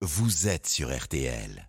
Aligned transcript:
vous 0.00 0.46
êtes 0.46 0.68
sur 0.68 0.96
RTL. 0.96 1.67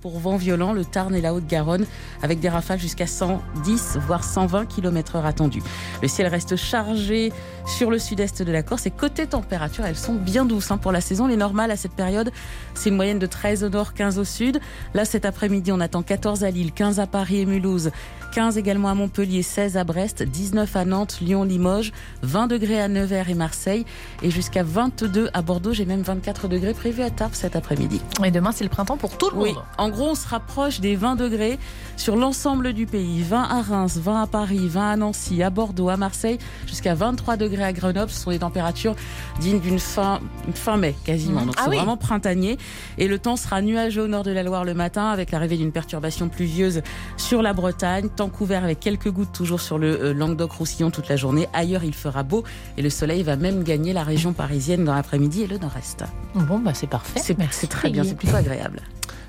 Pour 0.00 0.18
vent 0.18 0.36
violent, 0.36 0.72
le 0.72 0.84
Tarn 0.84 1.14
et 1.14 1.20
la 1.20 1.32
Haute-Garonne, 1.32 1.86
avec 2.22 2.40
des 2.40 2.50
rafales 2.50 2.78
jusqu'à 2.78 3.06
110 3.06 3.98
voire 4.06 4.22
120 4.22 4.66
km/h 4.66 5.24
attendus. 5.24 5.62
Le 6.02 6.08
ciel 6.08 6.26
reste 6.26 6.56
chargé 6.56 7.32
sur 7.66 7.90
le 7.90 7.98
sud-est 7.98 8.42
de 8.42 8.52
la 8.52 8.62
Corse 8.62 8.84
et 8.86 8.90
côté 8.90 9.26
température, 9.26 9.86
elles 9.86 9.96
sont 9.96 10.14
bien 10.14 10.44
douces 10.44 10.70
hein. 10.70 10.76
pour 10.76 10.92
la 10.92 11.00
saison. 11.00 11.26
Les 11.26 11.36
normales 11.36 11.70
à 11.70 11.76
cette 11.76 11.92
période, 11.92 12.30
c'est 12.74 12.90
une 12.90 12.96
moyenne 12.96 13.18
de 13.18 13.26
13 13.26 13.64
au 13.64 13.70
nord, 13.70 13.94
15 13.94 14.18
au 14.18 14.24
sud. 14.24 14.60
Là, 14.92 15.06
cet 15.06 15.24
après-midi, 15.24 15.72
on 15.72 15.80
attend 15.80 16.02
14 16.02 16.44
à 16.44 16.50
Lille, 16.50 16.72
15 16.72 17.00
à 17.00 17.06
Paris 17.06 17.40
et 17.40 17.46
Mulhouse, 17.46 17.90
15 18.34 18.58
également 18.58 18.88
à 18.88 18.94
Montpellier, 18.94 19.42
16 19.42 19.76
à 19.76 19.84
Brest, 19.84 20.22
19 20.22 20.76
à 20.76 20.84
Nantes, 20.84 21.18
Lyon, 21.20 21.44
Limoges, 21.44 21.92
20 22.22 22.48
degrés 22.48 22.80
à 22.80 22.88
Nevers 22.88 23.30
et 23.30 23.34
Marseille 23.34 23.86
et 24.22 24.30
jusqu'à 24.30 24.62
22 24.62 25.30
à 25.32 25.40
Bordeaux. 25.40 25.72
J'ai 25.72 25.86
même 25.86 26.02
24 26.02 26.48
degrés 26.48 26.74
prévus 26.74 27.02
à 27.02 27.10
Tarbes 27.10 27.34
cet 27.34 27.56
après-midi. 27.56 28.00
Et 28.24 28.30
demain, 28.30 28.50
c'est 28.52 28.64
le 28.64 28.70
printemps 28.70 28.96
pour 28.96 29.16
tout 29.16 29.30
le 29.30 29.36
Oui, 29.36 29.52
monde. 29.54 29.62
En 29.84 29.90
gros, 29.90 30.08
on 30.10 30.14
se 30.14 30.26
rapproche 30.26 30.80
des 30.80 30.96
20 30.96 31.14
degrés 31.16 31.58
sur 31.98 32.16
l'ensemble 32.16 32.72
du 32.72 32.86
pays. 32.86 33.22
20 33.22 33.42
à 33.42 33.60
Reims, 33.60 33.98
20 34.02 34.22
à 34.22 34.26
Paris, 34.26 34.66
20 34.66 34.90
à 34.92 34.96
Nancy, 34.96 35.42
à 35.42 35.50
Bordeaux, 35.50 35.90
à 35.90 35.98
Marseille, 35.98 36.38
jusqu'à 36.66 36.94
23 36.94 37.36
degrés 37.36 37.64
à 37.64 37.72
Grenoble. 37.74 38.10
Ce 38.10 38.18
sont 38.18 38.30
des 38.30 38.38
températures 38.38 38.96
dignes 39.40 39.60
d'une 39.60 39.78
fin, 39.78 40.20
fin 40.54 40.78
mai 40.78 40.94
quasiment. 41.04 41.44
Donc 41.44 41.54
Ah 41.58 41.64
c'est 41.64 41.70
oui. 41.70 41.76
vraiment 41.76 41.98
printanier. 41.98 42.56
Et 42.96 43.08
le 43.08 43.18
temps 43.18 43.36
sera 43.36 43.60
nuageux 43.60 44.04
au 44.04 44.06
nord 44.08 44.22
de 44.24 44.30
la 44.30 44.42
Loire 44.42 44.64
le 44.64 44.72
matin 44.72 45.10
avec 45.10 45.30
l'arrivée 45.32 45.58
d'une 45.58 45.70
perturbation 45.70 46.30
pluvieuse 46.30 46.80
sur 47.18 47.42
la 47.42 47.52
Bretagne. 47.52 48.08
Temps 48.08 48.30
couvert 48.30 48.64
avec 48.64 48.80
quelques 48.80 49.10
gouttes 49.10 49.32
toujours 49.32 49.60
sur 49.60 49.76
le 49.76 50.02
euh, 50.02 50.14
Languedoc-Roussillon 50.14 50.90
toute 50.90 51.10
la 51.10 51.16
journée. 51.16 51.46
Ailleurs, 51.52 51.84
il 51.84 51.94
fera 51.94 52.22
beau 52.22 52.42
et 52.78 52.82
le 52.82 52.88
soleil 52.88 53.22
va 53.22 53.36
même 53.36 53.62
gagner 53.64 53.92
la 53.92 54.02
région 54.02 54.32
parisienne 54.32 54.82
dans 54.84 54.94
l'après-midi 54.94 55.42
et 55.42 55.46
le 55.46 55.58
nord-est. 55.58 56.04
Bon, 56.34 56.58
bah 56.58 56.72
c'est 56.72 56.86
parfait. 56.86 57.20
C'est 57.50 57.68
très 57.68 57.90
bien, 57.90 58.02
c'est 58.02 58.16
plutôt 58.16 58.36
agréable. 58.36 58.80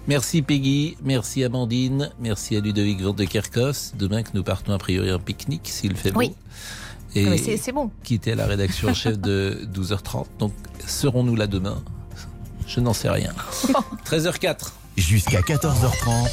Merci 0.08 0.42
Peggy, 0.44 0.98
merci 1.04 1.44
Amandine, 1.44 2.12
merci 2.20 2.56
à 2.56 2.60
Ludovic 2.60 3.02
Van 3.02 3.14
de 3.14 3.24
Kerkos. 3.26 3.94
Demain 3.98 4.22
que 4.22 4.30
nous 4.36 4.44
partons 4.44 4.74
a 4.74 4.78
priori 4.78 5.12
en 5.12 5.20
pique-nique 5.20 5.68
s'il 5.68 5.96
fait 5.96 6.12
beau. 6.12 6.20
Oui. 6.20 6.34
Et 7.16 7.26
Ah, 7.28 7.38
c'est 7.38 7.58
c'est 7.58 7.72
bon. 7.72 7.90
quitter 8.04 8.36
la 8.36 8.46
rédaction 8.46 8.90
en 8.90 8.94
chef 8.94 9.18
de 9.18 9.68
12h30. 9.74 10.26
Donc 10.38 10.54
serons-nous 10.86 11.36
là 11.36 11.48
demain? 11.48 11.82
Je 12.68 12.80
n'en 12.82 12.94
sais 12.94 13.10
rien. 13.10 13.34
13h04. 14.06 14.74
Jusqu'à 14.96 15.42
14h30, 15.42 16.30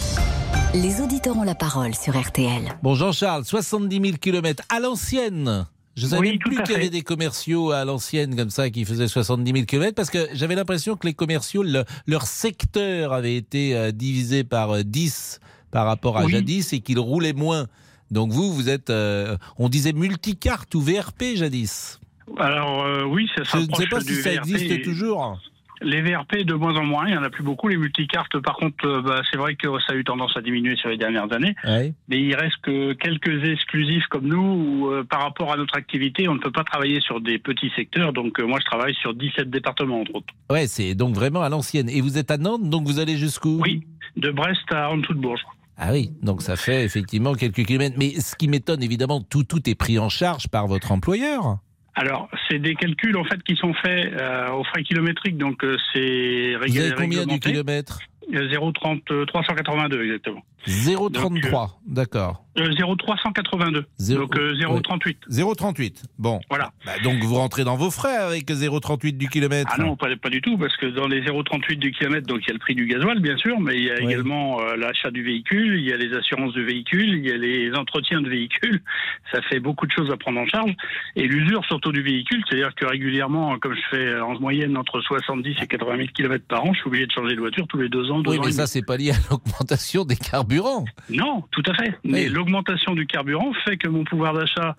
Les 0.74 1.00
auditeurs 1.00 1.36
ont 1.36 1.42
la 1.42 1.54
parole 1.54 1.94
sur 1.94 2.16
RTL. 2.20 2.76
Bon 2.82 2.94
Jean-Charles, 2.94 3.44
70 3.44 4.00
000 4.02 4.16
km 4.20 4.62
à 4.68 4.80
l'ancienne. 4.80 5.66
Je 5.96 6.06
savais 6.06 6.20
Oui, 6.22 6.28
même 6.30 6.38
tout 6.38 6.48
plus 6.50 6.62
qu'il 6.62 6.72
y 6.72 6.76
avait 6.76 6.88
des 6.90 7.02
commerciaux 7.02 7.70
à 7.70 7.84
l'ancienne 7.84 8.34
comme 8.34 8.48
ça 8.50 8.70
qui 8.70 8.84
faisaient 8.84 9.08
70 9.08 9.52
000 9.52 9.66
km 9.66 9.94
parce 9.94 10.08
que 10.10 10.26
j'avais 10.32 10.54
l'impression 10.54 10.96
que 10.96 11.06
les 11.06 11.12
commerciaux, 11.14 11.62
le- 11.62 11.84
leur 12.06 12.22
secteur 12.22 13.12
avait 13.12 13.36
été 13.36 13.76
euh, 13.76 13.92
divisé 13.92 14.42
par 14.44 14.70
euh, 14.70 14.82
10 14.84 15.40
par 15.70 15.86
rapport 15.86 16.16
à 16.18 16.24
Oui. 16.24 16.32
jadis 16.32 16.72
et 16.72 16.80
qu'ils 16.80 16.98
roulaient 16.98 17.32
moins. 17.34 17.66
Donc 18.10 18.30
vous, 18.32 18.52
vous 18.52 18.68
êtes, 18.68 18.90
euh, 18.90 19.36
on 19.58 19.68
disait 19.68 19.92
multicarte 19.92 20.74
ou 20.74 20.80
VRP 20.80 21.34
jadis. 21.36 21.98
Alors 22.38 22.84
euh, 22.84 23.04
oui, 23.04 23.28
ça 23.36 23.42
Je 23.44 23.56
ne 23.66 23.74
sais 23.74 23.86
pas 23.86 24.00
si 24.00 24.14
ça 24.22 24.32
existe 24.32 24.82
toujours. 24.82 25.38
Les 25.84 26.02
VRP 26.02 26.44
de 26.44 26.54
moins 26.54 26.74
en 26.76 26.84
moins, 26.84 27.04
il 27.06 27.14
y 27.14 27.16
en 27.16 27.22
a 27.22 27.30
plus 27.30 27.42
beaucoup. 27.42 27.68
Les 27.68 27.76
multicartes, 27.76 28.38
par 28.40 28.56
contre, 28.56 28.86
euh, 28.86 29.02
bah, 29.02 29.22
c'est 29.30 29.38
vrai 29.38 29.54
que 29.56 29.68
ça 29.80 29.92
a 29.92 29.96
eu 29.96 30.04
tendance 30.04 30.36
à 30.36 30.40
diminuer 30.40 30.76
sur 30.76 30.88
les 30.88 30.96
dernières 30.96 31.32
années. 31.32 31.54
Ouais. 31.64 31.92
Mais 32.08 32.20
il 32.20 32.34
reste 32.34 32.56
que 32.62 32.92
quelques 32.94 33.44
exclusifs 33.48 34.06
comme 34.06 34.26
nous, 34.26 34.38
où 34.38 34.90
euh, 34.90 35.04
par 35.04 35.22
rapport 35.22 35.52
à 35.52 35.56
notre 35.56 35.76
activité, 35.76 36.28
on 36.28 36.34
ne 36.34 36.40
peut 36.40 36.52
pas 36.52 36.64
travailler 36.64 37.00
sur 37.00 37.20
des 37.20 37.38
petits 37.38 37.70
secteurs. 37.76 38.12
Donc 38.12 38.38
euh, 38.38 38.46
moi, 38.46 38.58
je 38.60 38.66
travaille 38.66 38.94
sur 38.94 39.14
17 39.14 39.50
départements, 39.50 40.00
entre 40.00 40.14
autres. 40.16 40.34
Ouais, 40.50 40.66
c'est 40.66 40.94
donc 40.94 41.14
vraiment 41.14 41.42
à 41.42 41.48
l'ancienne. 41.48 41.88
Et 41.88 42.00
vous 42.00 42.18
êtes 42.18 42.30
à 42.30 42.38
Nantes, 42.38 42.68
donc 42.68 42.86
vous 42.86 42.98
allez 42.98 43.16
jusqu'où? 43.16 43.60
Oui, 43.60 43.86
de 44.16 44.30
Brest 44.30 44.72
à 44.72 44.90
en 44.90 44.98
dessous 44.98 45.14
de 45.14 45.20
Bourges. 45.20 45.44
Ah 45.76 45.90
oui, 45.90 46.12
donc 46.22 46.42
ça 46.42 46.56
fait 46.56 46.84
effectivement 46.84 47.34
quelques 47.34 47.64
kilomètres. 47.64 47.96
Mais 47.98 48.20
ce 48.20 48.36
qui 48.36 48.46
m'étonne, 48.46 48.82
évidemment, 48.82 49.20
tout, 49.20 49.44
tout 49.44 49.68
est 49.68 49.74
pris 49.74 49.98
en 49.98 50.08
charge 50.08 50.48
par 50.48 50.66
votre 50.66 50.92
employeur. 50.92 51.58
Alors, 51.94 52.28
c'est 52.48 52.58
des 52.58 52.74
calculs 52.74 53.16
en 53.16 53.24
fait 53.24 53.42
qui 53.42 53.54
sont 53.56 53.74
faits 53.74 54.12
euh, 54.14 54.50
au 54.52 54.64
frais 54.64 54.82
kilométrique, 54.82 55.36
donc 55.36 55.62
euh, 55.62 55.76
c'est 55.92 56.56
Vous 56.66 56.78
avez 56.78 56.94
combien 56.94 57.26
du 57.26 57.38
kilomètre? 57.38 57.98
0,30, 58.30 59.00
euh, 59.10 59.24
382 59.26 60.04
exactement. 60.04 60.42
0,33, 60.66 61.70
d'accord. 61.86 62.44
Euh, 62.58 62.70
0,382. 62.76 63.86
Zéro- 63.96 64.20
Donc 64.22 64.36
euh, 64.38 64.54
0,38. 64.54 65.16
0,38, 65.28 66.04
bon. 66.18 66.38
Voilà. 66.50 66.70
Bah, 66.84 66.92
donc 67.02 67.22
vous 67.24 67.34
rentrez 67.34 67.64
dans 67.64 67.76
vos 67.76 67.90
frais 67.90 68.14
avec 68.16 68.44
0,38 68.48 69.16
du 69.16 69.28
kilomètre. 69.28 69.70
Ah 69.74 69.80
non, 69.82 69.96
pas, 69.96 70.14
pas 70.16 70.28
du 70.30 70.40
tout, 70.40 70.56
parce 70.58 70.76
que 70.76 70.86
dans 70.86 71.08
les 71.08 71.22
0,38 71.22 71.76
du 71.78 71.90
kilomètre, 71.92 72.26
donc 72.26 72.40
il 72.44 72.48
y 72.48 72.50
a 72.50 72.52
le 72.52 72.58
prix 72.58 72.74
du 72.74 72.86
gasoil, 72.86 73.20
bien 73.20 73.36
sûr, 73.38 73.58
mais 73.58 73.76
il 73.76 73.84
y 73.84 73.90
a 73.90 73.94
Oui. 73.96 74.04
également 74.12 74.60
euh, 74.60 74.76
l'achat 74.76 75.10
du 75.10 75.22
véhicule, 75.24 75.78
il 75.80 75.84
y 75.86 75.92
a 75.92 75.96
les 75.96 76.14
assurances 76.14 76.52
du 76.52 76.62
véhicule, 76.64 77.08
il 77.18 77.26
y 77.26 77.32
a 77.32 77.36
les 77.38 77.72
entretiens 77.74 78.20
de 78.20 78.28
véhicule. 78.28 78.82
Ça 79.32 79.40
fait 79.42 79.60
beaucoup 79.60 79.86
de 79.86 79.92
choses 79.92 80.10
à 80.12 80.16
prendre 80.16 80.38
en 80.40 80.46
charge. 80.46 80.72
Et 81.16 81.26
l'usure 81.26 81.64
surtout 81.64 81.90
du 81.90 82.02
véhicule, 82.02 82.42
c'est-à-dire 82.48 82.74
que 82.74 82.84
régulièrement, 82.86 83.58
comme 83.58 83.74
je 83.74 83.80
fais 83.96 84.06
euh, 84.06 84.24
en 84.24 84.38
moyenne 84.38 84.76
entre 84.76 85.00
70 85.00 85.56
et 85.62 85.66
80 85.66 85.96
000 85.96 86.08
km 86.14 86.44
par 86.46 86.64
an, 86.64 86.72
je 86.74 86.78
suis 86.80 86.88
obligé 86.88 87.06
de 87.06 87.12
changer 87.12 87.34
de 87.34 87.40
voiture 87.40 87.66
tous 87.66 87.78
les 87.78 87.88
deux 87.88 88.10
ans. 88.10 88.11
Deux 88.20 88.30
Oui, 88.32 88.38
ans 88.38 88.42
mais 88.44 88.48
et 88.50 88.52
ça, 88.52 88.66
c'est 88.66 88.82
pas 88.82 88.96
lié 88.96 89.10
à 89.12 89.14
l'augmentation 89.30 90.04
des 90.04 90.16
carburants. 90.16 90.84
Non, 91.10 91.44
tout 91.50 91.62
à 91.66 91.74
fait. 91.74 91.98
Mais 92.04 92.28
l'augmentation 92.28 92.94
du 92.94 93.06
carburant 93.06 93.52
fait 93.64 93.76
que 93.76 93.88
mon 93.88 94.04
pouvoir 94.04 94.34
d'achat 94.34 94.76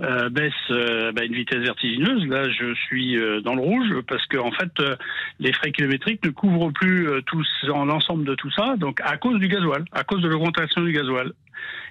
euh, 0.00 0.30
baisse 0.30 0.52
euh, 0.70 1.12
bah, 1.12 1.20
à 1.22 1.24
une 1.24 1.34
vitesse 1.34 1.58
vertigineuse. 1.58 2.24
Là, 2.26 2.48
je 2.50 2.74
suis 2.74 3.18
euh, 3.18 3.40
dans 3.42 3.54
le 3.54 3.60
rouge 3.60 3.90
parce 4.08 4.24
que 4.26 4.38
en 4.38 4.50
fait, 4.52 4.70
euh, 4.80 4.96
les 5.38 5.52
frais 5.52 5.70
kilométriques 5.70 6.24
ne 6.24 6.30
couvrent 6.30 6.72
plus 6.72 7.08
tous 7.26 7.46
l'ensemble 7.66 8.24
de 8.24 8.34
tout 8.34 8.50
ça. 8.52 8.74
Donc, 8.78 9.00
à 9.04 9.16
cause 9.18 9.38
du 9.38 9.48
gasoil, 9.48 9.84
à 9.92 10.02
cause 10.04 10.22
de 10.22 10.28
l'augmentation 10.28 10.80
du 10.82 10.92
gasoil. 10.92 11.32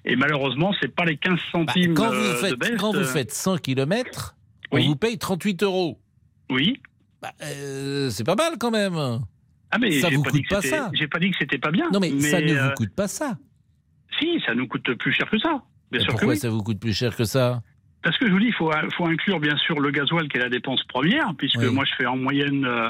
Et 0.04 0.16
malheureusement, 0.16 0.74
c'est 0.82 0.94
pas 0.94 1.06
les 1.06 1.16
15 1.18 1.34
Bah, 1.36 1.40
centimes 1.52 1.94
quand 1.94 2.10
vous 2.10 2.16
de 2.16 2.34
faites, 2.36 2.56
baisse. 2.60 2.72
quand 2.80 2.92
vous 2.92 3.04
faites 3.06 3.32
100 3.32 3.58
km, 3.58 4.36
on 4.72 4.80
vous 4.80 4.96
paye 4.96 5.18
38 5.20 5.62
euros. 5.64 6.00
Oui. 6.50 6.82
Bah, 7.22 7.30
c'est 7.40 8.26
pas 8.26 8.36
mal 8.36 8.54
quand 8.60 8.72
même. 8.72 8.96
Ah 9.72 9.78
mais 9.80 9.92
Ça 9.92 10.10
j'ai 10.10 10.16
vous 10.16 10.24
pas 10.24 10.32
coûte 10.32 10.50
pas 10.50 10.62
ça. 10.62 10.90
J'ai 10.94 11.08
pas 11.08 11.20
dit 11.20 11.32
que 11.32 11.38
c'était 11.40 11.58
pas 11.58 11.72
bien. 11.72 11.90
Non, 11.92 12.00
mais, 12.00 12.10
ça 12.20 12.42
ne 12.42 12.54
euh, 12.54 12.68
vous 12.68 12.74
coûte 12.76 12.94
pas 12.96 13.08
ça. 13.08 13.38
Si, 14.20 14.42
ça 14.46 14.54
nous 14.54 14.68
coûte 14.68 14.94
plus 14.96 15.14
cher 15.14 15.30
que 15.30 15.40
ça. 15.40 15.50
Bien 15.50 15.62
Mais 15.92 16.00
sûr 16.00 16.08
que 16.08 16.12
pourquoi 16.12 16.34
oui. 16.34 16.38
ça 16.40 16.50
vous 16.50 16.62
coûte 16.64 16.80
plus 16.80 16.94
cher 16.94 17.16
que 17.16 17.24
ça? 17.24 17.62
Parce 18.04 18.18
que 18.18 18.26
je 18.28 18.32
vous 18.32 18.40
dis, 18.40 18.48
il 18.48 18.54
faut, 18.54 18.72
faut 18.98 19.06
inclure 19.06 19.40
bien 19.40 19.56
sûr 19.58 19.80
le 19.80 19.92
gasoil 19.92 20.28
qui 20.28 20.38
est 20.38 20.42
la 20.42 20.50
dépense 20.50 20.84
première, 20.86 21.34
puisque 21.38 21.60
Oui. 21.60 21.70
moi 21.70 21.84
je 21.86 21.94
fais 21.96 22.08
en 22.08 22.18
moyenne 22.18 22.66
euh, 22.66 22.90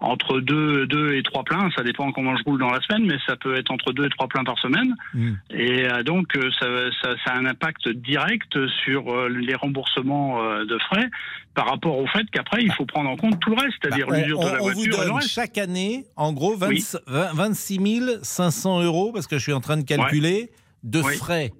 entre 0.00 0.40
2, 0.40 0.86
deux 0.86 1.14
et 1.14 1.22
3 1.22 1.44
pleins, 1.44 1.70
ça 1.74 1.82
dépend 1.82 2.12
comment 2.12 2.36
je 2.36 2.42
roule 2.44 2.58
dans 2.60 2.70
la 2.70 2.80
semaine, 2.82 3.06
mais 3.06 3.16
ça 3.26 3.36
peut 3.36 3.56
être 3.56 3.70
entre 3.70 3.92
2 3.92 4.04
et 4.04 4.10
3 4.10 4.28
pleins 4.28 4.44
par 4.44 4.58
semaine. 4.58 4.94
Hmm. 5.14 5.32
Et 5.50 5.88
euh, 5.90 6.02
donc 6.02 6.36
euh, 6.36 6.50
ça, 6.60 6.66
ça, 7.02 7.14
ça 7.24 7.32
a 7.32 7.38
un 7.38 7.46
impact 7.46 7.88
direct 7.88 8.58
sur 8.84 9.08
euh, 9.08 9.28
les 9.28 9.54
remboursements 9.54 10.42
de 10.64 10.78
frais 10.90 11.08
par 11.54 11.68
rapport 11.68 11.98
au 11.98 12.06
fait 12.08 12.26
qu'après 12.30 12.62
il 12.62 12.72
faut 12.72 12.84
prendre 12.86 13.08
en 13.10 13.16
compte 13.16 13.40
tout 13.40 13.50
le 13.50 13.56
reste, 13.62 13.74
c'est-à-dire 13.82 14.06
Bah, 14.08 14.18
l'usure 14.20 14.40
on, 14.40 14.44
de 14.46 14.50
la 14.50 14.62
on 14.62 14.66
vous 14.68 14.72
voiture 14.74 14.82
et 14.82 14.86
le 14.98 15.04
donne 15.06 15.16
reste. 15.16 15.28
chaque 15.30 15.56
année, 15.58 16.04
en 16.16 16.32
gros, 16.32 16.56
20 16.56 16.68
Oui. 16.68 16.84
20 17.06 17.32
26 17.34 18.18
500 18.22 18.82
euros, 18.82 19.10
parce 19.12 19.26
que 19.26 19.38
je 19.38 19.42
suis 19.42 19.52
en 19.52 19.60
train 19.60 19.76
de 19.78 19.84
calculer, 19.84 20.50
de 20.84 21.00
Oui. 21.00 21.14
frais. 21.16 21.52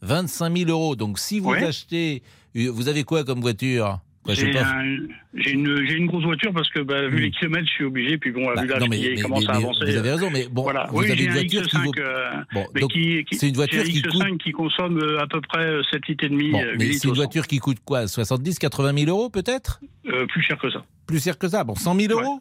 25 0.00 0.56
000 0.56 0.70
euros. 0.70 0.94
Donc, 0.96 1.18
si 1.18 1.40
vous 1.40 1.52
achetez. 1.52 2.22
Euh, 2.56 2.70
Vous 2.72 2.88
avez 2.88 3.04
quoi 3.04 3.24
comme 3.24 3.40
voiture? 3.40 4.00
J'ai 4.30 4.58
un- 4.58 4.98
une, 5.32 5.66
une 5.88 6.06
grosse 6.06 6.24
voiture 6.24 6.52
parce 6.52 6.68
que 6.68 6.80
bah, 6.80 7.08
vu 7.08 7.16
Hmm. 7.16 7.20
les 7.20 7.30
kilomètres, 7.30 7.66
je 7.66 7.72
suis 7.72 7.84
obligé. 7.84 8.18
Puis 8.18 8.30
bon, 8.30 8.44
Bah, 8.54 8.60
vu 8.60 8.68
l'âge 8.68 8.82
mais, 8.90 8.98
qui 8.98 9.08
mais- 9.14 9.22
commence 9.22 9.44
mais- 9.44 9.48
à 9.48 9.52
mais 9.58 9.64
avancer. 9.64 9.84
vous 9.86 9.96
avez 9.96 10.10
raison, 10.10 10.30
mais 10.30 10.46
bon, 10.50 10.62
voilà. 10.64 10.86
vous 10.90 10.98
oui, 10.98 11.10
avez 11.10 11.22
une 11.24 11.30
un 11.30 11.32
voiture 11.32 11.62
qui 11.62 11.76
X5, 11.76 11.84
vaut. 11.84 11.92
euh, 11.98 12.30
Bon, 12.52 12.66
mais 12.74 12.80
donc, 12.82 12.90
qui, 12.90 13.24
qui- 13.24 13.36
c'est 13.36 13.48
une 13.48 13.54
voiture 13.54 13.82
qui 13.84 14.02
X5 14.02 14.28
coûte. 14.32 14.42
qui 14.42 14.52
consomme 14.52 14.98
euh, 15.02 15.18
à 15.22 15.26
peu 15.26 15.40
près 15.40 15.64
euh, 15.64 15.82
7 15.90 16.06
litres 16.08 16.24
et 16.24 16.28
demi. 16.28 16.50
Bon, 16.50 16.60
euh, 16.62 16.74
mais 16.78 16.92
c'est 16.92 17.08
une 17.08 17.14
voiture 17.14 17.46
qui 17.46 17.58
coûte 17.58 17.78
quoi? 17.82 18.06
70, 18.06 18.58
80 18.58 18.92
000 19.04 19.08
euros 19.08 19.30
peut-être? 19.30 19.80
Euh, 20.08 20.26
plus 20.26 20.42
cher 20.42 20.58
que 20.58 20.68
ça. 20.70 20.84
Plus 21.06 21.22
cher 21.24 21.38
que 21.38 21.48
ça. 21.48 21.64
Bon, 21.64 21.74
100 21.74 21.94
000 21.98 22.12
euros? 22.20 22.40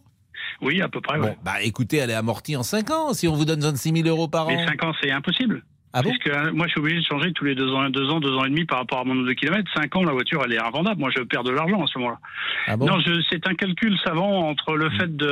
Oui, 0.62 0.82
à 0.82 0.90
peu 0.90 1.00
près. 1.00 1.20
Bon, 1.20 1.26
ouais. 1.28 1.38
bah 1.46 1.62
écoutez, 1.62 1.98
elle 1.98 2.10
est 2.10 2.14
amortie 2.16 2.58
en 2.58 2.64
5 2.64 2.90
ans 2.92 3.14
si 3.14 3.30
on 3.30 3.36
vous 3.36 3.46
donne 3.46 3.62
26 3.62 3.94
000 3.94 4.08
euros 4.10 4.28
par 4.28 4.48
Mais 4.48 4.58
an. 4.58 4.66
5 4.68 4.84
ans, 4.84 4.94
c'est 5.02 5.12
impossible. 5.12 5.64
Ah 6.00 6.04
bon 6.04 6.10
Puisque 6.12 6.28
euh, 6.28 6.52
moi, 6.54 6.68
je 6.68 6.72
suis 6.72 6.80
obligé 6.80 7.00
de 7.00 7.06
changer 7.06 7.32
tous 7.34 7.44
les 7.46 7.56
2 7.56 7.72
ans, 7.74 7.90
2 7.90 8.10
ans, 8.12 8.20
2 8.20 8.36
ans 8.36 8.46
et 8.46 8.50
demi 8.50 8.66
par 8.66 8.78
rapport 8.80 9.00
à 9.00 9.04
mon 9.04 9.16
nombre 9.16 9.28
de 9.28 9.34
kilomètres. 9.34 9.70
5 9.76 9.96
ans, 9.96 10.04
la 10.04 10.12
voiture, 10.12 10.42
elle 10.46 10.54
est 10.54 10.60
invendable. 10.60 11.00
Moi, 11.00 11.10
je 11.16 11.24
perds 11.24 11.44
de 11.44 11.50
l'argent 11.52 11.84
à 11.84 11.88
ce 11.88 11.98
moment-là. 11.98 12.20
Ah 12.68 12.78
bon 12.78 12.86
Non, 12.86 12.98
c'est 13.32 13.48
un 13.48 13.56
calcul 13.56 13.98
savant 14.04 14.48
entre 14.50 14.76
le 14.76 14.90
Mm. 14.90 14.98
fait 15.00 15.18
de, 15.18 15.28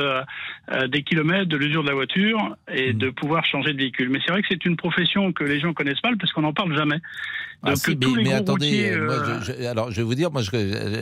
euh, 0.72 0.88
des 0.88 1.02
kilomètres, 1.04 1.48
de 1.48 1.56
l'usure 1.56 1.82
de 1.84 1.88
la 1.88 1.94
voiture 1.94 2.56
et 2.72 2.92
Mm. 2.92 2.98
de 2.98 3.10
pouvoir 3.10 3.44
changer 3.44 3.72
de 3.74 3.78
véhicule. 3.78 4.08
Mais 4.10 4.18
c'est 4.26 4.32
vrai 4.32 4.42
que 4.42 4.48
c'est 4.50 4.64
une 4.64 4.76
profession 4.76 5.32
que 5.32 5.44
les 5.44 5.60
gens 5.60 5.72
connaissent 5.72 6.02
mal 6.02 6.16
parce 6.16 6.32
qu'on 6.32 6.42
n'en 6.42 6.52
parle 6.52 6.76
jamais. 6.76 6.98
Ah 7.62 7.68
Donc, 7.70 7.78
si, 7.78 7.96
mais, 7.96 8.32
attendez, 8.34 8.66
routiers, 8.66 8.90
euh, 8.92 9.04
moi, 9.06 9.14
euh, 9.14 9.40
je- 9.40 9.52
je- 9.52 9.66
alors 9.66 9.90
je 9.90 9.96
vais 9.96 10.02
vous 10.02 10.14
dire, 10.14 10.30
moi 10.30 10.42
je, 10.42 10.50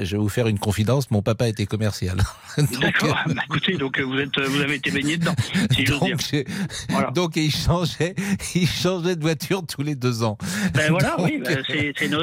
je 0.05 0.13
vais 0.13 0.23
vous 0.23 0.29
faire 0.29 0.47
une 0.47 0.59
confidence, 0.61 1.11
mon 1.11 1.21
papa 1.21 1.49
était 1.49 1.67
commercial. 1.67 2.17
D'accord. 2.81 3.19
Bah, 3.27 3.43
écoutez, 3.47 3.77
donc 3.77 3.99
euh, 3.99 4.05
vous 4.05 4.19
êtes, 4.19 4.39
vous 4.41 4.61
avez 4.61 4.77
été 4.77 4.93
baigné 4.93 5.17
dedans, 5.17 5.35
si 5.73 5.85
j'ose 5.85 6.01
dire. 6.05 6.17
donc, 6.17 6.47
Voilà. 6.91 7.11
donc, 7.11 7.37
il 7.37 7.51
changeait, 7.51 8.15
il 8.55 8.69
changeait 8.69 9.17
de 9.17 9.21
voiture 9.23 9.54
voiture 9.55 9.67
tous 9.67 9.83
les 9.83 9.95
deux 9.95 10.23
ans. 10.23 10.37
Ben 10.75 10.91
voilà, 10.91 11.15
Donc, 11.19 11.27
oui, 11.27 11.39
ben 11.43 11.65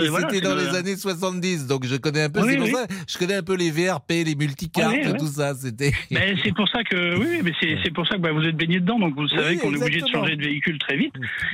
voilà, 0.09 0.29
C'était 0.29 0.41
dans 0.41 0.55
les 0.55 0.75
années 0.75 0.95
70, 0.95 1.67
donc 1.67 1.85
je 1.85 1.95
connais 1.95 2.23
un 2.23 2.29
peu. 2.29 2.41
Oui, 2.41 2.49
c'est 2.51 2.57
pour 2.57 2.65
oui. 2.65 2.71
ça, 2.73 2.87
je 3.07 3.17
connais 3.17 3.35
un 3.35 3.43
peu 3.43 3.55
les 3.55 3.71
VRP, 3.71 4.09
les 4.25 4.35
multicartes, 4.35 4.93
Oui, 5.05 5.13
tout 5.17 5.27
ça. 5.27 5.53
C'était. 5.55 5.91
Ben, 6.11 6.37
c'est 6.43 6.53
pour 6.53 6.67
ça 6.69 6.83
que 6.83 7.17
oui, 7.17 7.41
mais 7.43 7.51
c'est 7.83 7.93
pour 7.93 8.05
ça 8.07 8.15
que 8.15 8.21
bah, 8.21 8.31
vous 8.31 8.43
êtes 8.43 8.55
baigné 8.55 8.79
dedans, 8.79 8.99
donc 8.99 9.15
vous 9.15 9.27
savez 9.27 9.57
qu'on 9.57 9.73
est 9.73 9.81
obligé 9.81 10.01
de 10.01 10.07
changer 10.07 10.35
de 10.35 10.43
véhicule 10.43 10.77
très 10.77 10.97
vite. 10.97 11.13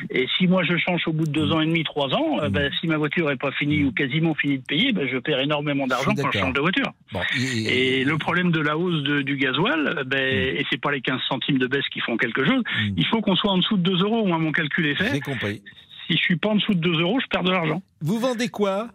Et 0.09 0.27
si 0.37 0.47
moi 0.47 0.63
je 0.63 0.75
change 0.77 1.01
au 1.07 1.13
bout 1.13 1.25
de 1.25 1.31
deux 1.31 1.51
ans 1.51 1.61
et 1.61 1.65
demi, 1.65 1.83
trois 1.83 2.09
ans, 2.13 2.39
euh, 2.41 2.49
ben, 2.49 2.71
si 2.79 2.87
ma 2.87 2.97
voiture 2.97 3.29
n'est 3.29 3.35
pas 3.37 3.51
finie 3.51 3.83
ou 3.85 3.91
quasiment 3.91 4.33
finie 4.35 4.57
de 4.59 4.63
payer, 4.63 4.91
ben, 4.93 5.07
je 5.11 5.17
perds 5.17 5.39
énormément 5.41 5.87
d'argent 5.87 6.11
quand 6.15 6.31
je 6.31 6.39
change 6.39 6.53
de 6.53 6.59
voiture. 6.61 6.91
Bon, 7.13 7.21
et, 7.39 7.99
Et 8.01 8.03
le 8.03 8.17
problème 8.17 8.51
de 8.51 8.59
la 8.59 8.77
hausse 8.77 9.03
de- 9.03 9.21
du 9.21 9.37
gasoil, 9.37 10.03
ben, 10.07 10.17
et 10.57 10.65
c'est 10.69 10.81
pas 10.81 10.91
les 10.91 11.01
15 11.01 11.19
centimes 11.29 11.57
de 11.59 11.67
baisse 11.67 11.87
qui 11.93 11.99
font 11.99 12.17
quelque 12.17 12.43
chose, 12.45 12.61
Mm. 12.67 12.93
il 12.97 13.05
faut 13.07 13.21
qu'on 13.21 13.35
soit 13.35 13.51
en 13.51 13.57
dessous 13.59 13.77
de 13.77 13.83
2 13.83 14.01
euros. 14.03 14.25
Moi, 14.25 14.37
mon 14.39 14.51
calcul 14.51 14.87
est 14.87 14.95
fait. 14.95 15.11
j'ai 15.13 15.19
compris. 15.19 15.61
Si 16.07 16.13
je 16.13 16.21
suis 16.21 16.37
pas 16.37 16.49
en 16.49 16.55
dessous 16.55 16.73
de 16.73 16.79
2 16.79 17.01
euros, 17.01 17.19
je 17.19 17.27
perds 17.27 17.43
de 17.43 17.51
l'argent. 17.51 17.81
Vous 18.01 18.19
vendez 18.19 18.47
quoi? 18.47 18.87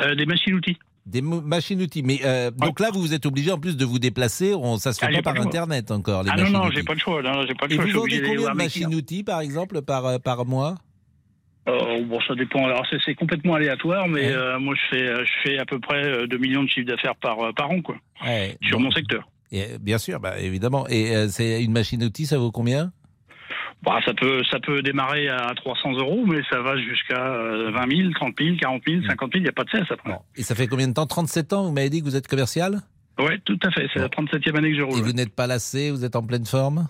Euh, 0.00 0.14
des 0.14 0.26
machines-outils. 0.26 0.76
Des 1.06 1.22
machines-outils. 1.22 2.02
Mais 2.02 2.20
euh, 2.24 2.50
donc 2.50 2.78
là, 2.80 2.90
vous 2.92 3.00
vous 3.00 3.14
êtes 3.14 3.24
obligé 3.26 3.50
en 3.50 3.58
plus 3.58 3.76
de 3.76 3.84
vous 3.84 3.98
déplacer. 3.98 4.54
On, 4.54 4.76
ça 4.76 4.92
se 4.92 5.00
fait 5.00 5.06
Ah, 5.08 5.12
pas 5.16 5.22
par 5.22 5.36
choix. 5.36 5.46
Internet 5.46 5.90
encore. 5.90 6.22
Les 6.22 6.30
Ah 6.32 6.36
non, 6.36 6.50
non, 6.50 6.70
j'ai 6.70 6.82
pas 6.82 6.92
le 6.94 7.00
choix. 7.00 7.22
Non, 7.22 7.30
pas 7.32 7.66
le 7.66 7.72
Et 7.72 7.76
choix. 7.76 7.84
vous 7.86 7.90
vendez 8.00 8.22
combien 8.22 8.50
de 8.50 8.56
machines-outils, 8.56 9.24
par 9.24 9.40
exemple, 9.40 9.80
par, 9.82 10.04
euh, 10.06 10.18
par 10.18 10.44
mois? 10.44 10.74
Euh, 11.68 12.04
bon, 12.04 12.20
ça 12.26 12.34
dépend. 12.34 12.64
Alors, 12.66 12.86
c'est 13.04 13.14
complètement 13.14 13.54
aléatoire, 13.54 14.08
mais 14.08 14.26
Ouais. 14.28 14.32
euh, 14.32 14.58
moi, 14.58 14.74
je 14.74 14.96
fais, 14.96 15.06
je 15.06 15.32
fais 15.42 15.58
à 15.58 15.64
peu 15.64 15.78
près 15.80 16.04
euh, 16.04 16.26
2 16.26 16.38
millions 16.38 16.62
de 16.64 16.68
chiffre 16.68 16.86
d'affaires 16.86 17.16
par, 17.16 17.36
par 17.54 17.70
an, 17.70 17.80
quoi, 17.82 17.96
Ouais, 18.24 18.56
sur 18.62 18.78
bon. 18.78 18.84
mon 18.84 18.90
secteur. 18.90 19.28
Et, 19.52 19.78
bien 19.80 19.98
sûr, 19.98 20.20
bah, 20.20 20.38
évidemment. 20.38 20.86
Et 20.88 21.14
euh, 21.16 21.28
c'est 21.28 21.62
une 21.62 21.72
machine-outil, 21.72 22.26
ça 22.26 22.38
vaut 22.38 22.50
combien? 22.52 22.92
Bah, 23.82 23.98
ça 24.04 24.12
peut, 24.12 24.42
ça 24.50 24.58
peut 24.60 24.82
démarrer 24.82 25.28
à 25.28 25.52
300 25.56 25.92
euros, 25.94 26.24
mais 26.26 26.40
ça 26.50 26.60
va 26.60 26.76
jusqu'à 26.76 27.26
euh, 27.32 27.70
20 27.70 27.96
000, 27.96 28.10
30 28.14 28.34
000, 28.38 28.56
40 28.60 28.82
000, 28.86 29.02
50 29.08 29.32
000. 29.32 29.40
Il 29.40 29.42
n'y 29.44 29.48
a 29.48 29.52
pas 29.52 29.64
de 29.64 29.70
cesse 29.70 29.90
après. 29.90 30.12
Et 30.36 30.42
ça 30.42 30.54
fait 30.54 30.66
combien 30.66 30.86
de 30.88 30.92
temps? 30.92 31.06
37 31.06 31.52
ans 31.54 31.64
Vous 31.64 31.72
m'avez 31.72 31.88
dit 31.88 32.00
que 32.00 32.04
vous 32.04 32.16
êtes 32.16 32.28
commercial? 32.28 32.80
Ouais, 33.18 33.38
tout 33.44 33.58
à 33.62 33.70
fait. 33.70 33.86
C'est 33.92 34.00
Bon. 34.00 34.02
la 34.02 34.08
37e 34.38 34.56
année 34.58 34.70
que 34.70 34.76
je 34.76 34.80
Et 34.82 34.84
roule. 34.84 35.00
vous 35.02 35.12
n'êtes 35.12 35.34
pas 35.34 35.46
lassé 35.46 35.90
Vous 35.90 36.04
êtes 36.04 36.14
en 36.16 36.22
pleine 36.22 36.44
forme? 36.46 36.88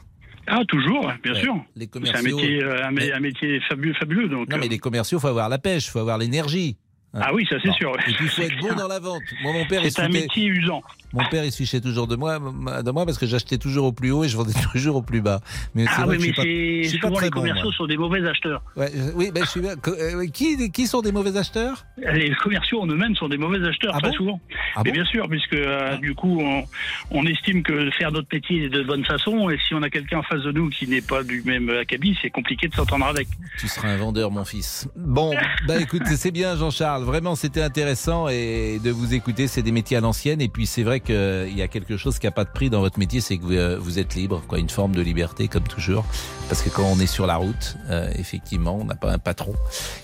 Ah, 0.48 0.62
toujours, 0.66 1.12
bien 1.22 1.32
Ouais. 1.32 1.40
sûr. 1.40 1.54
Les 1.76 1.82
C'est 1.82 1.86
un 1.86 2.00
commerciaux. 2.00 2.36
métier, 2.36 2.64
euh, 2.64 2.84
un, 2.84 2.90
mé- 2.90 2.94
Mais- 2.94 3.12
un 3.12 3.20
métier 3.20 3.60
fabuleux, 3.68 3.94
fabuleux. 3.94 4.28
Donc, 4.28 4.48
Non, 4.48 4.56
mais 4.58 4.66
euh, 4.66 4.70
les 4.70 4.78
commerciaux, 4.78 5.20
faut 5.20 5.28
avoir 5.28 5.48
la 5.48 5.58
pêche, 5.58 5.88
faut 5.90 6.00
avoir 6.00 6.18
l'énergie. 6.18 6.76
Ah 7.14 7.34
oui, 7.34 7.44
ça 7.50 7.56
c'est 7.62 7.72
sûr. 7.72 7.90
ouais. 7.90 7.98
Et 8.08 8.12
puis 8.12 8.24
il 8.26 8.28
faut 8.30 8.42
être 8.42 8.58
bon 8.60 8.74
dans 8.74 8.86
la 8.88 9.00
vente. 9.00 9.22
Moi, 9.42 9.52
mon 9.52 9.64
père, 9.66 9.82
il 9.82 9.90
se 9.90 9.96
C'est 9.96 10.02
un 10.02 10.06
foutait- 10.06 10.20
métier 10.22 10.46
usant. 10.46 10.80
mon 11.12 11.24
père, 11.24 11.44
il 11.44 11.50
se 11.50 11.56
fichait 11.56 11.80
toujours 11.80 12.06
de 12.06 12.14
moi, 12.14 12.38
de 12.38 12.90
moi 12.92 13.04
parce 13.04 13.18
que 13.18 13.26
j'achetais 13.26 13.58
toujours 13.58 13.86
au 13.86 13.92
plus 13.92 14.12
haut 14.12 14.22
et 14.22 14.28
je 14.28 14.36
vendais 14.36 14.52
toujours 14.72 14.94
au 14.96 15.02
plus 15.02 15.20
bas. 15.20 15.40
Mais 15.74 15.86
c'est 15.86 15.90
Ah 15.96 16.04
vrai 16.06 16.16
oui, 16.18 16.22
je 16.22 16.26
mais 16.28 16.32
pas- 16.34 16.42
je 16.42 16.82
c'est 16.84 16.88
suis 16.90 16.98
pas 17.00 17.08
souvent 17.08 17.16
très 17.16 17.26
les 17.26 17.30
commerciaux 17.32 17.72
sont 17.72 17.86
des 17.86 17.96
mauvais 17.96 18.24
acheteurs. 18.28 18.62
Ouais, 18.76 18.90
je- 18.94 19.12
oui, 19.16 19.30
ben, 19.34 19.42
je 19.44 19.50
suis 19.50 19.60
euh, 19.66 20.26
qui, 20.32 20.70
qui 20.70 20.86
sont 20.86 21.00
des 21.02 21.10
mauvais 21.10 21.36
acheteurs? 21.36 21.84
Les 21.96 22.30
commerciaux 22.36 22.82
en 22.82 22.86
eux-mêmes 22.86 23.16
sont 23.16 23.28
des 23.28 23.38
mauvais 23.38 23.66
acheteurs 23.66 23.92
Ah 23.96 23.98
très 24.00 24.10
bon? 24.10 24.16
souvent. 24.16 24.40
Ah 24.76 24.82
mais 24.84 24.90
bon? 24.90 24.94
bien 24.94 25.04
sûr, 25.04 25.28
puisque 25.28 25.54
euh, 25.54 25.96
du 25.96 26.14
coup, 26.14 26.40
on, 26.40 26.64
on 27.10 27.26
estime 27.26 27.64
que 27.64 27.90
faire 27.98 28.12
notre 28.12 28.28
métier 28.32 28.66
est 28.66 28.68
de 28.68 28.84
bonne 28.84 29.04
façon, 29.04 29.50
et 29.50 29.58
si 29.66 29.74
on 29.74 29.82
a 29.82 29.90
quelqu'un 29.90 30.18
en 30.18 30.22
face 30.22 30.42
de 30.42 30.52
nous 30.52 30.68
qui 30.68 30.86
n'est 30.86 31.00
pas 31.02 31.24
du 31.24 31.42
même 31.44 31.70
acabit, 31.70 32.16
c'est 32.22 32.30
compliqué 32.30 32.68
de 32.68 32.74
s'entendre 32.74 33.06
avec. 33.06 33.26
Tu 33.58 33.66
seras 33.66 33.88
un 33.88 33.96
vendeur, 33.96 34.30
mon 34.30 34.44
fils. 34.44 34.88
Bon, 34.96 35.34
bah 35.66 35.80
écoute, 35.80 36.02
c'est 36.06 36.30
bien, 36.30 36.56
Jean-Charles. 36.56 36.99
Vraiment, 37.00 37.34
c'était 37.34 37.62
intéressant 37.62 38.28
et 38.28 38.80
de 38.82 38.90
vous 38.90 39.14
écouter. 39.14 39.46
C'est 39.48 39.62
des 39.62 39.72
métiers 39.72 39.96
à 39.96 40.00
l'ancienne. 40.00 40.40
Et 40.40 40.48
puis, 40.48 40.66
c'est 40.66 40.82
vrai 40.82 41.00
qu'il 41.00 41.56
y 41.56 41.62
a 41.62 41.68
quelque 41.68 41.96
chose 41.96 42.18
qui 42.18 42.26
n'a 42.26 42.30
pas 42.30 42.44
de 42.44 42.50
prix 42.50 42.70
dans 42.70 42.80
votre 42.80 42.98
métier, 42.98 43.20
c'est 43.20 43.38
que 43.38 43.42
vous, 43.42 43.52
euh, 43.52 43.78
vous 43.80 43.98
êtes 43.98 44.14
libre, 44.14 44.42
quoi, 44.46 44.58
une 44.58 44.68
forme 44.68 44.92
de 44.92 45.00
liberté, 45.00 45.48
comme 45.48 45.64
toujours. 45.64 46.04
Parce 46.48 46.62
que 46.62 46.68
quand 46.68 46.84
on 46.84 46.98
est 47.00 47.06
sur 47.06 47.26
la 47.26 47.36
route, 47.36 47.76
euh, 47.88 48.10
effectivement, 48.16 48.78
on 48.80 48.84
n'a 48.84 48.94
pas 48.94 49.12
un 49.12 49.18
patron 49.18 49.54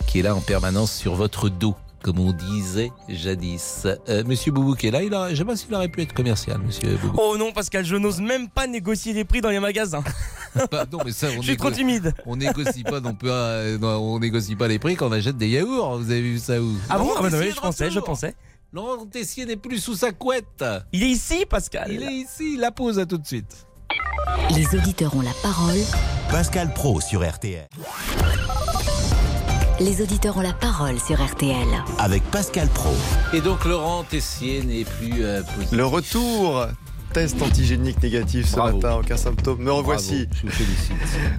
qui 0.06 0.20
est 0.20 0.22
là 0.22 0.34
en 0.34 0.40
permanence 0.40 0.92
sur 0.92 1.14
votre 1.14 1.48
dos. 1.48 1.76
Comme 2.06 2.20
on 2.20 2.30
disait 2.30 2.92
jadis. 3.08 3.84
Euh, 4.08 4.22
monsieur 4.24 4.52
Boubou 4.52 4.76
qui 4.76 4.86
est 4.86 4.90
là, 4.92 5.02
il 5.02 5.12
a, 5.12 5.30
je 5.30 5.34
sais 5.34 5.44
pas 5.44 5.56
s'il 5.56 5.74
aurait 5.74 5.88
pu 5.88 6.02
être 6.02 6.12
commercial, 6.12 6.56
monsieur 6.64 6.96
Boubou. 7.02 7.18
Oh 7.20 7.36
non, 7.36 7.50
Pascal, 7.50 7.84
je 7.84 7.96
n'ose 7.96 8.20
même 8.20 8.48
pas 8.48 8.68
négocier 8.68 9.12
les 9.12 9.24
prix 9.24 9.40
dans 9.40 9.50
les 9.50 9.58
magasins. 9.58 10.04
Pardon, 10.70 11.00
mais 11.04 11.10
ça, 11.10 11.26
on 11.36 11.42
Je 11.42 11.48
suis 11.48 11.56
trop 11.56 11.72
timide. 11.72 12.14
On 12.24 12.36
négocie 12.36 12.84
pas 12.84 13.00
non 13.00 13.12
plus, 13.12 13.28
euh, 13.28 13.76
non, 13.78 13.96
on 13.96 14.20
négocie 14.20 14.54
pas 14.54 14.68
les 14.68 14.78
prix 14.78 14.94
quand 14.94 15.08
on 15.08 15.12
achète 15.12 15.36
des 15.36 15.48
yaourts. 15.48 15.98
Vous 15.98 16.12
avez 16.12 16.22
vu 16.22 16.38
ça 16.38 16.62
où? 16.62 16.76
Ah 16.88 16.96
bon? 16.96 17.06
Laurent 17.06 17.14
Ah 17.18 17.22
bah 17.22 17.30
non, 17.30 17.38
Tessier 17.38 17.48
oui, 17.48 17.54
je 17.56 17.60
pensais, 17.60 17.90
je 17.90 17.98
pensais. 17.98 18.34
Laurent 18.72 19.06
Tessier 19.06 19.44
n'est 19.44 19.56
plus 19.56 19.80
sous 19.80 19.96
sa 19.96 20.12
couette. 20.12 20.64
Il 20.92 21.02
est 21.02 21.10
ici, 21.10 21.44
Pascal. 21.50 21.90
Il 21.90 22.04
est 22.04 22.14
ici, 22.14 22.56
la 22.56 22.70
pause 22.70 23.00
à 23.00 23.06
tout 23.06 23.18
de 23.18 23.26
suite. 23.26 23.66
Les 24.54 24.78
auditeurs 24.78 25.16
ont 25.16 25.22
la 25.22 25.34
parole. 25.42 25.80
Pascal 26.30 26.72
Pro 26.72 27.00
sur 27.00 27.28
RTL. 27.28 27.66
Les 29.78 30.00
auditeurs 30.00 30.38
ont 30.38 30.42
la 30.42 30.54
parole 30.54 30.98
sur 30.98 31.22
RTL. 31.22 31.66
Avec 31.98 32.22
Pascal 32.30 32.66
Pro. 32.68 32.94
Et 33.34 33.42
donc 33.42 33.66
Laurent 33.66 34.04
Tessier 34.04 34.62
n'est 34.62 34.84
plus 34.84 35.22
euh, 35.22 35.42
positif. 35.42 35.76
Le 35.76 35.84
retour 35.84 36.66
Test 37.16 37.40
antigénique 37.40 38.02
négatif 38.02 38.46
ce 38.46 38.56
Bravo. 38.56 38.76
matin, 38.76 38.98
aucun 39.00 39.16
symptôme. 39.16 39.62
Me 39.62 39.72
revoici. 39.72 40.26
Bravo, 40.26 40.34
je 40.34 40.42
vous 40.42 40.52
félicite. 40.52 40.92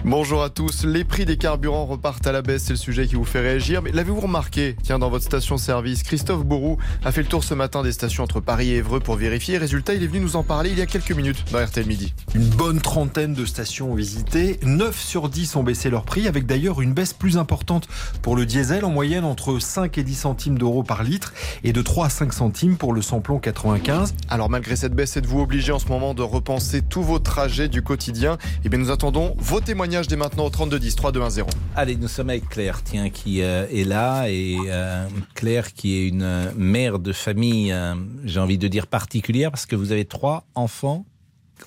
Bonjour 0.04 0.42
à 0.42 0.50
tous. 0.50 0.86
Les 0.86 1.04
prix 1.04 1.24
des 1.24 1.38
carburants 1.38 1.86
repartent 1.86 2.26
à 2.26 2.32
la 2.32 2.42
baisse, 2.42 2.64
c'est 2.64 2.74
le 2.74 2.78
sujet 2.78 3.06
qui 3.06 3.14
vous 3.14 3.26
fait 3.26 3.42
réagir. 3.42 3.84
Mais 3.84 3.92
l'avez-vous 3.92 4.22
remarqué 4.22 4.76
Tiens, 4.82 4.98
dans 4.98 5.12
votre 5.12 5.26
station-service, 5.26 6.02
Christophe 6.02 6.44
Bourou 6.44 6.80
a 7.06 7.12
fait 7.12 7.22
le 7.22 7.28
tour 7.28 7.44
ce 7.44 7.54
matin 7.54 7.84
des 7.84 7.92
stations 7.92 8.24
entre 8.24 8.40
Paris 8.40 8.72
et 8.72 8.78
Évreux 8.78 9.02
pour 9.02 9.18
vérifier. 9.18 9.60
Résultat, 9.60 9.94
il 9.94 10.02
est 10.02 10.08
venu 10.08 10.20
nous 10.20 10.36
en 10.36 10.42
parler 10.42 10.72
il 10.72 10.80
y 10.80 10.82
a 10.82 10.88
quelques 10.88 11.12
minutes 11.12 11.46
dans 11.52 11.64
RTL 11.64 11.86
Midi. 11.86 12.12
Une 12.34 12.48
bonne 12.48 12.82
trentaine 12.82 13.36
de 13.36 13.46
stations 13.46 13.92
ont 13.92 13.96
visité. 13.96 14.60
9 14.64 15.00
sur 15.00 15.30
10 15.30 15.58
ont 15.58 15.64
baissé 15.64 15.92
leur 15.92 16.06
prix, 16.06 16.28
avec 16.28 16.48
d'ailleurs 16.48 16.82
une 16.82 16.94
baisse 16.94 17.14
plus 17.14 17.38
importante 17.38 17.88
pour 18.24 18.36
le 18.36 18.48
diesel, 18.48 18.84
en 18.84 18.90
moyenne 18.90 19.26
entre 19.26 19.60
5 19.60 19.96
et 20.00 20.04
10 20.04 20.16
centimes 20.16 20.58
d'euros 20.58 20.82
par 20.82 21.04
litre, 21.04 21.36
et 21.64 21.72
de 21.72 21.84
3 21.84 22.08
à 22.08 22.10
5 22.10 22.34
centimes 22.34 22.78
pour 22.78 22.94
le 22.94 23.04
samplon 23.04 23.38
95. 23.38 24.16
Alors 24.28 24.50
malgré 24.50 24.76
cette 24.76 24.96
baisse, 24.96 25.16
êtes-vous 25.18 25.42
obligé 25.42 25.67
en 25.72 25.80
ce 25.80 25.88
moment 25.88 26.14
de 26.14 26.22
repenser 26.22 26.82
tous 26.82 27.02
vos 27.02 27.20
trajets 27.20 27.68
du 27.68 27.82
quotidien 27.82 28.38
Eh 28.64 28.70
bien 28.70 28.80
nous 28.80 28.92
attendons 28.92 29.36
vos 29.38 29.60
témoignages 29.60 30.08
dès 30.08 30.16
maintenant 30.16 30.46
au 30.46 30.50
3210 30.50 30.96
3210. 30.96 31.46
Allez, 31.76 31.96
nous 31.96 32.08
sommes 32.08 32.30
avec 32.30 32.50
Claire, 32.50 32.84
tiens, 32.84 33.10
qui 33.10 33.42
euh, 33.42 33.68
est 33.72 33.84
là. 33.84 34.30
Et 34.30 34.58
euh, 34.68 35.08
Claire, 35.36 35.74
qui 35.74 35.96
est 35.96 36.08
une 36.08 36.22
euh, 36.22 36.52
mère 36.56 37.00
de 37.00 37.12
famille, 37.12 37.72
euh, 37.72 37.96
j'ai 38.24 38.40
envie 38.40 38.58
de 38.58 38.68
dire 38.68 38.88
particulière, 38.88 39.52
parce 39.52 39.66
que 39.66 39.76
vous 39.76 39.92
avez 39.92 40.06
trois 40.06 40.46
enfants 40.56 41.06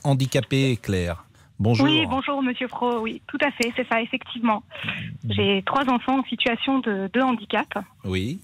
handicapés, 0.05 0.79
Claire. 0.81 1.25
Bonjour. 1.58 1.87
Oui, 1.87 2.06
bonjour 2.08 2.43
Monsieur 2.43 2.69
Fro. 2.69 3.00
Oui, 3.00 3.20
tout 3.26 3.38
à 3.43 3.50
fait, 3.50 3.73
c'est 3.76 3.87
ça, 3.88 4.00
effectivement. 4.00 4.62
J'ai 5.29 5.62
trois 5.67 5.85
enfants 5.91 6.20
en 6.20 6.25
situation 6.25 6.79
de, 6.79 7.11
de 7.12 7.20
handicap. 7.20 7.69
Oui. 8.05 8.41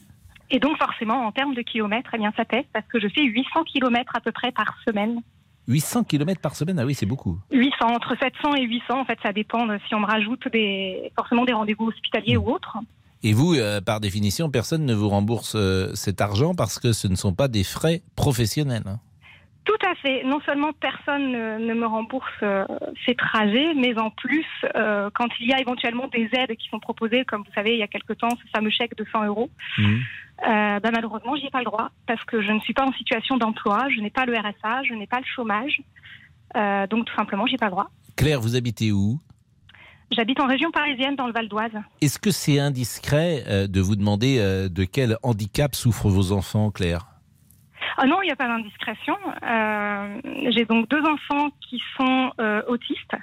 Et 0.51 0.59
donc 0.59 0.77
forcément, 0.79 1.27
en 1.27 1.33
termes 1.33 1.55
de 1.55 1.63
kilomètres, 1.63 2.11
eh 2.15 2.19
bien, 2.19 2.33
ça 2.37 2.45
pèse 2.45 2.65
parce 2.73 2.87
que 2.87 3.01
je 3.01 3.09
fais 3.09 3.23
800 3.23 3.65
kilomètres 3.65 4.13
à 4.15 4.21
peu 4.21 4.33
près 4.33 4.53
par 4.53 4.77
semaine. 4.87 5.21
800 5.69 6.05
km 6.05 6.41
par 6.41 6.55
semaine, 6.55 6.79
ah 6.79 6.85
oui, 6.87 6.95
c'est 6.95 7.07
beaucoup. 7.07 7.39
800, 7.51 7.87
entre 7.95 8.17
700 8.21 8.55
et 8.57 8.63
800, 8.63 9.01
en 9.01 9.05
fait, 9.05 9.19
ça 9.23 9.33
dépend 9.33 9.67
de 9.67 9.79
si 9.89 9.95
on 9.95 10.01
me 10.01 10.07
rajoute 10.07 10.47
des, 10.53 11.11
forcément 11.17 11.45
des 11.45 11.53
rendez-vous 11.53 11.87
hospitaliers 11.89 12.37
ou 12.37 12.49
autres. 12.51 12.77
Et 13.23 13.33
vous, 13.33 13.55
euh, 13.55 13.81
par 13.81 14.01
définition, 14.01 14.51
personne 14.51 14.85
ne 14.85 14.95
vous 14.95 15.09
rembourse 15.09 15.55
euh, 15.57 15.91
cet 15.95 16.21
argent 16.21 16.55
parce 16.55 16.79
que 16.79 16.93
ce 16.93 17.09
ne 17.09 17.17
sont 17.17 17.35
pas 17.35 17.49
des 17.49 17.65
frais 17.65 18.03
professionnels. 18.15 18.85
hein. 18.87 19.01
Tout 19.65 19.85
à 19.85 19.97
fait. 19.97 20.23
Non 20.23 20.39
seulement 20.47 20.71
personne 20.81 21.33
ne, 21.33 21.59
ne 21.59 21.75
me 21.75 21.87
rembourse 21.87 22.31
euh, 22.45 22.65
ces 23.05 23.17
trajets, 23.17 23.75
mais 23.75 23.99
en 23.99 24.11
plus, 24.11 24.47
quand 25.15 25.27
il 25.41 25.49
y 25.49 25.53
a 25.53 25.61
éventuellement 25.61 26.07
des 26.07 26.29
aides 26.35 26.55
qui 26.57 26.69
sont 26.69 26.79
proposées, 26.79 27.25
comme 27.25 27.41
vous 27.43 27.53
savez, 27.53 27.73
il 27.73 27.79
y 27.81 27.83
a 27.83 27.89
quelque 27.89 28.13
temps, 28.13 28.29
ce 28.31 28.49
fameux 28.55 28.71
chèque 28.71 28.97
de 28.97 29.05
100 29.11 29.25
euros, 29.25 29.51
Mhm. 29.79 29.99
Euh, 30.43 30.81
ben, 30.81 30.91
malheureusement, 30.93 31.35
j'y 31.37 31.47
ai 31.47 31.51
pas 31.51 31.61
le 31.61 31.65
droit 31.65 31.91
parce 32.07 32.23
que 32.25 32.43
je 32.43 32.53
ne 32.53 32.61
suis 32.61 32.75
pas 32.75 32.85
en 32.85 32.93
situation 32.93 33.37
d'emploi, 33.39 33.89
je 33.95 34.01
n'ai 34.01 34.11
pas 34.11 34.27
le 34.27 34.35
RSA, 34.35 34.83
je 34.85 34.95
n'ai 34.95 35.07
pas 35.07 35.19
le 35.19 35.25
chômage. 35.25 35.81
Euh, 36.57 36.87
donc, 36.87 37.07
tout 37.07 37.15
simplement, 37.15 37.47
j'ai 37.47 37.57
pas 37.57 37.67
le 37.67 37.73
droit. 37.73 37.91
Claire, 38.17 38.41
vous 38.41 38.57
habitez 38.57 38.93
où? 38.93 39.19
J'habite 40.13 40.39
en 40.41 40.47
région 40.47 40.71
parisienne, 40.71 41.17
dans 41.17 41.27
le 41.27 41.33
Val 41.33 41.49
d'Oise. 41.49 41.73
Est-ce 42.01 42.19
que 42.19 42.31
c'est 42.31 42.61
indiscret 42.61 43.45
euh, 43.49 43.67
de 43.67 43.81
vous 43.81 43.97
demander 43.97 44.39
euh, 44.39 44.69
de 44.69 44.85
quel 44.85 45.17
handicap 45.23 45.75
souffrent 45.75 46.09
vos 46.09 46.33
enfants, 46.33 46.71
Claire? 46.71 47.07
Ah 47.99 48.07
non, 48.07 48.21
il 48.23 48.27
n'y 48.27 48.33
a 48.33 48.37
pas 48.37 48.47
d'indiscrétion. 48.47 49.17
J'ai 50.51 50.67
donc 50.67 50.89
deux 50.91 51.01
enfants 51.01 51.51
qui 51.69 51.81
sont 51.97 52.31
autistes 52.69 53.17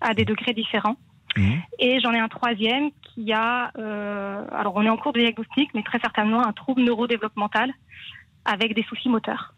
à 0.00 0.14
des 0.14 0.24
degrés 0.24 0.52
différents. 0.52 0.96
Mhm. 1.36 1.62
Et 1.78 2.00
j'en 2.00 2.12
ai 2.12 2.18
un 2.18 2.28
troisième 2.28 2.90
qui 3.02 3.32
a, 3.32 3.70
euh, 3.78 4.44
alors 4.52 4.74
on 4.76 4.82
est 4.82 4.88
en 4.88 4.96
cours 4.96 5.12
de 5.12 5.20
diagnostic, 5.20 5.70
mais 5.74 5.82
très 5.82 6.00
certainement 6.00 6.46
un 6.46 6.52
trouble 6.52 6.82
neurodéveloppemental 6.82 7.72
avec 8.44 8.74
des 8.74 8.82
soucis 8.84 9.08
moteurs. 9.08 9.54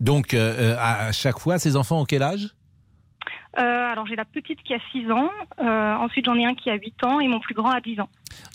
Donc, 0.00 0.34
euh, 0.34 0.74
euh, 0.74 0.76
à 0.78 1.12
chaque 1.12 1.38
fois, 1.38 1.58
ces 1.58 1.76
enfants 1.76 2.00
ont 2.00 2.04
quel 2.04 2.22
âge? 2.22 2.48
Euh, 3.58 3.62
alors 3.62 4.06
j'ai 4.06 4.14
la 4.14 4.24
petite 4.24 4.62
qui 4.62 4.74
a 4.74 4.78
6 4.92 5.10
ans, 5.10 5.28
euh, 5.60 5.94
ensuite 5.96 6.24
j'en 6.24 6.36
ai 6.36 6.44
un 6.44 6.54
qui 6.54 6.70
a 6.70 6.74
8 6.74 7.02
ans 7.02 7.18
et 7.18 7.26
mon 7.26 7.40
plus 7.40 7.54
grand 7.54 7.70
a 7.70 7.80
10 7.80 7.98
ans. 8.00 8.08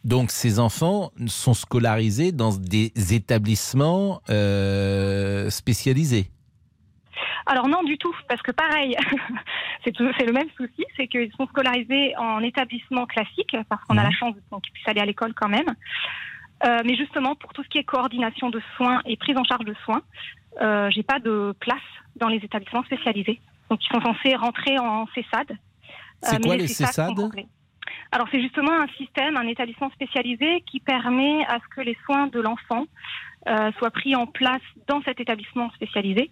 Donc, 0.06 0.32
ces 0.32 0.60
enfants 0.60 1.12
sont 1.28 1.54
scolarisés 1.54 2.32
dans 2.32 2.56
des 2.56 2.94
établissements 3.14 4.22
euh, 4.30 5.50
spécialisés? 5.50 6.30
Alors 7.45 7.67
non 7.67 7.84
du 7.84 7.98
tout, 7.98 8.15
parce 8.27 8.41
que 8.41 8.51
pareil, 8.51 8.95
c'est 9.84 9.95
c'est 9.95 10.25
le 10.25 10.34
même 10.34 10.50
souci, 10.57 10.86
c'est 10.95 11.07
qu'ils 11.07 11.31
sont 11.38 11.48
scolarisés 11.48 12.15
en 12.17 12.41
établissement 12.41 13.05
classique, 13.05 13.55
parce 13.69 13.84
qu'on 13.84 13.98
a 13.98 14.03
la 14.03 14.12
chance 14.12 14.36
qu'ils 14.63 14.74
puissent 14.74 14.88
aller 14.88 15.01
à 15.01 15.05
l'école 15.05 15.34
quand 15.34 15.50
même. 15.50 15.75
Euh, 16.65 16.81
mais 16.86 16.95
justement, 16.95 17.36
pour 17.36 17.53
tout 17.53 17.63
ce 17.63 17.69
qui 17.69 17.77
est 17.77 17.84
coordination 17.84 18.50
de 18.50 18.62
soins 18.75 19.01
et 19.05 19.17
prise 19.17 19.38
en 19.38 19.43
charge 19.43 19.65
de 19.65 19.75
soins, 19.84 20.01
euh, 20.62 20.89
j'ai 20.89 21.03
pas 21.03 21.19
de 21.19 21.53
place 21.60 21.77
dans 22.15 22.27
les 22.27 22.38
établissements 22.38 22.84
spécialisés. 22.84 23.39
Donc 23.69 23.79
ils 23.84 23.93
sont 23.93 24.01
censés 24.01 24.36
rentrer 24.36 24.77
en 24.79 25.05
CESAD. 25.07 25.57
C'est 26.22 26.36
Euh, 26.36 26.39
mais 26.39 26.48
quoi 26.48 26.57
les 26.57 26.67
CESAD. 26.67 27.12
Alors 28.12 28.27
c'est 28.31 28.41
justement 28.41 28.72
un 28.72 28.88
système, 28.98 29.38
un 29.38 29.48
établissement 29.48 29.89
spécialisé 29.91 30.63
qui 30.65 30.79
permet 30.79 31.45
à 31.45 31.60
ce 31.60 31.75
que 31.75 31.81
les 31.81 31.98
soins 32.05 32.27
de 32.27 32.39
l'enfant 32.39 32.86
euh, 33.48 33.72
soient 33.77 33.91
pris 33.91 34.15
en 34.15 34.25
place 34.25 34.62
dans 34.88 35.01
cet 35.03 35.19
établissement 35.19 35.69
spécialisé. 35.72 36.31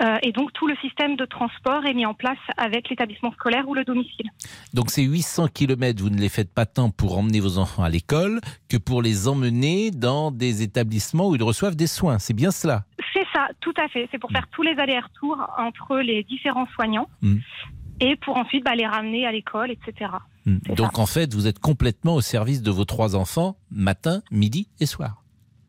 Euh, 0.00 0.18
et 0.22 0.32
donc 0.32 0.52
tout 0.52 0.66
le 0.66 0.76
système 0.76 1.16
de 1.16 1.24
transport 1.24 1.84
est 1.84 1.94
mis 1.94 2.06
en 2.06 2.14
place 2.14 2.38
avec 2.56 2.88
l'établissement 2.88 3.32
scolaire 3.32 3.68
ou 3.68 3.74
le 3.74 3.84
domicile. 3.84 4.30
Donc 4.72 4.90
ces 4.90 5.02
800 5.02 5.48
km, 5.48 6.00
vous 6.02 6.10
ne 6.10 6.18
les 6.20 6.28
faites 6.28 6.52
pas 6.54 6.64
tant 6.64 6.90
pour 6.90 7.18
emmener 7.18 7.40
vos 7.40 7.58
enfants 7.58 7.82
à 7.82 7.88
l'école 7.88 8.40
que 8.68 8.76
pour 8.76 9.02
les 9.02 9.28
emmener 9.28 9.90
dans 9.90 10.30
des 10.30 10.62
établissements 10.62 11.28
où 11.28 11.34
ils 11.34 11.42
reçoivent 11.42 11.76
des 11.76 11.88
soins. 11.88 12.18
C'est 12.18 12.34
bien 12.34 12.50
cela? 12.50 12.84
C'est 13.12 13.26
ça, 13.34 13.48
tout 13.60 13.74
à 13.76 13.88
fait. 13.88 14.08
C'est 14.12 14.18
pour 14.18 14.30
faire 14.30 14.46
tous 14.52 14.62
les 14.62 14.78
allers-retours 14.78 15.38
entre 15.58 15.98
les 15.98 16.22
différents 16.24 16.66
soignants 16.74 17.08
Mm. 17.22 17.36
et 18.00 18.16
pour 18.16 18.36
ensuite 18.38 18.64
bah, 18.64 18.74
les 18.74 18.86
ramener 18.86 19.26
à 19.26 19.32
l'école, 19.32 19.70
etc. 19.70 20.10
Hmm. 20.46 20.58
Donc 20.74 20.98
en 20.98 21.06
fait, 21.06 21.34
vous 21.34 21.46
êtes 21.46 21.58
complètement 21.58 22.14
au 22.14 22.20
service 22.22 22.62
de 22.62 22.70
vos 22.70 22.84
trois 22.86 23.14
enfants, 23.16 23.56
matin, 23.70 24.22
midi 24.30 24.68
et 24.80 24.86
soir. 24.86 25.22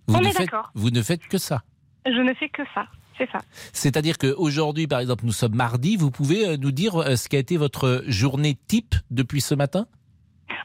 Vous, 0.08 0.16
On 0.16 0.22
est 0.22 0.38
d'accord. 0.38 0.72
vous 0.76 0.90
ne 0.92 1.02
faites 1.02 1.28
que 1.28 1.38
ça. 1.38 1.64
Je 2.06 2.22
ne 2.22 2.34
fais 2.34 2.50
que 2.50 2.64
ça, 2.74 2.88
c'est 3.22 3.32
ça. 3.32 3.40
C'est-à-dire 3.72 4.18
qu'aujourd'hui, 4.18 4.88
par 4.88 5.00
exemple, 5.00 5.26
nous 5.26 5.32
sommes 5.32 5.56
mardi, 5.56 5.96
vous 5.96 6.12
pouvez 6.12 6.48
euh, 6.48 6.58
nous 6.58 6.72
dire 6.72 6.98
euh, 6.98 7.16
ce 7.16 7.30
qu'a 7.30 7.38
été 7.38 7.58
votre 7.58 8.04
journée 8.08 8.58
type 8.68 8.96
depuis 9.12 9.42
ce 9.42 9.54
matin? 9.54 9.86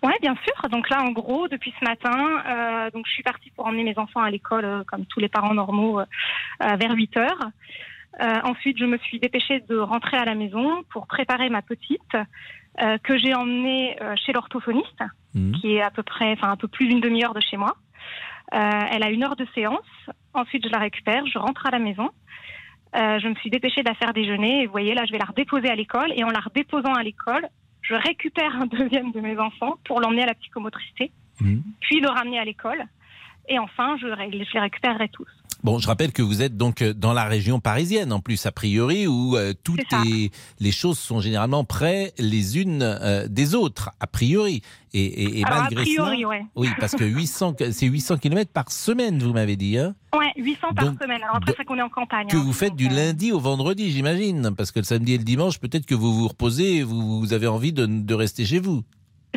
Oui, 0.02 0.12
bien 0.20 0.34
sûr. 0.44 0.68
Donc 0.70 0.88
là, 0.90 1.02
en 1.02 1.10
gros, 1.10 1.48
depuis 1.48 1.72
ce 1.78 1.84
matin, 1.84 2.42
euh, 2.46 2.90
donc 2.90 3.06
je 3.06 3.12
suis 3.12 3.22
partie 3.22 3.50
pour 3.50 3.66
emmener 3.66 3.84
mes 3.84 3.98
enfants 3.98 4.20
à 4.20 4.30
l'école, 4.30 4.64
euh, 4.64 4.84
comme 4.84 5.06
tous 5.06 5.20
les 5.20 5.28
parents 5.28 5.54
normaux, 5.54 6.00
euh, 6.00 6.04
vers 6.60 6.92
8 6.92 7.16
heures. 7.16 7.50
Ensuite, 8.44 8.78
je 8.78 8.86
me 8.86 8.96
suis 8.96 9.20
dépêchée 9.20 9.60
de 9.68 9.76
rentrer 9.76 10.16
à 10.16 10.25
la 10.25 10.34
maison 10.34 10.82
pour 10.90 11.06
préparer 11.06 11.50
ma 11.50 11.60
petite, 11.60 12.16
que 13.02 13.18
j'ai 13.18 13.34
emmenée 13.34 13.94
chez 14.25 14.32
l'orthophoniste, 14.32 15.02
qui 15.60 15.75
est 15.75 15.82
à 15.82 15.90
peu 15.90 16.02
près, 16.02 16.32
enfin 16.32 16.50
un 16.50 16.56
peu 16.56 16.66
plus 16.66 16.88
d'une 16.88 17.00
demi-heure 17.00 17.34
de 17.34 17.42
chez 17.42 17.58
moi. 17.58 17.76
Elle 18.52 19.02
a 19.02 19.10
une 19.10 19.22
heure 19.22 19.36
de 19.36 19.46
séance. 19.54 20.08
Ensuite, 20.37 20.64
je 20.64 20.71
la 20.71 20.78
récupère, 20.78 21.26
je 21.26 21.38
rentre 21.38 21.66
à 21.66 21.71
la 21.71 21.78
maison. 21.78 22.11
Euh, 22.95 23.19
je 23.19 23.28
me 23.28 23.35
suis 23.37 23.50
dépêchée 23.50 23.83
de 23.83 23.88
la 23.88 23.95
faire 23.95 24.12
déjeuner. 24.12 24.62
Et 24.62 24.66
vous 24.66 24.73
voyez, 24.73 24.95
là, 24.95 25.05
je 25.07 25.12
vais 25.12 25.19
la 25.19 25.25
redéposer 25.25 25.69
à 25.69 25.75
l'école. 25.75 26.12
Et 26.14 26.25
en 26.25 26.28
la 26.28 26.40
redéposant 26.40 26.93
à 26.93 27.02
l'école, 27.02 27.49
je 27.83 27.95
récupère 27.95 28.55
un 28.57 28.66
deuxième 28.78 29.12
de 29.12 29.21
mes 29.21 29.38
enfants 29.38 29.76
pour 29.85 30.00
l'emmener 30.00 30.23
à 30.23 30.26
la 30.26 30.35
psychomotricité, 30.35 31.11
puis 31.81 32.00
le 32.00 32.09
ramener 32.09 32.38
à 32.38 32.45
l'école. 32.45 32.85
Et 33.49 33.59
enfin, 33.59 33.97
je, 34.00 34.07
je 34.09 34.53
les 34.55 34.61
récupérerai 34.61 35.09
tous. 35.09 35.26
Bon, 35.65 35.79
je 35.79 35.87
rappelle 35.87 36.12
que 36.12 36.23
vous 36.23 36.43
êtes 36.43 36.57
donc 36.57 36.83
euh, 36.83 36.93
dans 36.93 37.12
la 37.15 37.25
région 37.25 37.61
parisienne, 37.61 38.12
en 38.12 38.21
plus, 38.21 38.45
a 38.47 38.53
priori, 38.53 39.07
où 39.07 39.37
euh, 39.37 39.53
toutes 39.65 39.81
les, 40.05 40.31
les 40.61 40.71
choses 40.71 40.99
sont 40.99 41.21
généralement 41.21 41.65
près 41.65 42.12
les 42.19 42.59
unes 42.59 42.83
euh, 42.83 43.26
des 43.26 43.55
autres, 43.55 43.91
a 43.99 44.07
priori. 44.07 44.61
Et, 44.93 45.05
et- 45.05 45.41
et 45.41 45.45
Alors, 45.45 45.65
a 45.65 45.67
priori, 45.69 46.17
cela, 46.19 46.29
ouais. 46.29 46.43
oui, 46.57 46.69
parce 46.79 46.95
que 46.95 47.05
800, 47.05 47.57
c'est 47.73 47.87
800 47.87 48.19
km 48.19 48.53
par 48.53 48.71
semaine, 48.71 49.19
vous 49.19 49.33
m'avez 49.33 49.57
dit, 49.57 49.79
hein, 49.79 49.95
Ouais, 50.17 50.31
800 50.37 50.69
par 50.75 50.85
semaine. 51.00 51.23
Alors 51.23 51.37
après, 51.37 51.55
c'est 51.57 51.65
qu'on 51.65 51.76
est 51.79 51.83
en 51.83 51.88
campagne. 51.88 52.29
que 52.29 52.37
hein. 52.37 52.43
vous 52.45 52.53
faites 52.53 52.76
du 52.76 52.88
lundi 52.88 53.33
au 53.33 53.41
vendredi, 53.41 53.91
j'imagine, 53.91 54.55
parce 54.57 54.71
que 54.73 54.79
le 54.81 54.85
samedi 54.85 55.15
et 55.15 55.19
le 55.19 55.25
dimanche, 55.25 55.59
peut-être 55.59 55.87
que 55.87 55.95
vous 55.95 56.15
vous 56.15 56.29
reposez 56.29 56.76
et 56.76 56.83
vous, 56.83 57.19
vous 57.19 57.33
avez 57.33 57.47
envie 57.47 57.73
de, 57.73 57.87
de 57.87 58.15
rester 58.15 58.45
chez 58.45 58.59
vous. 58.61 58.83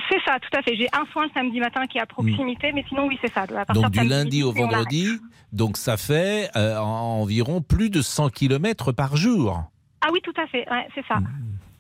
C'est 0.10 0.20
ça, 0.26 0.38
tout 0.40 0.58
à 0.58 0.62
fait. 0.62 0.76
J'ai 0.76 0.88
un 0.94 1.06
soin 1.12 1.26
le 1.26 1.32
samedi 1.34 1.60
matin 1.60 1.86
qui 1.88 1.98
est 1.98 2.02
à 2.02 2.06
proximité, 2.06 2.72
mais 2.74 2.84
sinon, 2.90 3.06
oui, 3.08 3.18
c'est 3.22 3.32
ça. 3.32 3.42
À 3.44 3.74
Donc 3.74 3.92
du 3.92 4.08
lundi 4.08 4.42
au 4.44 4.52
vendredi, 4.52 5.08
donc 5.54 5.78
ça 5.78 5.98
fait 5.98 6.50
euh, 6.56 6.78
en- 6.80 7.22
environ 7.22 7.62
plus 7.62 7.90
de 7.90 8.02
100 8.02 8.30
km 8.30 8.92
par 8.92 9.16
jour. 9.16 9.64
Ah 10.02 10.08
oui, 10.12 10.20
tout 10.24 10.34
à 10.42 10.48
fait. 10.48 10.68
Ouais, 10.70 10.88
c'est 10.96 11.06
ça. 11.08 11.18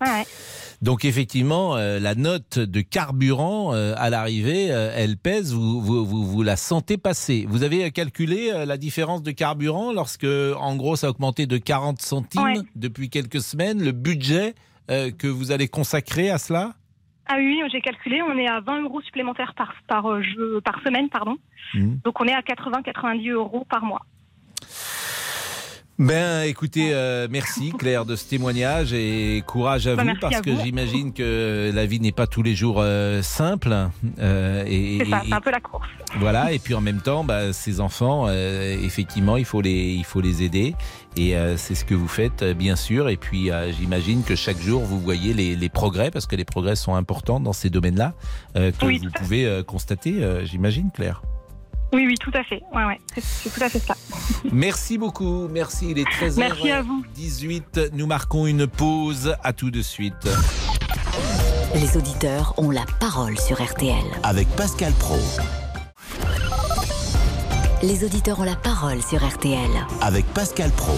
Ouais, 0.02 0.08
ouais. 0.08 0.26
Donc 0.82 1.04
effectivement, 1.06 1.76
euh, 1.76 2.00
la 2.00 2.16
note 2.16 2.60
de 2.60 2.82
carburant 2.82 3.74
euh, 3.74 3.94
à 3.98 4.10
l'arrivée, 4.10 4.72
euh, 4.72 4.94
elle 4.96 5.18
pèse, 5.18 5.54
vous, 5.54 5.82
vous, 5.82 6.06
vous, 6.06 6.26
vous 6.26 6.44
la 6.44 6.56
sentez 6.56 6.98
passer. 6.98 7.46
Vous 7.50 7.64
avez 7.64 7.90
calculé 7.92 8.52
la 8.66 8.78
différence 8.78 9.24
de 9.24 9.32
carburant 9.32 9.92
lorsque, 9.92 10.26
en 10.26 10.76
gros, 10.76 10.96
ça 10.96 11.08
a 11.08 11.10
augmenté 11.10 11.48
de 11.48 11.58
40 11.58 12.02
centimes 12.02 12.42
Ouais. 12.44 12.60
depuis 12.76 13.10
quelques 13.10 13.42
semaines, 13.42 13.84
le 13.84 13.92
budget 13.92 14.54
que 14.88 15.28
vous 15.28 15.52
allez 15.52 15.68
consacrer 15.68 16.30
à 16.30 16.38
cela? 16.38 16.74
Ah 17.32 17.36
oui, 17.38 17.62
j'ai 17.72 17.80
calculé, 17.82 18.24
on 18.24 18.36
est 18.38 18.48
à 18.48 18.60
20 18.60 18.82
euros 18.82 19.02
supplémentaires 19.02 19.54
par, 19.54 19.76
par, 19.88 20.08
euh, 20.12 20.22
jeu- 20.24 20.62
par 20.62 20.82
semaine, 20.82 21.10
pardon. 21.10 21.38
Mhm. 21.76 22.00
Donc 22.04 22.20
on 22.20 22.26
est 22.26 22.34
à 22.34 22.42
80-90 22.42 23.30
euros 23.30 23.66
par 23.70 23.84
mois. 23.86 24.02
Ben, 26.00 26.44
écoutez, 26.44 26.94
euh, 26.94 27.28
merci 27.30 27.74
Claire 27.78 28.06
de 28.06 28.16
ce 28.16 28.24
témoignage 28.26 28.94
et 28.94 29.44
courage 29.46 29.86
à 29.86 29.98
Bah, 29.98 30.04
vous 30.06 30.14
parce 30.22 30.38
à 30.38 30.42
que 30.42 30.56
j'imagine 30.56 31.12
que 31.12 31.72
la 31.74 31.86
vie 31.86 32.00
n'est 32.00 32.14
pas 32.14 32.26
tous 32.26 32.42
les 32.42 32.56
jours 32.56 32.78
euh, 32.80 33.22
simple. 33.22 33.76
euh, 34.20 34.64
et, 34.66 35.00
C'est 35.00 35.10
ça, 35.10 35.22
c'est 35.28 35.34
un 35.34 35.42
peu 35.42 35.52
la 35.52 35.60
course. 35.60 35.90
Voilà, 36.18 36.54
et 36.54 36.60
puis 36.60 36.74
en 36.74 36.80
même 36.80 37.02
temps, 37.02 37.26
bah, 37.26 37.52
ces 37.52 37.82
enfants, 37.82 38.28
euh, 38.30 38.78
effectivement, 38.82 39.36
il 39.36 39.44
faut 39.44 39.60
les, 39.60 39.92
il 39.92 40.06
faut 40.06 40.22
les 40.22 40.42
aider. 40.42 40.74
Et 41.18 41.36
euh, 41.36 41.58
c'est 41.58 41.76
ce 41.76 41.84
que 41.84 41.96
vous 41.96 42.08
faites, 42.08 42.44
euh, 42.44 42.54
bien 42.54 42.78
sûr. 42.78 43.10
Et 43.10 43.18
puis, 43.18 43.52
euh, 43.52 43.74
j'imagine 43.74 44.24
que 44.24 44.38
chaque 44.38 44.62
jour, 44.62 44.82
vous 44.82 45.02
voyez 45.02 45.34
les, 45.34 45.58
les 45.58 45.70
progrès, 45.70 46.12
parce 46.12 46.28
que 46.28 46.38
les 46.38 46.46
progrès 46.46 46.78
sont 46.78 46.96
importants 46.96 47.42
dans 47.42 47.52
ces 47.52 47.70
domaines-là, 47.70 48.14
euh, 48.56 48.72
que 48.72 48.86
Oui, 48.86 49.02
vous 49.04 49.12
pouvez 49.12 49.46
euh, 49.46 49.64
constater, 49.64 50.24
euh, 50.24 50.46
j'imagine, 50.46 50.92
Claire. 50.94 51.22
Oui, 51.92 52.06
oui, 52.06 52.16
tout 52.20 52.32
à 52.34 52.44
fait. 52.44 52.62
Ouais, 52.74 52.86
ouais, 52.86 53.00
c'est- 53.18 53.50
tout 53.50 53.64
à 53.64 53.70
fait 53.70 53.80
ça. 53.80 53.96
Merci 54.52 54.98
beaucoup, 54.98 55.48
merci. 55.50 55.92
Il 55.92 56.00
est 56.00 56.04
13h18. 56.06 56.38
Merci 56.40 56.72
à 56.72 56.82
vous. 56.82 57.04
Nous 57.94 58.06
marquons 58.08 58.46
une 58.48 58.68
pause. 58.68 59.36
À 59.44 59.54
tout 59.54 59.72
de 59.72 59.82
suite. 59.82 60.28
Les 61.76 61.98
auditeurs 61.98 62.54
ont 62.58 62.72
la 62.72 62.86
parole 63.00 63.38
sur 63.40 63.62
RTL. 63.62 63.96
Avec 64.24 64.48
Pascal 64.50 64.94
Pro. 64.94 65.18
Les 67.84 68.04
auditeurs 68.04 68.40
ont 68.40 68.44
la 68.44 68.56
parole 68.56 69.02
sur 69.02 69.26
RTL. 69.28 69.70
Avec 70.02 70.26
Pascal 70.34 70.70
Pro. 70.72 70.98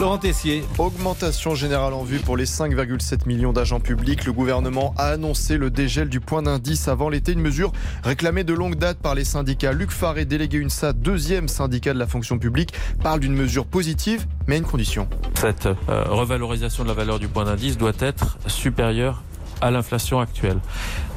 Laurent 0.00 0.16
Tessier. 0.16 0.64
Augmentation 0.78 1.54
générale 1.54 1.92
en 1.92 2.04
vue 2.04 2.20
pour 2.20 2.38
les 2.38 2.46
5,7 2.46 3.28
millions 3.28 3.52
d'agents 3.52 3.80
publics. 3.80 4.24
Le 4.24 4.32
gouvernement 4.32 4.94
a 4.96 5.08
annoncé 5.08 5.58
le 5.58 5.68
dégel 5.70 6.08
du 6.08 6.20
point 6.20 6.40
d'indice 6.40 6.88
avant 6.88 7.10
l'été, 7.10 7.32
une 7.32 7.42
mesure 7.42 7.70
réclamée 8.02 8.42
de 8.42 8.54
longue 8.54 8.76
date 8.76 8.96
par 8.96 9.14
les 9.14 9.24
syndicats. 9.24 9.72
Luc 9.72 9.90
Faré, 9.90 10.24
délégué 10.24 10.56
UNSA, 10.56 10.94
deuxième 10.94 11.48
syndicat 11.48 11.92
de 11.92 11.98
la 11.98 12.06
fonction 12.06 12.38
publique, 12.38 12.72
parle 13.02 13.20
d'une 13.20 13.34
mesure 13.34 13.66
positive, 13.66 14.26
mais 14.46 14.54
à 14.54 14.58
une 14.58 14.64
condition. 14.64 15.06
Cette 15.34 15.66
euh, 15.66 16.04
revalorisation 16.04 16.82
de 16.82 16.88
la 16.88 16.94
valeur 16.94 17.18
du 17.18 17.28
point 17.28 17.44
d'indice 17.44 17.76
doit 17.76 17.92
être 18.00 18.38
supérieure 18.46 19.22
à 19.60 19.70
l'inflation 19.70 20.20
actuelle. 20.20 20.58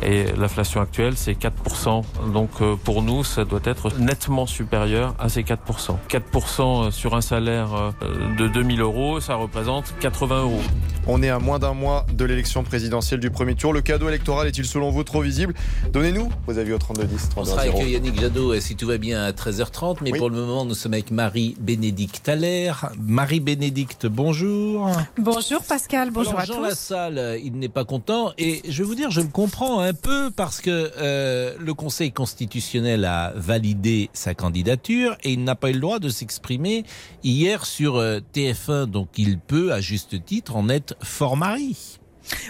Et 0.02 0.26
l'inflation 0.38 0.82
actuelle, 0.82 1.14
c'est 1.16 1.34
4%. 1.34 2.04
Donc 2.34 2.50
euh, 2.62 2.76
pour 2.76 3.02
nous, 3.02 3.24
ça 3.24 3.46
doit 3.46 3.62
être 3.64 3.98
nettement 4.00 4.46
supérieur 4.46 5.16
à 5.20 5.30
ces 5.30 5.44
4%. 5.44 5.98
4% 6.10 6.92
sur 6.92 7.16
un 7.16 7.22
salaire 7.22 7.70
euh, 7.74 8.36
de 8.38 8.48
2000 8.48 8.82
euros, 8.82 9.20
ça 9.20 9.36
représente 9.36 9.94
80 10.00 10.42
euros. 10.44 10.62
On 11.06 11.22
est 11.22 11.30
à 11.30 11.40
moins 11.40 11.60
d'un 11.60 11.74
mois 11.74 12.06
de 12.14 12.24
l'élection 12.26 12.64
présidentielle 12.64 13.20
du 13.20 13.30
premier 13.30 13.56
tour. 13.56 13.74
Le 13.74 13.82
cadeau 13.82 14.08
électoral 14.08 14.48
est-il 14.48 14.66
selon 14.66 14.90
vous 14.90 15.04
trop 15.04 15.22
visible? 15.22 15.54
Donnez-nous 15.92 16.30
vos 16.48 16.58
avis 16.58 16.72
au 16.74 16.78
3210. 16.78 17.30
On 17.36 17.46
sera 17.46 17.62
avec 17.62 17.78
Yannick 17.78 18.20
Jadot, 18.20 18.54
euh, 18.54 18.60
si 18.60 18.76
tout 18.76 18.88
va 18.88 18.98
bien, 18.98 19.24
à 19.24 19.32
13h30. 19.32 19.98
Mais 20.02 20.12
pour 20.12 20.30
le 20.30 20.36
moment, 20.38 20.66
nous 20.66 20.76
sommes 20.76 20.94
avec 20.94 21.12
Marie-Bénédicte 21.12 22.28
Allaire. 22.30 22.90
Marie-Bénédicte, 23.00 24.06
bonjour. 24.08 24.90
Bonjour 25.18 25.62
Pascal, 25.64 26.12
bonjour 26.12 26.32
Alors, 26.32 26.42
à 26.42 26.46
Jean 26.46 26.56
tous. 26.56 26.64
Lassalle, 26.64 27.40
il 27.44 27.54
n'est 27.54 27.70
pas 27.70 27.86
content. 27.86 28.33
Et 28.38 28.62
je 28.68 28.84
vais 28.84 28.88
vous 28.88 28.96
dire, 28.96 29.12
je 29.12 29.22
le 29.22 29.28
comprends 29.28 29.80
un 29.80 29.94
peu 29.94 30.32
parce 30.32 30.62
que 30.62 30.92
euh, 30.98 31.56
le 31.60 31.74
Conseil 31.74 32.12
constitutionnel 32.12 33.06
a 33.06 33.34
validé 33.36 34.10
sa 34.14 34.34
candidature 34.34 35.16
et 35.24 35.34
il 35.34 35.44
n'a 35.44 35.56
pas 35.56 35.70
eu 35.70 35.74
le 35.74 35.80
droit 35.80 36.00
de 36.00 36.10
s'exprimer 36.10 36.84
hier 37.24 37.66
sur 37.66 37.98
euh, 37.98 38.20
TF1. 38.34 38.86
Donc 38.86 39.10
il 39.18 39.40
peut, 39.40 39.74
à 39.74 39.82
juste 39.82 40.24
titre, 40.26 40.56
en 40.56 40.70
être 40.70 40.96
fort 41.02 41.38
mari. 41.38 42.00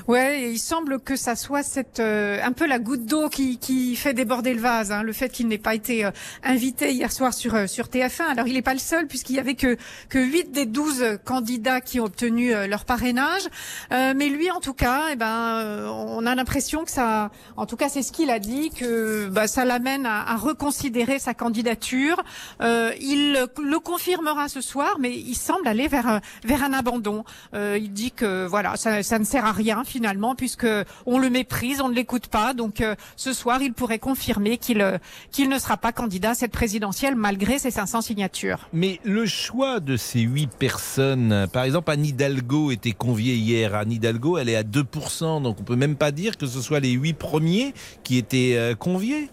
Ouais, 0.07 0.51
il 0.51 0.59
semble 0.59 0.99
que 0.99 1.15
ça 1.15 1.35
soit 1.35 1.63
cette 1.63 1.99
euh, 1.99 2.39
un 2.43 2.51
peu 2.51 2.67
la 2.67 2.79
goutte 2.79 3.05
d'eau 3.05 3.29
qui, 3.29 3.57
qui 3.57 3.95
fait 3.95 4.13
déborder 4.13 4.53
le 4.53 4.61
vase. 4.61 4.91
Hein, 4.91 5.03
le 5.03 5.13
fait 5.13 5.29
qu'il 5.29 5.47
n'ait 5.47 5.57
pas 5.57 5.75
été 5.75 6.05
euh, 6.05 6.11
invité 6.43 6.91
hier 6.91 7.11
soir 7.11 7.33
sur 7.33 7.55
euh, 7.55 7.67
sur 7.67 7.85
TF1. 7.85 8.23
Alors 8.23 8.47
il 8.47 8.53
n'est 8.53 8.61
pas 8.61 8.73
le 8.73 8.79
seul 8.79 9.07
puisqu'il 9.07 9.35
y 9.35 9.39
avait 9.39 9.55
que 9.55 9.77
que 10.09 10.19
8 10.19 10.51
des 10.51 10.65
12 10.65 11.19
candidats 11.25 11.81
qui 11.81 11.99
ont 11.99 12.05
obtenu 12.05 12.51
leur 12.67 12.85
parrainage. 12.85 13.43
mais 13.91 14.29
lui, 14.29 14.51
en 14.51 14.59
tout 14.59 14.73
cas, 14.73 15.05
eh 15.11 15.15
ben, 15.15 15.87
on 15.89 16.25
a 16.25 16.35
l'impression 16.35 16.83
que 16.83 16.91
ça, 16.91 17.31
en 17.57 17.65
tout 17.65 17.75
cas, 17.75 17.89
c'est 17.89 18.01
ce 18.01 18.11
qu'il 18.11 18.29
a 18.29 18.39
dit 18.39 18.69
que 18.69 19.27
bah, 19.27 19.47
ça 19.47 19.65
l'amène 19.65 20.05
à, 20.05 20.23
à, 20.29 20.35
reconsidérer 20.35 21.19
sa 21.19 21.33
candidature. 21.33 22.21
il 22.61 23.33
le 23.33 23.79
confirmera 23.79 24.47
ce 24.49 24.61
soir, 24.61 24.97
mais 24.99 25.15
il 25.15 25.35
semble 25.35 25.67
aller 25.67 25.87
vers 25.87 26.21
vers 26.43 26.63
un 26.63 26.73
abandon. 26.73 27.23
il 27.53 27.91
dit 27.91 28.11
que 28.11 28.45
voilà, 28.45 28.75
ça, 28.75 29.01
ça 29.03 29.19
ne 29.19 29.23
sert 29.23 29.45
à 29.45 29.51
rien 29.51 29.62
finalement 29.85 30.35
puisque 30.35 30.67
on 31.05 31.19
le 31.19 31.29
méprise, 31.29 31.81
on 31.81 31.89
ne 31.89 31.95
l'écoute 31.95 32.27
pas. 32.27 32.53
Donc 32.53 32.81
euh, 32.81 32.95
ce 33.15 33.33
soir, 33.33 33.61
il 33.61 33.73
pourrait 33.73 33.99
confirmer 33.99 34.57
qu'il 34.57 34.81
euh, 34.81 34.97
qu'il 35.31 35.49
ne 35.49 35.57
sera 35.59 35.77
pas 35.77 35.91
candidat 35.91 36.31
à 36.31 36.33
cette 36.35 36.51
présidentielle 36.51 37.15
malgré 37.15 37.59
ses 37.59 37.71
500 37.71 38.01
signatures. 38.01 38.67
Mais 38.73 38.99
le 39.03 39.25
choix 39.25 39.79
de 39.79 39.97
ces 39.97 40.21
huit 40.21 40.51
personnes, 40.51 41.47
par 41.51 41.63
exemple, 41.63 41.91
Anne 41.91 42.05
Hidalgo 42.05 42.71
était 42.71 42.91
conviée 42.91 43.35
hier. 43.35 43.75
Anne 43.75 43.91
Hidalgo, 43.91 44.37
elle 44.37 44.49
est 44.49 44.55
à 44.55 44.63
2%, 44.63 45.41
donc 45.41 45.57
on 45.59 45.63
peut 45.63 45.75
même 45.75 45.95
pas 45.95 46.11
dire 46.11 46.37
que 46.37 46.45
ce 46.45 46.61
soit 46.61 46.79
les 46.79 46.91
huit 46.91 47.13
premiers 47.13 47.73
qui 48.03 48.17
étaient 48.17 48.55
euh, 48.57 48.75
conviés. 48.75 49.29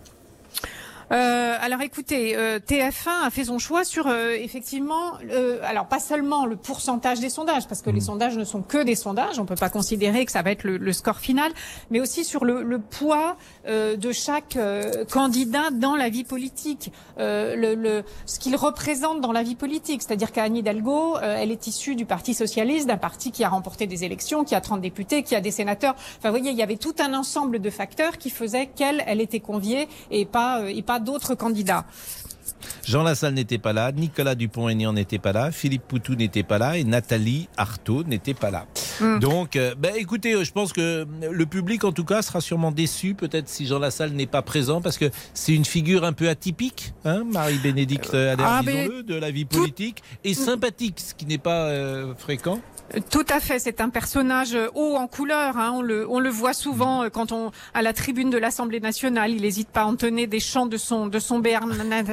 Euh, 1.12 1.57
alors 1.61 1.81
écoutez, 1.81 2.37
euh, 2.37 2.61
TF1 2.61 3.26
a 3.26 3.31
fait 3.31 3.45
son 3.45 3.59
choix 3.59 3.85
sur 3.85 4.07
euh, 4.07 4.37
effectivement, 4.38 5.14
alors 5.64 5.87
pas 5.87 5.99
seulement 5.99 6.47
le 6.47 6.57
pourcentage 6.57 7.21
des 7.21 7.31
sondages, 7.31 7.67
parce 7.67 7.83
que 7.83 7.90
les 7.90 7.99
mmh. 7.99 8.02
sondages 8.02 8.37
ne 8.37 8.45
sont 8.45 8.62
que 8.62 8.83
des 8.83 8.95
sondages, 8.95 9.38
on 9.38 9.45
peut 9.45 9.57
pas 9.57 9.71
considérer 9.71 10.25
que 10.25 10.33
ça 10.33 10.43
va 10.43 10.52
être 10.52 10.64
le, 10.64 10.76
le 10.76 10.93
score 10.93 11.19
final, 11.19 11.50
mais 11.90 12.00
aussi 12.00 12.25
sur 12.25 12.45
le, 12.45 12.62
le 12.62 12.79
poids 12.79 13.37
de 13.67 14.12
chaque 14.12 14.59
candidat 15.11 15.71
dans 15.71 15.97
la 15.97 16.09
vie 16.09 16.25
politique, 16.25 16.93
le, 17.19 17.75
le, 17.75 18.05
ce 18.26 18.38
qu'il 18.38 18.57
représente 18.57 19.21
dans 19.21 19.33
la 19.33 19.43
vie 19.43 19.55
politique. 19.55 20.02
C'est-à-dire 20.02 20.33
qu'Anne 20.33 20.57
Hidalgo, 20.57 21.19
elle 21.19 21.50
est 21.50 21.67
issue 21.67 21.95
du 21.95 22.07
Parti 22.07 22.35
socialiste, 22.35 22.87
d'un 22.87 22.97
parti 22.97 23.33
qui 23.33 23.45
a 23.45 23.49
remporté 23.49 23.87
des 23.87 24.05
élections, 24.05 24.45
qui 24.45 24.55
a 24.55 24.61
30 24.61 24.81
députés, 24.81 25.23
qui 25.23 25.35
a 25.35 25.40
des 25.40 25.50
sénateurs. 25.50 25.95
Enfin, 26.19 26.31
vous 26.31 26.37
voyez, 26.37 26.50
il 26.50 26.57
y 26.57 26.62
avait 26.62 26.76
tout 26.76 26.95
un 26.99 27.14
ensemble 27.14 27.61
de 27.61 27.71
facteurs 27.71 28.19
qui 28.19 28.31
faisaient 28.31 28.67
qu'elle, 28.67 29.02
elle 29.07 29.21
était 29.21 29.40
conviée 29.40 29.88
et 30.11 30.25
pas 30.25 30.62
et 30.69 30.83
pas 30.83 31.00
d'autres 31.00 31.35
candidats. 31.35 31.85
Jean 32.85 33.02
Lassalle 33.02 33.35
n'était 33.35 33.59
pas 33.59 33.73
là, 33.73 33.92
Nicolas 33.92 34.35
Dupont-Aignan 34.35 34.92
n'était 34.92 35.19
pas 35.19 35.33
là, 35.33 35.50
Philippe 35.50 35.83
Poutou 35.87 36.14
n'était 36.14 36.42
pas 36.42 36.59
là 36.59 36.76
et 36.76 36.85
Nathalie 36.85 37.49
Arthaud 37.57 38.04
n'était 38.04 38.35
pas 38.35 38.50
là. 38.50 38.66
Hmm. 39.00 39.19
Donc, 39.19 39.57
euh, 39.57 39.75
ben, 39.78 39.92
écoutez, 39.97 40.35
euh, 40.35 40.45
je 40.45 40.52
pense 40.52 40.73
que 40.73 41.07
le 41.21 41.47
public, 41.47 41.85
en 41.85 41.92
tout 41.92 42.04
cas, 42.04 42.23
sera 42.23 42.40
sûrement 42.40 42.73
déçu, 42.73 43.14
peut-être 43.14 43.49
si 43.49 43.66
Jean 43.66 43.78
Lassalle 43.78 44.12
n'est 44.12 44.26
pas 44.26 44.42
présent, 44.42 44.80
parce 44.80 44.99
que 44.99 45.11
c'est 45.35 45.54
une 45.54 45.64
figure 45.64 46.04
un 46.04 46.12
peu 46.12 46.28
atypique, 46.28 46.92
hein, 47.04 47.25
Marie-Bénédicte 47.30 48.14
euh, 48.14 48.37
ah, 48.38 48.62
de 48.62 49.14
la 49.14 49.30
vie 49.30 49.45
politique, 49.45 50.02
et 50.25 50.35
sympathique, 50.35 51.00
ce 51.00 51.14
qui 51.14 51.26
n'est 51.26 51.38
pas 51.38 51.71
fréquent. 52.16 52.61
Tout 53.11 53.27
à 53.29 53.39
fait, 53.39 53.61
c'est 53.61 53.81
un 53.81 53.89
personnage 53.89 54.57
haut 54.75 54.97
en 54.97 55.07
couleur. 55.07 55.57
Hein. 55.57 55.73
On, 55.75 55.83
le, 55.83 56.09
on 56.09 56.19
le 56.19 56.29
voit 56.29 56.53
souvent 56.53 57.05
euh, 57.05 57.09
quand 57.09 57.31
on 57.31 57.53
à 57.73 57.83
la 57.83 57.93
tribune 57.93 58.31
de 58.31 58.39
l'Assemblée 58.39 58.81
nationale. 58.81 59.31
Il 59.31 59.43
n'hésite 59.43 59.69
pas 59.69 59.83
à 59.83 59.85
entonner 59.85 60.27
des 60.27 60.41
chants 60.41 60.67
de 60.67 60.77
son 60.77 61.07
de 61.07 61.19
son 61.21 61.39
Béarn 61.39 61.73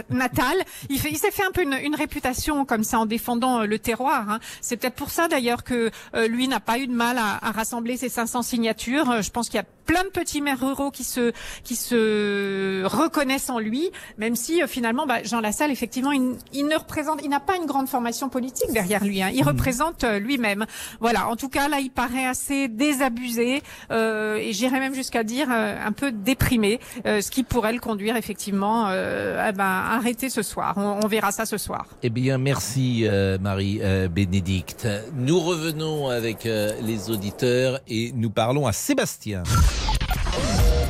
natal. 0.10 0.56
Il, 0.90 1.00
fait, 1.00 1.10
il 1.10 1.18
s'est 1.18 1.32
fait 1.32 1.44
un 1.44 1.52
peu 1.52 1.64
une, 1.64 1.74
une, 1.74 1.96
réputation 1.96 2.64
comme 2.64 2.84
ça 2.84 3.00
en 3.00 3.08
défendant 3.08 3.62
euh, 3.62 3.66
le 3.66 3.80
terroir. 3.80 4.30
Hein. 4.30 4.40
C'est 4.62 4.78
peut-être 4.78 4.96
pour 4.96 5.10
ça 5.10 5.28
d'ailleurs 5.28 5.64
que 5.64 5.90
euh, 6.14 6.28
lui 6.28 6.48
n'a 6.48 6.60
pas 6.60 6.78
eu 6.78 6.86
de 6.86 6.94
mal 6.94 7.18
à, 7.18 7.44
à 7.44 7.52
rassembler 7.52 7.98
ses 7.98 8.10
500 8.10 8.44
signatures. 8.44 9.24
Je 9.24 9.32
pense 9.32 9.50
qu'il 9.50 9.58
y 9.58 9.62
a 9.62 9.66
plein 9.86 10.04
de 10.04 10.10
petits 10.10 10.42
maires 10.42 10.60
ruraux 10.60 10.92
qui 10.92 11.04
se 11.04 11.32
qui 11.64 11.76
se 11.76 12.84
reconnaissent 12.86 13.50
en 13.50 13.58
lui, 13.58 13.90
même 14.18 14.36
si 14.36 14.62
finalement 14.68 15.08
bah, 15.08 15.24
Jean 15.24 15.40
Lassalle 15.40 15.72
effectivement 15.72 16.12
il, 16.12 16.36
il, 16.54 16.68
ne 16.68 16.76
représente, 16.76 17.22
il 17.24 17.30
n'a 17.30 17.40
pas 17.40 17.56
une 17.56 17.66
grande 17.66 17.88
formation 17.88 18.30
politique 18.30 18.72
derrière 18.74 19.04
lui. 19.04 19.22
Hein. 19.22 19.32
Il 19.34 19.44
mmh. 19.44 19.48
représente 19.48 20.04
lui-même. 20.04 20.67
Voilà, 21.00 21.28
en 21.30 21.36
tout 21.36 21.50
cas, 21.50 21.68
là, 21.68 21.80
il 21.80 21.92
paraît 21.92 22.26
assez 22.26 22.68
désabusé 22.68 23.62
euh, 23.92 24.38
et 24.38 24.54
j'irais 24.54 24.80
même 24.80 24.94
jusqu'à 24.94 25.24
dire 25.24 25.48
euh, 25.52 25.76
un 25.84 25.92
peu 25.92 26.12
déprimé, 26.12 26.80
euh, 27.06 27.22
ce 27.22 27.32
qui 27.32 27.44
pourrait 27.44 27.74
le 27.74 27.80
conduire 27.80 28.16
effectivement 28.16 28.86
à 28.86 29.52
ben, 29.52 29.64
arrêter 29.64 30.30
ce 30.30 30.42
soir. 30.42 30.76
On, 30.78 31.08
verra 31.08 31.32
ça 31.32 31.46
ce 31.46 31.58
soir. 31.58 31.86
Eh 32.04 32.10
bien, 32.10 32.38
merci 32.38 33.08
Marie-Bénédicte. 33.42 34.88
nous 35.16 35.40
revenons 35.40 36.10
avec 36.10 36.44
les 36.44 37.10
auditeurs 37.10 37.80
et 37.88 38.12
nous 38.14 38.30
parlons 38.30 38.68
à 38.68 38.74
Sébastien. 38.74 39.44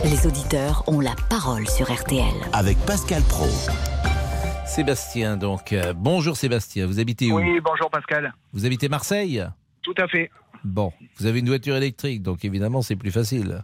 Les 0.03 0.25
auditeurs 0.25 0.83
ont 0.87 0.99
la 0.99 1.15
parole 1.29 1.67
sur 1.67 1.91
RTL. 1.91 2.23
Avec 2.53 2.77
Pascal 2.85 3.21
Pro. 3.23 3.47
Sébastien, 4.65 5.37
donc. 5.37 5.75
bonjour 5.95 6.35
Sébastien, 6.35 6.87
vous 6.87 6.99
habitez 6.99 7.31
où? 7.31 7.37
Oui, 7.39 7.59
bonjour 7.63 7.89
Pascal. 7.89 8.33
Vous 8.53 8.65
habitez 8.65 8.89
Marseille? 8.89 9.45
Tout 9.87 10.03
à 10.03 10.07
fait. 10.09 10.29
Bon, 10.65 10.91
vous 11.17 11.27
avez 11.27 11.39
une 11.39 11.47
voiture 11.47 11.77
électrique, 11.77 12.21
donc 12.21 12.43
évidemment 12.43 12.81
c'est 12.81 12.97
plus 12.97 13.11
facile. 13.11 13.63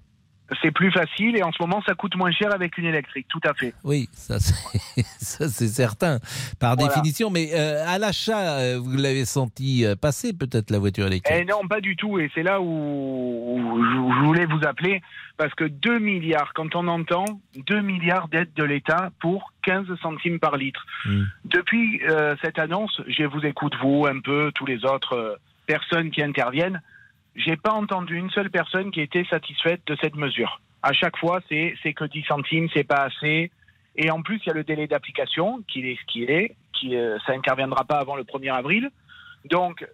C'est 0.62 0.72
plus 0.72 0.92
facile 0.92 1.36
et 1.36 1.44
en 1.44 1.52
ce 1.52 1.62
moment 1.62 1.82
ça 1.86 1.96
coûte 1.96 2.16
moins 2.16 2.32
cher 2.32 2.54
avec 2.54 2.78
une 2.78 2.86
électrique, 2.86 3.28
tout 3.28 3.42
à 3.44 3.54
fait. 3.54 3.74
Oui, 3.84 4.08
ça 4.14 4.38
c'est 4.40 5.68
certain, 5.68 6.20
par 6.62 6.78
définition. 6.78 7.30
Mais 7.30 7.50
euh, 7.54 7.84
à 7.86 7.98
l'achat, 7.98 8.60
euh, 8.60 8.80
vous 8.80 8.96
l'avez 8.96 9.26
senti 9.26 9.86
euh, 9.86 9.96
passer 9.96 10.32
peut-être 10.32 10.72
la 10.72 10.80
voiture 10.80 11.08
électrique? 11.08 11.36
Eh 11.38 11.44
Non, 11.44 11.68
pas 11.68 11.82
du 11.82 11.98
tout. 11.98 12.20
Et 12.20 12.32
c'est 12.36 12.44
là 12.44 12.62
où, 12.62 13.60
je 13.60 14.26
voulais 14.26 14.46
vous 14.46 14.66
appeler, 14.66 15.02
parce 15.36 15.54
que 15.56 15.66
2 15.66 16.00
milliards, 16.00 16.54
quand 16.54 16.76
on 16.76 16.88
entend 16.88 17.26
2 17.68 17.82
milliards 17.82 18.30
d'aides 18.30 18.54
de 18.56 18.64
l'État 18.64 19.12
pour 19.20 19.52
15 19.64 19.88
centimes 20.02 20.40
par 20.40 20.56
litre. 20.56 20.86
Hmm. 21.06 21.24
Depuis 21.46 22.02
cette 22.42 22.60
annonce, 22.60 23.02
je 23.08 23.24
vous 23.24 23.46
écoute, 23.46 23.74
vous, 23.82 24.06
un 24.06 24.20
peu, 24.20 24.52
tous 24.54 24.66
les 24.66 24.86
autres 24.86 25.40
personnes 25.66 26.12
qui 26.12 26.22
interviennent, 26.22 26.82
j'ai 27.36 27.58
pas 27.58 27.72
entendu 27.72 28.16
une 28.16 28.30
seule 28.30 28.50
personne 28.50 28.92
qui 28.92 29.02
était 29.02 29.26
satisfaite 29.26 29.82
de 29.88 29.98
cette 30.02 30.16
mesure. 30.16 30.62
À 30.82 30.94
chaque 30.94 31.18
fois, 31.18 31.42
c'est 31.50 31.76
c'est 31.82 31.94
que 31.94 32.06
10 32.06 32.24
centimes, 32.24 32.68
c'est 32.74 32.84
pas 32.84 33.04
assez. 33.04 33.52
Et 33.96 34.12
en 34.12 34.22
plus, 34.22 34.42
il 34.44 34.48
y 34.48 34.52
a 34.52 34.54
le 34.54 34.64
délai 34.64 34.88
d'application 34.88 35.64
qui 35.68 35.88
est 35.88 35.98
ce 36.00 36.06
qu'il 36.12 36.30
est, 36.30 36.56
qui 36.74 36.96
euh, 36.96 37.18
ça 37.26 37.34
interviendra 37.34 37.86
pas 37.86 38.00
avant 38.00 38.16
le 38.16 38.24
1er 38.24 38.52
avril. 38.52 38.90
Donc, 39.46 39.88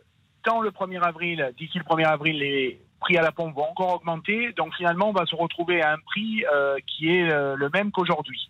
tant 0.43 0.61
le 0.61 0.71
1er 0.71 1.01
avril, 1.01 1.51
d'ici 1.57 1.77
le 1.77 1.83
1er 1.83 2.05
avril, 2.05 2.39
les 2.39 2.79
prix 2.99 3.17
à 3.17 3.21
la 3.21 3.31
pompe 3.31 3.55
vont 3.55 3.69
encore 3.69 3.95
augmenter. 3.95 4.51
Donc 4.53 4.73
finalement, 4.75 5.09
on 5.09 5.13
va 5.13 5.25
se 5.25 5.35
retrouver 5.35 5.81
à 5.81 5.93
un 5.93 5.97
prix 6.05 6.43
euh, 6.53 6.77
qui 6.87 7.09
est 7.09 7.31
euh, 7.31 7.55
le 7.55 7.69
même 7.73 7.91
qu'aujourd'hui. 7.91 8.49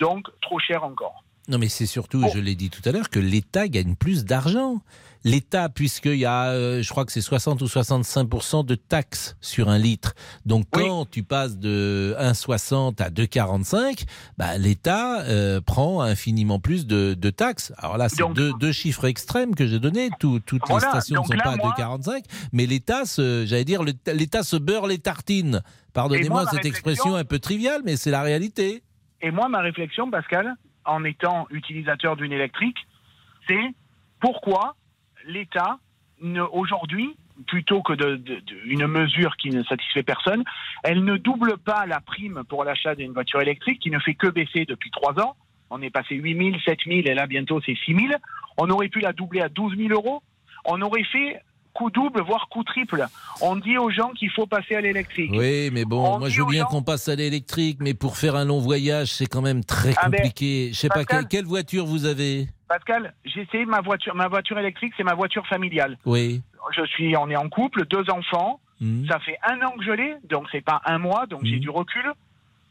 Donc 0.00 0.26
trop 0.40 0.58
cher 0.58 0.84
encore. 0.84 1.24
Non, 1.48 1.58
mais 1.58 1.68
c'est 1.68 1.86
surtout, 1.86 2.22
je 2.32 2.38
l'ai 2.38 2.54
dit 2.54 2.68
tout 2.68 2.86
à 2.86 2.92
l'heure, 2.92 3.08
que 3.08 3.18
l'État 3.18 3.68
gagne 3.68 3.94
plus 3.96 4.24
d'argent 4.24 4.82
l'État, 5.24 5.68
puisqu'il 5.68 6.16
y 6.16 6.24
a, 6.24 6.50
euh, 6.50 6.82
je 6.82 6.88
crois 6.90 7.04
que 7.04 7.12
c'est 7.12 7.20
60 7.20 7.62
ou 7.62 7.66
65% 7.66 8.64
de 8.64 8.74
taxes 8.74 9.36
sur 9.40 9.68
un 9.68 9.78
litre. 9.78 10.14
Donc 10.46 10.66
quand 10.70 11.08
tu 11.10 11.22
passes 11.22 11.58
de 11.58 12.14
1,60 12.18 13.02
à 13.02 13.10
2,45, 13.10 14.04
bah, 14.36 14.58
l'État 14.58 15.22
euh, 15.22 15.60
prend 15.60 16.00
infiniment 16.00 16.58
plus 16.58 16.86
de, 16.86 17.14
taxes. 17.30 17.72
Alors 17.78 17.98
là, 17.98 18.08
c'est 18.08 18.24
deux, 18.32 18.72
chiffres 18.72 19.04
extrêmes 19.04 19.54
que 19.54 19.66
j'ai 19.66 19.78
donnés. 19.78 20.10
toutes 20.18 20.50
les 20.68 20.80
stations 20.80 21.22
ne 21.22 21.26
sont 21.26 21.42
pas 21.42 21.52
à 21.52 21.56
2,45, 21.56 22.24
mais 22.52 22.66
l'État, 22.66 23.02
j'allais 23.16 23.64
dire, 23.64 23.82
l'État 23.82 24.42
se 24.42 24.56
beurre 24.56 24.86
les 24.86 24.98
tartines. 24.98 25.62
Pardonnez-moi 25.92 26.46
cette 26.46 26.64
expression 26.64 27.16
un 27.16 27.24
peu 27.24 27.38
triviale, 27.38 27.82
mais 27.84 27.96
c'est 27.96 28.10
la 28.10 28.22
réalité. 28.22 28.82
Et 29.20 29.30
moi, 29.30 29.48
ma 29.48 29.60
réflexion, 29.60 30.10
Pascal, 30.10 30.54
en 30.84 31.04
étant 31.04 31.46
utilisateur 31.50 32.16
d'une 32.16 32.32
électrique, 32.32 32.76
c'est 33.48 33.74
pourquoi 34.20 34.76
l'État, 35.28 35.78
aujourd'hui, 36.52 37.14
plutôt 37.46 37.82
que 37.82 37.92
de, 37.92 38.20
une 38.64 38.86
mesure 38.86 39.36
qui 39.36 39.50
ne 39.50 39.62
satisfait 39.62 40.02
personne, 40.02 40.42
elle 40.82 41.04
ne 41.04 41.16
double 41.16 41.58
pas 41.58 41.86
la 41.86 42.00
prime 42.00 42.42
pour 42.48 42.64
l'achat 42.64 42.94
d'une 42.94 43.12
voiture 43.12 43.40
électrique 43.40 43.80
qui 43.80 43.90
ne 43.90 44.00
fait 44.00 44.14
que 44.14 44.26
baisser 44.26 44.64
depuis 44.64 44.90
trois 44.90 45.18
ans. 45.20 45.36
On 45.70 45.80
est 45.82 45.90
passé 45.90 46.14
8 46.14 46.36
000, 46.36 46.60
7 46.64 46.78
000 46.86 46.98
et 47.04 47.14
là 47.14 47.26
bientôt 47.26 47.60
c'est 47.64 47.76
6 47.84 47.94
000. 47.94 48.06
On 48.56 48.70
aurait 48.70 48.88
pu 48.88 49.00
la 49.00 49.12
doubler 49.12 49.42
à 49.42 49.48
12 49.48 49.76
000 49.76 49.90
euros. 49.90 50.22
On 50.64 50.80
aurait 50.80 51.04
fait 51.04 51.40
coup 51.74 51.90
double, 51.90 52.22
voire 52.22 52.48
coup 52.48 52.64
triple. 52.64 53.06
On 53.40 53.54
dit 53.54 53.78
aux 53.78 53.90
gens 53.90 54.10
qu'il 54.10 54.30
faut 54.30 54.46
passer 54.46 54.74
à 54.74 54.80
l'électrique. 54.80 55.30
Oui, 55.32 55.70
mais 55.72 55.84
bon, 55.84 56.18
moi 56.18 56.28
je 56.28 56.40
veux 56.40 56.48
bien 56.48 56.64
qu'on 56.64 56.82
passe 56.82 57.08
à 57.08 57.14
l'électrique, 57.14 57.78
mais 57.80 57.94
pour 57.94 58.16
faire 58.16 58.34
un 58.34 58.44
long 58.44 58.58
voyage, 58.58 59.12
c'est 59.12 59.26
quand 59.26 59.42
même 59.42 59.62
très 59.62 59.92
ah 59.98 60.08
ben, 60.08 60.16
compliqué. 60.16 60.70
je 60.72 60.78
sais 60.78 60.88
pas, 60.88 61.04
quelle 61.04 61.44
voiture 61.44 61.86
vous 61.86 62.06
avez? 62.06 62.48
Pascal, 62.68 63.14
j'ai 63.24 63.42
essayé 63.42 63.64
ma 63.64 63.80
voiture. 63.80 64.14
Ma 64.14 64.28
voiture 64.28 64.58
électrique, 64.58 64.92
c'est 64.96 65.04
ma 65.04 65.14
voiture 65.14 65.46
familiale. 65.46 65.98
Oui. 66.04 66.42
Je 66.76 66.84
suis, 66.86 67.16
on 67.16 67.28
est 67.30 67.36
en 67.36 67.48
couple, 67.48 67.86
deux 67.86 68.10
enfants. 68.10 68.60
Hmm. 68.80 69.06
Ça 69.08 69.18
fait 69.20 69.38
un 69.42 69.60
an 69.62 69.72
que 69.78 69.84
je 69.84 69.90
l'ai, 69.90 70.14
donc 70.28 70.46
c'est 70.52 70.60
pas 70.60 70.80
un 70.84 70.98
mois, 70.98 71.26
donc 71.26 71.44
j'ai 71.44 71.56
hmm. 71.56 71.60
du 71.60 71.70
recul. 71.70 72.12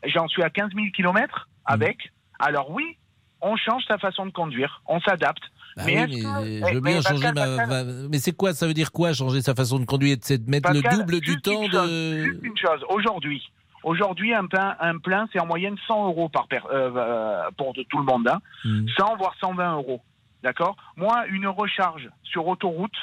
J'en 0.06 0.28
suis 0.28 0.44
à 0.44 0.50
15 0.50 0.72
000 0.74 0.88
kilomètres 0.96 1.50
avec. 1.66 2.12
Alors 2.40 2.70
oui, 2.72 2.98
on 3.42 3.58
change 3.58 3.84
sa 3.88 3.98
façon 3.98 4.26
de 4.26 4.32
conduire, 4.32 4.82
on 4.88 5.00
s'adapte. 5.02 5.44
Bah 5.76 5.84
mais 5.86 6.06
oui, 6.06 6.20
est-ce 6.20 6.28
mais 6.28 6.62
que- 6.62 6.68
je 6.68 6.74
veux 6.74 6.82
mais 6.82 6.92
bien 6.92 7.02
Pascal, 7.02 7.18
changer 7.18 7.34
ma, 7.34 7.58
Pascal, 7.58 7.68
ma- 7.86 8.08
Mais 8.10 8.20
c'est 8.20 8.32
quoi 8.32 8.54
Ça 8.54 8.68
veut 8.68 8.74
dire 8.74 8.92
quoi 8.92 9.14
changer 9.14 9.42
sa 9.42 9.54
façon 9.54 9.80
de 9.80 9.86
conduire 9.86 10.18
C'est 10.22 10.44
de 10.44 10.50
mettre 10.50 10.72
le 10.72 10.82
double 10.82 11.20
du 11.20 11.40
temps 11.42 11.68
chose, 11.70 11.90
de. 11.90 12.24
juste 12.24 12.44
une 12.44 12.58
chose, 12.58 12.84
aujourd'hui, 12.90 13.52
aujourd'hui 13.88 14.34
un 14.34 14.46
plein, 14.46 14.76
un 14.80 14.98
plein, 14.98 15.28
c'est 15.32 15.40
en 15.40 15.46
moyenne 15.46 15.78
100 15.88 16.06
euros 16.08 16.30
par 16.30 16.48
per- 16.48 16.60
euh, 16.72 16.92
euh, 16.96 17.50
pour 17.58 17.74
tout 17.74 17.98
le 17.98 18.04
monde, 18.04 18.28
hein. 18.28 18.40
Hmm. 18.64 18.86
100 18.98 19.16
voire 19.18 19.36
120 19.40 19.74
euros, 19.76 20.02
d'accord? 20.44 20.76
Moi, 20.96 21.26
une 21.28 21.48
recharge 21.48 22.10
sur 22.24 22.48
autoroute, 22.48 22.96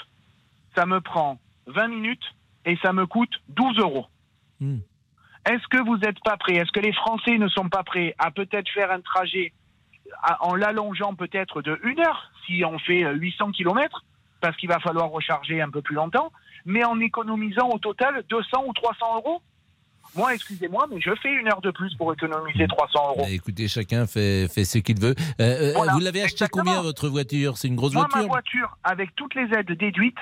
ça 0.75 0.87
me 0.87 1.01
prend 1.01 1.39
20 1.67 1.89
minutes 1.89 2.25
et 2.65 2.77
ça 2.83 2.93
me 2.93 3.07
coûte 3.07 3.35
12 3.49 3.79
euros. 3.79 4.07
Hmm. 4.61 4.79
Est-ce 5.47 5.67
que 5.69 5.83
vous 5.85 5.97
n'êtes 5.99 6.21
pas 6.25 6.37
prêts? 6.37 6.55
Est-ce 6.55 6.73
que 6.73 6.81
les 6.81 6.93
Français 6.93 7.37
ne 7.39 7.49
sont 7.49 7.69
pas 7.69 7.83
prêts 7.83 8.15
à 8.19 8.31
peut-être 8.31 8.69
faire 8.71 8.91
un 8.91 9.01
trajet 9.01 9.53
en 10.41 10.55
l'allongeant 10.55 11.15
peut-être 11.15 11.61
de 11.61 11.79
une 11.83 12.01
heure 12.01 12.31
si 12.47 12.65
on 12.65 12.79
fait 12.79 13.05
euh, 13.05 13.13
800 13.15 13.53
km 13.53 14.05
parce 14.41 14.57
qu'il 14.57 14.69
va 14.69 14.79
falloir 14.81 15.09
recharger 15.11 15.61
un 15.61 15.71
peu 15.71 15.81
plus 15.83 15.95
longtemps, 15.95 16.31
mais 16.67 16.85
en 16.85 17.01
économisant 17.01 17.69
au 17.71 17.79
total 17.79 18.23
200 18.29 18.65
ou 18.67 18.73
300 18.75 19.17
euros? 19.17 19.43
Moi, 20.17 20.35
excusez-moi, 20.35 20.87
mais 20.91 21.01
je 21.01 21.11
fais 21.23 21.33
une 21.33 21.49
heure 21.49 21.61
de 21.61 21.71
plus 21.71 21.95
pour 21.97 22.13
économiser 22.13 22.67
300 22.69 22.99
euros. 23.09 23.23
Bah, 23.23 23.31
écoutez, 23.31 23.67
chacun 23.69 24.07
fait, 24.07 24.49
fait 24.49 24.65
ce 24.65 24.79
qu'il 24.79 25.01
veut. 25.01 25.15
Euh, 25.41 25.71
euh, 25.71 25.73
Voilà, 25.75 25.93
vous 25.93 26.01
l'avez 26.01 26.23
acheté 26.23 26.45
exactement. 26.45 26.65
combien 26.65 26.83
votre 26.83 27.09
voiture? 27.09 27.57
C'est 27.59 27.69
une 27.69 27.77
grosse 27.77 27.93
Moi, 27.95 28.03
ma 28.15 28.23
voiture 28.23 28.29
voiture, 28.31 28.79
avec 28.85 29.15
toutes 29.17 29.35
les 29.35 29.49
aides 29.57 29.73
déduites 29.73 30.19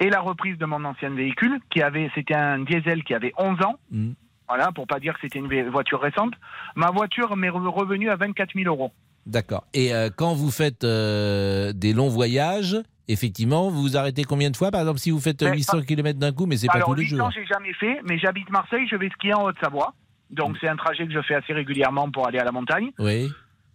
et 0.00 0.10
la 0.10 0.20
reprise 0.20 0.58
de 0.58 0.66
mon 0.66 0.84
ancien 0.84 1.10
véhicule, 1.10 1.58
qui 1.70 1.80
avait, 1.82 2.10
c'était 2.14 2.34
un 2.34 2.58
diesel 2.64 3.02
qui 3.04 3.14
avait 3.14 3.32
11 3.38 3.62
ans, 3.62 3.76
Hmm. 3.90 4.12
voilà, 4.48 4.70
pour 4.72 4.86
pas 4.86 5.00
dire 5.00 5.14
que 5.14 5.20
c'était 5.22 5.38
une 5.38 5.70
voiture 5.70 6.00
récente, 6.00 6.34
ma 6.74 6.90
voiture 6.90 7.34
m'est 7.36 7.48
re- 7.48 7.66
revenue 7.68 8.10
à 8.10 8.16
24 8.16 8.52
000 8.54 8.66
euros. 8.66 8.92
D'accord. 9.24 9.64
Et 9.74 9.94
euh, 9.94 10.10
quand 10.14 10.34
vous 10.34 10.50
faites 10.50 10.84
euh, 10.84 11.72
des 11.72 11.92
longs 11.92 12.08
voyages, 12.10 12.76
effectivement, 13.08 13.70
vous 13.70 13.82
vous 13.82 13.96
arrêtez 13.96 14.24
combien 14.24 14.50
de 14.50 14.56
fois? 14.56 14.70
Par 14.70 14.80
exemple, 14.80 14.98
si 14.98 15.10
vous 15.10 15.20
faites 15.20 15.42
euh, 15.42 15.50
Mais 15.50 15.56
800 15.56 15.82
km 15.82 16.18
d'un 16.18 16.32
coup, 16.32 16.46
mais 16.46 16.56
c'est 16.56 16.66
pas 16.66 16.74
Alors, 16.74 16.88
tous 16.88 16.94
les 16.94 17.04
800, 17.04 17.16
jours. 17.16 17.30
j'ai 17.34 17.46
jamais 17.46 17.72
fait, 17.74 18.00
mais 18.04 18.18
j'habite 18.18 18.50
Marseille, 18.50 18.86
je 18.90 18.96
vais 18.96 19.08
skier 19.10 19.34
en 19.34 19.44
Haute-Savoie. 19.44 19.94
Donc, 20.30 20.56
c'est 20.60 20.68
un 20.68 20.76
trajet 20.76 21.06
que 21.06 21.12
je 21.12 21.22
fais 21.22 21.34
assez 21.34 21.52
régulièrement 21.52 22.10
pour 22.10 22.26
aller 22.26 22.38
à 22.38 22.44
la 22.44 22.52
montagne. 22.52 22.90
Oui. 22.98 23.30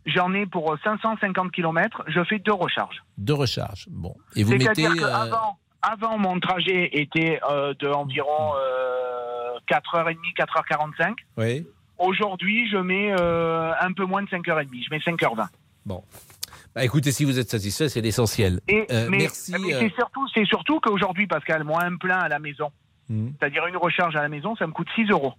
J'en 0.06 0.34
ai 0.34 0.46
pour 0.46 0.76
550 0.84 1.52
km, 1.52 2.04
je 2.08 2.24
fais 2.24 2.40
deux 2.40 2.54
recharges. 2.54 3.04
De 3.18 3.34
recharge. 3.34 3.86
Bon. 3.90 4.16
Et 4.36 4.44
vous 4.44 4.52
mettez. 4.58 4.88
Euh, 4.88 4.96
qu'avant, 4.96 5.58
avant, 5.82 6.18
mon 6.18 6.40
trajet 6.40 6.90
était 6.94 7.40
euh, 7.50 7.74
de 7.80 7.88
environ 7.88 8.54
euh, 8.56 9.58
4h30, 9.70 10.18
4h45. 10.36 11.14
Oui. 11.38 11.68
Aujourd'hui, 11.98 12.68
je 12.70 12.78
mets 12.78 13.14
euh, 13.20 13.72
un 13.80 13.94
peu 13.94 14.06
moins 14.06 14.24
de 14.24 14.28
5h30, 14.28 14.68
je 14.84 14.90
mets 14.90 14.98
5h20. 15.00 15.48
Bon. 15.86 16.04
Bah, 16.76 16.86
écoutez, 16.86 17.12
si 17.12 17.26
vous 17.26 17.38
êtes 17.40 17.50
satisfait, 17.50 17.90
c'est 17.90 18.02
l'essentiel. 18.02 18.62
Euh, 18.70 19.08
merci. 19.10 19.52
mais 19.60 19.74
euh, 19.74 19.80
c'est 19.82 19.94
surtout, 19.96 20.28
c'est 20.34 20.46
surtout 20.46 20.80
qu'aujourd'hui, 20.80 21.28
Pascal, 21.28 21.64
moi, 21.64 21.84
un 21.84 21.98
plein 21.98 22.18
à 22.20 22.30
la 22.30 22.40
maison, 22.40 22.72
hmm. 23.10 23.30
c'est-à-dire 23.40 23.66
une 23.68 23.78
recharge 23.78 24.16
à 24.16 24.22
la 24.22 24.30
maison, 24.30 24.56
ça 24.56 24.68
me 24.68 24.72
coûte 24.72 24.88
6 24.96 25.10
euros. 25.10 25.34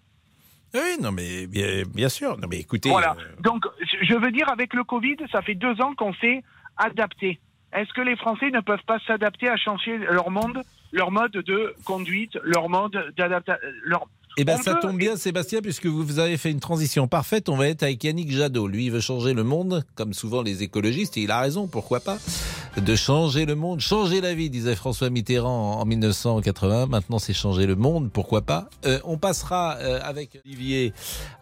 Oui, 0.75 0.97
non, 1.01 1.13
mais 1.13 1.47
bien, 1.47 1.83
bien 1.95 2.09
sûr. 2.09 2.37
Non, 2.39 2.49
mais 2.51 2.59
écoutez. 2.61 2.89
Voilà. 2.91 3.15
euh, 3.19 3.41
Donc, 3.41 3.65
je- 3.81 4.07
je 4.07 4.15
veux 4.15 4.31
dire, 4.31 4.49
avec 4.51 4.73
le 4.75 4.85
Covid, 4.85 5.17
ça 5.31 5.43
fait 5.43 5.55
deux 5.55 5.81
ans 5.83 5.95
qu'on 5.95 6.15
s'est 6.15 6.43
adapté. 6.77 7.41
Est-ce 7.75 7.93
que 7.95 8.01
les 8.03 8.17
Français 8.17 8.51
ne 8.51 8.61
peuvent 8.61 8.85
pas 8.87 8.99
s'adapter 9.07 9.49
à 9.49 9.57
changer 9.57 9.97
leur 9.99 10.31
monde, 10.31 10.63
leur 10.93 11.11
mode 11.11 11.33
de 11.33 11.75
conduite, 11.85 12.39
leur 12.43 12.69
mode 12.69 13.13
d'adaptation 13.17 13.67
leur... 13.85 14.07
Eh 14.39 14.45
ben, 14.45 14.57
On 14.59 14.63
ça 14.63 14.75
peut- 14.75 14.81
tombe 14.81 14.97
bien, 14.97 15.17
Sébastien, 15.17 15.61
puisque 15.61 15.85
vous 15.87 16.03
vous 16.05 16.19
avez 16.19 16.39
fait 16.39 16.51
une 16.51 16.61
transition 16.61 17.07
parfaite. 17.07 17.49
On 17.51 17.57
va 17.57 17.69
être 17.69 17.83
avec 17.83 18.03
Yannick 18.03 18.31
Jadot. 18.33 18.67
Lui, 18.67 18.87
il 18.87 18.91
veut 18.91 19.01
changer 19.01 19.35
le 19.35 19.45
monde, 19.45 19.85
comme 19.95 20.15
souvent 20.15 20.41
les 20.41 20.63
écologistes, 20.63 21.17
et 21.19 21.23
il 21.23 21.31
a 21.31 21.41
raison, 21.41 21.67
pourquoi 21.67 22.01
pas, 22.01 22.17
de 22.79 22.97
changer 22.97 23.45
le 23.45 23.55
monde, 23.55 23.81
changer 23.81 24.23
la 24.23 24.33
vie, 24.33 24.49
disait 24.49 24.75
François 24.75 25.11
Mitterrand 25.11 25.79
en 25.81 25.85
1980. 25.85 26.87
Maintenant, 26.87 27.19
c'est 27.19 27.35
changer 27.35 27.67
le 27.67 27.77
monde, 27.77 28.11
pourquoi 28.11 28.41
pas. 28.41 28.71
Euh, 28.87 28.99
on 29.05 29.19
passera 29.19 29.77
euh, 29.81 30.01
avec 30.03 30.41
Olivier 30.47 30.95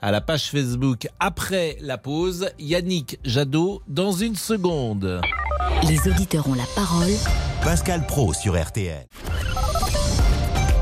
à 0.02 0.10
la 0.10 0.20
page 0.20 0.50
Facebook 0.50 1.06
après 1.20 1.76
la 1.80 1.96
pause. 1.96 2.50
Yannick 2.58 3.20
Jadot, 3.24 3.82
dans 3.86 4.10
une 4.12 4.34
seconde. 4.34 5.20
Les 5.88 6.08
auditeurs 6.10 6.48
ont 6.48 6.54
la 6.54 6.66
parole. 6.74 7.12
Pascal 7.62 8.04
Pro 8.06 8.32
sur 8.32 8.60
RTL. 8.60 9.06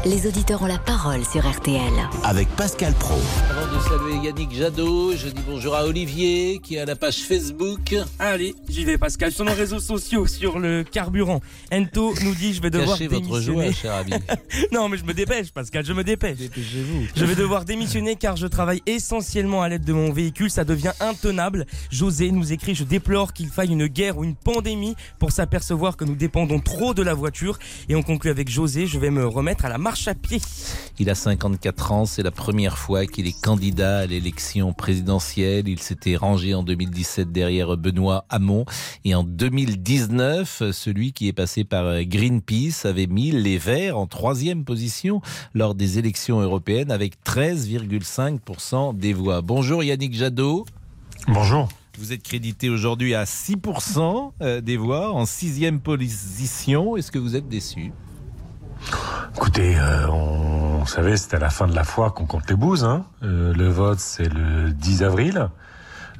Les 0.06 0.26
auditeurs 0.26 0.62
ont 0.62 0.66
la 0.66 0.78
parole 0.78 1.24
sur 1.24 1.46
RTL. 1.46 1.80
Avec 2.22 2.48
Pascal 2.50 2.94
Pro. 2.94 3.18
Avant 3.50 3.74
de 3.74 3.80
saluer 3.82 4.24
Yannick 4.26 4.54
Jadot, 4.54 5.14
je 5.16 5.28
dis 5.28 5.42
bonjour 5.46 5.74
à 5.74 5.84
Olivier, 5.84 6.60
qui 6.62 6.76
est 6.76 6.80
à 6.80 6.84
la 6.86 6.96
page 6.96 7.16
Facebook. 7.16 7.94
Allez, 8.18 8.54
j'y 8.68 8.84
vais 8.84 8.96
Pascal. 8.96 9.32
Sur 9.32 9.44
nos 9.44 9.52
réseaux 9.54 9.80
sociaux, 9.80 10.26
sur 10.26 10.58
le 10.60 10.84
carburant, 10.84 11.40
Ento 11.72 12.14
nous 12.22 12.34
dit 12.34 12.54
je 12.54 12.62
vais 12.62 12.70
devoir 12.70 12.96
Cachez 12.96 13.08
votre 13.08 13.26
démissionner. 13.28 13.64
joie, 13.64 13.72
cher 13.72 13.94
ami. 13.94 14.12
non, 14.72 14.88
mais 14.88 14.96
je 14.98 15.04
me 15.04 15.12
dépêche 15.12 15.50
Pascal, 15.52 15.84
je 15.84 15.92
me 15.92 16.04
dépêche. 16.04 16.38
Dépêchez-vous. 16.38 17.08
Je 17.14 17.24
vais 17.24 17.34
devoir 17.34 17.64
démissionner 17.64 18.16
car 18.16 18.36
je 18.36 18.46
travaille 18.46 18.82
essentiellement 18.86 19.62
à 19.62 19.68
l'aide 19.68 19.84
de 19.84 19.92
mon 19.92 20.12
véhicule, 20.12 20.50
ça 20.50 20.64
devient 20.64 20.92
intenable. 21.00 21.66
José 21.90 22.30
nous 22.30 22.52
écrit 22.52 22.74
Je 22.74 22.84
déplore 22.84 23.32
qu'il 23.32 23.48
faille 23.48 23.72
une 23.72 23.86
guerre 23.88 24.16
ou 24.18 24.24
une 24.24 24.36
pandémie 24.36 24.94
pour 25.18 25.32
s'apercevoir 25.32 25.96
que 25.96 26.04
nous 26.04 26.14
dépendons 26.16 26.60
trop 26.60 26.94
de 26.94 27.02
la 27.02 27.14
voiture. 27.14 27.58
Et 27.88 27.96
on 27.96 28.02
conclut 28.02 28.30
avec 28.30 28.48
José 28.48 28.86
Je 28.86 28.98
vais 28.98 29.10
me 29.10 29.26
remettre 29.26 29.64
à 29.64 29.68
la 29.68 29.78
marche 29.88 30.06
à 30.06 30.14
pied. 30.14 30.38
Il 30.98 31.08
a 31.08 31.14
54 31.14 31.92
ans, 31.92 32.04
c'est 32.04 32.22
la 32.22 32.30
première 32.30 32.76
fois 32.76 33.06
qu'il 33.06 33.26
est 33.26 33.40
candidat 33.40 34.00
à 34.00 34.06
l'élection 34.06 34.74
présidentielle. 34.74 35.66
Il 35.66 35.80
s'était 35.80 36.14
rangé 36.14 36.52
en 36.52 36.62
2017 36.62 37.32
derrière 37.32 37.74
Benoît 37.78 38.26
Hamon. 38.28 38.66
Et 39.06 39.14
en 39.14 39.24
2019, 39.24 40.72
celui 40.72 41.14
qui 41.14 41.26
est 41.26 41.32
passé 41.32 41.64
par 41.64 42.02
Greenpeace 42.02 42.84
avait 42.84 43.06
mis 43.06 43.30
les 43.30 43.56
Verts 43.56 43.96
en 43.96 44.06
troisième 44.06 44.66
position 44.66 45.22
lors 45.54 45.74
des 45.74 45.98
élections 45.98 46.38
européennes 46.38 46.90
avec 46.90 47.14
13,5% 47.24 48.94
des 48.94 49.14
voix. 49.14 49.40
Bonjour 49.40 49.82
Yannick 49.82 50.12
Jadot. 50.12 50.66
Bonjour. 51.28 51.66
Vous 51.96 52.12
êtes 52.12 52.22
crédité 52.22 52.68
aujourd'hui 52.68 53.14
à 53.14 53.24
6% 53.24 54.32
euh, 54.42 54.60
des 54.60 54.76
voix 54.76 55.14
en 55.14 55.24
sixième 55.24 55.80
position. 55.80 56.98
Est-ce 56.98 57.10
que 57.10 57.18
vous 57.18 57.36
êtes 57.36 57.48
déçu? 57.48 57.90
Écoutez, 59.34 59.78
euh, 59.78 60.08
on, 60.08 60.78
vous 60.78 60.86
savez, 60.86 61.16
c'est 61.16 61.34
à 61.34 61.38
la 61.38 61.50
fin 61.50 61.66
de 61.66 61.74
la 61.74 61.84
foi 61.84 62.10
qu'on 62.10 62.26
compte 62.26 62.48
les 62.48 62.56
bouses. 62.56 62.84
Hein. 62.84 63.04
Euh, 63.22 63.52
le 63.54 63.68
vote, 63.68 63.98
c'est 64.00 64.32
le 64.32 64.70
10 64.70 65.02
avril. 65.02 65.48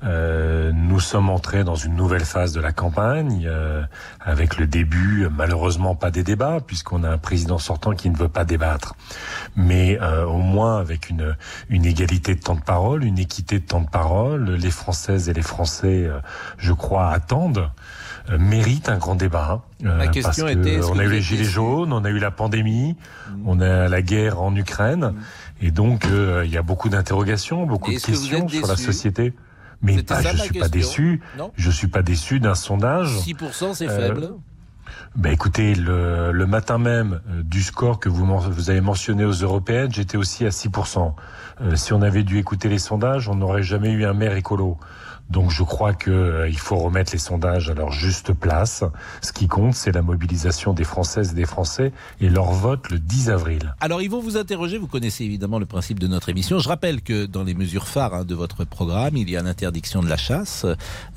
Euh, 0.05 0.71
nous 0.73 1.01
sommes 1.01 1.29
entrés 1.29 1.65
dans 1.65 1.75
une 1.75 1.97
nouvelle 1.97 2.25
phase 2.25 2.53
de 2.53 2.61
la 2.61 2.73
campagne, 2.73 3.45
euh, 3.47 3.83
avec 4.21 4.57
le 4.57 4.67
début, 4.67 5.29
malheureusement 5.35 5.97
pas 5.97 6.11
des 6.11 6.23
débats, 6.23 6.59
puisqu'on 6.65 7.03
a 7.03 7.11
un 7.11 7.19
président 7.19 7.59
sortant 7.59 7.95
qui 7.95 8.09
ne 8.11 8.17
veut 8.17 8.29
pas 8.29 8.45
débattre, 8.45 8.95
mais 9.57 9.99
euh, 10.01 10.25
au 10.25 10.39
moins 10.39 10.79
avec 10.79 11.11
une, 11.11 11.37
une 11.69 11.85
égalité 11.85 12.35
de 12.35 12.41
temps 12.41 12.55
de 12.55 12.63
parole, 12.63 13.05
une 13.05 13.19
équité 13.19 13.59
de 13.59 13.65
temps 13.65 13.81
de 13.81 13.89
parole. 13.89 14.51
Les 14.51 14.71
Françaises 14.71 15.29
et 15.29 15.33
les 15.33 15.43
Français, 15.43 16.05
euh, 16.05 16.21
je 16.59 16.73
crois, 16.73 17.09
attendent, 17.11 17.69
euh, 18.31 18.39
méritent 18.39 18.89
un 18.89 18.99
grand 18.99 19.15
débat. 19.15 19.63
Ma 19.81 19.91
Euh, 19.91 20.07
question 20.09 20.45
parce 20.47 20.57
était, 20.57 20.77
que 20.77 20.85
on 20.85 20.99
a 20.99 21.05
eu 21.05 21.11
les 21.11 21.21
gilets 21.21 21.45
jaunes, 21.45 21.93
on 21.93 22.05
a 22.05 22.11
eu 22.11 22.19
la 22.19 22.31
pandémie, 22.31 22.97
on 23.45 23.61
a 23.61 23.89
la 23.89 24.03
guerre 24.03 24.41
en 24.41 24.55
Ukraine, 24.55 25.15
et 25.61 25.71
donc 25.71 26.07
euh, 26.07 26.43
il 26.45 26.51
y 26.51 26.57
a 26.57 26.63
beaucoup 26.63 26.89
d'interrogations, 26.89 27.67
beaucoup 27.67 27.93
de 27.93 27.99
questions 27.99 28.49
sur 28.49 28.67
la 28.67 28.77
société. 28.77 29.35
Mais 29.81 30.03
pas, 30.03 30.21
je 30.23 30.37
ma 30.37 30.43
suis 30.43 30.59
pas 30.59 30.69
déçu. 30.69 31.21
Non 31.37 31.53
Je 31.55 31.71
suis 31.71 31.87
pas 31.87 32.03
déçu 32.03 32.41
d'un 32.41 32.57
sondage. 32.57 33.17
6% 33.19 33.75
c'est 33.75 33.87
faible. 33.87 34.31
Ben 35.17 35.33
écoutez, 35.33 35.75
le, 35.75 36.33
le 36.33 36.47
matin 36.47 36.79
même 36.79 37.21
du 37.43 37.63
score 37.63 37.99
que 37.99 38.09
vous, 38.09 38.71
avez 38.71 38.81
mentionné 38.81 39.25
aux 39.25 39.33
européennes, 39.33 39.93
j'étais 39.93 40.17
aussi 40.17 40.45
à 40.45 40.51
6%. 40.51 41.13
Euh, 41.61 41.77
si 41.77 41.93
on 41.93 42.03
avait 42.03 42.23
dû 42.23 42.39
écouter 42.39 42.69
les 42.69 42.79
sondages, 42.79 43.29
on 43.29 43.35
n'aurait 43.35 43.63
jamais 43.63 43.91
eu 43.91 44.05
un 44.05 44.13
maire 44.15 44.37
écolo. 44.37 44.79
Donc 45.31 45.51
je 45.51 45.63
crois 45.63 45.95
que 45.95 46.11
euh, 46.11 46.49
il 46.49 46.59
faut 46.59 46.77
remettre 46.77 47.13
les 47.13 47.19
sondages 47.19 47.71
à 47.71 47.75
leur 47.75 47.93
juste 47.93 48.33
place. 48.33 48.85
Ce 49.21 49.33
qui 49.33 49.47
compte, 49.47 49.75
c'est 49.75 49.93
la 49.93 50.03
mobilisation 50.03 50.73
des 50.73 50.85
Françaises 50.85 51.33
et 51.33 51.35
des 51.35 51.45
Français 51.45 51.93
et 52.21 52.29
leur 52.29 52.53
vote 52.53 52.91
le 52.91 52.99
10 52.99 53.31
avril. 53.31 53.75
Alors, 53.81 54.03
ils 54.03 54.11
vont 54.11 54.21
vous 54.21 54.37
interroger. 54.37 54.79
Vous 54.79 54.87
connaissez 54.87 55.25
évidemment 55.25 55.59
le 55.59 55.67
principe 55.67 55.99
de 55.99 56.07
notre 56.07 56.29
émission. 56.29 56.59
Je 56.59 56.69
rappelle 56.69 57.03
que 57.03 57.27
dans 57.27 57.45
les 57.45 57.55
mesures 57.55 57.89
phares 57.89 58.15
hein, 58.15 58.25
de 58.25 58.35
votre 58.35 58.65
programme, 58.65 59.17
il 59.17 59.29
y 59.29 59.37
a 59.37 59.43
l'interdiction 59.43 60.03
de 60.03 60.09
la 60.09 60.17
chasse 60.17 60.65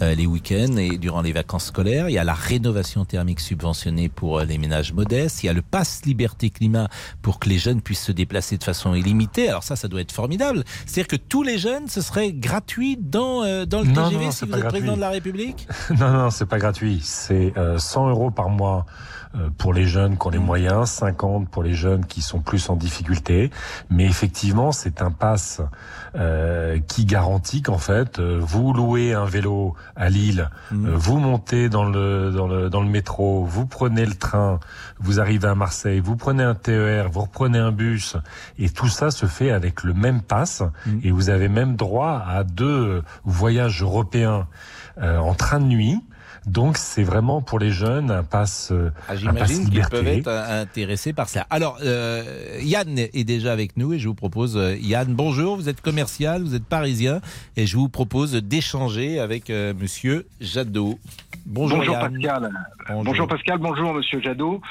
euh, 0.02 0.16
les 0.16 0.26
week-ends 0.26 0.78
et 0.78 0.98
durant 0.98 1.22
les 1.22 1.32
vacances 1.32 1.66
scolaires. 1.66 2.10
Il 2.10 2.14
y 2.14 2.18
a 2.18 2.24
la 2.24 2.34
rénovation 2.34 3.06
thermique 3.06 3.40
subventionnée 3.40 4.10
pour 4.10 4.40
euh, 4.40 4.46
les 4.46 4.58
ménages 4.58 4.94
modestes. 4.94 5.44
Il 5.44 5.48
y 5.48 5.50
a 5.50 5.54
le 5.54 5.62
pass 5.62 6.02
liberté 6.06 6.50
climat 6.50 6.90
pour 7.22 7.40
que 7.40 7.48
les 7.48 7.58
jeunes 7.58 7.82
puissent 7.82 8.04
se 8.04 8.12
déplacer 8.12 8.58
de 8.58 8.64
façon 8.64 8.94
illimitée. 8.94 9.48
Alors 9.50 9.64
ça, 9.64 9.76
ça 9.76 9.88
doit 9.88 10.02
être 10.02 10.12
formidable. 10.12 10.64
C'est-à-dire 10.86 11.08
que 11.08 11.16
tous 11.16 11.44
les 11.44 11.58
jeunes, 11.58 11.88
ce 11.88 12.02
serait 12.02 12.34
gratuit 12.34 12.98
dans 12.98 13.44
euh, 13.44 13.66
dans 13.66 13.82
le 13.82 13.88
Non, 13.88 14.01
TGV 14.10 14.26
non, 14.26 14.32
si 14.32 14.46
vous 14.46 14.54
êtes 14.54 14.60
gratuit. 14.60 14.80
président 14.80 14.96
de 14.96 15.02
la 15.02 15.10
République. 15.10 15.68
Non, 16.00 16.10
non, 16.12 16.30
c'est 16.30 16.46
pas 16.46 16.58
gratuit. 16.58 17.00
C'est 17.04 17.54
euh, 17.58 17.78
100 17.78 18.10
euros 18.10 18.32
par 18.32 18.50
mois 18.50 18.86
euh, 18.86 19.21
pour 19.58 19.74
les 19.74 19.86
jeunes 19.86 20.18
qui 20.18 20.28
ont 20.28 20.30
les 20.30 20.40
moyens, 20.40 20.90
50 20.90 21.50
pour 21.50 21.64
les 21.64 21.74
jeunes 21.74 22.06
qui 22.06 22.22
sont 22.22 22.40
plus 22.40 22.70
en 22.70 22.76
difficulté. 22.76 23.52
Mais 23.90 24.06
effectivement, 24.06 24.72
c'est 24.72 25.02
un 25.02 25.12
pass 25.12 25.62
euh, 26.16 26.80
qui 26.88 27.06
garantit 27.06 27.62
qu'en 27.62 27.78
fait, 27.78 28.20
euh, 28.20 28.40
vous 28.42 28.74
louez 28.74 29.14
un 29.14 29.26
vélo 29.26 29.76
à 29.96 30.10
Lille, 30.10 30.50
Mmh. 30.72 30.86
euh, 30.86 30.92
vous 30.96 31.18
montez 31.20 31.70
dans 31.70 31.86
le, 31.86 32.32
dans 32.32 32.48
le 32.48 32.70
dans 32.70 32.82
le 32.82 32.90
métro, 32.90 33.44
vous 33.44 33.66
prenez 33.66 34.06
le 34.06 34.14
train, 34.14 34.60
vous 35.00 35.20
arrivez 35.20 35.48
à 35.48 35.56
Marseille, 35.56 36.00
vous 36.00 36.16
prenez 36.16 36.44
un 36.44 36.56
TER, 36.56 37.10
vous 37.10 37.22
reprenez 37.22 37.58
un 37.58 37.72
bus, 37.72 38.18
et 38.58 38.70
tout 38.70 38.88
ça 38.88 39.12
se 39.12 39.26
fait 39.26 39.52
avec 39.52 39.84
le 39.84 39.94
même 39.94 40.22
pass, 40.22 40.64
et 41.04 41.12
vous 41.12 41.30
avez 41.30 41.50
même 41.50 41.76
droit 41.76 42.24
à 42.28 42.44
deux 42.44 43.04
voyages 43.26 43.82
européens 43.82 44.48
euh, 45.02 45.18
en 45.18 45.34
train 45.34 45.60
de 45.60 45.66
nuit. 45.66 46.00
Donc 46.48 46.78
c'est 46.78 47.04
vraiment 47.04 47.42
pour 47.42 47.60
les 47.60 47.72
jeunes 47.72 48.10
un 48.10 48.24
pass, 48.24 48.70
euh, 48.72 48.90
Ah, 49.08 49.16
J'imagine 49.16 49.70
qu'ils 49.70 49.82
peuvent 49.84 50.08
être 50.08 50.28
intéressés 50.28 51.14
par 51.14 51.30
cela. 51.30 51.46
Alors, 51.52 51.78
euh, 51.84 52.60
Yann 52.64 52.98
est 52.98 53.24
déjà 53.24 53.54
avec 53.54 53.78
nous 53.78 53.94
et 53.94 54.00
je 54.00 54.08
vous 54.08 54.16
propose, 54.16 54.58
euh, 54.58 54.76
Yann, 54.78 55.14
bonjour, 55.14 55.56
vous 55.56 55.70
êtes 55.70 55.82
commercial, 55.82 56.42
vous 56.42 56.56
êtes 56.56 56.66
parisien 56.66 57.22
et 57.58 57.68
je 57.68 57.78
vous 57.78 57.90
propose 57.90 58.32
d'échanger 58.34 59.20
avec 59.20 59.50
euh, 59.52 59.74
Monsieur 59.80 60.26
Jadot. 60.40 60.98
Bonjour. 61.46 62.00
Pascal. 62.00 62.52
Bonjour. 62.88 63.04
Bonjour. 63.04 63.28
Pascal, 63.28 63.58
bonjour 63.60 63.94
Monsieur 63.94 64.22
Jadot. 64.22 64.62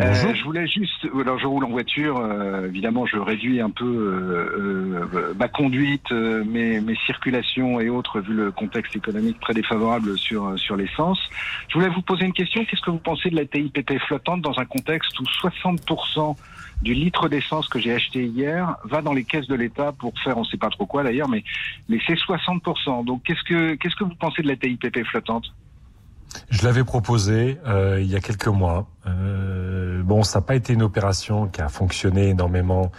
Euh, 0.00 0.34
je 0.34 0.44
voulais 0.44 0.66
juste, 0.66 1.06
alors 1.20 1.38
je 1.38 1.46
roule 1.46 1.64
en 1.64 1.70
voiture, 1.70 2.18
euh, 2.18 2.66
évidemment 2.68 3.04
je 3.04 3.18
réduis 3.18 3.60
un 3.60 3.68
peu 3.68 3.84
euh, 3.84 5.06
euh, 5.12 5.34
ma 5.38 5.48
conduite, 5.48 6.10
euh, 6.12 6.42
mes, 6.44 6.80
mes 6.80 6.94
circulations 7.04 7.80
et 7.80 7.90
autres 7.90 8.20
vu 8.20 8.32
le 8.32 8.50
contexte 8.50 8.96
économique 8.96 9.38
très 9.40 9.52
défavorable 9.52 10.16
sur 10.16 10.58
sur 10.58 10.76
l'essence. 10.76 11.20
Je 11.68 11.74
voulais 11.74 11.90
vous 11.90 12.00
poser 12.00 12.24
une 12.24 12.32
question. 12.32 12.64
Qu'est-ce 12.64 12.80
que 12.80 12.90
vous 12.90 12.98
pensez 12.98 13.28
de 13.28 13.36
la 13.36 13.44
TIPP 13.44 13.98
flottante 14.06 14.40
dans 14.40 14.58
un 14.58 14.64
contexte 14.64 15.18
où 15.20 15.24
60% 15.24 16.36
du 16.82 16.94
litre 16.94 17.28
d'essence 17.28 17.68
que 17.68 17.78
j'ai 17.78 17.92
acheté 17.92 18.24
hier 18.24 18.76
va 18.84 19.02
dans 19.02 19.12
les 19.12 19.24
caisses 19.24 19.48
de 19.48 19.54
l'État 19.54 19.92
pour 19.92 20.14
faire 20.20 20.38
on 20.38 20.44
sait 20.44 20.56
pas 20.56 20.70
trop 20.70 20.86
quoi 20.86 21.02
d'ailleurs, 21.02 21.28
mais 21.28 21.44
mais 21.90 21.98
c'est 22.06 22.14
60%. 22.14 23.04
Donc 23.04 23.22
qu'est-ce 23.24 23.42
que 23.42 23.74
qu'est-ce 23.74 23.96
que 23.96 24.04
vous 24.04 24.14
pensez 24.14 24.40
de 24.40 24.48
la 24.48 24.56
TIPP 24.56 25.04
flottante? 25.04 25.52
Je 26.48 26.64
l'avais 26.64 26.84
proposé 26.84 27.58
euh, 27.66 28.00
il 28.00 28.08
y 28.08 28.16
a 28.16 28.20
quelques 28.20 28.46
mois. 28.48 28.88
Euh, 29.06 30.02
bon, 30.02 30.22
ça 30.22 30.38
n'a 30.38 30.42
pas 30.44 30.54
été 30.54 30.72
une 30.72 30.82
opération 30.82 31.46
qui 31.48 31.60
a 31.60 31.68
fonctionné 31.68 32.28
énormément 32.28 32.92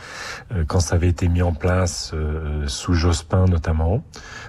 euh, 0.51 0.63
quand 0.67 0.79
ça 0.79 0.95
avait 0.95 1.09
été 1.09 1.27
mis 1.27 1.41
en 1.41 1.53
place 1.53 2.11
euh, 2.13 2.67
sous 2.67 2.93
Jospin 2.93 3.45
notamment. 3.45 4.03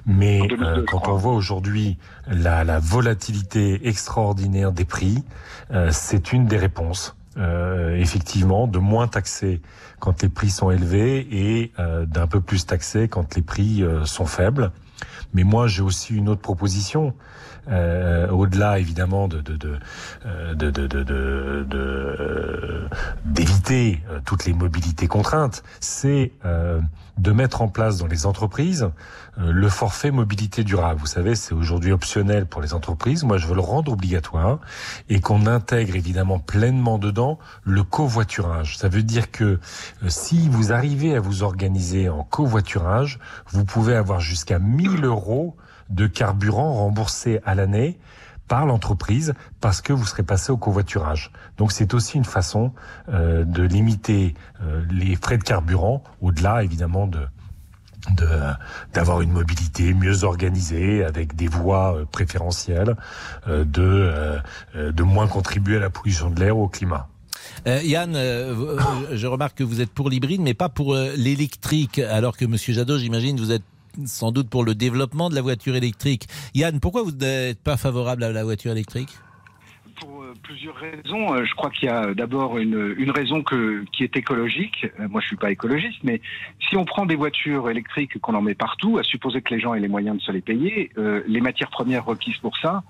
Mais 0.07 0.41
euh, 0.61 0.85
quand 0.87 1.09
on 1.09 1.17
voit 1.17 1.33
aujourd'hui 1.35 1.99
la, 2.27 2.65
la 2.65 2.79
volatilité 2.79 3.87
extraordinaire 3.87 4.73
des 4.73 4.85
prix, 4.85 5.23
euh, 5.71 5.91
c'est 5.93 6.33
une 6.33 6.47
des 6.47 6.59
réponses. 6.59 7.17
Euh, 7.39 7.97
effectivement, 7.97 8.67
de 8.67 8.79
moins 8.79 9.09
taxer 9.09 9.63
quand 10.01 10.23
les 10.23 10.29
prix 10.29 10.51
sont 10.51 10.71
élevés 10.71 11.27
et 11.31 11.73
euh, 11.79 12.05
d'un 12.05 12.27
peu 12.27 12.43
plus 12.43 12.67
taxer 12.67 13.09
quand 13.09 13.35
les 13.37 13.43
prix 13.43 13.83
euh, 13.83 14.05
sont 14.05 14.27
faibles. 14.27 14.71
Mais 15.33 15.43
moi, 15.43 15.67
j'ai 15.67 15.83
aussi 15.83 16.15
une 16.15 16.29
autre 16.29 16.43
proposition. 16.43 17.15
Euh, 17.71 18.29
au-delà 18.29 18.81
évidemment 18.81 19.29
de 19.29 19.41
de 19.41 19.79
euh, 20.27 20.55
de 20.55 20.71
de 20.71 20.87
de- 20.89 21.05
euh, 21.13 22.89
d'éviter 23.25 24.01
euh, 24.11 24.19
toutes 24.25 24.47
les 24.47 24.53
mobilités 24.53 25.07
contraintes, 25.07 25.63
c'est 25.79 26.33
euh, 26.45 26.81
de 27.19 27.31
mettre 27.31 27.63
en 27.63 27.69
place 27.69 27.99
dans 27.99 28.09
les 28.09 28.27
entreprises 28.27 28.91
euh, 29.39 29.53
le 29.53 29.69
forfait 29.69 30.11
mobilité 30.11 30.65
durable. 30.65 30.99
Vous 31.01 31.07
savez, 31.07 31.37
c'est 31.37 31.55
aujourd'hui 31.55 31.93
optionnel 31.93 32.47
pour 32.47 32.63
les 32.63 32.75
entreprises. 32.75 33.23
Moi, 33.23 33.39
je 33.39 33.47
veux 33.47 33.55
le 33.55 33.61
rendre 33.61 33.93
obligatoire 33.93 34.59
et 35.09 35.21
qu'on 35.21 35.47
intègre 35.47 35.95
évidemment 35.95 36.41
pleinement 36.41 36.99
dedans 36.99 37.39
le 37.65 37.85
covoiturage. 37.85 38.77
Ça 38.77 38.89
veut 38.89 39.03
dire 39.05 39.31
que 39.31 39.61
si 40.09 40.49
vous 40.49 40.73
arrivez 40.73 41.15
à 41.15 41.21
vous 41.21 41.43
organiser 41.45 42.09
en 42.09 42.25
covoiturage, 42.25 43.21
vous 43.53 43.65
pouvez 43.65 43.95
avoir 43.95 44.21
jusqu'à 44.21 44.59
1000 44.59 45.05
euros 45.05 45.57
de 45.93 46.07
carburant 46.07 46.73
remboursé 46.75 47.41
à 47.45 47.55
l'année 47.55 47.99
par 48.49 48.67
l'entreprise 48.67 49.35
parce 49.61 49.81
que 49.81 49.93
vous 49.93 50.05
serez 50.05 50.23
passé 50.25 50.53
au 50.53 50.57
covoiturage. 50.57 51.31
Donc 51.57 51.73
c'est 51.73 51.95
aussi 51.95 52.17
une 52.19 52.25
façon 52.25 52.73
euh, 53.09 53.45
de 53.45 53.63
limiter 53.63 54.35
euh, 54.63 54.85
les 54.91 55.17
frais 55.17 55.39
de 55.39 55.45
carburant 55.45 56.03
au-delà 56.21 56.63
évidemment 56.63 57.07
de 57.07 57.21
d'avoir 58.93 59.21
une 59.21 59.31
mobilité 59.31 59.95
mieux 59.95 60.25
organisée 60.25 61.05
avec 61.05 61.37
des 61.37 61.47
voies 61.47 61.95
euh, 61.95 62.05
préférentielles 62.05 62.97
euh, 63.47 63.65
de 63.65 63.81
euh, 63.81 64.39
euh, 64.75 64.91
de 64.91 65.03
moins 65.05 65.29
contribuer 65.29 65.77
à 65.77 65.81
la 65.81 65.91
pollution 65.91 66.29
de 66.29 66.41
l'air 66.41 66.59
ou 66.59 66.65
au 66.65 66.69
climat. 66.69 67.09
Euh, 67.69 67.81
Yann, 67.83 68.15
euh, 68.17 68.77
je 69.13 69.27
remarque 69.29 69.59
que 69.59 69.65
vous 69.65 69.81
êtes 69.81 69.91
pour 69.91 70.11
l'hybride, 70.11 70.41
mais 70.41 70.55
pas 70.55 70.69
pour 70.69 70.95
l'électrique, 70.95 72.01
alors 72.01 72.37
que 72.37 72.45
Monsieur 72.45 72.73
Jadot, 72.73 72.99
j'imagine, 72.99 73.39
vous 73.39 73.53
êtes 73.53 73.63
sans 74.07 74.33
doute 74.33 74.49
pour 74.49 74.65
le 74.65 74.75
développement 74.75 75.31
de 75.31 75.35
la 75.35 75.43
voiture 75.43 75.75
électrique. 75.75 76.27
Yann, 76.55 76.81
pourquoi 76.81 77.03
vous 77.03 77.13
n'êtes 77.13 77.63
pas 77.63 77.77
favorable 77.77 78.25
à 78.25 78.33
la 78.33 78.45
voiture 78.45 78.73
électrique? 78.73 79.11
Pour 80.01 80.23
euh, 80.23 80.35
plusieurs 80.43 80.75
raisons. 80.77 81.35
Euh, 81.35 81.45
Je 81.45 81.55
crois 81.55 81.71
qu'il 81.71 81.89
y 81.89 81.93
a 81.93 82.15
d'abord 82.15 82.59
une, 82.59 83.11
raison 83.11 83.43
qui 83.43 84.05
est 84.05 84.17
écologique. 84.17 84.87
Euh, 84.99 85.09
Moi, 85.09 85.21
je 85.21 85.27
suis 85.27 85.37
pas 85.37 85.51
écologiste, 85.51 86.01
mais 86.03 86.21
si 86.69 86.77
on 86.77 86.85
prend 86.85 87.07
des 87.07 87.17
voitures 87.17 87.71
électriques 87.71 88.19
qu'on 88.21 88.35
en 88.35 88.43
met 88.43 88.55
partout, 88.55 88.99
à 88.99 89.03
supposer 89.03 89.43
que 89.43 89.55
les 89.55 89.61
gens 89.61 89.75
aient 89.75 89.81
les 89.81 89.89
moyens 89.89 90.17
de 90.19 90.23
se 90.23 90.33
les 90.33 90.41
payer, 90.41 90.91
les 91.27 91.41
matières 91.41 91.71
premières 91.71 92.05
requises 92.05 92.39
pour 92.39 92.57
ça, 92.59 92.83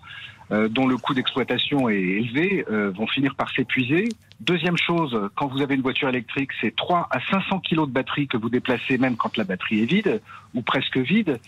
euh, 0.52 0.68
dont 0.68 0.86
le 0.86 0.98
coût 0.98 1.14
d'exploitation 1.14 1.88
est 1.88 1.96
élevé, 1.96 2.64
euh, 2.70 2.90
vont 2.90 3.06
finir 3.06 3.34
par 3.34 3.50
s'épuiser. 3.50 4.08
Deuxième 4.40 4.76
chose, 4.76 5.30
quand 5.34 5.46
vous 5.46 5.62
avez 5.62 5.76
une 5.76 5.82
voiture 5.82 6.08
électrique, 6.08 6.50
c'est 6.60 6.74
3 6.74 7.08
à 7.10 7.20
500 7.30 7.60
kilos 7.60 7.88
de 7.88 7.92
batterie 7.92 8.26
que 8.26 8.36
vous 8.36 8.50
déplacez 8.50 8.98
même 8.98 9.16
quand 9.16 9.36
la 9.36 9.44
batterie 9.44 9.82
est 9.82 9.86
vide 9.86 10.20
ou 10.54 10.60
presque 10.60 10.98
vide. 10.98 11.38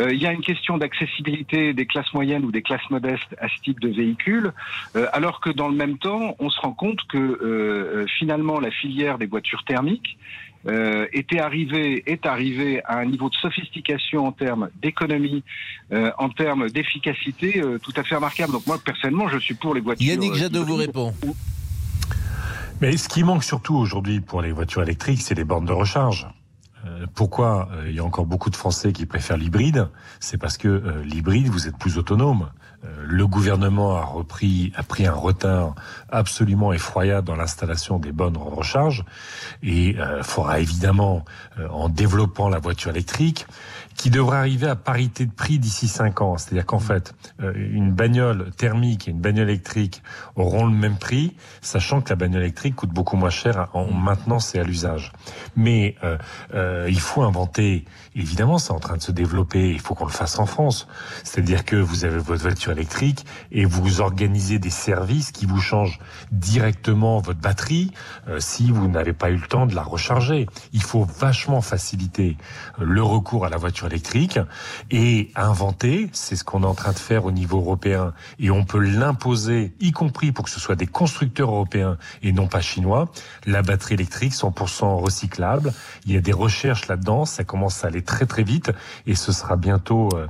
Euh, 0.00 0.12
il 0.12 0.20
y 0.20 0.26
a 0.26 0.32
une 0.32 0.40
question 0.40 0.76
d'accessibilité 0.78 1.72
des 1.72 1.86
classes 1.86 2.12
moyennes 2.14 2.44
ou 2.44 2.50
des 2.50 2.62
classes 2.62 2.88
modestes 2.90 3.36
à 3.38 3.48
ce 3.48 3.60
type 3.62 3.80
de 3.80 3.90
véhicule, 3.90 4.52
euh, 4.96 5.06
alors 5.12 5.40
que 5.40 5.50
dans 5.50 5.68
le 5.68 5.76
même 5.76 5.98
temps, 5.98 6.34
on 6.38 6.50
se 6.50 6.60
rend 6.60 6.72
compte 6.72 7.06
que 7.06 8.06
finalement 8.18 8.58
la 8.58 8.70
filière 8.70 9.18
des 9.18 9.26
voitures 9.26 9.64
thermiques 9.64 10.18
euh, 10.66 11.06
était 11.12 11.40
arrivée, 11.40 12.02
est 12.06 12.26
arrivée 12.26 12.82
à 12.84 12.98
un 12.98 13.04
niveau 13.04 13.28
de 13.28 13.34
sophistication 13.34 14.26
en 14.26 14.32
termes 14.32 14.68
d'économie, 14.82 15.44
euh, 15.92 16.10
en 16.18 16.28
termes 16.30 16.68
d'efficacité 16.70 17.60
euh, 17.60 17.78
tout 17.78 17.92
à 17.96 18.02
fait 18.02 18.16
remarquable. 18.16 18.52
Donc 18.52 18.66
moi 18.66 18.78
personnellement, 18.84 19.28
je 19.28 19.38
suis 19.38 19.54
pour 19.54 19.74
les 19.74 19.80
voitures. 19.80 20.06
Yannick 20.06 20.32
euh, 20.32 20.36
Jadot 20.36 20.64
vous 20.64 20.76
répond. 20.76 21.14
Mais 22.80 22.96
ce 22.96 23.08
qui 23.08 23.24
manque 23.24 23.44
surtout 23.44 23.74
aujourd'hui 23.74 24.20
pour 24.20 24.40
les 24.40 24.52
voitures 24.52 24.82
électriques, 24.82 25.22
c'est 25.22 25.34
les 25.34 25.44
bornes 25.44 25.66
de 25.66 25.72
recharge. 25.72 26.28
Euh, 26.86 27.06
pourquoi 27.14 27.68
euh, 27.72 27.88
il 27.88 27.96
y 27.96 27.98
a 27.98 28.04
encore 28.04 28.26
beaucoup 28.26 28.50
de 28.50 28.56
Français 28.56 28.92
qui 28.92 29.04
préfèrent 29.04 29.36
l'hybride? 29.36 29.88
C'est 30.20 30.38
parce 30.38 30.56
que 30.56 30.68
euh, 30.68 31.02
l'hybride, 31.04 31.48
vous 31.48 31.66
êtes 31.66 31.76
plus 31.76 31.98
autonome. 31.98 32.50
Euh, 32.84 32.88
le 33.04 33.26
gouvernement 33.26 33.96
a 33.96 34.04
repris, 34.04 34.72
a 34.76 34.82
pris 34.82 35.06
un 35.06 35.12
retard 35.12 35.74
absolument 36.10 36.72
effroyable 36.72 37.26
dans 37.26 37.36
l'installation 37.36 37.98
des 37.98 38.12
bornes 38.12 38.34
de 38.34 38.38
recharge 38.38 39.04
et 39.62 39.96
euh, 39.98 40.22
faudra 40.22 40.60
évidemment, 40.60 41.24
euh, 41.58 41.68
en 41.68 41.88
développant 41.88 42.48
la 42.48 42.58
voiture 42.58 42.90
électrique, 42.90 43.46
qui 43.98 44.10
devrait 44.10 44.38
arriver 44.38 44.68
à 44.68 44.76
parité 44.76 45.26
de 45.26 45.32
prix 45.32 45.58
d'ici 45.58 45.88
5 45.88 46.22
ans. 46.22 46.38
C'est-à-dire 46.38 46.64
qu'en 46.64 46.78
fait, 46.78 47.14
euh, 47.42 47.52
une 47.56 47.92
bagnole 47.92 48.52
thermique 48.56 49.08
et 49.08 49.10
une 49.10 49.20
bagnole 49.20 49.50
électrique 49.50 50.02
auront 50.36 50.66
le 50.66 50.72
même 50.72 50.96
prix, 50.96 51.36
sachant 51.60 52.00
que 52.00 52.10
la 52.10 52.16
bagnole 52.16 52.42
électrique 52.42 52.76
coûte 52.76 52.90
beaucoup 52.90 53.16
moins 53.16 53.28
cher 53.28 53.68
en 53.74 53.90
maintenance 53.90 54.54
et 54.54 54.60
à 54.60 54.62
l'usage. 54.62 55.12
Mais 55.56 55.96
euh, 56.04 56.16
euh, 56.54 56.86
il 56.88 57.00
faut 57.00 57.22
inventer, 57.22 57.84
évidemment 58.18 58.58
c'est 58.58 58.72
en 58.72 58.80
train 58.80 58.96
de 58.96 59.02
se 59.02 59.12
développer, 59.12 59.70
il 59.70 59.80
faut 59.80 59.94
qu'on 59.94 60.04
le 60.04 60.10
fasse 60.10 60.38
en 60.38 60.46
France. 60.46 60.88
C'est-à-dire 61.24 61.64
que 61.64 61.76
vous 61.76 62.04
avez 62.04 62.18
votre 62.18 62.42
voiture 62.42 62.72
électrique 62.72 63.24
et 63.52 63.64
vous 63.64 64.00
organisez 64.00 64.58
des 64.58 64.70
services 64.70 65.30
qui 65.32 65.46
vous 65.46 65.60
changent 65.60 66.00
directement 66.32 67.18
votre 67.20 67.40
batterie 67.40 67.92
euh, 68.28 68.40
si 68.40 68.70
vous 68.70 68.88
n'avez 68.88 69.12
pas 69.12 69.30
eu 69.30 69.36
le 69.36 69.46
temps 69.46 69.66
de 69.66 69.74
la 69.74 69.82
recharger. 69.82 70.46
Il 70.72 70.82
faut 70.82 71.04
vachement 71.04 71.60
faciliter 71.60 72.36
le 72.78 73.02
recours 73.02 73.46
à 73.46 73.48
la 73.48 73.56
voiture 73.56 73.86
électrique 73.86 74.38
et 74.90 75.30
inventer, 75.36 76.10
c'est 76.12 76.36
ce 76.36 76.44
qu'on 76.44 76.62
est 76.62 76.66
en 76.66 76.74
train 76.74 76.92
de 76.92 76.98
faire 76.98 77.24
au 77.24 77.30
niveau 77.30 77.58
européen 77.58 78.12
et 78.38 78.50
on 78.50 78.64
peut 78.64 78.80
l'imposer, 78.80 79.72
y 79.80 79.92
compris 79.92 80.32
pour 80.32 80.44
que 80.44 80.50
ce 80.50 80.60
soit 80.60 80.76
des 80.76 80.86
constructeurs 80.86 81.50
européens 81.50 81.96
et 82.22 82.32
non 82.32 82.48
pas 82.48 82.60
chinois, 82.60 83.10
la 83.46 83.62
batterie 83.62 83.94
électrique 83.94 84.32
100% 84.32 85.00
recyclable. 85.00 85.72
Il 86.06 86.12
y 86.12 86.16
a 86.16 86.20
des 86.20 86.32
recherches 86.32 86.88
là-dedans, 86.88 87.24
ça 87.24 87.44
commence 87.44 87.84
à 87.84 87.88
aller 87.88 88.02
très 88.08 88.26
très 88.26 88.42
vite. 88.42 88.72
Et 89.06 89.14
ce 89.14 89.30
sera 89.32 89.56
bientôt, 89.56 90.08
euh, 90.14 90.26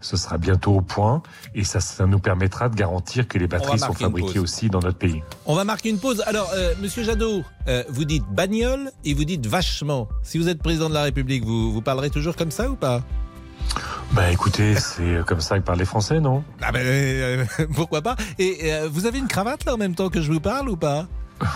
ce 0.00 0.16
sera 0.16 0.38
bientôt 0.38 0.72
au 0.76 0.80
point. 0.82 1.22
Et 1.54 1.64
ça, 1.64 1.80
ça 1.80 2.06
nous 2.06 2.18
permettra 2.18 2.68
de 2.68 2.76
garantir 2.76 3.26
que 3.26 3.38
les 3.38 3.46
batteries 3.46 3.78
sont 3.78 3.94
fabriquées 3.94 4.38
aussi 4.38 4.68
dans 4.68 4.80
notre 4.80 4.98
pays. 4.98 5.22
On 5.46 5.54
va 5.54 5.64
marquer 5.64 5.88
une 5.88 5.98
pause. 5.98 6.22
Alors, 6.26 6.50
euh, 6.54 6.74
Monsieur 6.80 7.02
Jadot, 7.02 7.42
euh, 7.68 7.82
vous 7.88 8.04
dites 8.04 8.24
bagnole 8.30 8.92
et 9.04 9.14
vous 9.14 9.24
dites 9.24 9.46
vachement. 9.46 10.08
Si 10.22 10.38
vous 10.38 10.48
êtes 10.48 10.62
président 10.62 10.88
de 10.88 10.94
la 10.94 11.02
République, 11.02 11.44
vous, 11.44 11.72
vous 11.72 11.82
parlerez 11.82 12.10
toujours 12.10 12.36
comme 12.36 12.50
ça 12.50 12.70
ou 12.70 12.76
pas? 12.76 13.02
Bah 14.12 14.30
écoutez, 14.30 14.74
c'est 14.76 15.24
comme 15.26 15.40
ça 15.40 15.58
que 15.58 15.64
parlent 15.64 15.78
les 15.78 15.86
Français, 15.86 16.20
non? 16.20 16.44
Ah 16.60 16.70
ben 16.70 16.82
euh, 16.84 17.46
pourquoi 17.74 18.02
pas? 18.02 18.16
Et 18.38 18.58
euh, 18.64 18.88
vous 18.92 19.06
avez 19.06 19.18
une 19.18 19.28
cravate 19.28 19.64
là 19.64 19.72
en 19.72 19.78
même 19.78 19.94
temps 19.94 20.10
que 20.10 20.20
je 20.20 20.30
vous 20.30 20.40
parle 20.40 20.68
ou 20.68 20.76
pas? 20.76 21.06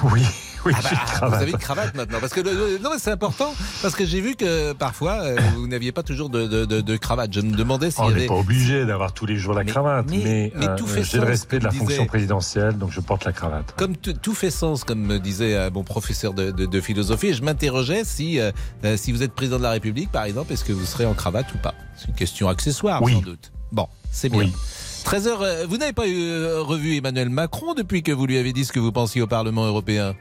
Oui, 0.05 0.23
oui, 0.67 0.73
Ah 0.77 0.81
bah, 0.83 0.91
cravate. 1.07 1.29
Vous 1.31 1.43
avez 1.43 1.51
une 1.53 1.59
cravate 1.59 1.95
maintenant 1.95 2.19
parce 2.21 2.33
que 2.33 2.41
le- 2.41 2.53
le- 2.53 2.79
non 2.83 2.91
mais 2.93 2.99
c'est 2.99 3.11
important 3.11 3.55
parce 3.83 3.95
que 3.95 4.05
j'ai 4.05 4.21
vu 4.21 4.35
que 4.37 4.73
parfois 4.73 5.21
euh, 5.23 5.37
vous 5.57 5.67
n'aviez 5.69 5.93
pas 5.93 6.03
toujours 6.03 6.29
de, 6.29 6.47
de, 6.47 6.65
de- 6.65 6.81
de 6.81 6.97
cravate. 6.97 7.33
Je 7.33 7.41
me 7.41 7.55
demandais 7.57 7.91
s'il 7.91 8.03
On 8.05 8.11
y 8.11 8.13
n'est 8.13 8.19
avait 8.21 8.27
pas 8.27 8.35
obligé 8.35 8.85
d'avoir 8.85 9.13
tous 9.13 9.27
les 9.27 9.37
jours 9.37 9.55
la 9.55 9.65
cravate, 9.65 10.07
mais- 10.11 10.19
mais, 10.25 10.53
mais 10.57 10.69
euh, 10.69 10.77
tout 10.77 10.87
fait 10.87 11.03
j'ai 11.05 11.19
le 11.19 11.25
respect 11.25 11.59
de 11.59 11.65
la 11.65 11.71
fonction 11.71 12.07
présidentielle, 12.07 12.77
donc 12.79 12.91
je 12.93 13.01
porte 13.01 13.25
la 13.25 13.33
cravate. 13.33 13.75
Comme 13.77 13.97
tout 13.97 14.35
fait 14.35 14.51
sens, 14.51 14.85
comme 14.85 15.01
me 15.01 15.19
disait 15.19 15.55
euh, 15.55 15.71
mon 15.73 15.85
professeur 15.85 16.35
de, 16.35 16.51
de- 16.51 16.67
de 16.67 16.81
philosophie, 16.81 17.33
je 17.35 17.43
m'interrogeais 17.43 18.03
si, 18.05 18.41
euh, 18.41 18.51
euh, 18.85 18.97
si 18.97 19.13
vous 19.13 19.23
êtes 19.23 19.33
président 19.33 19.59
de 19.59 19.63
la 19.63 19.71
République, 19.71 20.11
par 20.11 20.25
exemple, 20.25 20.53
est-ce 20.53 20.65
que 20.65 20.73
vous 20.73 20.85
serez 20.85 21.07
en 21.07 21.15
cravate 21.15 21.47
ou 21.55 21.59
pas? 21.59 21.75
C'est 21.97 22.09
une 22.09 22.15
question 22.15 22.49
accessoire, 22.49 23.03
Oui. 23.03 23.15
sans 23.15 23.21
doute. 23.23 23.53
Bon, 23.73 23.87
c'est 24.11 24.29
bien. 24.29 24.49
13h, 25.05 25.67
vous 25.67 25.77
n'avez 25.77 25.93
pas 25.93 26.09
eu, 26.09 26.45
revu 26.59 26.97
Emmanuel 26.97 27.29
Macron 27.31 27.75
depuis 27.75 28.03
que 28.03 28.11
vous 28.13 28.27
lui 28.27 28.39
avez 28.39 28.53
dit 28.53 28.65
ce 28.65 28.73
que 28.73 28.81
vous 28.81 28.91
pensiez 28.93 29.23
au 29.23 29.27
Parlement 29.29 29.65
européen? 29.65 30.15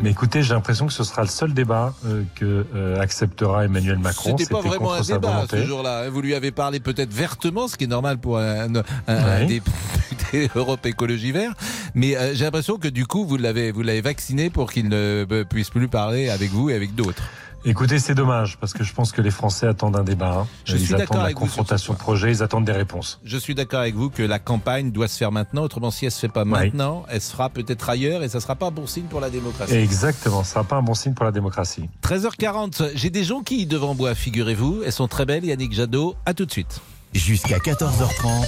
Mais 0.00 0.10
écoutez, 0.10 0.42
j'ai 0.42 0.54
l'impression 0.54 0.86
que 0.86 0.92
ce 0.92 1.04
sera 1.04 1.22
le 1.22 1.28
seul 1.28 1.54
débat 1.54 1.94
euh, 2.06 2.22
que 2.34 2.66
euh, 2.74 3.00
acceptera 3.00 3.64
Emmanuel 3.64 3.98
Macron. 3.98 4.36
C'était 4.36 4.52
pas 4.52 4.60
vraiment 4.60 4.92
un 4.92 5.00
débat 5.00 5.44
ce 5.50 5.64
jour-là. 5.66 6.02
hein. 6.04 6.10
Vous 6.10 6.20
lui 6.20 6.34
avez 6.34 6.50
parlé 6.50 6.80
peut-être 6.80 7.12
vertement, 7.12 7.68
ce 7.68 7.76
qui 7.76 7.84
est 7.84 7.88
normal 7.88 8.18
pour 8.18 8.38
un, 8.38 8.74
un- 8.74 8.82
un 9.06 9.44
député 9.46 10.50
Europe 10.54 10.84
Écologie 10.86 11.32
Vert. 11.32 11.54
Mais 11.94 12.16
euh, 12.16 12.34
j'ai 12.34 12.44
l'impression 12.44 12.76
que 12.78 12.88
du 12.88 13.06
coup, 13.06 13.24
vous 13.24 13.36
l'avez, 13.36 13.70
vous 13.72 13.82
l'avez 13.82 14.00
vacciné 14.00 14.50
pour 14.50 14.72
qu'il 14.72 14.88
ne 14.88 15.24
euh, 15.30 15.44
puisse 15.44 15.70
plus 15.70 15.88
parler 15.88 16.28
avec 16.28 16.50
vous 16.50 16.70
et 16.70 16.74
avec 16.74 16.94
d'autres. 16.94 17.22
Écoutez, 17.66 17.98
c'est 17.98 18.14
dommage 18.14 18.58
parce 18.58 18.74
que 18.74 18.84
je 18.84 18.92
pense 18.92 19.10
que 19.10 19.22
les 19.22 19.30
Français 19.30 19.66
attendent 19.66 19.96
un 19.96 20.04
débat. 20.04 20.40
hein. 20.40 20.46
Je 20.66 20.76
ils 20.76 20.94
attendent 20.94 21.22
la 21.22 21.32
confrontation 21.32 21.94
de 21.94 21.98
projets, 21.98 22.30
ils 22.30 22.42
attendent 22.42 22.66
des 22.66 22.72
réponses. 22.72 23.20
Je 23.24 23.38
suis 23.38 23.54
d'accord 23.54 23.80
avec 23.80 23.94
vous 23.94 24.10
que 24.10 24.22
la 24.22 24.38
campagne 24.38 24.90
doit 24.90 25.08
se 25.08 25.16
faire 25.16 25.32
maintenant. 25.32 25.62
Autrement, 25.62 25.90
si 25.90 26.04
elle 26.04 26.10
se 26.10 26.20
fait 26.20 26.28
pas 26.28 26.44
maintenant, 26.44 27.04
elle 27.08 27.22
se 27.22 27.30
fera 27.32 27.48
peut-être 27.48 27.88
ailleurs 27.88 28.22
et 28.22 28.28
ça 28.28 28.40
sera 28.40 28.54
pas 28.54 28.66
un 28.66 28.70
bon 28.70 28.86
signe 28.86 29.04
pour 29.06 29.20
la 29.20 29.30
démocratie. 29.30 29.72
Exactement, 29.74 30.44
ce 30.44 30.50
sera 30.50 30.64
pas 30.64 30.76
un 30.76 30.82
bon 30.82 30.92
signe 30.94 31.14
pour 31.14 31.24
la 31.24 31.32
démocratie. 31.32 31.88
13h40, 32.02 32.90
j'ai 32.94 33.08
des 33.10 33.24
jonquilles 33.24 33.66
devant 33.66 33.94
moi, 33.94 34.14
figurez-vous. 34.14 34.82
Elles 34.84 34.92
sont 34.92 35.08
très 35.08 35.24
belles, 35.24 35.44
Yannick 35.46 35.72
Jadot. 35.72 36.16
À 36.26 36.34
tout 36.34 36.44
de 36.44 36.52
suite. 36.52 36.82
Jusqu'à 37.14 37.58
14h30. 37.58 38.46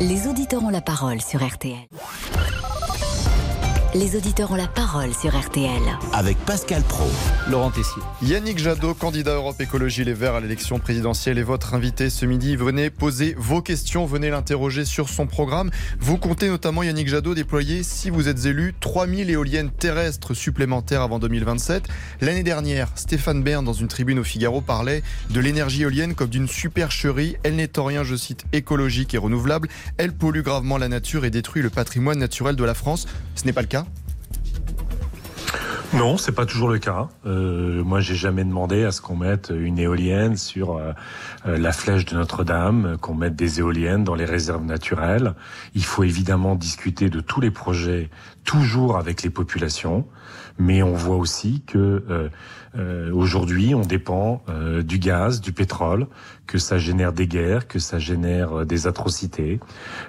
Les 0.00 0.26
auditeurs 0.28 0.62
ont 0.64 0.70
la 0.70 0.80
parole 0.80 1.20
sur 1.20 1.46
RTL. 1.46 1.76
Les 3.92 4.14
auditeurs 4.14 4.52
ont 4.52 4.56
la 4.56 4.68
parole 4.68 5.12
sur 5.12 5.36
RTL. 5.36 5.82
Avec 6.12 6.38
Pascal 6.38 6.80
Pro. 6.82 7.08
Laurent 7.50 7.72
Tessier. 7.72 8.00
Yannick 8.22 8.58
Jadot, 8.58 8.94
candidat 8.94 9.34
Europe 9.34 9.60
Écologie 9.60 10.04
Les 10.04 10.14
Verts 10.14 10.36
à 10.36 10.40
l'élection 10.40 10.78
présidentielle 10.78 11.38
est 11.38 11.42
votre 11.42 11.74
invité 11.74 12.08
ce 12.08 12.24
midi. 12.24 12.54
Venez 12.54 12.88
poser 12.90 13.34
vos 13.36 13.62
questions, 13.62 14.06
venez 14.06 14.30
l'interroger 14.30 14.84
sur 14.84 15.08
son 15.08 15.26
programme. 15.26 15.72
Vous 15.98 16.18
comptez 16.18 16.48
notamment, 16.48 16.84
Yannick 16.84 17.08
Jadot, 17.08 17.34
déployer, 17.34 17.82
si 17.82 18.10
vous 18.10 18.28
êtes 18.28 18.44
élu, 18.46 18.76
3000 18.78 19.28
éoliennes 19.28 19.70
terrestres 19.70 20.34
supplémentaires 20.34 21.02
avant 21.02 21.18
2027. 21.18 21.88
L'année 22.20 22.44
dernière, 22.44 22.92
Stéphane 22.94 23.42
Bern, 23.42 23.64
dans 23.64 23.72
une 23.72 23.88
tribune 23.88 24.20
au 24.20 24.24
Figaro, 24.24 24.60
parlait 24.60 25.02
de 25.30 25.40
l'énergie 25.40 25.82
éolienne 25.82 26.14
comme 26.14 26.28
d'une 26.28 26.46
supercherie. 26.46 27.38
Elle 27.42 27.56
n'est 27.56 27.76
en 27.76 27.86
rien, 27.86 28.04
je 28.04 28.14
cite, 28.14 28.44
écologique 28.52 29.14
et 29.14 29.18
renouvelable. 29.18 29.68
Elle 29.96 30.12
pollue 30.12 30.42
gravement 30.42 30.78
la 30.78 30.86
nature 30.86 31.24
et 31.24 31.30
détruit 31.30 31.60
le 31.60 31.70
patrimoine 31.70 32.20
naturel 32.20 32.54
de 32.54 32.62
la 32.62 32.74
France. 32.74 33.08
Ce 33.34 33.44
n'est 33.44 33.52
pas 33.52 33.62
le 33.62 33.66
cas 33.66 33.79
Non, 35.92 36.16
c'est 36.16 36.32
pas 36.32 36.46
toujours 36.46 36.68
le 36.68 36.78
cas. 36.78 37.08
Euh, 37.26 37.82
moi, 37.82 37.98
j'ai 38.00 38.14
jamais 38.14 38.44
demandé 38.44 38.84
à 38.84 38.92
ce 38.92 39.00
qu'on 39.00 39.16
mette 39.16 39.52
une 39.54 39.76
éolienne 39.76 40.36
sur 40.36 40.76
euh, 40.76 40.92
euh, 41.46 41.58
la 41.58 41.72
flèche 41.72 42.04
de 42.04 42.14
Notre-Dame, 42.14 42.96
qu'on 43.00 43.14
mette 43.14 43.34
des 43.34 43.58
éoliennes 43.58 44.04
dans 44.04 44.14
les 44.14 44.24
réserves 44.24 44.64
naturelles. 44.64 45.34
Il 45.74 45.84
faut 45.84 46.04
évidemment 46.04 46.54
discuter 46.54 47.10
de 47.10 47.18
tous 47.18 47.40
les 47.40 47.50
projets, 47.50 48.08
toujours 48.44 48.98
avec 48.98 49.22
les 49.24 49.30
populations, 49.30 50.06
mais 50.60 50.82
on 50.82 50.94
voit 50.94 51.16
aussi 51.16 51.62
que 51.66 52.04
euh, 52.08 52.28
euh, 52.78 53.12
aujourd'hui, 53.12 53.74
on 53.74 53.80
dépend 53.80 54.42
euh, 54.48 54.82
du 54.82 54.98
gaz, 54.98 55.40
du 55.40 55.52
pétrole, 55.52 56.06
que 56.46 56.58
ça 56.58 56.78
génère 56.78 57.12
des 57.12 57.26
guerres, 57.26 57.66
que 57.66 57.80
ça 57.80 57.98
génère 57.98 58.60
euh, 58.60 58.64
des 58.64 58.86
atrocités, 58.86 59.58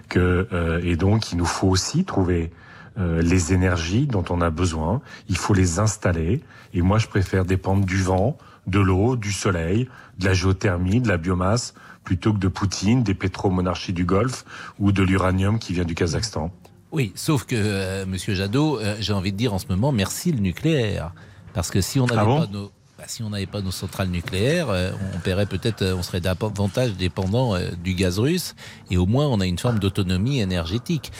que 0.09 0.47
euh, 0.53 0.79
et 0.83 0.95
donc 0.95 1.31
il 1.31 1.37
nous 1.37 1.45
faut 1.45 1.67
aussi 1.67 2.05
trouver 2.05 2.51
euh, 2.97 3.21
les 3.21 3.53
énergies 3.53 4.07
dont 4.07 4.25
on 4.29 4.41
a 4.41 4.49
besoin. 4.49 5.01
Il 5.29 5.37
faut 5.37 5.53
les 5.53 5.79
installer. 5.79 6.41
Et 6.73 6.81
moi, 6.81 6.97
je 6.97 7.07
préfère 7.07 7.45
dépendre 7.45 7.85
du 7.85 8.01
vent, 8.01 8.37
de 8.67 8.79
l'eau, 8.79 9.15
du 9.15 9.31
soleil, 9.31 9.87
de 10.19 10.25
la 10.25 10.33
géothermie, 10.33 11.01
de 11.01 11.07
la 11.07 11.17
biomasse, 11.17 11.73
plutôt 12.03 12.33
que 12.33 12.39
de 12.39 12.47
Poutine, 12.47 13.03
des 13.03 13.13
pétromonarchies 13.13 13.93
du 13.93 14.05
Golfe 14.05 14.45
ou 14.79 14.91
de 14.91 15.03
l'uranium 15.03 15.59
qui 15.59 15.73
vient 15.73 15.85
du 15.85 15.95
Kazakhstan. 15.95 16.51
Oui, 16.91 17.13
sauf 17.15 17.45
que, 17.45 17.55
euh, 17.55 18.05
Monsieur 18.05 18.33
Jadot, 18.33 18.79
euh, 18.79 18.95
j'ai 18.99 19.13
envie 19.13 19.31
de 19.31 19.37
dire 19.37 19.53
en 19.53 19.59
ce 19.59 19.67
moment, 19.69 19.91
merci 19.91 20.31
le 20.31 20.39
nucléaire. 20.39 21.13
Parce 21.53 21.69
que 21.71 21.79
si 21.79 21.99
on 21.99 22.05
n'avait 22.05 22.19
Ah 22.21 22.25
bon? 22.25 22.39
pas 22.41 22.47
nos... 22.47 22.71
bah, 22.97 23.05
si 23.07 23.23
on 23.23 23.29
n'avait 23.29 23.45
pas 23.45 23.61
nos 23.61 23.71
centrales 23.71 24.09
nucléaires, 24.09 24.69
euh, 24.69 24.91
on 25.15 25.19
paierait 25.19 25.45
peut-être, 25.45 25.85
on 25.85 26.03
serait 26.03 26.21
davantage 26.21 26.93
dépendant 26.97 27.55
du 27.81 27.93
gaz 27.93 28.19
russe, 28.19 28.55
et 28.89 28.97
au 28.97 29.05
moins 29.05 29.27
on 29.27 29.39
a 29.39 29.45
une 29.45 29.57
forme 29.59 29.79
d'autonomie 29.79 30.39
énergétique. 30.41 31.11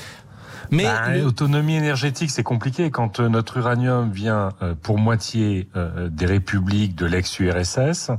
Mais 0.72 0.86
Bah, 0.86 1.10
le- 1.14 1.26
autonomie 1.26 1.76
énergétique, 1.76 2.32
c'est 2.32 2.44
compliqué. 2.44 2.90
Quand 2.92 3.20
euh, 3.20 3.28
notre 3.28 3.58
uranium 3.58 4.10
vient 4.10 4.50
euh, 4.62 4.74
pour 4.82 4.98
moitié 4.98 5.68
euh, 5.76 6.08
des 6.10 6.26
républiques 6.26 6.96
de 6.96 7.06
l'ex-URSS, 7.06 8.12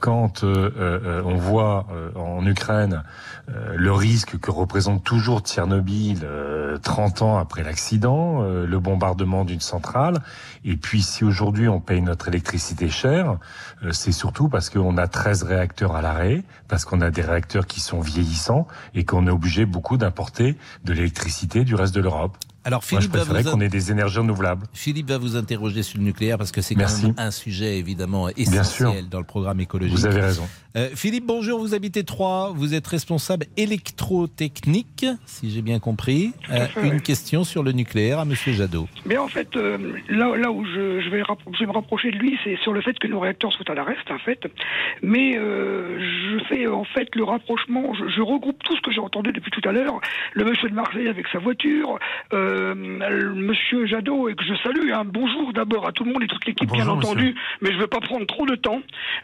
quand 0.00 0.44
euh, 0.44 0.70
euh, 0.76 1.22
on 1.24 1.36
voit 1.36 1.86
euh, 1.92 2.10
en 2.14 2.46
Ukraine 2.46 3.02
le 3.74 3.92
risque 3.92 4.38
que 4.38 4.50
représente 4.50 5.04
toujours 5.04 5.40
Tchernobyl 5.40 6.20
euh, 6.22 6.76
30 6.78 7.22
ans 7.22 7.38
après 7.38 7.62
l'accident, 7.62 8.42
le 8.42 8.78
bombardement 8.78 9.44
d'une 9.44 9.60
centrale, 9.60 10.18
et 10.64 10.76
puis 10.76 11.02
si 11.02 11.24
aujourd'hui 11.24 11.68
on 11.68 11.80
paye 11.80 12.02
notre 12.02 12.28
électricité 12.28 12.88
cher, 12.88 13.38
euh, 13.82 13.92
c'est 13.92 14.12
surtout 14.12 14.48
parce 14.48 14.70
qu'on 14.70 14.96
a 14.96 15.06
13 15.06 15.42
réacteurs 15.44 15.96
à 15.96 16.02
l'arrêt, 16.02 16.44
parce 16.68 16.84
qu'on 16.84 17.00
a 17.00 17.10
des 17.10 17.22
réacteurs 17.22 17.66
qui 17.66 17.80
sont 17.80 18.00
vieillissants 18.00 18.66
et 18.94 19.04
qu'on 19.04 19.26
est 19.26 19.30
obligé 19.30 19.64
beaucoup 19.66 19.96
d'importer 19.96 20.56
de 20.84 20.92
l'électricité 20.92 21.64
du 21.64 21.74
reste 21.74 21.94
de 21.94 22.00
l'Europe. 22.00 22.36
Alors, 22.68 22.82
Moi, 22.92 23.00
je 23.00 23.06
Philippe 23.06 23.16
va 23.16 23.24
préférais 23.24 23.42
vous 23.44 23.50
qu'on 23.52 23.60
ait 23.62 23.68
des 23.70 23.90
énergies 23.90 24.18
renouvelables. 24.18 24.66
Philippe 24.74 25.08
va 25.08 25.16
vous 25.16 25.36
interroger 25.36 25.82
sur 25.82 25.96
le 25.98 26.04
nucléaire 26.04 26.36
parce 26.36 26.52
que 26.52 26.60
c'est 26.60 26.74
quand 26.74 26.80
Merci. 26.80 27.06
même 27.06 27.14
un 27.16 27.30
sujet 27.30 27.78
évidemment 27.78 28.28
essentiel 28.28 29.08
dans 29.08 29.20
le 29.20 29.24
programme 29.24 29.58
écologique. 29.60 29.96
Vous 29.96 30.04
avez 30.04 30.20
raison. 30.20 30.46
Euh, 30.78 30.90
Philippe, 30.94 31.24
bonjour, 31.26 31.58
vous 31.58 31.74
habitez 31.74 32.04
Troyes, 32.04 32.52
vous 32.54 32.72
êtes 32.72 32.86
responsable 32.86 33.46
électrotechnique, 33.56 35.06
si 35.26 35.50
j'ai 35.50 35.60
bien 35.60 35.80
compris. 35.80 36.32
Euh, 36.52 36.66
fait, 36.66 36.82
une 36.86 36.92
ouais. 36.94 37.00
question 37.00 37.42
sur 37.42 37.64
le 37.64 37.72
nucléaire 37.72 38.20
à 38.20 38.24
Monsieur 38.24 38.52
Jadot. 38.52 38.86
Mais 39.04 39.16
en 39.16 39.26
fait, 39.26 39.56
euh, 39.56 39.76
là, 40.08 40.36
là 40.36 40.52
où 40.52 40.64
je, 40.64 41.00
je 41.00 41.08
vais, 41.10 41.22
rapp- 41.22 41.40
je 41.52 41.58
vais 41.58 41.66
me 41.66 41.72
rapprocher 41.72 42.12
de 42.12 42.16
lui, 42.18 42.38
c'est 42.44 42.56
sur 42.62 42.72
le 42.72 42.80
fait 42.80 42.96
que 42.96 43.08
nos 43.08 43.18
réacteurs 43.18 43.52
soient 43.52 43.68
à 43.68 43.74
l'arrêt, 43.74 43.96
c'est 44.06 44.12
un 44.12 44.18
fait. 44.18 44.46
Mais 45.02 45.36
euh, 45.36 45.98
je 45.98 46.44
fais 46.44 46.68
en 46.68 46.84
fait 46.84 47.08
le 47.16 47.24
rapprochement, 47.24 47.92
je, 47.94 48.08
je 48.08 48.22
regroupe 48.22 48.62
tout 48.62 48.76
ce 48.76 48.80
que 48.82 48.92
j'ai 48.92 49.00
entendu 49.00 49.32
depuis 49.32 49.50
tout 49.50 49.68
à 49.68 49.72
l'heure. 49.72 50.00
Le 50.34 50.44
monsieur 50.44 50.68
de 50.68 50.74
Marseille 50.74 51.08
avec 51.08 51.26
sa 51.32 51.40
voiture, 51.40 51.98
euh, 52.32 52.74
le 52.76 53.34
monsieur 53.34 53.84
Jadot, 53.86 54.28
et 54.28 54.36
que 54.36 54.44
je 54.44 54.54
salue. 54.62 54.92
Un 54.92 55.04
bonjour 55.04 55.52
d'abord 55.52 55.88
à 55.88 55.92
tout 55.92 56.04
le 56.04 56.12
monde 56.12 56.22
et 56.22 56.28
toute 56.28 56.46
l'équipe, 56.46 56.70
bien 56.70 56.86
entendu. 56.86 57.24
monsieur. 57.24 57.34
Mais 57.62 57.70
je 57.70 57.76
ne 57.76 57.80
veux 57.80 57.88
pas 57.88 58.00
prendre 58.00 58.26
trop 58.26 58.46
de 58.46 58.54
temps. 58.54 58.80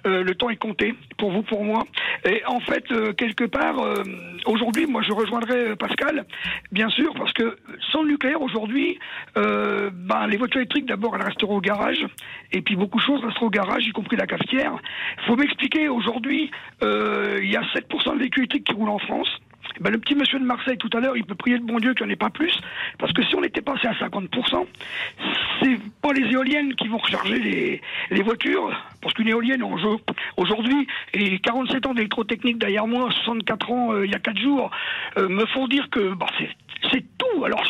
Euh, 0.06 0.24
le 0.24 0.34
temps 0.34 0.50
est 0.50 0.56
compté 0.56 0.94
pour 1.16 1.30
vous, 1.30 1.43
pour 1.44 1.64
moi. 1.64 1.84
Et 2.28 2.42
en 2.46 2.60
fait, 2.60 2.90
euh, 2.90 3.12
quelque 3.12 3.44
part, 3.44 3.78
euh, 3.78 4.02
aujourd'hui, 4.46 4.86
moi, 4.86 5.02
je 5.02 5.12
rejoindrai 5.12 5.68
euh, 5.68 5.76
Pascal, 5.76 6.24
bien 6.72 6.88
sûr, 6.88 7.14
parce 7.14 7.32
que 7.32 7.56
sans 7.92 8.02
le 8.02 8.10
nucléaire, 8.10 8.42
aujourd'hui, 8.42 8.98
euh, 9.36 9.90
ben, 9.92 10.26
les 10.26 10.36
voitures 10.36 10.60
électriques, 10.60 10.86
d'abord, 10.86 11.14
elles 11.16 11.26
resteront 11.26 11.56
au 11.56 11.60
garage, 11.60 12.04
et 12.52 12.62
puis 12.62 12.76
beaucoup 12.76 12.98
de 12.98 13.04
choses 13.04 13.24
resteront 13.24 13.46
au 13.46 13.50
garage, 13.50 13.86
y 13.86 13.92
compris 13.92 14.16
la 14.16 14.26
cafetière. 14.26 14.74
Il 15.18 15.24
faut 15.24 15.36
m'expliquer, 15.36 15.88
aujourd'hui, 15.88 16.50
euh, 16.82 17.38
il 17.42 17.50
y 17.50 17.56
a 17.56 17.62
7% 17.62 18.14
de 18.14 18.18
véhicules 18.18 18.42
électriques 18.42 18.64
qui 18.64 18.74
roulent 18.74 18.90
en 18.90 18.98
France. 18.98 19.28
Ben, 19.80 19.90
le 19.90 19.98
petit 19.98 20.14
monsieur 20.14 20.38
de 20.38 20.44
Marseille 20.44 20.78
tout 20.78 20.90
à 20.92 21.00
l'heure, 21.00 21.16
il 21.16 21.24
peut 21.24 21.34
prier 21.34 21.56
le 21.56 21.64
bon 21.64 21.78
Dieu 21.78 21.94
qu'il 21.94 22.06
n'y 22.06 22.12
en 22.12 22.14
ait 22.14 22.16
pas 22.16 22.30
plus, 22.30 22.56
parce 22.98 23.12
que 23.12 23.22
si 23.22 23.34
on 23.34 23.42
était 23.42 23.62
passé 23.62 23.86
à 23.88 23.92
50%, 23.92 24.66
c'est 25.60 25.78
pas 26.00 26.12
les 26.12 26.30
éoliennes 26.32 26.74
qui 26.74 26.88
vont 26.88 26.98
recharger 26.98 27.38
les, 27.38 27.80
les 28.10 28.22
voitures, 28.22 28.70
parce 29.00 29.14
qu'une 29.14 29.28
éolienne 29.28 29.62
en 29.62 29.76
jeu 29.76 29.96
aujourd'hui, 30.36 30.86
et 31.12 31.38
47 31.40 31.86
ans 31.86 31.94
d'électrotechnique 31.94 32.58
derrière 32.58 32.86
moi, 32.86 33.10
64 33.10 33.70
ans 33.70 33.92
euh, 33.92 34.06
il 34.06 34.12
y 34.12 34.14
a 34.14 34.18
4 34.18 34.38
jours, 34.38 34.70
euh, 35.18 35.28
me 35.28 35.46
font 35.46 35.66
dire 35.66 35.88
que 35.90 36.14
bah, 36.14 36.26
c'est 36.90 37.04
tout. 37.18 37.44
Alors 37.44 37.64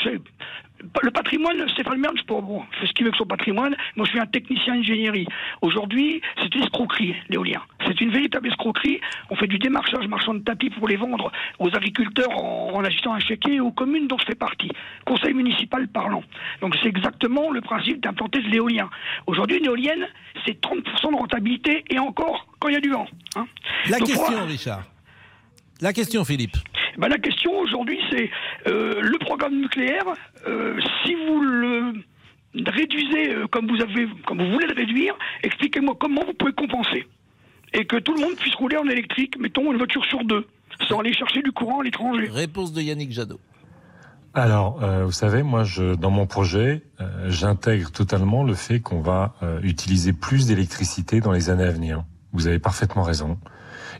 le 1.03 1.11
patrimoine, 1.11 1.69
Stéphane 1.71 2.03
sais 2.17 2.25
pas, 2.27 2.41
bon, 2.41 2.63
fait 2.81 2.87
ce 2.87 2.93
qu'il 2.93 3.05
veut 3.05 3.09
avec 3.11 3.19
son 3.19 3.27
patrimoine. 3.27 3.75
Moi, 3.97 4.07
je 4.07 4.11
suis 4.11 4.21
un 4.21 4.27
technicien 4.27 4.75
ingénierie. 4.75 5.27
Aujourd'hui, 5.63 6.21
c'est 6.43 6.55
une 6.55 6.63
escroquerie, 6.63 7.15
l'éolien. 7.29 7.61
C'est 7.87 8.01
une 8.01 8.11
véritable 8.11 8.49
escroquerie. 8.49 9.01
On 9.31 9.37
fait 9.37 9.47
du 9.47 9.59
démarchage 9.59 10.07
marchand 10.09 10.35
de 10.35 10.41
tapis 10.41 10.71
pour 10.71 10.89
les 10.89 10.97
vendre 10.97 11.31
aux 11.59 11.69
agriculteurs 11.75 12.31
en, 12.37 12.73
en 12.75 12.85
agitant 12.85 13.15
un 13.15 13.21
chéquier 13.21 13.55
et 13.55 13.61
aux 13.61 13.73
communes 13.73 14.07
dont 14.09 14.19
je 14.19 14.25
fais 14.25 14.35
partie. 14.35 14.71
Conseil 15.05 15.35
municipal 15.35 15.89
parlant. 15.89 16.23
Donc, 16.61 16.77
c'est 16.83 16.89
exactement 16.89 17.51
le 17.51 17.61
principe 17.61 18.01
d'implanter 18.03 18.41
de 18.43 18.49
l'éolien. 18.49 18.89
Aujourd'hui, 19.27 19.59
une 19.59 19.67
éolienne, 19.67 20.07
c'est 20.47 20.61
30% 20.61 21.11
de 21.13 21.17
rentabilité 21.17 21.85
et 21.91 21.99
encore 21.99 22.47
quand 22.59 22.69
il 22.69 22.75
y 22.75 22.79
a 22.79 22.81
du 22.81 22.91
vent. 22.91 23.07
hein. 23.37 23.47
La 23.89 23.99
Donc, 23.99 24.09
question, 24.09 24.27
voilà. 24.27 24.45
Richard. 24.47 24.83
La 25.81 25.93
question, 25.93 26.25
Philippe. 26.25 26.57
Ben, 26.99 27.09
la 27.09 27.19
question 27.19 27.59
aujourd'hui, 27.59 27.99
c'est 28.11 28.31
euh, 28.69 29.01
le 29.01 29.19
programme 29.19 29.57
nucléaire. 29.61 30.05
euh, 30.47 30.79
si 31.05 31.15
vous 31.15 31.41
le 31.41 31.93
réduisez 32.67 33.35
euh, 33.35 33.47
comme 33.49 33.67
vous 33.67 33.83
avez, 33.83 34.07
comme 34.27 34.43
vous 34.43 34.53
voulez 34.53 34.67
le 34.67 34.75
réduire, 34.75 35.15
expliquez-moi 35.43 35.97
comment 35.99 36.25
vous 36.25 36.35
pouvez 36.35 36.53
compenser 36.53 37.07
et 37.75 37.85
que 37.85 37.97
tout 37.97 38.15
le 38.15 38.21
monde 38.21 38.37
puisse 38.37 38.55
rouler 38.55 38.77
en 38.77 38.89
électrique, 38.89 39.37
mettons 39.39 39.73
une 39.73 39.79
voiture 39.79 40.05
sur 40.05 40.25
deux, 40.25 40.47
sans 40.89 41.01
aller 41.01 41.13
chercher 41.13 41.43
du 41.43 41.53
courant 41.53 41.81
à 41.81 41.85
l'étranger. 41.85 42.29
Réponse 42.31 42.73
de 42.73 42.81
Yannick 42.81 43.11
Jadot. 43.11 43.41
Alors, 44.33 44.83
euh, 44.83 45.05
vous 45.05 45.13
savez, 45.13 45.43
moi, 45.43 45.63
je, 45.65 45.95
dans 45.95 46.11
mon 46.11 46.27
projet, 46.27 46.83
euh, 47.01 47.27
j'intègre 47.29 47.91
totalement 47.93 48.43
le 48.43 48.55
fait 48.55 48.81
qu'on 48.81 49.01
va 49.01 49.35
euh, 49.43 49.61
utiliser 49.63 50.13
plus 50.13 50.47
d'électricité 50.47 51.21
dans 51.21 51.31
les 51.33 51.51
années 51.51 51.65
à 51.65 51.71
venir. 51.71 52.05
Vous 52.33 52.49
avez 52.49 52.59
parfaitement 52.59 53.03
raison. 53.03 53.39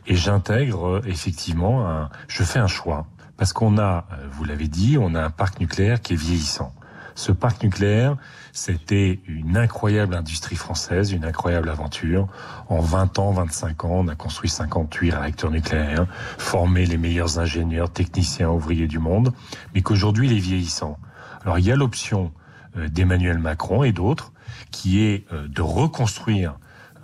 Et 0.07 0.15
j'intègre 0.15 0.87
euh, 0.87 1.01
effectivement, 1.05 1.87
un, 1.89 2.09
je 2.27 2.43
fais 2.43 2.59
un 2.59 2.67
choix. 2.67 3.07
Parce 3.37 3.53
qu'on 3.53 3.77
a, 3.77 4.05
euh, 4.13 4.27
vous 4.31 4.43
l'avez 4.45 4.67
dit, 4.67 4.97
on 4.99 5.15
a 5.15 5.23
un 5.23 5.29
parc 5.29 5.59
nucléaire 5.59 6.01
qui 6.01 6.13
est 6.13 6.17
vieillissant. 6.17 6.73
Ce 7.17 7.31
parc 7.31 7.63
nucléaire, 7.63 8.17
c'était 8.51 9.21
une 9.27 9.55
incroyable 9.55 10.15
industrie 10.15 10.57
française, 10.57 11.13
une 11.13 11.23
incroyable 11.23 11.69
aventure. 11.69 12.27
En 12.67 12.81
20 12.81 13.19
ans, 13.19 13.31
25 13.31 13.85
ans, 13.85 13.89
on 13.91 14.07
a 14.09 14.15
construit 14.15 14.49
58 14.49 15.11
réacteurs 15.11 15.49
nucléaires, 15.51 16.07
formé 16.37 16.85
les 16.85 16.97
meilleurs 16.97 17.39
ingénieurs, 17.39 17.89
techniciens, 17.89 18.49
ouvriers 18.49 18.87
du 18.87 18.99
monde, 18.99 19.31
mais 19.73 19.81
qu'aujourd'hui, 19.81 20.27
il 20.27 20.35
est 20.35 20.39
vieillissant. 20.41 20.97
Alors, 21.43 21.57
il 21.57 21.65
y 21.65 21.71
a 21.71 21.75
l'option 21.77 22.33
euh, 22.77 22.89
d'Emmanuel 22.89 23.37
Macron 23.39 23.83
et 23.83 23.93
d'autres, 23.93 24.33
qui 24.71 25.01
est 25.03 25.25
de 25.31 25.61
reconstruire 25.61 26.57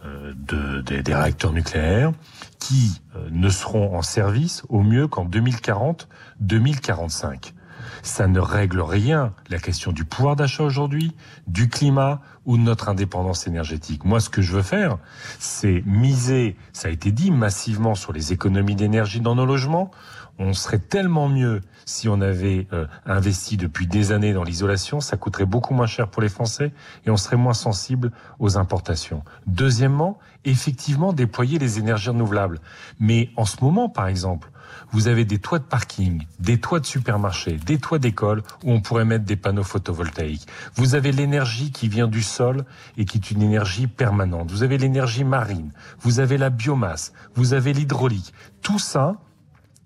de- 0.04 0.82
des- 0.82 1.04
des 1.04 1.16
réacteurs 1.16 1.54
nucléaires 1.54 2.12
qui 2.62 3.02
euh, 3.18 3.28
ne 3.32 3.50
seront 3.50 3.98
en 3.98 4.04
service 4.04 4.64
au 4.70 4.82
mieux 4.82 5.10
qu'en 5.10 5.26
2040-2045. 5.26 7.52
Ça 8.04 8.28
ne 8.28 8.40
règle 8.40 8.82
rien 8.82 9.34
la 9.50 9.58
question 9.60 9.92
du 9.92 10.06
pouvoir 10.06 10.36
d'achat 10.36 10.62
aujourd'hui, 10.64 11.16
du 11.48 11.70
climat 11.70 12.22
ou 12.46 12.58
de 12.58 12.62
notre 12.62 12.88
indépendance 12.88 13.48
énergétique. 13.48 14.06
Moi, 14.06 14.20
ce 14.20 14.30
que 14.30 14.44
je 14.44 14.54
veux 14.54 14.62
faire, 14.62 15.00
c'est 15.40 15.82
miser, 15.86 16.56
ça 16.72 16.88
a 16.88 16.92
été 16.92 17.12
dit, 17.12 17.32
massivement 17.32 17.96
sur 17.96 18.14
les 18.14 18.32
économies 18.32 18.76
d'énergie 18.76 19.22
dans 19.22 19.34
nos 19.36 19.48
logements. 19.48 19.90
On 20.40 20.54
serait 20.54 20.80
tellement 20.80 21.30
mieux 21.30 21.62
si 21.86 22.10
on 22.10 22.22
avait 22.22 22.68
euh, 22.74 22.88
investi 23.06 23.58
depuis 23.58 23.88
des 23.88 24.12
années 24.12 24.34
dans 24.34 24.44
l'isolation, 24.44 25.00
ça 25.00 25.18
coûterait 25.18 25.46
beaucoup 25.46 25.74
moins 25.74 25.88
cher 25.88 26.08
pour 26.08 26.22
les 26.22 26.30
Français 26.30 26.72
et 27.06 27.10
on 27.10 27.18
serait 27.18 27.38
moins 27.38 27.54
sensible 27.54 28.12
aux 28.40 28.58
importations. 28.58 29.24
Deuxièmement, 29.48 30.20
effectivement, 30.46 31.14
déployer 31.14 31.60
les 31.60 31.80
énergies 31.80 32.10
renouvelables. 32.10 32.60
Mais 33.00 33.30
en 33.36 33.46
ce 33.46 33.64
moment, 33.64 33.90
par 33.90 34.08
exemple, 34.08 34.50
vous 34.92 35.08
avez 35.08 35.26
des 35.26 35.40
toits 35.40 35.60
de 35.60 35.64
parking, 35.64 36.26
des 36.40 36.60
toits 36.60 36.80
de 36.80 36.86
supermarchés, 36.86 37.58
des 37.58 37.78
toits 37.78 38.00
d'école 38.00 38.44
où 38.64 38.72
on 38.72 38.82
pourrait 38.82 39.06
mettre 39.06 39.26
des 39.26 39.36
panneaux 39.36 39.64
photovoltaïques. 39.64 40.48
Vous 40.76 40.96
avez 40.96 41.12
l'énergie 41.12 41.72
qui 41.72 41.88
vient 41.88 42.08
du 42.08 42.22
sol 42.22 42.66
et 42.98 43.06
qui 43.06 43.18
est 43.18 43.32
une 43.32 43.42
énergie 43.42 43.88
permanente. 43.88 44.52
Vous 44.52 44.64
avez 44.64 44.78
l'énergie 44.78 45.24
marine, 45.24 45.72
vous 46.00 46.20
avez 46.20 46.38
la 46.38 46.50
biomasse, 46.50 47.14
vous 47.36 47.54
avez 47.54 47.74
l'hydraulique. 47.74 48.34
Tout 48.62 48.80
ça, 48.80 49.18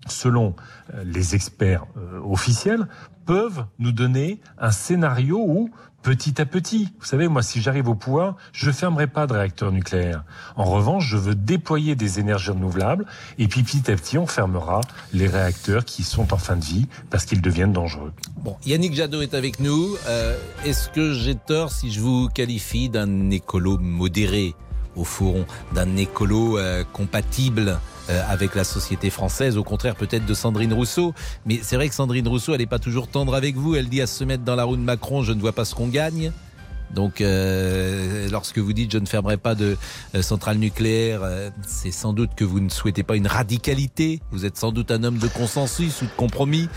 selon 0.08 0.54
euh, 0.94 1.04
les 1.04 1.34
experts 1.34 1.86
euh, 1.96 2.20
officiels, 2.24 2.86
peuvent 3.24 3.64
nous 3.78 3.92
donner 3.92 4.40
un 4.58 4.70
scénario 4.70 5.44
où, 5.44 5.70
petit 6.02 6.40
à 6.40 6.46
petit, 6.46 6.88
vous 7.00 7.06
savez, 7.06 7.26
moi, 7.26 7.42
si 7.42 7.60
j'arrive 7.60 7.88
au 7.88 7.96
pouvoir, 7.96 8.36
je 8.52 8.70
fermerai 8.70 9.08
pas 9.08 9.26
de 9.26 9.32
réacteurs 9.32 9.72
nucléaires. 9.72 10.22
En 10.54 10.64
revanche, 10.64 11.08
je 11.08 11.16
veux 11.16 11.34
déployer 11.34 11.96
des 11.96 12.20
énergies 12.20 12.50
renouvelables, 12.50 13.04
et 13.38 13.48
puis 13.48 13.64
petit 13.64 13.90
à 13.90 13.96
petit, 13.96 14.16
on 14.16 14.28
fermera 14.28 14.80
les 15.12 15.26
réacteurs 15.26 15.84
qui 15.84 16.04
sont 16.04 16.32
en 16.32 16.36
fin 16.36 16.54
de 16.54 16.64
vie 16.64 16.86
parce 17.10 17.24
qu'ils 17.24 17.42
deviennent 17.42 17.72
dangereux. 17.72 18.12
Bon, 18.36 18.56
Yannick 18.64 18.94
Jadot 18.94 19.22
est 19.22 19.34
avec 19.34 19.58
nous. 19.58 19.96
Euh, 20.06 20.38
Est-ce 20.64 20.88
que 20.90 21.12
j'ai 21.12 21.34
tort 21.34 21.72
si 21.72 21.90
je 21.90 22.00
vous 22.00 22.28
qualifie 22.28 22.88
d'un 22.88 23.30
écolo 23.30 23.76
modéré 23.78 24.54
au 24.94 25.04
fond, 25.04 25.44
d'un 25.74 25.96
écolo 25.96 26.58
compatible 26.94 27.78
avec 28.08 28.54
la 28.54 28.64
société 28.64 29.10
française, 29.10 29.56
au 29.56 29.64
contraire 29.64 29.96
peut-être 29.96 30.26
de 30.26 30.34
Sandrine 30.34 30.72
Rousseau. 30.72 31.14
Mais 31.44 31.60
c'est 31.62 31.76
vrai 31.76 31.88
que 31.88 31.94
Sandrine 31.94 32.28
Rousseau, 32.28 32.52
elle 32.54 32.60
n'est 32.60 32.66
pas 32.66 32.78
toujours 32.78 33.08
tendre 33.08 33.34
avec 33.34 33.56
vous. 33.56 33.74
Elle 33.74 33.88
dit 33.88 34.00
à 34.00 34.06
se 34.06 34.24
mettre 34.24 34.44
dans 34.44 34.56
la 34.56 34.64
roue 34.64 34.76
de 34.76 34.82
Macron, 34.82 35.22
je 35.22 35.32
ne 35.32 35.40
vois 35.40 35.52
pas 35.52 35.64
ce 35.64 35.74
qu'on 35.74 35.88
gagne. 35.88 36.32
Donc, 36.94 37.20
euh, 37.20 38.28
lorsque 38.30 38.58
vous 38.58 38.72
dites 38.72 38.92
je 38.92 38.98
ne 38.98 39.06
fermerai 39.06 39.36
pas 39.36 39.54
de 39.54 39.76
euh, 40.14 40.22
centrale 40.22 40.58
nucléaire, 40.58 41.20
euh, 41.22 41.50
c'est 41.66 41.90
sans 41.90 42.12
doute 42.12 42.30
que 42.36 42.44
vous 42.44 42.60
ne 42.60 42.68
souhaitez 42.68 43.02
pas 43.02 43.16
une 43.16 43.26
radicalité. 43.26 44.20
Vous 44.30 44.44
êtes 44.44 44.56
sans 44.56 44.72
doute 44.72 44.90
un 44.90 45.02
homme 45.02 45.18
de 45.18 45.28
consensus 45.28 46.02
ou 46.02 46.04
de 46.04 46.10
compromis. 46.16 46.68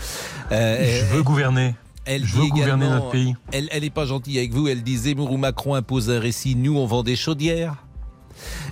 Euh, 0.52 1.00
Je 1.00 1.14
veux 1.14 1.22
gouverner. 1.22 1.74
Elle 2.06 2.24
Je 2.24 2.36
veux 2.36 2.48
gouverner 2.48 2.88
notre 2.88 3.10
pays. 3.10 3.36
Elle, 3.52 3.68
elle 3.70 3.84
est 3.84 3.90
pas 3.90 4.04
gentille 4.04 4.38
avec 4.38 4.52
vous. 4.52 4.68
Elle 4.68 4.82
dit 4.82 4.96
Zemmour 4.96 5.30
ou 5.30 5.36
Macron 5.36 5.74
impose 5.74 6.10
un 6.10 6.18
récit. 6.18 6.56
Nous, 6.56 6.76
on 6.76 6.86
vend 6.86 7.02
des 7.02 7.16
chaudières. 7.16 7.76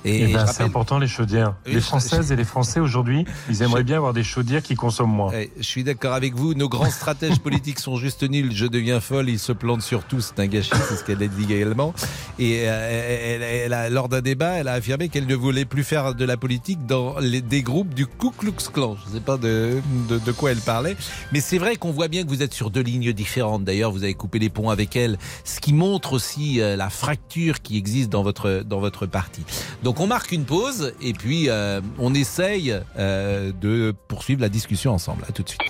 Et, 0.04 0.22
Eh 0.22 0.28
je 0.28 0.34
ben, 0.34 0.46
c'est 0.46 0.62
important 0.62 0.98
les 0.98 1.08
chaudières. 1.08 1.54
Les 1.66 1.80
Françaises 1.80 2.32
et 2.32 2.36
les 2.36 2.44
Français 2.44 2.80
aujourd'hui, 2.80 3.24
ils 3.48 3.62
aimeraient 3.62 3.84
bien 3.84 3.96
avoir 3.96 4.12
des 4.12 4.22
chaudières 4.22 4.62
qui 4.62 4.74
consomment 4.74 5.12
moins. 5.14 5.32
Eh, 5.34 5.50
Je 5.58 5.62
suis 5.62 5.84
d'accord 5.84 6.14
avec 6.14 6.34
vous. 6.34 6.54
Nos 6.54 6.68
grands 6.68 6.90
stratèges 6.90 7.38
politiques 7.40 7.78
sont 7.78 7.96
juste 7.96 8.22
nuls. 8.28 8.52
Je 8.54 8.66
deviens 8.66 9.00
folle. 9.00 9.28
Ils 9.28 9.38
se 9.38 9.52
plantent 9.52 9.82
sur 9.82 10.04
tout. 10.04 10.20
C'est 10.20 10.38
un 10.40 10.46
gâchis. 10.46 10.70
C'est 10.88 10.96
ce 10.96 11.04
qu'elle 11.04 11.22
a 11.22 11.26
dit 11.26 11.52
également. 11.52 11.94
Et 12.38 12.62
euh, 12.66 13.34
elle, 13.36 13.42
elle 13.42 13.72
a, 13.72 13.90
lors 13.90 14.08
d'un 14.08 14.20
débat, 14.20 14.52
elle 14.54 14.68
a 14.68 14.74
affirmé 14.74 15.08
qu'elle 15.08 15.26
ne 15.26 15.34
voulait 15.34 15.64
plus 15.64 15.84
faire 15.84 16.14
de 16.14 16.24
la 16.24 16.36
politique 16.36 16.86
dans 16.86 17.18
les, 17.18 17.40
des 17.40 17.62
groupes 17.62 17.94
du 17.94 18.06
Ku 18.06 18.28
Klux 18.36 18.52
Klan. 18.72 18.96
Je 19.04 19.10
ne 19.10 19.14
sais 19.16 19.24
pas 19.24 19.36
de, 19.36 19.80
de, 20.08 20.18
de 20.18 20.32
quoi 20.32 20.50
elle 20.52 20.58
parlait. 20.60 20.96
Mais 21.32 21.40
c'est 21.40 21.58
vrai 21.58 21.76
qu'on 21.76 21.90
voit 21.92 22.08
bien 22.08 22.22
que 22.24 22.28
vous 22.28 22.42
êtes 22.42 22.54
sur 22.54 22.70
deux 22.70 22.82
lignes 22.82 23.12
différentes. 23.12 23.64
D'ailleurs, 23.64 23.90
vous 23.92 24.04
avez 24.04 24.14
coupé 24.14 24.38
les 24.38 24.50
ponts 24.50 24.70
avec 24.70 24.96
elle. 24.96 25.18
Ce 25.44 25.60
qui 25.60 25.72
montre 25.72 26.12
aussi 26.12 26.60
euh, 26.60 26.76
la 26.76 26.90
fracture 26.90 27.62
qui 27.62 27.76
existe 27.76 28.10
dans 28.10 28.22
votre, 28.22 28.62
dans 28.64 28.80
votre 28.80 29.06
parti. 29.06 29.42
Donc 29.82 29.87
on 29.96 30.06
marque 30.06 30.32
une 30.32 30.44
pause 30.44 30.92
et 31.00 31.12
puis 31.12 31.48
euh, 31.48 31.80
on 31.98 32.14
essaye 32.14 32.74
euh, 32.98 33.52
de 33.52 33.94
poursuivre 34.08 34.40
la 34.40 34.48
discussion 34.48 34.92
ensemble. 34.92 35.24
À 35.28 35.32
tout 35.32 35.42
de 35.42 35.48
suite. 35.48 35.60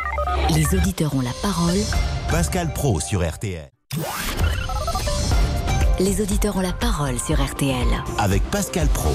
Les 0.54 0.76
auditeurs 0.76 1.14
ont 1.14 1.20
la 1.20 1.32
parole. 1.42 1.78
Pascal 2.30 2.72
Pro 2.72 3.00
sur 3.00 3.26
RTL. 3.26 3.68
Les 6.00 6.20
auditeurs 6.20 6.56
ont 6.56 6.60
la 6.60 6.72
parole 6.72 7.18
sur 7.18 7.42
RTL. 7.42 7.86
Avec 8.18 8.42
Pascal 8.50 8.88
Pro. 8.88 9.14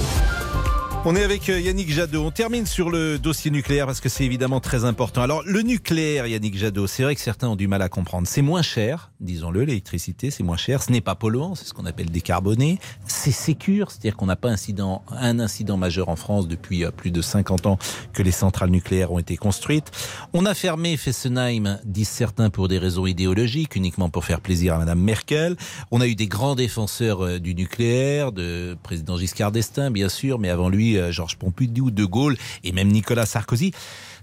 On 1.05 1.17
est 1.17 1.23
avec 1.23 1.49
euh, 1.49 1.59
Yannick 1.59 1.91
Jadot. 1.91 2.23
On 2.23 2.31
termine 2.31 2.65
sur 2.65 2.89
le 2.89 3.19
dossier 3.19 3.51
nucléaire 3.51 3.85
parce 3.85 3.99
que 3.99 4.07
c'est 4.07 4.23
évidemment 4.23 4.61
très 4.61 4.85
important. 4.85 5.21
Alors, 5.21 5.43
le 5.45 5.61
nucléaire, 5.61 6.27
Yannick 6.27 6.57
Jadot, 6.57 6.87
c'est 6.87 7.03
vrai 7.03 7.13
que 7.13 7.19
certains 7.19 7.49
ont 7.49 7.57
du 7.57 7.67
mal 7.67 7.81
à 7.81 7.89
comprendre. 7.89 8.25
C'est 8.25 8.41
moins 8.41 8.61
cher, 8.61 9.11
disons-le, 9.19 9.65
l'électricité, 9.65 10.31
c'est 10.31 10.43
moins 10.43 10.55
cher. 10.55 10.81
Ce 10.81 10.93
n'est 10.93 11.01
pas 11.01 11.15
polluant, 11.15 11.55
c'est 11.55 11.65
ce 11.65 11.73
qu'on 11.73 11.85
appelle 11.85 12.09
décarboné. 12.09 12.79
C'est 13.05 13.33
sécure, 13.33 13.91
c'est-à-dire 13.91 14.15
qu'on 14.15 14.27
n'a 14.27 14.37
pas 14.37 14.47
incident, 14.47 15.03
un 15.09 15.39
incident 15.41 15.75
majeur 15.75 16.07
en 16.07 16.15
France 16.15 16.47
depuis 16.47 16.85
euh, 16.85 16.91
plus 16.91 17.11
de 17.11 17.21
50 17.21 17.65
ans 17.65 17.77
que 18.13 18.23
les 18.23 18.31
centrales 18.31 18.69
nucléaires 18.69 19.11
ont 19.11 19.19
été 19.19 19.35
construites. 19.35 19.91
On 20.31 20.45
a 20.45 20.53
fermé 20.53 20.95
Fessenheim, 20.95 21.79
disent 21.83 22.07
certains, 22.07 22.49
pour 22.49 22.69
des 22.69 22.77
raisons 22.77 23.07
idéologiques, 23.07 23.75
uniquement 23.75 24.09
pour 24.09 24.23
faire 24.23 24.39
plaisir 24.39 24.75
à 24.75 24.77
Madame 24.77 25.01
Merkel. 25.01 25.57
On 25.91 25.99
a 25.99 26.07
eu 26.07 26.15
des 26.15 26.27
grands 26.27 26.55
défenseurs 26.55 27.25
euh, 27.25 27.39
du 27.39 27.55
nucléaire, 27.55 28.31
de 28.31 28.77
président 28.83 29.17
Giscard 29.17 29.51
d'Estaing, 29.51 29.91
bien 29.91 30.07
sûr, 30.07 30.39
mais 30.39 30.47
avant 30.47 30.69
lui, 30.69 30.92
euh, 30.97 31.11
Georges 31.11 31.37
Pompidou, 31.37 31.91
De 31.91 32.05
Gaulle 32.05 32.37
et 32.63 32.71
même 32.71 32.89
Nicolas 32.89 33.25
Sarkozy. 33.25 33.73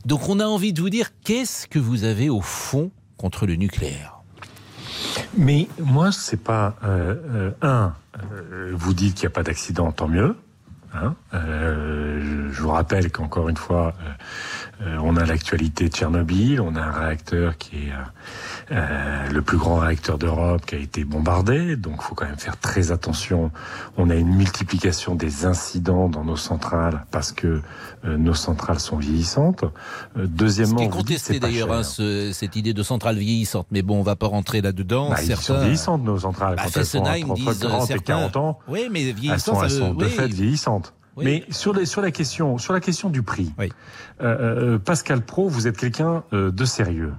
Donc 0.05 0.29
on 0.29 0.41
a 0.41 0.45
envie 0.45 0.73
de 0.73 0.81
vous 0.81 0.91
dire, 0.91 1.11
qu'est-ce 1.25 1.67
que 1.67 1.79
vous 1.79 2.05
avez 2.05 2.31
au 2.31 2.41
fond 2.41 2.91
contre 3.17 3.47
le 3.47 3.57
nucléaire? 3.57 4.21
Mais 5.37 5.69
moi, 5.79 6.13
c'est 6.13 6.43
pas 6.43 6.77
euh, 6.85 7.15
euh, 7.35 7.51
un. 7.63 7.95
vous 8.73 8.95
dites 8.95 9.15
qu'il 9.15 9.25
n'y 9.25 9.33
a 9.33 9.35
pas 9.35 9.43
d'accident, 9.43 9.93
tant 9.93 10.09
mieux. 10.09 10.37
Hein 10.93 11.15
je 11.33 12.63
vous 12.63 12.71
rappelle 12.71 13.13
qu'encore 13.13 13.49
une 13.49 13.57
fois, 13.57 13.95
euh, 14.83 14.87
euh, 14.87 14.99
on 15.03 15.17
a 15.17 15.25
l'actualité 15.27 15.89
de 15.89 15.95
Tchernobyl, 15.95 16.61
on 16.61 16.75
a 16.75 16.81
un 16.81 16.91
réacteur 16.93 17.59
qui 17.59 17.77
est 17.77 17.93
euh, 17.93 18.73
euh, 18.73 19.29
le 19.31 19.43
plus 19.43 19.57
grand 19.59 19.77
réacteur 19.77 20.19
d'Europe 20.19 20.65
qui 20.67 20.75
a 20.75 20.79
été 20.79 21.05
bombardé, 21.05 21.77
donc 21.77 21.97
il 21.99 22.05
faut 22.05 22.15
quand 22.15 22.27
même 22.27 22.39
faire 22.39 22.57
très 22.59 22.91
attention. 22.93 23.51
On 23.97 24.11
a 24.11 24.15
une 24.15 24.35
multiplication 24.35 25.15
des 25.15 25.45
incidents 25.47 26.09
dans 26.09 26.25
nos 26.25 26.37
centrales 26.37 27.05
parce 27.11 27.33
que 27.33 27.61
euh, 28.05 28.17
nos 28.17 28.35
centrales 28.35 28.81
sont 28.81 28.97
vieillissantes. 28.97 29.65
Euh, 29.65 30.23
Ce 30.23 30.27
deuxièmement, 30.27 30.77
qui 30.77 30.85
est 30.85 30.89
contesté 30.89 31.41
d'ailleurs, 31.41 31.73
hein, 31.73 31.83
ce- 31.83 32.31
cette 32.33 32.57
idée 32.57 32.73
de 32.75 32.83
centrale 32.83 33.17
vieillissante. 33.19 33.67
Mais 33.71 33.83
bon, 33.83 33.99
on 33.99 34.03
va 34.03 34.17
pas 34.17 34.29
rentrer 34.29 34.61
là-dedans. 34.63 35.11
Bah, 35.11 35.17
ils 35.23 35.37
sont 35.37 35.59
vieillissantes, 35.61 36.03
nos 36.05 36.19
centrales. 36.21 36.57
Bah, 36.57 36.63
quand 36.65 36.79
elles 36.81 36.87
sont 36.87 37.05
Fessenheim 37.05 37.27
30, 37.27 37.37
disent 37.37 37.59
30 37.61 37.83
et 37.83 37.87
certains. 37.87 38.03
40 38.05 38.37
ans. 38.37 38.59
Oui, 38.69 38.89
mais 38.91 39.03
Elles 39.31 39.41
sont, 39.41 39.63
elles 39.63 39.71
sont 39.71 39.95
de 39.95 40.05
oui. 40.05 40.11
fait 40.11 40.27
vieillissantes. 40.29 40.95
Oui. 41.21 41.45
Mais 41.47 41.53
sur, 41.53 41.73
les, 41.73 41.87
sur, 41.87 42.01
la 42.01 42.11
question, 42.11 42.59
sur 42.59 42.73
la 42.73 42.81
question 42.81 43.11
du 43.11 43.23
prix, 43.23 43.53
euh, 43.61 43.67
euh, 44.21 44.79
Pascal 44.79 45.23
Pro, 45.23 45.49
vous 45.49 45.67
êtes 45.67 45.77
quelqu'un 45.77 46.25
euh, 46.33 46.51
de 46.51 46.65
sérieux. 46.65 47.13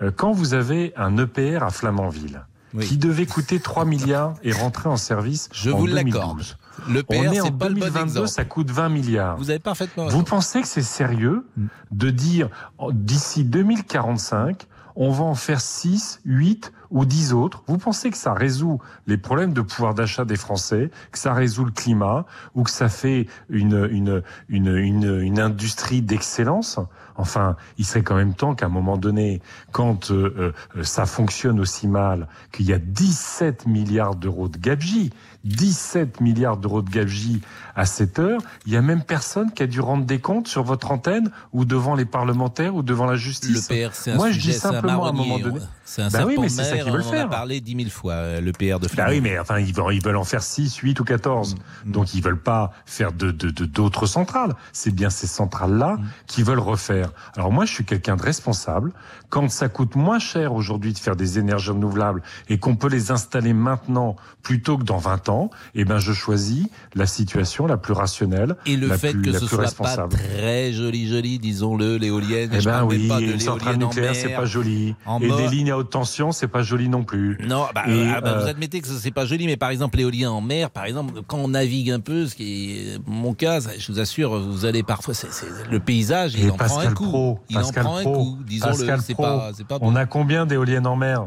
Euh, 0.00 0.10
quand 0.14 0.32
vous 0.32 0.54
avez 0.54 0.92
un 0.96 1.16
EPR 1.18 1.62
à 1.62 1.70
Flamanville, 1.70 2.44
qui 2.80 2.96
devait 2.96 3.26
coûter 3.26 3.60
3 3.60 3.84
milliards 3.84 4.32
et 4.42 4.50
rentrer 4.50 4.88
en 4.88 4.96
service 4.96 5.50
Je 5.52 5.70
en 5.70 5.76
vous 5.76 5.86
2012, 5.88 6.14
l'accorde. 6.14 6.42
Le 6.88 7.02
PR, 7.02 7.14
On 7.18 7.22
est 7.24 7.40
en 7.40 7.44
le 7.44 7.50
bon 7.50 7.66
2022, 7.66 8.02
exemple. 8.02 8.28
ça 8.28 8.44
coûte 8.46 8.70
20 8.70 8.88
milliards. 8.88 9.36
Vous 9.36 9.50
avez 9.50 9.58
parfaitement 9.58 10.08
Vous 10.08 10.22
pensez 10.22 10.62
que 10.62 10.68
c'est 10.68 10.80
sérieux 10.80 11.46
de 11.90 12.08
dire 12.08 12.48
d'ici 12.92 13.44
2045, 13.44 14.66
on 14.96 15.10
va 15.10 15.24
en 15.24 15.34
faire 15.34 15.60
6, 15.60 16.20
8 16.24 16.72
ou 16.92 17.04
10 17.04 17.32
autres 17.32 17.64
Vous 17.66 17.78
pensez 17.78 18.10
que 18.10 18.16
ça 18.16 18.34
résout 18.34 18.80
les 19.06 19.16
problèmes 19.16 19.52
de 19.52 19.62
pouvoir 19.62 19.94
d'achat 19.94 20.24
des 20.24 20.36
Français, 20.36 20.90
que 21.10 21.18
ça 21.18 21.32
résout 21.32 21.64
le 21.64 21.72
climat 21.72 22.26
ou 22.54 22.62
que 22.62 22.70
ça 22.70 22.88
fait 22.88 23.26
une, 23.48 23.88
une, 23.90 24.22
une, 24.48 24.76
une, 24.76 25.20
une 25.20 25.40
industrie 25.40 26.02
d'excellence? 26.02 26.78
Enfin, 27.16 27.56
il 27.78 27.84
serait 27.84 28.02
quand 28.02 28.14
même 28.14 28.34
temps 28.34 28.54
qu'à 28.54 28.66
un 28.66 28.70
moment 28.70 28.96
donné, 28.96 29.42
quand 29.70 30.10
euh, 30.10 30.54
euh, 30.76 30.82
ça 30.82 31.06
fonctionne 31.06 31.60
aussi 31.60 31.88
mal, 31.88 32.28
qu'il 32.52 32.66
y 32.66 32.72
a 32.72 32.78
17 32.78 33.66
milliards 33.66 34.14
d'euros 34.14 34.48
de 34.48 34.58
gabegie, 34.58 35.10
17 35.44 36.20
milliards 36.20 36.56
d'euros 36.56 36.82
de 36.82 36.90
gabegie 36.90 37.40
à 37.74 37.84
cette 37.84 38.18
heure, 38.18 38.40
il 38.66 38.72
y 38.72 38.76
a 38.76 38.82
même 38.82 39.02
personne 39.02 39.52
qui 39.52 39.62
a 39.62 39.66
dû 39.66 39.80
rendre 39.80 40.04
des 40.04 40.20
comptes 40.20 40.48
sur 40.48 40.62
votre 40.62 40.90
antenne 40.90 41.30
ou 41.52 41.64
devant 41.64 41.94
les 41.94 42.04
parlementaires 42.04 42.74
ou 42.74 42.82
devant 42.82 43.06
la 43.06 43.16
justice. 43.16 43.68
Le 43.70 43.88
PR, 43.88 43.94
c'est 43.94 44.12
un 44.12 44.16
Moi, 44.16 44.28
sujet, 44.28 44.40
je 44.40 44.50
dis 44.50 44.56
un 44.56 44.60
simplement 44.60 45.04
à 45.04 45.08
un 45.08 45.12
moment 45.12 45.38
donné. 45.38 45.60
C'est 45.84 46.02
un 46.02 46.08
Bah 46.08 46.24
oui, 46.26 46.36
mais 46.40 46.48
c'est 46.48 46.64
ça 46.64 46.76
qu'ils 46.84 46.92
veulent 46.92 47.02
on 47.02 47.08
en 47.08 47.10
faire. 47.12 47.26
a 47.26 47.30
parlé 47.30 47.60
dix 47.60 47.74
mille 47.74 47.90
fois, 47.90 48.12
euh, 48.14 48.40
le 48.40 48.52
PR 48.52 48.78
de 48.78 48.86
Bah 48.86 48.88
Flamand. 48.88 49.10
oui, 49.10 49.20
mais 49.20 49.38
enfin, 49.38 49.58
ils 49.58 49.74
veulent, 49.74 49.94
ils 49.94 50.02
veulent 50.02 50.16
en 50.16 50.24
faire 50.24 50.42
6, 50.42 50.76
8 50.76 51.00
ou 51.00 51.04
14. 51.04 51.56
Mm, 51.86 51.92
Donc, 51.92 52.14
ils 52.14 52.22
veulent 52.22 52.40
pas 52.40 52.72
faire 52.86 53.12
de, 53.12 53.30
de, 53.30 53.50
de- 53.50 53.64
d'autres 53.64 54.06
centrales. 54.06 54.54
C'est 54.72 54.94
bien 54.94 55.10
ces 55.10 55.26
centrales-là 55.26 55.96
Mm. 55.98 56.04
qui 56.26 56.42
veulent 56.42 56.58
refaire. 56.58 57.10
Alors 57.36 57.52
moi, 57.52 57.64
je 57.64 57.72
suis 57.72 57.84
quelqu'un 57.84 58.16
de 58.16 58.22
responsable. 58.22 58.92
Quand 59.28 59.50
ça 59.50 59.68
coûte 59.68 59.96
moins 59.96 60.18
cher 60.18 60.52
aujourd'hui 60.52 60.92
de 60.92 60.98
faire 60.98 61.16
des 61.16 61.38
énergies 61.38 61.70
renouvelables 61.70 62.22
et 62.48 62.58
qu'on 62.58 62.76
peut 62.76 62.88
les 62.88 63.10
installer 63.10 63.52
maintenant 63.54 64.16
plutôt 64.42 64.76
que 64.76 64.84
dans 64.84 64.98
20 64.98 65.28
ans, 65.28 65.50
eh 65.74 65.84
ben, 65.84 65.98
je 65.98 66.12
choisis 66.12 66.66
la 66.94 67.06
situation 67.06 67.66
la 67.66 67.76
plus 67.76 67.92
rationnelle, 67.94 68.56
Et 68.66 68.76
le 68.76 68.88
la 68.88 68.98
fait 68.98 69.12
plus, 69.12 69.22
que 69.22 69.30
la 69.30 69.38
ce 69.38 69.46
soit 69.46 69.60
responsable. 69.62 70.16
pas 70.16 70.18
très 70.18 70.72
joli, 70.72 71.08
joli, 71.08 71.38
disons-le, 71.38 71.96
l'éolienne. 71.96 72.50
Eh 72.52 72.62
ben 72.64 72.84
oui, 72.84 73.08
pas 73.08 73.20
de 73.20 73.24
une 73.24 73.40
centrale 73.40 73.76
nucléaire, 73.76 74.14
c'est 74.14 74.28
pas 74.30 74.44
joli. 74.44 74.94
en 75.06 75.20
Et 75.20 75.28
mort. 75.28 75.36
des 75.38 75.48
lignes 75.48 75.70
à 75.70 75.78
haute 75.78 75.90
tension, 75.90 76.32
c'est 76.32 76.48
pas 76.48 76.62
joli 76.62 76.71
non 76.88 77.04
plus. 77.04 77.38
Non, 77.46 77.66
bah, 77.74 77.84
Et, 77.88 78.08
ah, 78.08 78.20
bah, 78.20 78.38
vous 78.38 78.46
euh, 78.46 78.50
admettez 78.50 78.80
que 78.80 78.88
c'est 78.88 79.10
pas 79.10 79.24
joli, 79.26 79.46
mais 79.46 79.56
par 79.56 79.70
exemple 79.70 79.96
l'éolien 79.98 80.30
en 80.30 80.40
mer, 80.40 80.70
par 80.70 80.84
exemple, 80.84 81.22
quand 81.26 81.38
on 81.38 81.48
navigue 81.48 81.90
un 81.90 82.00
peu, 82.00 82.26
ce 82.26 82.34
qui 82.34 82.72
est 82.78 82.98
mon 83.06 83.34
cas, 83.34 83.60
je 83.78 83.92
vous 83.92 84.00
assure, 84.00 84.38
vous 84.40 84.64
allez 84.64 84.82
parfois, 84.82 85.14
c'est, 85.14 85.28
le 85.70 85.80
paysage, 85.80 86.34
il 86.34 86.50
en 86.50 86.56
prend 86.56 86.64
un 86.64 86.68
Pascal 86.68 86.94
coup. 86.94 87.08
Pro, 87.08 87.40
il 87.48 87.56
Pascal 87.56 87.86
en 87.86 87.90
prend 87.90 88.00
Pro, 88.02 88.10
un 88.10 88.14
coup, 88.14 88.38
disons-le. 88.46 88.72
Pascal 88.72 89.00
C'est 89.02 89.14
pas, 89.16 89.50
pas 89.68 89.78
on 89.80 89.90
bon. 89.92 89.96
a 89.96 90.06
combien 90.06 90.46
d'éoliennes 90.46 90.86
en 90.86 90.96
mer? 90.96 91.26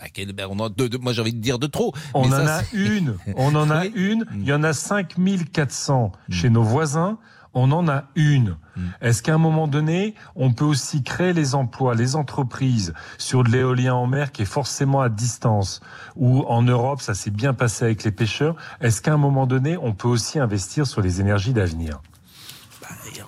À 0.00 0.08
quel- 0.08 0.32
ben, 0.32 0.46
on 0.50 0.64
a 0.64 0.70
deux- 0.70 0.88
deux- 0.88 0.96
moi 0.96 1.12
j'ai 1.12 1.20
envie 1.20 1.34
de 1.34 1.40
dire 1.42 1.58
de 1.58 1.66
trop. 1.66 1.92
On 2.14 2.26
mais 2.26 2.34
en 2.34 2.46
ça, 2.46 2.56
a 2.60 2.62
une. 2.72 3.16
On 3.36 3.54
en 3.54 3.70
a 3.70 3.84
une. 3.94 4.24
Il 4.34 4.44
y 4.46 4.52
en 4.54 4.62
a 4.62 4.72
5400 4.72 6.12
chez 6.30 6.50
nos 6.50 6.62
voisins. 6.62 7.18
On 7.54 7.72
en 7.72 7.88
a 7.88 8.04
une. 8.14 8.56
Est-ce 9.00 9.22
qu'à 9.22 9.34
un 9.34 9.38
moment 9.38 9.66
donné, 9.66 10.14
on 10.36 10.52
peut 10.52 10.64
aussi 10.64 11.02
créer 11.02 11.32
les 11.32 11.54
emplois, 11.54 11.94
les 11.94 12.14
entreprises 12.14 12.94
sur 13.16 13.42
de 13.42 13.48
l'éolien 13.50 13.94
en 13.94 14.06
mer 14.06 14.30
qui 14.32 14.42
est 14.42 14.44
forcément 14.44 15.00
à 15.00 15.08
distance 15.08 15.80
ou 16.14 16.44
en 16.46 16.62
Europe, 16.62 17.00
ça 17.00 17.14
s'est 17.14 17.30
bien 17.30 17.54
passé 17.54 17.84
avec 17.86 18.04
les 18.04 18.12
pêcheurs. 18.12 18.54
Est-ce 18.80 19.02
qu'à 19.02 19.14
un 19.14 19.16
moment 19.16 19.46
donné, 19.46 19.76
on 19.76 19.92
peut 19.94 20.08
aussi 20.08 20.38
investir 20.38 20.86
sur 20.86 21.00
les 21.00 21.20
énergies 21.20 21.52
d'avenir? 21.52 22.00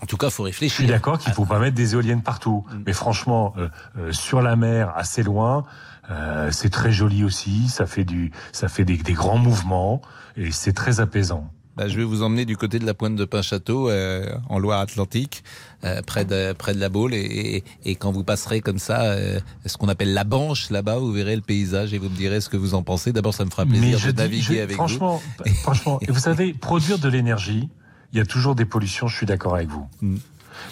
En 0.03 0.07
tout 0.07 0.16
cas, 0.16 0.29
il 0.29 0.33
faut 0.33 0.45
Je 0.45 0.49
réfléchir. 0.49 0.77
suis 0.79 0.87
d'accord 0.87 1.18
qu'il 1.18 1.33
faut 1.33 1.45
pas 1.45 1.59
mettre 1.59 1.77
des 1.77 1.95
éoliennes 1.95 2.23
partout, 2.23 2.64
mais 2.87 2.93
franchement, 2.93 3.53
euh, 3.59 3.68
euh, 3.99 4.12
sur 4.12 4.41
la 4.41 4.57
mer, 4.57 4.93
assez 4.97 5.23
loin, 5.23 5.64
euh, 6.11 6.51
c'est 6.51 6.71
très 6.71 6.93
joli 6.93 7.25
aussi. 7.25 7.68
Ça 7.68 7.87
fait 7.87 8.05
du, 8.05 8.33
ça 8.53 8.68
fait 8.68 8.85
des, 8.85 8.97
des 8.97 9.12
grands 9.12 9.39
mouvements 9.39 10.01
et 10.37 10.51
c'est 10.51 10.73
très 10.73 11.01
apaisant. 11.01 11.51
Bah, 11.81 11.89
je 11.89 11.97
vais 11.97 12.05
vous 12.05 12.22
emmener 12.22 12.45
du 12.45 12.59
côté 12.59 12.78
de 12.78 12.85
la 12.85 12.93
pointe 12.93 13.16
de 13.16 13.24
Pinchâteau, 13.24 13.89
euh, 13.89 14.26
en 14.51 14.59
Loire-Atlantique, 14.59 15.43
euh, 15.85 16.03
près 16.03 16.26
de 16.26 16.53
près 16.53 16.74
de 16.74 16.78
la 16.78 16.91
Baule, 16.91 17.14
et, 17.14 17.20
et, 17.24 17.64
et 17.91 17.95
quand 17.95 18.12
vous 18.12 18.22
passerez 18.22 18.61
comme 18.61 18.78
ça, 18.78 19.01
euh, 19.05 19.41
ce 19.64 19.78
qu'on 19.78 19.89
appelle 19.89 20.12
la 20.12 20.24
Banche 20.24 20.68
là-bas, 20.68 20.99
vous 20.99 21.11
verrez 21.11 21.35
le 21.35 21.41
paysage 21.41 21.95
et 21.95 21.99
vous 21.99 22.11
me 22.11 22.14
direz 22.16 22.43
ce 22.43 22.51
que 22.51 22.59
vous 22.59 22.74
en 22.74 22.83
pensez. 22.83 23.14
D'abord, 23.14 23.33
ça 23.33 23.47
me 23.47 23.51
fera 23.51 23.64
plaisir 23.64 23.97
je 23.99 24.09
de 24.09 24.12
dis- 24.12 24.18
naviguer 24.18 24.57
je- 24.57 24.61
avec 24.62 24.76
franchement, 24.76 25.22
vous. 25.47 25.55
franchement, 25.55 25.99
et 26.07 26.12
vous 26.12 26.20
savez, 26.20 26.53
produire 26.61 26.99
de 26.99 27.09
l'énergie, 27.09 27.70
il 28.12 28.18
y 28.18 28.20
a 28.20 28.26
toujours 28.26 28.55
des 28.55 28.66
pollutions. 28.66 29.09
Je 29.09 29.16
suis 29.16 29.24
d'accord 29.26 29.55
avec 29.55 29.70
vous. 29.70 29.89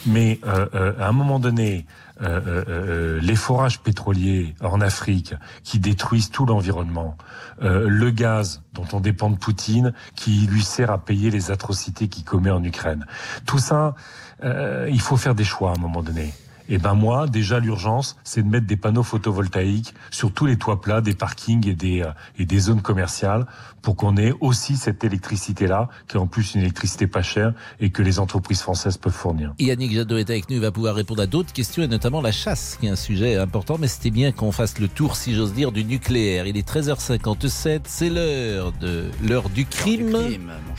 Mais 0.06 0.40
euh, 0.46 0.66
euh, 0.74 0.92
à 0.98 1.08
un 1.08 1.12
moment 1.12 1.38
donné, 1.38 1.86
euh, 2.20 2.40
euh, 2.46 2.64
euh, 2.68 3.20
les 3.20 3.36
forages 3.36 3.80
pétroliers 3.80 4.54
en 4.60 4.80
Afrique 4.80 5.34
qui 5.62 5.78
détruisent 5.78 6.30
tout 6.30 6.46
l'environnement, 6.46 7.16
euh, 7.62 7.86
le 7.88 8.10
gaz 8.10 8.62
dont 8.74 8.86
on 8.92 9.00
dépend 9.00 9.30
de 9.30 9.36
Poutine 9.36 9.92
qui 10.14 10.46
lui 10.46 10.62
sert 10.62 10.90
à 10.90 10.98
payer 10.98 11.30
les 11.30 11.50
atrocités 11.50 12.08
qu'il 12.08 12.24
commet 12.24 12.50
en 12.50 12.62
Ukraine, 12.64 13.06
tout 13.46 13.58
ça, 13.58 13.94
il 14.42 15.00
faut 15.00 15.16
faire 15.16 15.34
des 15.34 15.44
choix 15.44 15.70
à 15.70 15.74
un 15.74 15.80
moment 15.80 16.02
donné. 16.02 16.32
Et 16.68 16.78
ben 16.78 16.94
moi, 16.94 17.26
déjà 17.26 17.60
l'urgence, 17.60 18.16
c'est 18.24 18.42
de 18.42 18.48
mettre 18.48 18.66
des 18.66 18.76
panneaux 18.76 19.02
photovoltaïques 19.02 19.94
sur 20.10 20.32
tous 20.32 20.46
les 20.46 20.56
toits 20.56 20.80
plats 20.80 21.00
des 21.00 21.14
parkings 21.14 21.66
et 21.66 21.74
des 21.74 22.02
euh, 22.02 22.12
et 22.38 22.44
des 22.44 22.58
zones 22.58 22.82
commerciales 22.82 23.46
pour 23.82 23.96
qu'on 23.96 24.16
ait 24.16 24.34
aussi 24.40 24.76
cette 24.76 25.04
électricité-là, 25.04 25.88
qui 26.08 26.16
est 26.16 26.20
en 26.20 26.26
plus 26.26 26.54
une 26.54 26.60
électricité 26.60 27.06
pas 27.06 27.22
chère 27.22 27.54
et 27.80 27.90
que 27.90 28.02
les 28.02 28.18
entreprises 28.18 28.60
françaises 28.60 28.96
peuvent 28.96 29.12
fournir. 29.12 29.54
Yannick 29.58 29.92
Jadot 29.92 30.18
est 30.18 30.30
avec 30.30 30.50
nous, 30.50 30.56
il 30.56 30.62
va 30.62 30.72
pouvoir 30.72 30.94
répondre 30.94 31.22
à 31.22 31.26
d'autres 31.26 31.52
questions 31.52 31.82
et 31.82 31.88
notamment 31.88 32.20
la 32.20 32.32
chasse, 32.32 32.76
qui 32.80 32.86
est 32.86 32.90
un 32.90 32.96
sujet 32.96 33.36
important, 33.36 33.76
mais 33.78 33.88
c'était 33.88 34.10
bien 34.10 34.32
qu'on 34.32 34.52
fasse 34.52 34.78
le 34.78 34.88
tour, 34.88 35.16
si 35.16 35.34
j'ose 35.34 35.54
dire, 35.54 35.72
du 35.72 35.84
nucléaire. 35.84 36.46
Il 36.46 36.56
est 36.56 36.68
13h57, 36.68 37.80
c'est 37.84 38.10
l'heure 38.10 38.72
de 38.72 39.10
l'heure 39.26 39.48
du 39.48 39.64
crime, 39.64 40.16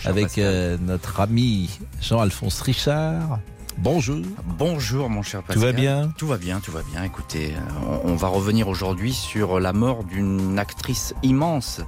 avec 0.05 0.37
euh, 0.37 0.77
notre 0.79 1.19
ami 1.19 1.79
Jean-Alphonse 2.01 2.61
Richard. 2.61 3.39
Bonjour. 3.81 4.17
Bonjour 4.57 5.09
mon 5.09 5.21
cher 5.21 5.39
Tout 5.39 5.47
Pascal. 5.47 5.63
va 5.63 5.71
bien? 5.71 6.13
Tout 6.17 6.27
va 6.27 6.37
bien, 6.37 6.59
tout 6.59 6.71
va 6.71 6.81
bien. 6.83 7.03
Écoutez, 7.03 7.53
euh, 7.53 7.99
on 8.03 8.09
on 8.09 8.15
va 8.15 8.27
revenir 8.27 8.67
aujourd'hui 8.67 9.13
sur 9.13 9.61
la 9.61 9.71
mort 9.71 10.03
d'une 10.03 10.59
actrice 10.59 11.13
immense. 11.23 11.79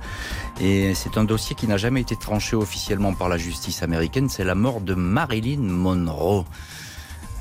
Et 0.62 0.94
c'est 0.96 1.18
un 1.18 1.26
dossier 1.26 1.54
qui 1.56 1.68
n'a 1.68 1.76
jamais 1.76 2.00
été 2.00 2.16
tranché 2.16 2.56
officiellement 2.56 3.14
par 3.14 3.28
la 3.28 3.38
justice 3.38 3.84
américaine. 3.84 4.30
C'est 4.30 4.46
la 4.46 4.56
mort 4.56 4.80
de 4.80 4.94
Marilyn 4.94 5.60
Monroe. 5.62 6.46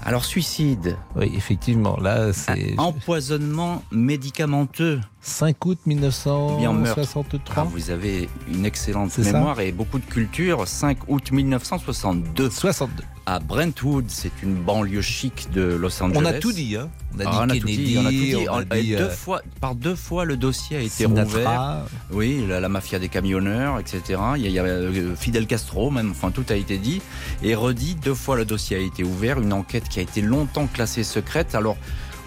Alors 0.02 0.24
suicide. 0.24 0.96
Oui, 1.14 1.30
effectivement, 1.36 1.96
là 1.98 2.32
c'est... 2.32 2.74
Empoisonnement 2.78 3.84
médicamenteux. 3.92 5.00
5 5.22 5.64
août 5.66 5.78
Bien 5.86 5.96
meurtre. 5.98 6.28
1963. 6.30 7.54
Ah, 7.56 7.64
vous 7.70 7.90
avez 7.90 8.28
une 8.50 8.64
excellente 8.64 9.16
mémoire 9.18 9.60
et 9.60 9.70
beaucoup 9.70 9.98
de 9.98 10.04
culture. 10.06 10.66
5 10.66 10.98
août 11.08 11.30
1962. 11.30 12.48
62. 12.48 13.02
À 13.26 13.38
Brentwood, 13.38 14.06
c'est 14.08 14.32
une 14.42 14.54
banlieue 14.54 15.02
chic 15.02 15.48
de 15.52 15.60
Los 15.62 16.02
Angeles. 16.02 16.16
On 16.18 16.24
a 16.24 16.32
tout 16.32 16.52
dit, 16.52 16.74
hein. 16.76 16.88
On 17.14 17.20
a 17.20 17.24
dit 17.24 17.28
a 17.28 17.46
tout 17.60 17.66
Kennedy, 17.66 17.84
dit, 17.84 17.98
on 17.98 18.00
a 18.00 18.04
tout 18.04 18.10
dit. 18.10 18.46
on 18.48 18.56
a 18.70 18.76
Et 18.78 18.82
dit, 18.82 18.90
deux 18.96 19.02
euh, 19.04 19.10
fois, 19.10 19.42
par 19.60 19.74
deux 19.74 19.94
fois, 19.94 20.24
le 20.24 20.36
dossier 20.38 20.78
a 20.78 20.80
été 20.80 21.04
Sinatra. 21.04 21.22
rouvert. 21.24 21.84
Oui, 22.12 22.44
la, 22.48 22.58
la 22.60 22.68
mafia 22.70 22.98
des 22.98 23.08
camionneurs, 23.08 23.78
etc. 23.78 24.18
Il 24.36 24.42
y 24.42 24.46
a, 24.46 24.48
il 24.48 24.52
y 24.54 24.58
a, 24.58 24.64
euh, 24.64 25.14
Fidel 25.16 25.46
Castro, 25.46 25.90
même. 25.90 26.10
Enfin, 26.12 26.30
tout 26.30 26.46
a 26.48 26.54
été 26.54 26.78
dit 26.78 27.02
et 27.42 27.54
redit. 27.54 27.94
Deux 27.94 28.14
fois, 28.14 28.36
le 28.36 28.44
dossier 28.46 28.78
a 28.78 28.80
été 28.80 29.04
ouvert. 29.04 29.38
Une 29.38 29.52
enquête 29.52 29.88
qui 29.88 29.98
a 30.00 30.02
été 30.02 30.22
longtemps 30.22 30.66
classée 30.66 31.04
secrète. 31.04 31.54
Alors. 31.54 31.76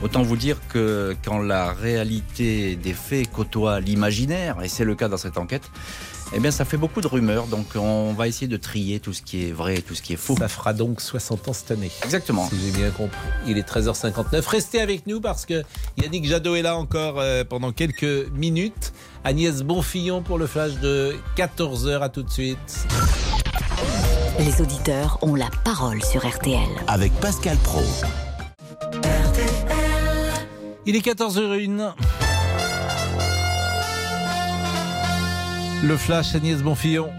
Autant 0.04 0.22
vous 0.22 0.36
dire 0.36 0.58
que 0.68 1.16
quand 1.24 1.40
la 1.40 1.72
réalité 1.72 2.76
des 2.76 2.94
faits 2.94 3.32
côtoie 3.32 3.80
l'imaginaire, 3.80 4.62
et 4.62 4.68
c'est 4.68 4.84
le 4.84 4.96
cas 4.96 5.08
dans 5.08 5.18
cette 5.18 5.38
enquête, 5.38 5.64
eh 6.36 6.40
bien 6.40 6.52
ça 6.52 6.66
fait 6.66 6.78
beaucoup 6.78 7.00
de 7.00 7.08
rumeurs, 7.08 7.48
donc 7.48 7.68
on 7.76 8.12
va 8.14 8.28
essayer 8.28 8.48
de 8.48 8.58
trier 8.58 9.00
tout 9.00 9.14
ce 9.14 9.22
qui 9.22 9.48
est 9.48 9.52
vrai 9.52 9.76
et 9.78 9.82
tout 9.82 9.96
ce 9.96 10.02
qui 10.02 10.14
est 10.14 10.18
faux. 10.18 10.36
Ça 10.38 10.50
fera 10.50 10.74
donc 10.74 11.00
60 11.00 11.48
ans 11.48 11.54
cette 11.54 11.72
année. 11.72 11.92
Exactement. 12.04 12.50
Si 12.50 12.56
j'ai 12.60 12.72
bien 12.72 12.90
compris. 12.90 13.18
Il 13.48 13.58
est 13.58 13.68
13h59. 13.68 14.46
Restez 14.46 14.82
avec 14.82 15.08
nous 15.08 15.22
parce 15.22 15.46
que 15.46 15.64
Yannick 15.98 16.26
Jadot 16.26 16.56
est 16.56 16.64
là 16.64 16.76
encore 16.76 17.20
euh, 17.20 17.44
pendant 17.44 17.72
quelques 17.72 18.30
minutes. 18.34 18.94
Agnès 19.24 19.62
Bonfillon 19.62 20.22
pour 20.22 20.38
le 20.38 20.48
flash 20.48 20.74
de 20.82 21.16
14h. 21.38 22.02
À 22.02 22.10
tout 22.10 22.24
de 22.24 22.30
suite. 22.30 22.88
Les 24.40 24.62
auditeurs 24.62 25.20
ont 25.22 25.36
la 25.36 25.50
parole 25.64 26.04
sur 26.04 26.28
RTL. 26.28 26.60
Avec 26.88 27.14
Pascal 27.22 27.58
Pro. 27.58 27.84
Il 30.86 30.98
est 30.98 31.06
14h01. 31.06 31.94
Le 35.82 35.98
flash 35.98 36.36
Agnès 36.36 36.62
Bonfillon. 36.62 37.10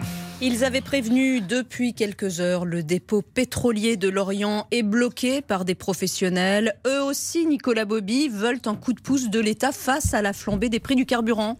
Ils 0.42 0.64
avaient 0.64 0.82
prévenu 0.82 1.40
depuis 1.40 1.94
quelques 1.94 2.40
heures 2.40 2.66
le 2.66 2.82
dépôt 2.82 3.22
pétrolier 3.22 3.96
de 3.96 4.10
Lorient 4.10 4.66
est 4.70 4.82
bloqué 4.82 5.40
par 5.40 5.64
des 5.64 5.74
professionnels. 5.74 6.74
Eux 6.86 7.02
aussi, 7.02 7.46
Nicolas 7.46 7.86
Bobby, 7.86 8.28
veulent 8.28 8.60
un 8.66 8.74
coup 8.74 8.92
de 8.92 9.00
pouce 9.00 9.30
de 9.30 9.40
l'État 9.40 9.72
face 9.72 10.12
à 10.12 10.20
la 10.20 10.34
flambée 10.34 10.68
des 10.68 10.80
prix 10.80 10.96
du 10.96 11.06
carburant. 11.06 11.58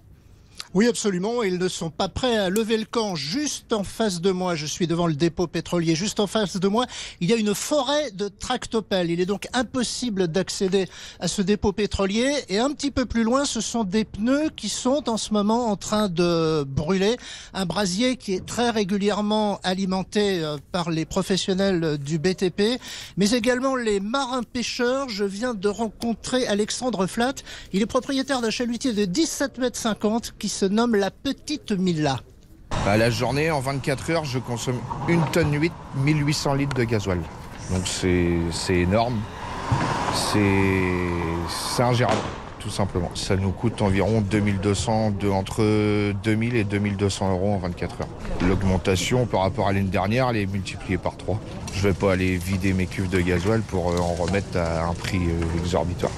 Oui, 0.75 0.89
absolument. 0.89 1.45
Ils 1.45 1.59
ne 1.59 1.69
sont 1.69 1.91
pas 1.91 2.09
prêts 2.09 2.37
à 2.37 2.51
lever 2.51 2.77
le 2.77 2.85
camp. 2.85 3.15
Juste 3.15 3.73
en 3.73 3.85
face 3.85 4.21
de 4.21 4.33
moi, 4.33 4.57
je 4.57 4.67
suis 4.67 4.89
devant 4.89 5.07
le 5.07 5.15
dépôt 5.15 5.47
pétrolier. 5.47 5.95
Juste 5.95 6.19
en 6.19 6.27
face 6.27 6.57
de 6.57 6.67
moi, 6.67 6.87
il 7.21 7.31
y 7.31 7.33
a 7.33 7.37
une 7.37 7.55
forêt 7.55 8.11
de 8.11 8.27
tractopelles. 8.27 9.09
Il 9.09 9.21
est 9.21 9.27
donc 9.27 9.47
impossible 9.53 10.27
d'accéder 10.27 10.89
à 11.21 11.29
ce 11.29 11.43
dépôt 11.43 11.71
pétrolier. 11.71 12.29
Et 12.49 12.59
un 12.59 12.73
petit 12.73 12.91
peu 12.91 13.07
plus 13.07 13.23
loin, 13.23 13.45
ce 13.45 13.61
sont 13.61 13.85
des 13.85 14.05
pneus 14.05 14.51
qui 14.57 14.69
sont 14.69 15.09
en 15.09 15.17
ce 15.17 15.33
moment 15.33 15.69
en 15.69 15.77
train 15.77 16.09
de 16.09 16.65
brûler. 16.65 17.19
Un 17.53 17.67
brasier 17.67 18.17
qui 18.17 18.33
est 18.33 18.45
très 18.45 18.71
régulièrement 18.71 19.61
alimenté 19.63 20.43
euh, 20.43 20.57
par 20.73 20.91
les 20.91 21.05
professionnels 21.05 21.99
du 21.99 22.19
BTP, 22.19 22.81
mais 23.17 23.31
également 23.31 23.77
les 23.77 24.01
marins 24.01 24.43
pêcheurs. 24.43 25.09
Je 25.09 25.25
viens 25.25 25.55
de 25.55 25.69
rencontrer 25.69 26.49
Alexandre 26.49 27.07
Flat. 27.07 27.35
Il 27.73 27.81
est 27.81 27.87
propriétaire 27.87 28.41
d'un 28.41 28.51
chalutier 28.51 28.93
de 28.93 29.05
17 29.05 29.59
mètres 29.59 29.79
50 29.79 30.35
qui 30.37 30.49
se 30.49 30.64
nomme 30.69 30.97
la 30.97 31.11
Petite 31.11 31.73
Milla. 31.73 32.21
À 32.87 32.97
la 32.97 33.11
journée, 33.11 33.51
en 33.51 33.61
24 33.61 34.11
heures, 34.11 34.25
je 34.25 34.39
consomme 34.39 34.79
une 35.09 35.25
tonne 35.33 35.55
8, 35.55 35.73
1800 35.97 36.55
litres 36.55 36.75
de 36.75 36.85
gasoil. 36.85 37.19
Donc 37.71 37.83
c'est 37.87 38.75
énorme. 38.75 39.21
C'est 40.15 41.83
ingérable, 41.83 42.21
tout 42.61 42.71
simplement. 42.71 43.11
Ça 43.15 43.37
nous 43.37 43.51
coûte 43.51 43.83
environ 43.83 44.21
2200, 44.21 45.13
de, 45.13 45.29
entre 45.29 46.13
2000 46.23 46.57
et 46.57 46.65
2200 46.65 47.33
euros 47.33 47.55
en 47.55 47.59
24 47.59 48.03
heures. 48.03 48.09
L'augmentation 48.47 49.27
par 49.27 49.41
rapport 49.41 49.69
à 49.69 49.73
l'année 49.73 49.89
dernière, 49.89 50.29
elle 50.31 50.37
est 50.37 50.47
multipliée 50.47 50.99
par 50.99 51.17
3. 51.17 51.41
Je 51.75 51.89
vais 51.89 51.95
pas 51.95 52.13
aller 52.13 52.37
vider 52.37 52.73
mes 52.73 52.87
cuves 52.87 53.09
de 53.09 53.21
gasoil 53.21 53.63
pour 53.63 53.91
euh, 53.91 53.99
en 53.99 54.15
remettre 54.15 54.59
à 54.59 54.87
un 54.87 54.95
prix 54.95 55.19
euh, 55.19 55.59
exorbitant. 55.61 56.11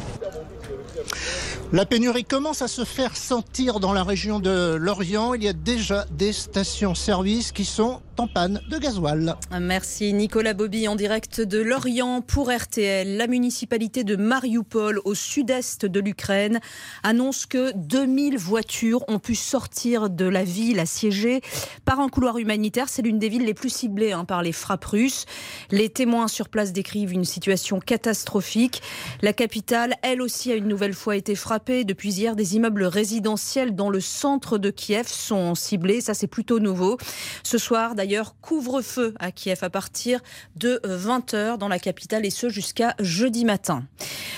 La 1.72 1.84
pénurie 1.84 2.24
commence 2.24 2.62
à 2.62 2.68
se 2.68 2.84
faire 2.84 3.16
sentir 3.16 3.80
dans 3.80 3.92
la 3.92 4.04
région 4.04 4.38
de 4.38 4.76
Lorient. 4.76 5.34
Il 5.34 5.42
y 5.42 5.48
a 5.48 5.52
déjà 5.52 6.04
des 6.12 6.32
stations-service 6.32 7.50
qui 7.50 7.64
sont 7.64 8.00
en 8.18 8.26
panne 8.26 8.60
de 8.70 8.78
gasoil. 8.78 9.36
Merci 9.60 10.12
Nicolas 10.12 10.54
Bobby 10.54 10.88
en 10.88 10.96
direct 10.96 11.40
de 11.40 11.58
Lorient 11.58 12.22
pour 12.22 12.50
RTL. 12.50 13.16
La 13.16 13.26
municipalité 13.26 14.04
de 14.04 14.16
Mariupol 14.16 15.00
au 15.04 15.14
sud-est 15.14 15.84
de 15.84 16.00
l'Ukraine 16.00 16.60
annonce 17.02 17.46
que 17.46 17.72
2000 17.76 18.38
voitures 18.38 19.04
ont 19.08 19.18
pu 19.18 19.34
sortir 19.34 20.08
de 20.08 20.24
la 20.24 20.44
ville 20.44 20.80
assiégée 20.80 21.42
par 21.84 22.00
un 22.00 22.08
couloir 22.08 22.38
humanitaire. 22.38 22.88
C'est 22.88 23.02
l'une 23.02 23.18
des 23.18 23.28
villes 23.28 23.44
les 23.44 23.54
plus 23.54 23.70
ciblées 23.70 24.12
hein, 24.12 24.24
par 24.24 24.42
les 24.42 24.52
frappes 24.52 24.84
russes. 24.84 25.26
Les 25.70 25.88
témoins 25.88 26.28
sur 26.28 26.48
place 26.48 26.72
décrivent 26.72 27.12
une 27.12 27.24
situation 27.24 27.80
catastrophique. 27.80 28.82
La 29.20 29.32
capitale, 29.32 29.94
elle 30.02 30.22
aussi, 30.22 30.52
a 30.52 30.54
une 30.54 30.68
nouvelle 30.68 30.94
fois 30.94 31.16
été 31.16 31.34
frappée. 31.34 31.84
Depuis 31.84 32.14
hier, 32.14 32.36
des 32.36 32.56
immeubles 32.56 32.84
résidentiels 32.84 33.74
dans 33.74 33.90
le 33.90 34.00
centre 34.00 34.58
de 34.58 34.70
Kiev 34.70 35.08
sont 35.08 35.54
ciblés. 35.54 36.00
Ça, 36.00 36.14
c'est 36.14 36.26
plutôt 36.26 36.60
nouveau. 36.60 36.96
Ce 37.42 37.58
soir, 37.58 37.94
d'ailleurs, 37.94 38.05
couvre-feu 38.40 39.14
à 39.18 39.32
Kiev 39.32 39.58
à 39.62 39.70
partir 39.70 40.20
de 40.54 40.80
20h 40.84 41.58
dans 41.58 41.68
la 41.68 41.78
capitale 41.78 42.24
et 42.24 42.30
ce 42.30 42.48
jusqu'à 42.48 42.94
jeudi 43.00 43.44
matin. 43.44 43.84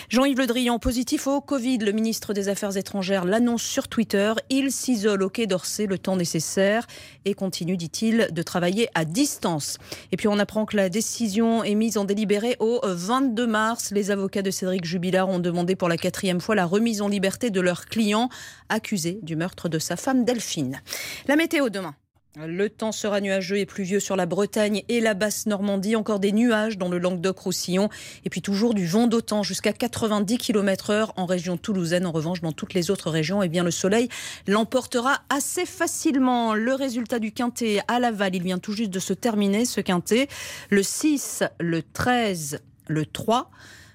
Jean-Yves 0.09 0.39
Le 0.39 0.47
Drian, 0.47 0.79
positif 0.79 1.27
au 1.27 1.41
Covid. 1.41 1.79
Le 1.79 1.93
ministre 1.93 2.33
des 2.33 2.49
Affaires 2.49 2.77
étrangères 2.77 3.25
l'annonce 3.25 3.63
sur 3.63 3.89
Twitter. 3.89 4.33
Il 4.49 4.73
s'isole 4.73 5.23
au 5.23 5.29
Quai 5.29 5.47
d'Orsay 5.47 5.87
le 5.87 5.99
temps 5.99 6.17
nécessaire 6.17 6.87
et 7.25 7.35
continue, 7.35 7.77
dit-il, 7.77 8.29
de 8.33 8.43
travailler 8.43 8.89
à 8.95 9.05
distance. 9.05 9.79
Et 10.13 10.17
puis 10.17 10.29
on 10.29 10.39
apprend 10.39 10.65
que 10.65 10.77
la 10.77 10.89
décision 10.89 11.63
est 11.63 11.75
mise 11.75 11.99
en 11.99 12.05
délibéré 12.05 12.57
au 12.61 12.81
22 12.85 13.47
mars. 13.47 13.91
Les 13.91 14.11
avocats 14.11 14.43
de 14.43 14.51
Cédric 14.51 14.85
Jubilard 14.85 15.29
ont 15.29 15.41
demandé 15.41 15.77
pour 15.77 15.89
la 15.89 15.97
quatrième 15.97 16.41
fois 16.41 16.55
la 16.55 16.65
remise 16.65 17.03
en 17.03 17.09
liberté 17.09 17.51
de 17.51 17.61
leur 17.61 17.87
client 17.87 18.31
accusé 18.69 19.19
du 19.23 19.37
meurtre 19.37 19.69
de 19.69 19.79
sa 19.79 19.97
femme 19.97 20.25
Delphine. 20.25 20.81
La 21.27 21.37
météo 21.37 21.69
demain. 21.69 21.95
Le 22.37 22.69
temps 22.69 22.93
sera 22.93 23.21
nuageux 23.21 23.57
et 23.57 23.65
pluvieux 23.65 24.01
sur 24.01 24.15
la 24.15 24.27
Bretagne 24.27 24.85
et 24.89 25.01
la 25.01 25.15
basse 25.15 25.47
Normandie. 25.47 25.97
Encore 25.97 26.21
des 26.21 26.31
nuages 26.31 26.77
dans 26.77 26.91
le 26.91 26.99
Languedoc-Roussillon. 26.99 27.89
Et 28.25 28.31
puis 28.31 28.43
toujours 28.43 28.75
du 28.75 28.87
vent 28.87 29.07
d'autant 29.07 29.43
jusqu'à 29.43 29.73
90 29.73 30.37
km 30.37 30.91
heure 30.91 31.13
en 31.17 31.25
région 31.25 31.57
toulousaine. 31.57 32.05
En 32.05 32.13
revanche, 32.13 32.43
dans 32.43 32.53
toutes 32.53 32.75
les 32.75 32.91
autres 32.91 33.11
régions, 33.11 33.43
eh 33.43 33.49
bien, 33.49 33.65
le 33.65 33.71
soleil 33.71 34.09
l'emportera 34.47 35.23
assez 35.31 35.65
facilement. 35.65 36.55
Le 36.55 36.75
résultat 36.75 37.19
du 37.19 37.33
quintet 37.33 37.81
à 37.89 37.99
Laval, 37.99 38.37
il 38.37 38.43
vient 38.43 38.59
tout 38.59 38.73
juste 38.73 38.91
de 38.91 39.01
se 39.01 39.15
terminer, 39.15 39.65
ce 39.65 39.81
quintet. 39.81 40.29
Le 40.69 40.83
6, 40.83 41.45
le 41.59 41.83
13, 41.83 42.61
le 42.89 43.07
3, 43.07 43.51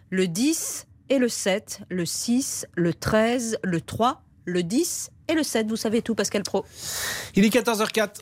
le 0.10 0.28
10 0.28 0.88
et 1.10 1.20
le 1.20 1.30
7. 1.30 1.82
Le 1.88 2.06
6, 2.06 2.66
le 2.76 2.94
13, 2.94 3.60
le 3.64 3.80
3, 3.80 4.24
le 4.46 4.64
10 4.64 5.12
et 5.28 5.34
le 5.34 5.44
7. 5.44 5.68
Vous 5.68 5.76
savez 5.76 6.02
tout, 6.02 6.16
Pascal 6.16 6.44
Pro. 6.44 6.66
Il 7.36 7.46
est 7.46 7.54
14h04. 7.54 8.22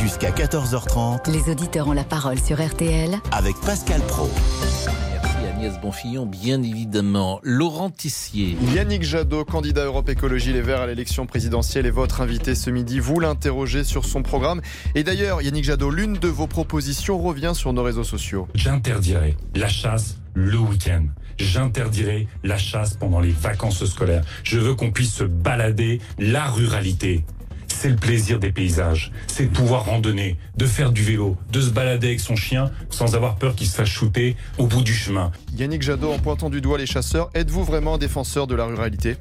Jusqu'à 0.00 0.30
14h30 0.30 1.30
Les 1.30 1.50
auditeurs 1.50 1.88
ont 1.88 1.92
la 1.92 2.04
parole 2.04 2.38
sur 2.38 2.64
RTL 2.64 3.18
avec 3.32 3.56
Pascal 3.60 4.00
Pro. 4.02 4.30
Merci 4.60 5.46
Agnès 5.46 5.80
Bonfillon, 5.80 6.26
bien 6.26 6.62
évidemment. 6.62 7.40
Laurent 7.42 7.90
Tissier. 7.90 8.56
Yannick 8.74 9.02
Jadot, 9.02 9.44
candidat 9.44 9.84
Europe 9.84 10.08
Écologie 10.08 10.52
Les 10.52 10.60
Verts 10.60 10.82
à 10.82 10.86
l'élection 10.86 11.26
présidentielle, 11.26 11.86
est 11.86 11.90
votre 11.90 12.20
invité 12.20 12.54
ce 12.54 12.70
midi. 12.70 13.00
Vous 13.00 13.20
l'interrogez 13.20 13.82
sur 13.82 14.04
son 14.04 14.22
programme. 14.22 14.60
Et 14.94 15.02
d'ailleurs, 15.02 15.40
Yannick 15.42 15.64
Jadot, 15.64 15.90
l'une 15.90 16.18
de 16.18 16.28
vos 16.28 16.46
propositions 16.46 17.18
revient 17.18 17.52
sur 17.54 17.72
nos 17.72 17.82
réseaux 17.82 18.04
sociaux. 18.04 18.48
J'interdirai 18.54 19.36
la 19.54 19.68
chasse 19.68 20.18
le 20.34 20.58
week-end. 20.58 21.06
J'interdirai 21.38 22.28
la 22.44 22.58
chasse 22.58 22.94
pendant 22.94 23.20
les 23.20 23.32
vacances 23.32 23.84
scolaires. 23.84 24.24
Je 24.42 24.58
veux 24.58 24.74
qu'on 24.74 24.90
puisse 24.90 25.14
se 25.14 25.24
balader 25.24 26.00
la 26.18 26.46
ruralité. 26.46 27.24
C'est 27.68 27.90
le 27.90 27.96
plaisir 27.96 28.38
des 28.38 28.52
paysages. 28.52 29.12
C'est 29.26 29.46
de 29.46 29.50
pouvoir 29.50 29.84
randonner, 29.84 30.38
de 30.56 30.64
faire 30.64 30.92
du 30.92 31.02
vélo, 31.02 31.36
de 31.52 31.60
se 31.60 31.70
balader 31.70 32.08
avec 32.08 32.20
son 32.20 32.36
chien 32.36 32.70
sans 32.88 33.14
avoir 33.14 33.36
peur 33.36 33.54
qu'il 33.54 33.66
se 33.66 33.76
fasse 33.76 33.88
shooter 33.88 34.36
au 34.56 34.66
bout 34.66 34.82
du 34.82 34.94
chemin. 34.94 35.30
Yannick 35.56 35.82
Jadot, 35.82 36.12
en 36.12 36.18
pointant 36.18 36.48
du 36.48 36.60
doigt 36.60 36.78
les 36.78 36.86
chasseurs, 36.86 37.30
êtes-vous 37.34 37.64
vraiment 37.64 37.94
un 37.94 37.98
défenseur 37.98 38.46
de 38.46 38.54
la 38.54 38.64
ruralité? 38.64 39.16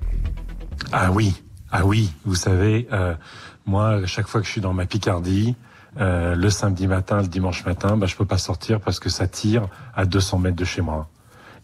Ah 0.94 1.12
oui, 1.12 1.34
ah 1.72 1.86
oui. 1.86 2.12
Vous 2.24 2.36
savez, 2.36 2.88
euh, 2.94 3.14
moi, 3.66 4.06
chaque 4.06 4.28
fois 4.28 4.40
que 4.40 4.48
je 4.48 4.52
suis 4.52 4.62
dans 4.62 4.74
ma 4.74 4.86
Picardie, 4.86 5.56
euh, 6.00 6.36
le 6.36 6.50
samedi 6.50 6.88
matin, 6.88 7.22
le 7.22 7.28
dimanche 7.28 7.66
matin, 7.66 7.98
bah, 7.98 8.06
je 8.06 8.16
peux 8.16 8.26
pas 8.26 8.38
sortir 8.38 8.80
parce 8.80 9.00
que 9.00 9.10
ça 9.10 9.28
tire 9.28 9.68
à 9.96 10.06
200 10.06 10.40
mètres 10.40 10.56
de 10.56 10.66
chez 10.66 10.82
moi. 10.82 11.10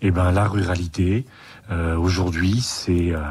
Et 0.02 0.12
ben 0.12 0.32
la 0.32 0.47
ruralité, 0.47 1.26
euh, 1.70 1.95
aujourd'hui, 1.95 2.60
c'est 2.62 3.12
euh, 3.12 3.22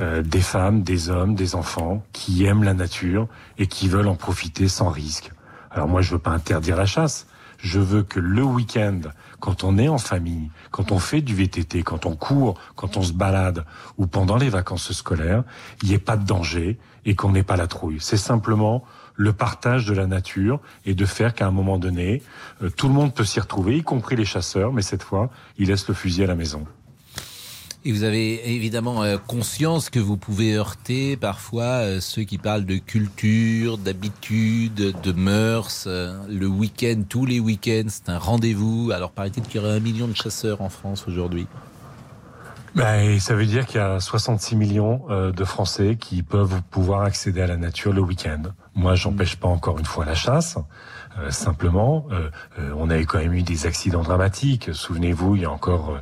euh, 0.00 0.22
des 0.22 0.40
femmes, 0.40 0.82
des 0.82 1.10
hommes, 1.10 1.34
des 1.34 1.56
enfants 1.56 2.04
qui 2.12 2.44
aiment 2.44 2.62
la 2.62 2.74
nature 2.74 3.26
et 3.58 3.66
qui 3.66 3.88
veulent 3.88 4.06
en 4.06 4.14
profiter 4.14 4.68
sans 4.68 4.90
risque. 4.90 5.32
Alors 5.72 5.88
moi, 5.88 6.02
je 6.02 6.12
veux 6.12 6.20
pas 6.20 6.30
interdire 6.30 6.76
la 6.76 6.86
chasse. 6.86 7.26
Je 7.58 7.80
veux 7.80 8.02
que 8.02 8.20
le 8.20 8.42
week-end, 8.42 9.00
quand 9.40 9.64
on 9.64 9.76
est 9.78 9.88
en 9.88 9.98
famille, 9.98 10.50
quand 10.70 10.92
on 10.92 10.98
fait 10.98 11.20
du 11.20 11.34
VTT, 11.34 11.82
quand 11.82 12.06
on 12.06 12.14
court, 12.14 12.58
quand 12.76 12.96
on 12.96 13.02
se 13.02 13.12
balade, 13.12 13.64
ou 13.96 14.06
pendant 14.06 14.36
les 14.36 14.50
vacances 14.50 14.92
scolaires, 14.92 15.42
il 15.82 15.88
n'y 15.88 15.94
ait 15.94 15.98
pas 15.98 16.16
de 16.16 16.24
danger 16.24 16.78
et 17.04 17.14
qu'on 17.14 17.32
n'ait 17.32 17.42
pas 17.42 17.56
la 17.56 17.66
trouille. 17.66 17.98
C'est 18.00 18.16
simplement 18.16 18.84
le 19.16 19.32
partage 19.32 19.86
de 19.86 19.94
la 19.94 20.06
nature 20.06 20.60
et 20.84 20.94
de 20.94 21.04
faire 21.04 21.34
qu'à 21.34 21.46
un 21.46 21.50
moment 21.50 21.78
donné, 21.78 22.22
euh, 22.62 22.70
tout 22.70 22.88
le 22.88 22.94
monde 22.94 23.14
peut 23.14 23.24
s'y 23.24 23.40
retrouver, 23.40 23.78
y 23.78 23.82
compris 23.82 24.16
les 24.16 24.24
chasseurs, 24.24 24.72
mais 24.72 24.82
cette 24.82 25.02
fois, 25.02 25.30
ils 25.58 25.68
laissent 25.68 25.88
le 25.88 25.94
fusil 25.94 26.24
à 26.24 26.26
la 26.26 26.34
maison. 26.34 26.66
Et 27.86 27.92
vous 27.92 28.02
avez 28.02 28.54
évidemment 28.54 29.02
euh, 29.02 29.18
conscience 29.18 29.90
que 29.90 30.00
vous 30.00 30.16
pouvez 30.16 30.54
heurter 30.54 31.18
parfois 31.18 31.64
euh, 31.64 32.00
ceux 32.00 32.22
qui 32.22 32.38
parlent 32.38 32.64
de 32.64 32.76
culture, 32.76 33.76
d'habitude, 33.76 34.94
de 35.00 35.12
mœurs. 35.12 35.86
Le 35.86 36.46
week-end, 36.46 37.02
tous 37.06 37.26
les 37.26 37.40
week-ends, 37.40 37.88
c'est 37.88 38.08
un 38.08 38.18
rendez-vous. 38.18 38.90
Alors 38.92 39.10
paraît-il 39.10 39.42
qu'il 39.42 39.60
y 39.60 39.64
aurait 39.64 39.76
un 39.76 39.80
million 39.80 40.08
de 40.08 40.16
chasseurs 40.16 40.62
en 40.62 40.70
France 40.70 41.04
aujourd'hui? 41.06 41.46
Ben, 42.74 43.20
ça 43.20 43.34
veut 43.36 43.46
dire 43.46 43.66
qu'il 43.66 43.76
y 43.76 43.84
a 43.84 44.00
66 44.00 44.56
millions 44.56 45.02
de 45.08 45.44
Français 45.44 45.96
qui 46.00 46.24
peuvent 46.24 46.60
pouvoir 46.72 47.02
accéder 47.02 47.40
à 47.42 47.46
la 47.46 47.56
nature 47.56 47.92
le 47.92 48.00
week-end. 48.00 48.42
Moi, 48.74 48.94
j'empêche 48.94 49.36
pas 49.36 49.48
encore 49.48 49.78
une 49.78 49.84
fois 49.84 50.04
la 50.04 50.14
chasse. 50.14 50.58
Euh, 51.18 51.30
simplement, 51.30 52.06
euh, 52.10 52.28
euh, 52.58 52.72
on 52.76 52.90
avait 52.90 53.04
quand 53.04 53.18
même 53.18 53.34
eu 53.34 53.42
des 53.42 53.66
accidents 53.66 54.02
dramatiques. 54.02 54.70
Souvenez-vous, 54.72 55.36
il 55.36 55.42
y 55.42 55.44
a 55.44 55.50
encore 55.50 55.90
euh, 55.90 55.98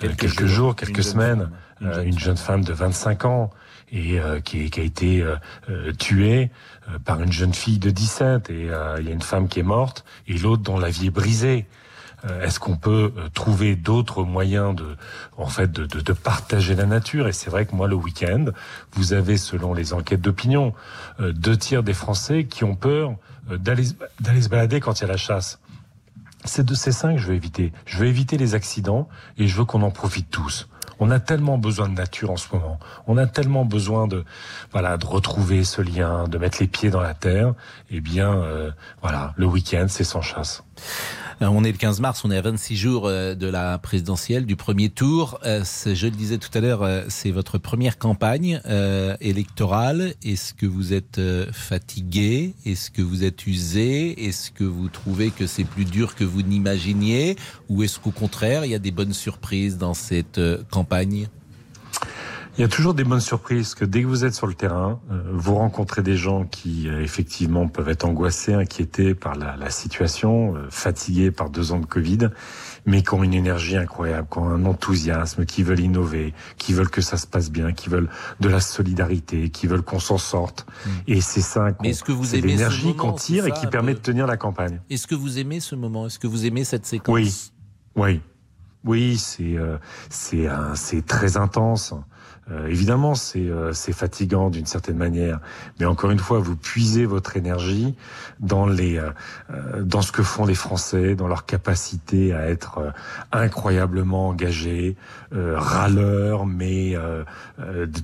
Quelques 0.00 0.20
quelques, 0.20 0.46
jours, 0.46 0.74
quelques 0.74 0.90
une 0.90 1.02
jeune 1.02 1.12
semaines, 1.12 1.38
femme, 1.38 1.50
une 1.80 1.86
euh, 1.86 1.94
jeune 1.94 2.06
une 2.06 2.18
jeune 2.18 2.36
femme 2.36 2.64
de 2.64 2.72
25 2.72 3.24
ans 3.26 3.50
et 3.92 4.18
euh, 4.18 4.40
qui, 4.40 4.70
qui 4.70 4.80
a 4.80 4.82
été 4.82 5.22
euh, 5.22 5.36
euh, 5.68 5.92
tuée 5.92 6.50
euh, 6.88 6.98
par 6.98 7.22
une 7.22 7.32
jeune 7.32 7.54
fille 7.54 7.78
de 7.78 7.90
17 7.90 8.50
et 8.50 8.70
euh, 8.70 8.96
il 9.00 9.06
y 9.06 9.10
a 9.10 9.12
une 9.12 9.22
femme 9.22 9.48
qui 9.48 9.60
est 9.60 9.64
morte 9.64 10.04
et 10.26 10.38
l'autre 10.38 10.62
dont 10.62 10.78
la 10.78 10.88
vie 10.88 11.06
est 11.06 11.10
brisée. 11.10 11.66
Euh, 12.24 12.42
Est-ce 12.42 12.58
qu'on 12.58 12.76
peut 12.76 13.12
euh, 13.16 13.28
trouver 13.34 13.76
d'autres 13.76 14.24
moyens 14.24 14.74
de, 14.74 14.96
en 15.36 15.46
fait, 15.46 15.70
de, 15.70 15.86
de, 15.86 16.00
de 16.00 16.12
partager 16.12 16.74
la 16.74 16.86
nature? 16.86 17.28
Et 17.28 17.32
c'est 17.32 17.50
vrai 17.50 17.66
que 17.66 17.74
moi, 17.74 17.88
le 17.88 17.96
week-end, 17.96 18.46
vous 18.92 19.12
avez, 19.12 19.36
selon 19.36 19.74
les 19.74 19.92
enquêtes 19.92 20.20
d'opinion, 20.20 20.74
euh, 21.20 21.32
deux 21.32 21.56
tiers 21.56 21.82
des 21.82 21.94
Français 21.94 22.44
qui 22.44 22.64
ont 22.64 22.76
peur 22.76 23.14
d'aller 23.50 23.84
se 23.84 24.48
balader 24.48 24.80
quand 24.80 25.00
il 25.00 25.02
y 25.02 25.04
a 25.04 25.08
la 25.08 25.18
chasse. 25.18 25.58
C'est 26.46 26.64
de 26.64 26.74
ces 26.74 26.92
cinq 26.92 27.16
que 27.16 27.20
je 27.20 27.28
veux 27.28 27.34
éviter. 27.34 27.72
Je 27.84 27.98
veux 27.98 28.06
éviter 28.06 28.38
les 28.38 28.54
accidents 28.54 29.08
et 29.36 29.48
je 29.48 29.56
veux 29.56 29.64
qu'on 29.64 29.82
en 29.82 29.90
profite 29.90 30.30
tous. 30.30 30.68
On 30.98 31.10
a 31.10 31.20
tellement 31.20 31.58
besoin 31.58 31.88
de 31.88 31.94
nature 31.94 32.30
en 32.30 32.36
ce 32.36 32.48
moment. 32.54 32.78
On 33.06 33.18
a 33.18 33.26
tellement 33.26 33.64
besoin 33.64 34.06
de, 34.06 34.24
voilà, 34.72 34.96
de 34.96 35.04
retrouver 35.04 35.64
ce 35.64 35.82
lien, 35.82 36.28
de 36.28 36.38
mettre 36.38 36.58
les 36.60 36.66
pieds 36.68 36.90
dans 36.90 37.00
la 37.00 37.14
terre. 37.14 37.54
Eh 37.90 38.00
bien, 38.00 38.32
euh, 38.32 38.70
voilà, 39.02 39.34
le 39.36 39.46
week-end, 39.46 39.86
c'est 39.88 40.04
sans 40.04 40.22
chasse. 40.22 40.62
Euh, 41.42 41.46
On 41.46 41.64
est 41.64 41.72
le 41.72 41.78
15 41.78 42.00
mars, 42.00 42.24
on 42.24 42.30
est 42.30 42.36
à 42.36 42.42
26 42.42 42.76
jours 42.76 43.06
euh, 43.06 43.34
de 43.34 43.46
la 43.46 43.78
présidentielle, 43.78 44.46
du 44.46 44.56
premier 44.56 44.88
tour. 44.88 45.38
Euh, 45.44 45.64
Je 45.84 46.06
le 46.06 46.12
disais 46.12 46.38
tout 46.38 46.50
à 46.56 46.60
l'heure, 46.60 46.88
c'est 47.08 47.30
votre 47.30 47.58
première 47.58 47.98
campagne 47.98 48.60
électorale. 49.20 50.14
Est-ce 50.24 50.54
que 50.54 50.66
vous 50.66 50.92
êtes 50.92 51.20
fatigué? 51.52 52.54
Est-ce 52.64 52.90
que 52.90 53.02
vous 53.02 53.24
êtes 53.24 53.46
usé? 53.46 54.26
Est-ce 54.26 54.50
que 54.50 54.64
vous 54.64 54.88
trouvez 54.88 55.30
que 55.30 55.46
c'est 55.46 55.64
plus 55.64 55.84
dur 55.84 56.14
que 56.14 56.24
vous 56.24 56.42
n'imaginiez? 56.42 57.36
Ou 57.68 57.82
est-ce 57.82 57.98
qu'au 57.98 58.10
contraire, 58.10 58.64
il 58.64 58.70
y 58.70 58.74
a 58.74 58.78
des 58.78 58.90
bonnes 58.90 59.12
surprises 59.12 59.78
dans 59.78 59.94
cette 59.94 60.40
campagne? 60.70 61.28
Il 62.56 62.60
y 62.60 62.64
a 62.64 62.68
toujours 62.68 62.94
des 62.94 63.02
bonnes 63.02 63.18
surprises 63.20 63.74
que 63.74 63.84
dès 63.84 64.02
que 64.02 64.06
vous 64.06 64.24
êtes 64.24 64.34
sur 64.34 64.46
le 64.46 64.54
terrain, 64.54 65.00
euh, 65.10 65.20
vous 65.32 65.56
rencontrez 65.56 66.02
des 66.02 66.16
gens 66.16 66.44
qui 66.44 66.88
euh, 66.88 67.02
effectivement 67.02 67.66
peuvent 67.66 67.88
être 67.88 68.04
angoissés, 68.04 68.54
inquiétés 68.54 69.16
par 69.16 69.34
la, 69.34 69.56
la 69.56 69.70
situation, 69.70 70.54
euh, 70.54 70.66
fatigués 70.70 71.32
par 71.32 71.50
deux 71.50 71.72
ans 71.72 71.80
de 71.80 71.86
Covid, 71.86 72.28
mais 72.86 73.02
qui 73.02 73.12
ont 73.12 73.24
une 73.24 73.34
énergie 73.34 73.76
incroyable, 73.76 74.28
qui 74.30 74.38
ont 74.38 74.48
un 74.48 74.66
enthousiasme, 74.66 75.46
qui 75.46 75.64
veulent 75.64 75.80
innover, 75.80 76.32
qui 76.56 76.74
veulent 76.74 76.90
que 76.90 77.00
ça 77.00 77.16
se 77.16 77.26
passe 77.26 77.50
bien, 77.50 77.72
qui 77.72 77.88
veulent 77.88 78.08
de 78.38 78.48
la 78.48 78.60
solidarité, 78.60 79.50
qui 79.50 79.66
veulent 79.66 79.82
qu'on 79.82 79.98
s'en 79.98 80.18
sorte. 80.18 80.64
Et 81.08 81.20
c'est 81.20 81.40
ça, 81.40 81.72
qu'on- 81.72 81.90
que 81.90 82.12
vous 82.12 82.36
aimez 82.36 82.46
l'énergie 82.46 82.94
qu'on 82.94 83.12
tire 83.14 83.46
et 83.48 83.50
qui 83.52 83.66
permet 83.66 83.94
peu 83.94 83.98
de 83.98 84.04
tenir 84.04 84.28
la 84.28 84.36
campagne. 84.36 84.80
Est-ce 84.90 85.08
que 85.08 85.16
vous 85.16 85.40
aimez 85.40 85.58
ce 85.58 85.74
moment? 85.74 86.06
Est-ce 86.06 86.20
que 86.20 86.28
vous 86.28 86.46
aimez 86.46 86.62
cette 86.62 86.86
séquence? 86.86 87.12
Oui, 87.12 87.34
oui, 87.96 88.20
oui, 88.84 89.16
c'est 89.18 89.56
euh, 89.56 89.76
c'est 90.74 91.04
très 91.04 91.36
intense. 91.36 91.94
Euh, 92.50 92.66
évidemment, 92.66 93.14
c'est 93.14 93.48
euh, 93.48 93.72
fatigant 93.72 94.50
d'une 94.50 94.66
certaine 94.66 94.96
manière, 94.96 95.40
mais 95.80 95.86
encore 95.86 96.10
une 96.10 96.18
fois, 96.18 96.38
vous 96.38 96.56
puisez 96.56 97.06
votre 97.06 97.36
énergie 97.36 97.94
dans 98.40 98.66
les 98.66 98.98
euh, 98.98 99.10
euh, 99.50 99.82
dans 99.82 100.02
ce 100.02 100.12
que 100.12 100.22
font 100.22 100.44
les 100.44 100.54
Français, 100.54 101.14
dans 101.14 101.26
leur 101.26 101.46
capacité 101.46 102.34
à 102.34 102.48
être 102.48 102.78
euh, 102.78 102.90
incroyablement 103.32 104.28
engagés, 104.28 104.96
euh, 105.34 105.58
râleurs, 105.58 106.44
mais 106.46 106.96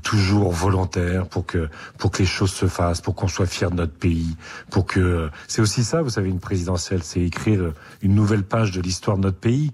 toujours 0.02 0.52
volontaires 0.52 1.26
pour 1.26 1.44
que 1.44 1.68
pour 1.98 2.10
que 2.10 2.18
les 2.18 2.26
choses 2.26 2.52
se 2.52 2.66
fassent, 2.66 3.00
pour 3.00 3.14
qu'on 3.14 3.28
soit 3.28 3.46
fier 3.46 3.70
de 3.70 3.76
notre 3.76 3.92
pays, 3.92 4.36
pour 4.70 4.86
que 4.86 5.28
c'est 5.48 5.60
aussi 5.60 5.84
ça, 5.84 6.02
vous 6.02 6.10
savez, 6.10 6.30
une 6.30 6.40
présidentielle, 6.40 7.02
c'est 7.02 7.20
écrire 7.20 7.72
une 8.02 8.14
nouvelle 8.14 8.44
page 8.44 8.70
de 8.72 8.80
l'histoire 8.80 9.16
de 9.16 9.22
notre 9.22 9.38
pays. 9.38 9.72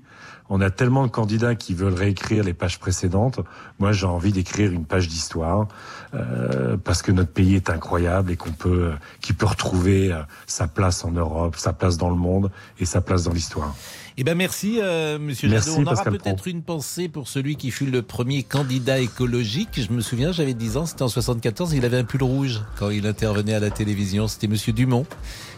On 0.48 0.60
a 0.60 0.70
tellement 0.70 1.06
de 1.06 1.10
candidats 1.10 1.54
qui 1.54 1.74
veulent 1.74 1.94
réécrire 1.94 2.44
les 2.44 2.54
pages 2.54 2.78
précédentes. 2.78 3.40
Moi, 3.78 3.92
j'ai 3.92 4.06
envie 4.06 4.32
d'écrire 4.32 4.72
une 4.72 4.84
page 4.84 5.08
d'histoire 5.08 5.68
euh, 6.14 6.76
parce 6.76 7.02
que 7.02 7.12
notre 7.12 7.32
pays 7.32 7.56
est 7.56 7.70
incroyable 7.70 8.30
et 8.30 8.36
qu'on 8.36 8.52
peut, 8.52 8.92
qu'il 9.20 9.34
peut 9.34 9.46
retrouver 9.46 10.12
euh, 10.12 10.22
sa 10.46 10.68
place 10.68 11.04
en 11.04 11.10
Europe, 11.10 11.56
sa 11.56 11.72
place 11.72 11.96
dans 11.96 12.10
le 12.10 12.16
monde 12.16 12.50
et 12.78 12.84
sa 12.84 13.00
place 13.00 13.24
dans 13.24 13.32
l'histoire. 13.32 13.74
Eh 14.18 14.24
ben 14.24 14.34
merci, 14.34 14.78
euh, 14.80 15.18
Monsieur 15.18 15.48
Merci, 15.48 15.68
Jadot. 15.68 15.82
On 15.82 15.84
aura 15.84 15.96
Pascal 15.96 16.16
peut-être 16.16 16.48
une 16.48 16.62
pensée 16.62 17.08
pour 17.08 17.28
celui 17.28 17.56
qui 17.56 17.70
fut 17.70 17.84
le 17.84 18.00
premier 18.00 18.44
candidat 18.44 18.98
écologique. 18.98 19.68
Je 19.76 19.92
me 19.92 20.00
souviens, 20.00 20.32
j'avais 20.32 20.54
10 20.54 20.78
ans, 20.78 20.86
c'était 20.86 21.02
en 21.02 21.08
74. 21.08 21.74
Il 21.74 21.84
avait 21.84 21.98
un 21.98 22.04
pull 22.04 22.22
rouge 22.22 22.62
quand 22.78 22.88
il 22.88 23.06
intervenait 23.06 23.52
à 23.52 23.60
la 23.60 23.70
télévision. 23.70 24.26
C'était 24.26 24.46
Monsieur 24.46 24.72
Dumont. 24.72 25.04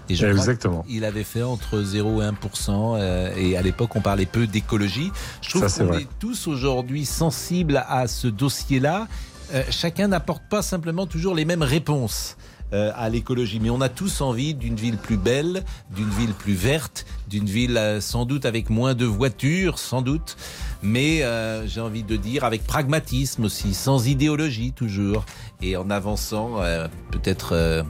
Et 0.09 0.15
je 0.15 0.27
crois 0.27 0.37
Exactement. 0.37 0.83
qu'il 0.83 1.05
avait 1.05 1.25
fait 1.25 1.43
entre 1.43 1.83
0 1.83 2.23
et 2.23 2.27
1% 2.27 2.97
euh, 2.99 3.31
Et 3.37 3.57
à 3.57 3.63
l'époque, 3.63 3.95
on 3.97 4.01
parlait 4.01 4.27
peu 4.27 4.47
d'écologie. 4.47 5.11
Je 5.43 5.51
trouve 5.51 5.73
qu'on 5.73 5.99
est 5.99 6.09
tous 6.19 6.47
aujourd'hui 6.47 7.05
sensibles 7.05 7.85
à 7.89 8.07
ce 8.09 8.29
dossier-là. 8.29 9.07
Euh, 9.55 9.63
chacun 9.71 10.09
n'apporte 10.09 10.43
pas 10.49 10.63
simplement 10.63 11.07
toujours 11.07 11.35
les 11.35 11.45
mêmes 11.45 11.63
réponses 11.63 12.37
euh, 12.73 12.93
à 12.95 13.09
l'écologie. 13.09 13.61
Mais 13.61 13.71
on 13.71 13.81
a 13.81 13.89
tous 13.89 14.21
envie 14.21 14.55
d'une 14.55 14.77
ville 14.77 14.97
plus 14.97 15.17
belle, 15.17 15.65
d'une 15.95 16.11
ville 16.11 16.35
plus 16.35 16.55
verte, 16.55 17.07
d'une 17.29 17.47
ville 17.47 17.77
euh, 17.77 18.01
sans 18.01 18.25
doute 18.25 18.45
avec 18.47 18.71
moins 18.71 18.95
de 18.95 19.05
voitures, 19.05 19.79
sans 19.79 20.03
doute. 20.03 20.37
Mais 20.83 21.23
euh, 21.23 21.67
j'ai 21.67 21.81
envie 21.81 22.05
de 22.05 22.17
dire 22.17 22.45
avec 22.45 22.65
pragmatisme 22.65 23.45
aussi, 23.45 23.75
sans 23.75 24.07
idéologie 24.07 24.73
toujours, 24.73 25.25
et 25.61 25.77
en 25.77 25.91
avançant 25.91 26.61
euh, 26.61 26.87
peut-être 27.11 27.53
euh, 27.53 27.83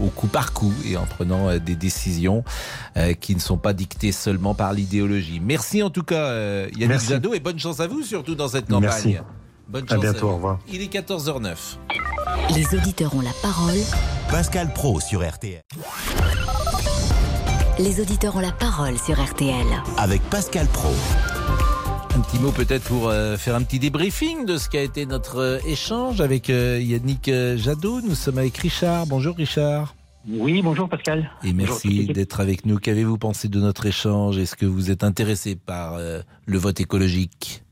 au 0.00 0.10
coup 0.10 0.28
par 0.28 0.52
coup 0.52 0.72
et 0.86 0.96
en 0.96 1.06
prenant 1.06 1.48
euh, 1.48 1.58
des 1.58 1.74
décisions 1.74 2.44
euh, 2.96 3.14
qui 3.14 3.34
ne 3.34 3.40
sont 3.40 3.58
pas 3.58 3.72
dictées 3.72 4.12
seulement 4.12 4.54
par 4.54 4.72
l'idéologie. 4.72 5.40
Merci 5.40 5.82
en 5.82 5.90
tout 5.90 6.04
cas 6.04 6.26
euh, 6.26 6.68
Yannick. 6.78 7.00
Jadot 7.00 7.34
et 7.34 7.40
bonne 7.40 7.58
chance 7.58 7.80
à 7.80 7.88
vous 7.88 8.02
surtout 8.02 8.36
dans 8.36 8.48
cette 8.48 8.68
campagne. 8.68 8.82
Merci. 8.82 9.16
Bonne 9.74 9.86
À 9.88 9.94
chance 9.94 10.02
bientôt, 10.02 10.28
vous. 10.28 10.32
au 10.32 10.36
revoir. 10.36 10.58
Il 10.72 10.82
est 10.82 10.94
14h09. 10.94 11.56
Les 12.54 12.78
auditeurs 12.78 13.12
ont 13.16 13.20
la 13.20 13.32
parole. 13.42 13.74
Pascal 14.30 14.72
Pro 14.72 15.00
sur 15.00 15.28
RTL. 15.28 15.62
Les 17.80 18.00
auditeurs 18.00 18.36
ont 18.36 18.40
la 18.40 18.52
parole 18.52 18.96
sur 19.00 19.20
RTL. 19.20 19.66
Avec 19.98 20.22
Pascal 20.30 20.68
Pro. 20.68 20.92
Un 22.14 22.20
petit 22.20 22.38
mot 22.38 22.52
peut-être 22.52 22.84
pour 22.84 23.08
euh, 23.08 23.36
faire 23.36 23.56
un 23.56 23.62
petit 23.64 23.80
débriefing 23.80 24.46
de 24.46 24.58
ce 24.58 24.68
qu'a 24.68 24.80
été 24.80 25.06
notre 25.06 25.38
euh, 25.38 25.58
échange 25.66 26.20
avec 26.20 26.50
euh, 26.50 26.78
Yannick 26.80 27.28
Jadot. 27.56 28.00
Nous 28.00 28.14
sommes 28.14 28.38
avec 28.38 28.56
Richard. 28.58 29.08
Bonjour 29.08 29.34
Richard. 29.34 29.96
Oui, 30.28 30.62
bonjour 30.62 30.88
Pascal. 30.88 31.32
Et 31.42 31.52
merci 31.52 32.06
d'être 32.06 32.38
avec 32.38 32.64
nous. 32.64 32.78
Qu'avez-vous 32.78 33.18
pensé 33.18 33.48
de 33.48 33.58
notre 33.58 33.86
échange? 33.86 34.38
Est-ce 34.38 34.54
que 34.54 34.66
vous 34.66 34.92
êtes 34.92 35.02
intéressé 35.02 35.56
par 35.56 35.98
le 35.98 36.58
vote 36.58 36.80
écologique? 36.80 37.63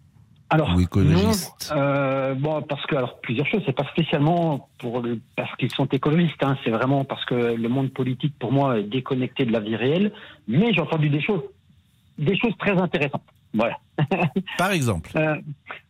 Alors, 0.53 0.75
ou 0.77 0.81
non, 1.01 1.31
euh, 1.73 2.35
bon, 2.35 2.63
parce 2.63 2.85
que 2.87 2.95
alors 2.97 3.19
plusieurs 3.21 3.47
choses. 3.47 3.63
C'est 3.67 3.75
pas 3.77 3.87
spécialement 3.91 4.69
pour 4.79 5.01
le, 5.01 5.19
parce 5.37 5.55
qu'ils 5.57 5.73
sont 5.73 5.87
écologistes. 5.87 6.43
Hein, 6.43 6.57
c'est 6.65 6.71
vraiment 6.71 7.05
parce 7.05 7.25
que 7.25 7.35
le 7.35 7.69
monde 7.69 7.91
politique, 7.93 8.35
pour 8.39 8.53
moi, 8.53 8.79
est 8.79 8.85
déconnecté 8.85 9.45
de 9.45 9.53
la 9.53 9.61
vie 9.61 9.77
réelle. 9.77 10.13
Mais 10.49 10.73
j'ai 10.73 10.81
entendu 10.81 11.09
des 11.09 11.21
choses, 11.23 11.43
des 12.19 12.37
choses 12.39 12.57
très 12.59 12.73
intéressantes. 12.81 13.23
Voilà. 13.55 13.79
Par 14.59 14.73
exemple. 14.73 15.11
Euh, 15.17 15.37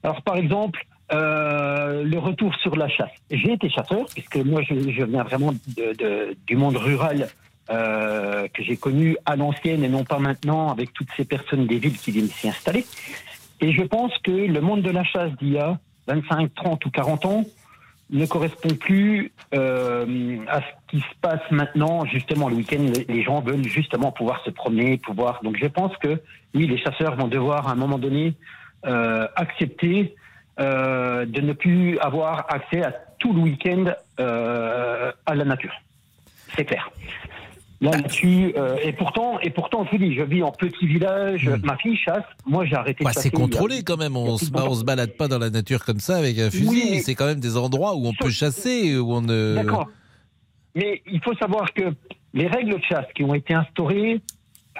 alors, 0.02 0.22
par 0.22 0.36
exemple, 0.36 0.84
euh, 1.12 2.02
le 2.04 2.18
retour 2.18 2.54
sur 2.56 2.74
la 2.76 2.88
chasse. 2.88 3.10
J'ai 3.30 3.52
été 3.52 3.68
chasseur, 3.70 4.06
puisque 4.12 4.36
moi, 4.36 4.62
je, 4.62 4.74
je 4.90 5.04
viens 5.04 5.22
vraiment 5.24 5.52
de, 5.76 5.92
de- 5.96 6.36
du 6.46 6.56
monde 6.56 6.76
rural 6.76 7.28
euh, 7.70 8.48
que 8.52 8.62
j'ai 8.64 8.76
connu 8.76 9.16
à 9.24 9.36
l'ancienne 9.36 9.84
et 9.84 9.88
non 9.88 10.04
pas 10.04 10.18
maintenant 10.18 10.70
avec 10.70 10.92
toutes 10.92 11.08
ces 11.16 11.24
personnes 11.24 11.66
des 11.66 11.78
villes 11.78 11.96
qui 11.98 12.10
viennent 12.10 12.28
s'y 12.28 12.48
installer. 12.48 12.84
Et 13.62 13.72
je 13.72 13.82
pense 13.82 14.12
que 14.18 14.30
le 14.32 14.60
monde 14.60 14.82
de 14.82 14.90
la 14.90 15.04
chasse 15.04 15.30
d'il 15.40 15.52
y 15.52 15.58
a 15.58 15.78
25, 16.08 16.52
30 16.54 16.84
ou 16.84 16.90
40 16.90 17.24
ans 17.26 17.44
ne 18.10 18.26
correspond 18.26 18.74
plus 18.74 19.32
euh, 19.54 20.36
à 20.48 20.60
ce 20.60 20.66
qui 20.88 20.98
se 21.00 21.14
passe 21.22 21.40
maintenant. 21.50 22.04
Justement, 22.04 22.48
le 22.50 22.56
week-end, 22.56 22.84
les- 23.08 23.22
gens 23.22 23.40
veulent 23.40 23.64
justement 23.64 24.12
pouvoir 24.12 24.42
se 24.44 24.50
promener, 24.50 24.98
pouvoir. 24.98 25.40
Donc, 25.42 25.56
je 25.56 25.66
pense 25.66 25.96
que 25.98 26.20
oui, 26.54 26.66
les 26.66 26.76
chasseurs 26.76 27.16
vont 27.16 27.28
devoir 27.28 27.68
à 27.68 27.72
un 27.72 27.76
moment 27.76 27.98
donné 27.98 28.34
euh, 28.84 29.26
accepter 29.36 30.14
euh, 30.60 31.24
de 31.24 31.40
ne 31.40 31.52
plus 31.54 31.98
avoir 32.00 32.46
accès 32.52 32.82
à 32.82 32.92
tout 33.18 33.32
le 33.32 33.40
week-end 33.40 33.84
à 34.18 35.34
la 35.34 35.44
nature. 35.44 35.72
C'est 36.56 36.64
clair. 36.64 36.90
Là, 37.82 37.90
là-dessus, 37.90 38.54
euh, 38.56 38.76
et 38.82 38.92
pourtant, 38.92 39.38
et 39.40 39.50
pourtant, 39.50 39.84
je 39.84 39.90
vous 39.90 39.98
dis, 39.98 40.14
je 40.14 40.22
vis 40.22 40.42
en 40.42 40.52
petit 40.52 40.86
village. 40.86 41.50
Ma 41.64 41.76
fille 41.76 41.96
chasse. 41.96 42.22
Moi, 42.46 42.64
j'ai 42.64 42.76
arrêté. 42.76 43.02
Bah, 43.04 43.10
de 43.10 43.14
c'est 43.16 43.24
chasser 43.24 43.36
a- 43.36 43.38
contrôlé 43.40 43.82
quand 43.82 43.96
même. 43.98 44.16
On 44.16 44.38
se, 44.38 44.50
on 44.54 44.74
se 44.74 44.84
balade 44.84 45.16
pas 45.16 45.26
dans 45.28 45.38
la 45.38 45.50
nature 45.50 45.84
comme 45.84 45.98
ça 45.98 46.16
avec 46.16 46.38
un 46.38 46.48
fusil. 46.50 46.68
Oui, 46.68 47.00
C'est 47.00 47.14
quand 47.16 47.26
même 47.26 47.40
des 47.40 47.56
endroits 47.56 47.94
où 47.96 48.06
on 48.06 48.12
peut 48.14 48.30
chasser, 48.30 48.96
où 48.96 49.12
on 49.12 49.20
ne. 49.20 49.56
D'accord. 49.56 49.88
Mais 50.74 51.02
il 51.10 51.20
faut 51.22 51.34
savoir 51.34 51.72
que 51.74 51.92
les 52.34 52.46
règles 52.46 52.74
de 52.76 52.82
chasse 52.88 53.06
qui 53.14 53.24
ont 53.24 53.34
été 53.34 53.52
instaurées 53.52 54.20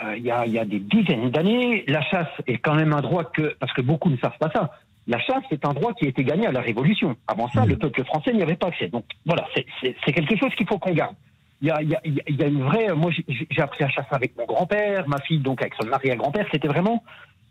euh, 0.03 0.17
il 0.17 0.25
y, 0.25 0.31
a, 0.31 0.47
il 0.47 0.53
y 0.53 0.59
a 0.59 0.65
des 0.65 0.79
dizaines 0.79 1.29
d'années, 1.31 1.85
la 1.87 2.01
chasse 2.03 2.31
est 2.47 2.57
quand 2.57 2.75
même 2.75 2.95
un 2.95 3.03
droit 3.03 3.25
que, 3.25 3.55
parce 3.61 3.73
que 3.75 3.83
beaucoup 3.83 4.09
ne 4.09 4.17
savent 4.17 4.39
pas 4.41 4.51
ça, 4.55 4.71
la 5.07 5.19
chasse 5.21 5.43
est 5.51 5.67
un 5.67 5.75
droit 5.75 5.93
qui 5.93 6.07
a 6.07 6.09
été 6.09 6.25
gagné 6.25 6.47
à 6.47 6.53
la 6.53 6.63
Révolution. 6.63 7.15
Avant 7.27 7.49
ça, 7.51 7.67
le 7.67 7.77
peuple 7.77 8.03
français 8.07 8.33
n'y 8.33 8.43
avait 8.43 8.57
pas 8.57 8.69
accès. 8.69 8.89
Donc 8.89 9.05
voilà, 9.27 9.47
c'est- 9.55 9.67
c'est 9.83 9.95
c'est 10.05 10.13
quelque 10.15 10.35
chose 10.39 10.55
qu'il 10.57 10.67
faut 10.67 10.79
qu'on 10.79 10.95
garde. 10.95 11.15
Il 11.63 11.69
y 11.69 11.71
a, 11.71 11.81
il 11.81 11.91
y 11.91 11.95
a- 11.95 12.01
il 12.05 12.37
y 12.37 12.43
a 12.43 12.47
une 12.49 12.63
vraie. 12.65 12.93
Moi, 12.95 13.11
j'ai 13.29 13.63
appris 13.63 13.85
à 13.85 13.89
chasser 13.89 14.09
avec 14.11 14.37
mon 14.37 14.45
grand-père, 14.47 15.09
ma 15.09 15.19
fille 15.21 15.39
donc 15.39 15.63
avec 15.63 15.75
son 15.81 15.91
arrière-grand-père. 15.93 16.47
C'était 16.53 16.69
vraiment 16.69 17.03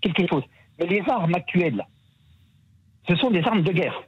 quelque 0.01 0.27
chose. 0.27 0.43
Mais 0.79 0.85
les 0.87 1.01
armes 1.09 1.33
actuelles, 1.33 1.81
ce 3.07 3.15
sont 3.15 3.31
des 3.31 3.41
armes 3.43 3.61
de 3.63 3.71
guerre. 3.71 4.03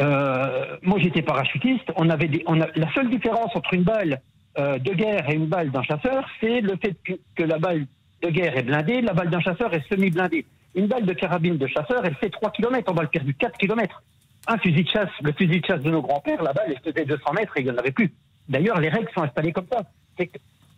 Euh, 0.00 0.76
moi, 0.82 0.98
j'étais 1.00 1.22
parachutiste. 1.22 1.90
On 1.96 2.10
avait 2.10 2.28
des, 2.28 2.42
on 2.46 2.60
a, 2.60 2.66
la 2.74 2.92
seule 2.92 3.08
différence 3.08 3.54
entre 3.56 3.72
une 3.74 3.82
balle 3.84 4.20
euh, 4.58 4.78
de 4.78 4.92
guerre 4.92 5.28
et 5.30 5.34
une 5.34 5.46
balle 5.46 5.70
d'un 5.70 5.82
chasseur, 5.82 6.26
c'est 6.40 6.60
le 6.60 6.76
fait 6.76 6.94
que, 7.04 7.12
que 7.34 7.42
la 7.42 7.58
balle 7.58 7.86
de 8.22 8.28
guerre 8.30 8.56
est 8.56 8.62
blindée, 8.62 9.00
la 9.00 9.12
balle 9.14 9.30
d'un 9.30 9.40
chasseur 9.40 9.72
est 9.74 9.86
semi-blindée. 9.88 10.44
Une 10.74 10.86
balle 10.86 11.06
de 11.06 11.12
carabine 11.14 11.56
de 11.56 11.66
chasseur, 11.66 12.04
elle 12.04 12.14
fait 12.16 12.28
3 12.30 12.50
km, 12.50 12.90
en 12.90 12.94
balle 12.94 13.08
perdue 13.08 13.34
4 13.34 13.56
km. 13.58 14.02
Un 14.48 14.58
fusil 14.58 14.84
de 14.84 14.88
chasse, 14.90 15.08
le 15.22 15.32
fusil 15.32 15.60
de 15.60 15.66
chasse 15.66 15.80
de 15.82 15.90
nos 15.90 16.02
grands-pères, 16.02 16.42
la 16.42 16.52
balle, 16.52 16.66
elle 16.74 16.92
faisait 16.92 17.04
200 17.06 17.32
mètres 17.32 17.56
et 17.56 17.60
il 17.60 17.64
n'y 17.64 17.70
en 17.70 17.76
avait 17.78 17.90
plus. 17.92 18.12
D'ailleurs, 18.48 18.80
les 18.80 18.88
règles 18.88 19.08
sont 19.14 19.22
installées 19.22 19.52
comme 19.52 19.66
ça. 19.70 19.82
C'est 20.18 20.30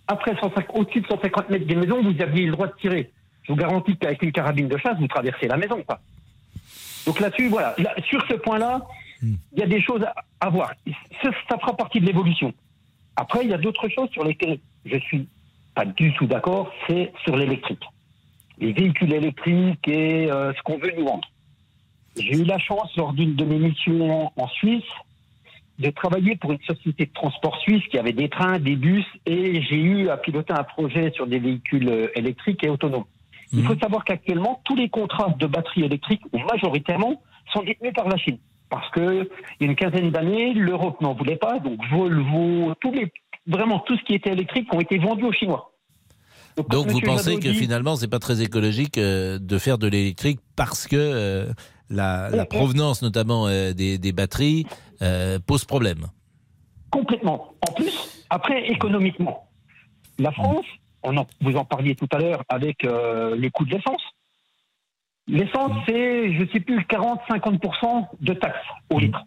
après 0.07 0.35
150 0.37 0.64
au-dessus 0.75 1.01
de 1.01 1.07
150 1.07 1.51
mètres 1.51 1.66
des 1.66 1.75
maisons, 1.75 2.03
vous 2.03 2.23
aviez 2.23 2.47
le 2.47 2.53
droit 2.53 2.66
de 2.66 2.75
tirer. 2.81 3.11
Je 3.43 3.53
vous 3.53 3.59
garantis 3.59 3.97
qu'avec 3.97 4.23
une 4.23 4.33
carabine 4.33 4.69
de 4.69 4.77
chasse, 4.79 4.99
vous 4.99 5.07
traversez 5.07 5.47
la 5.47 5.57
maison, 5.57 5.83
quoi. 5.83 6.01
Donc 7.07 7.21
là-dessus, 7.21 7.49
voilà, 7.49 7.75
Là, 7.79 7.95
sur 8.09 8.27
ce 8.27 8.35
point-là, 8.35 8.87
il 9.23 9.59
y 9.59 9.62
a 9.62 9.66
des 9.66 9.81
choses 9.81 10.03
à, 10.03 10.14
à 10.41 10.51
voir. 10.51 10.73
Ça, 11.23 11.31
ça 11.49 11.59
fera 11.59 11.77
partie 11.77 12.01
de 12.01 12.07
l'évolution. 12.07 12.53
Après, 13.16 13.45
il 13.45 13.51
y 13.51 13.55
a 13.55 13.59
d'autres 13.59 13.89
choses 13.89 14.11
sur 14.11 14.25
lesquelles 14.25 14.59
je 14.85 14.99
suis 14.99 15.29
pas 15.75 15.85
du 15.85 16.12
tout 16.14 16.27
d'accord, 16.27 16.73
c'est 16.87 17.12
sur 17.25 17.37
l'électrique. 17.37 17.85
Les 18.59 18.73
véhicules 18.73 19.12
électriques 19.12 19.87
et 19.87 20.31
euh, 20.31 20.53
ce 20.55 20.62
qu'on 20.62 20.79
veut 20.79 20.93
nous 20.97 21.05
vendre. 21.05 21.29
J'ai 22.16 22.35
eu 22.35 22.45
la 22.45 22.59
chance, 22.59 22.97
lors 22.97 23.12
d'une 23.12 23.37
de 23.37 23.45
mes 23.45 23.59
missions 23.59 24.33
en 24.37 24.49
Suisse, 24.49 24.83
de 25.79 25.91
travailler 25.91 26.37
pour 26.37 26.53
une 26.53 26.61
société 26.66 27.07
de 27.07 27.12
transport 27.12 27.57
suisse 27.61 27.83
qui 27.91 27.99
avait 27.99 28.12
des 28.12 28.29
trains, 28.29 28.59
des 28.59 28.76
bus, 28.76 29.05
et 29.26 29.62
j'ai 29.62 29.76
eu 29.76 30.09
à 30.09 30.16
piloter 30.16 30.53
un 30.53 30.64
projet 30.64 31.12
sur 31.14 31.26
des 31.26 31.39
véhicules 31.39 31.89
euh, 31.89 32.09
électriques 32.16 32.64
et 32.64 32.68
autonomes. 32.68 33.05
Il 33.53 33.64
faut 33.64 33.79
savoir 33.79 34.05
qu'actuellement, 34.05 34.61
tous 34.64 34.76
les 34.76 34.91
contrats 34.91 35.35
de 35.39 35.47
batteries 35.47 35.85
électriques, 35.85 36.20
ou 36.33 36.39
majoritairement, 36.39 37.22
sont 37.53 37.62
détenus 37.62 37.95
par 37.95 38.09
la 38.09 38.16
Chine. 38.18 38.39
Parce 38.68 38.91
que 38.91 39.26
il 39.59 39.64
y 39.64 39.66
a 39.66 39.70
une 39.70 39.76
quinzaine 39.76 40.11
d'années, 40.11 40.53
l'Europe 40.53 41.01
n'en 41.01 41.14
voulait 41.14 41.37
pas, 41.37 41.59
donc 41.59 41.79
Volvo, 41.91 42.74
tous 42.81 42.93
les, 42.93 43.11
vraiment 43.47 43.79
tout 43.81 43.97
ce 43.97 44.05
qui 44.05 44.14
était 44.14 44.33
électrique 44.33 44.72
ont 44.74 44.81
été 44.81 44.99
vendus 44.99 45.24
aux 45.24 45.33
Chinois. 45.33 45.72
Donc 46.68 46.89
vous 46.89 47.01
pensez 47.01 47.31
Jadot 47.31 47.41
que 47.41 47.49
dit- 47.49 47.55
finalement 47.55 47.95
c'est 47.97 48.09
pas 48.09 48.18
très 48.18 48.43
écologique 48.43 48.99
euh, 48.99 49.39
de 49.39 49.59
faire 49.59 49.79
de 49.79 49.87
l'électrique 49.87 50.41
parce 50.57 50.89
que 50.89 50.97
euh, 50.97 51.53
la, 51.89 52.45
provenance 52.47 53.01
notamment 53.01 53.47
euh, 53.47 53.72
des, 53.72 53.97
des 53.97 54.12
batteries 54.12 54.66
euh, 55.03 55.39
pose 55.39 55.65
problème. 55.65 56.07
Complètement. 56.91 57.55
En 57.69 57.73
plus, 57.73 58.25
après, 58.31 58.69
économiquement, 58.69 59.49
la 60.19 60.33
France, 60.33 60.65
on 61.03 61.17
en- 61.17 61.27
vous 61.41 61.57
en 61.57 61.65
parliez 61.65 61.95
tout 61.95 62.09
à 62.13 62.19
l'heure 62.19 62.43
avec 62.49 62.85
euh, 62.85 63.37
les 63.37 63.51
coûts 63.51 63.65
de 63.65 63.71
l'essence. 63.75 64.03
L'essence, 65.27 65.73
c'est, 65.87 66.33
je 66.33 66.43
ne 66.43 66.49
sais 66.49 66.61
plus, 66.61 66.81
40-50% 66.87 68.09
de 68.21 68.33
taxes 68.33 68.67
au 68.91 68.99
litre. 68.99 69.23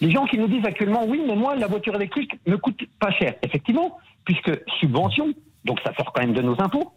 Les 0.00 0.10
gens 0.10 0.26
qui 0.26 0.36
nous 0.38 0.48
disent 0.48 0.64
actuellement, 0.66 1.04
oui, 1.06 1.22
mais 1.26 1.34
moi, 1.36 1.56
la 1.56 1.66
voiture 1.66 1.94
électrique 1.94 2.32
me 2.46 2.56
coûte 2.58 2.82
pas 2.98 3.10
cher. 3.12 3.34
Effectivement, 3.42 3.98
puisque 4.24 4.50
subvention, 4.80 5.32
donc 5.64 5.80
ça 5.84 5.94
sort 5.94 6.12
quand 6.12 6.20
même 6.20 6.34
de 6.34 6.42
nos 6.42 6.60
impôts. 6.60 6.92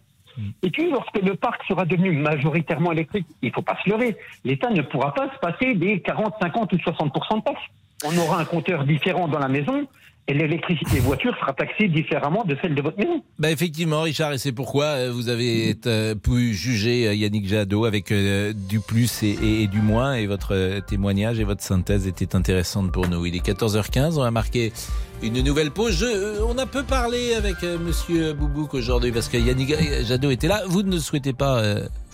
Et 0.61 0.69
puis, 0.69 0.89
lorsque 0.89 1.21
le 1.21 1.35
parc 1.35 1.63
sera 1.65 1.85
devenu 1.85 2.11
majoritairement 2.11 2.91
électrique, 2.91 3.27
il 3.41 3.49
ne 3.49 3.53
faut 3.53 3.61
pas 3.61 3.77
se 3.83 3.89
leurrer, 3.89 4.17
l'État 4.43 4.69
ne 4.69 4.81
pourra 4.81 5.13
pas 5.13 5.31
se 5.33 5.39
passer 5.39 5.75
des 5.75 5.99
40, 6.01 6.35
50 6.41 6.73
ou 6.73 6.75
60% 6.77 7.37
de 7.37 7.41
taxes. 7.43 7.61
On 8.05 8.17
aura 8.17 8.39
un 8.39 8.45
compteur 8.45 8.83
différent 8.83 9.27
dans 9.27 9.39
la 9.39 9.47
maison 9.47 9.87
et 10.27 10.33
l'électricité 10.33 10.99
voiture 10.99 11.35
sera 11.39 11.53
taxée 11.53 11.87
différemment 11.89 12.45
de 12.45 12.55
celle 12.61 12.75
de 12.75 12.81
votre 12.81 12.97
maison. 12.97 13.21
Bah 13.39 13.51
effectivement, 13.51 14.01
Richard, 14.01 14.33
et 14.33 14.37
c'est 14.37 14.53
pourquoi 14.53 14.85
euh, 14.85 15.11
vous 15.11 15.27
avez 15.27 15.75
euh, 15.85 16.15
pu 16.15 16.53
juger 16.53 17.07
euh, 17.07 17.13
Yannick 17.13 17.47
Jadot 17.47 17.85
avec 17.85 18.13
du 18.13 18.79
plus 18.79 19.23
et, 19.23 19.67
du 19.67 19.81
moins, 19.81 20.15
et 20.15 20.25
votre 20.27 20.79
témoignage 20.87 21.39
et 21.39 21.43
votre 21.43 21.61
synthèse 21.61 22.07
étaient 22.07 22.35
intéressantes 22.35 22.91
pour 22.91 23.07
nous. 23.07 23.25
Il 23.25 23.35
est 23.35 23.45
14h15, 23.45 24.17
on 24.17 24.23
a 24.23 24.31
marqué 24.31 24.71
une 25.21 25.41
nouvelle 25.41 25.71
pause. 25.71 26.05
On 26.47 26.57
a 26.57 26.65
peu 26.65 26.83
parlé 26.83 27.33
avec 27.33 27.63
Monsieur 27.63 28.33
Boubouk 28.33 28.73
aujourd'hui 28.73 29.11
parce 29.11 29.27
que 29.27 29.37
Yannick 29.37 29.75
Jadot 30.05 30.31
était 30.31 30.47
là. 30.47 30.63
Vous 30.67 30.83
ne 30.83 30.97
souhaitez 30.99 31.33
pas, 31.33 31.61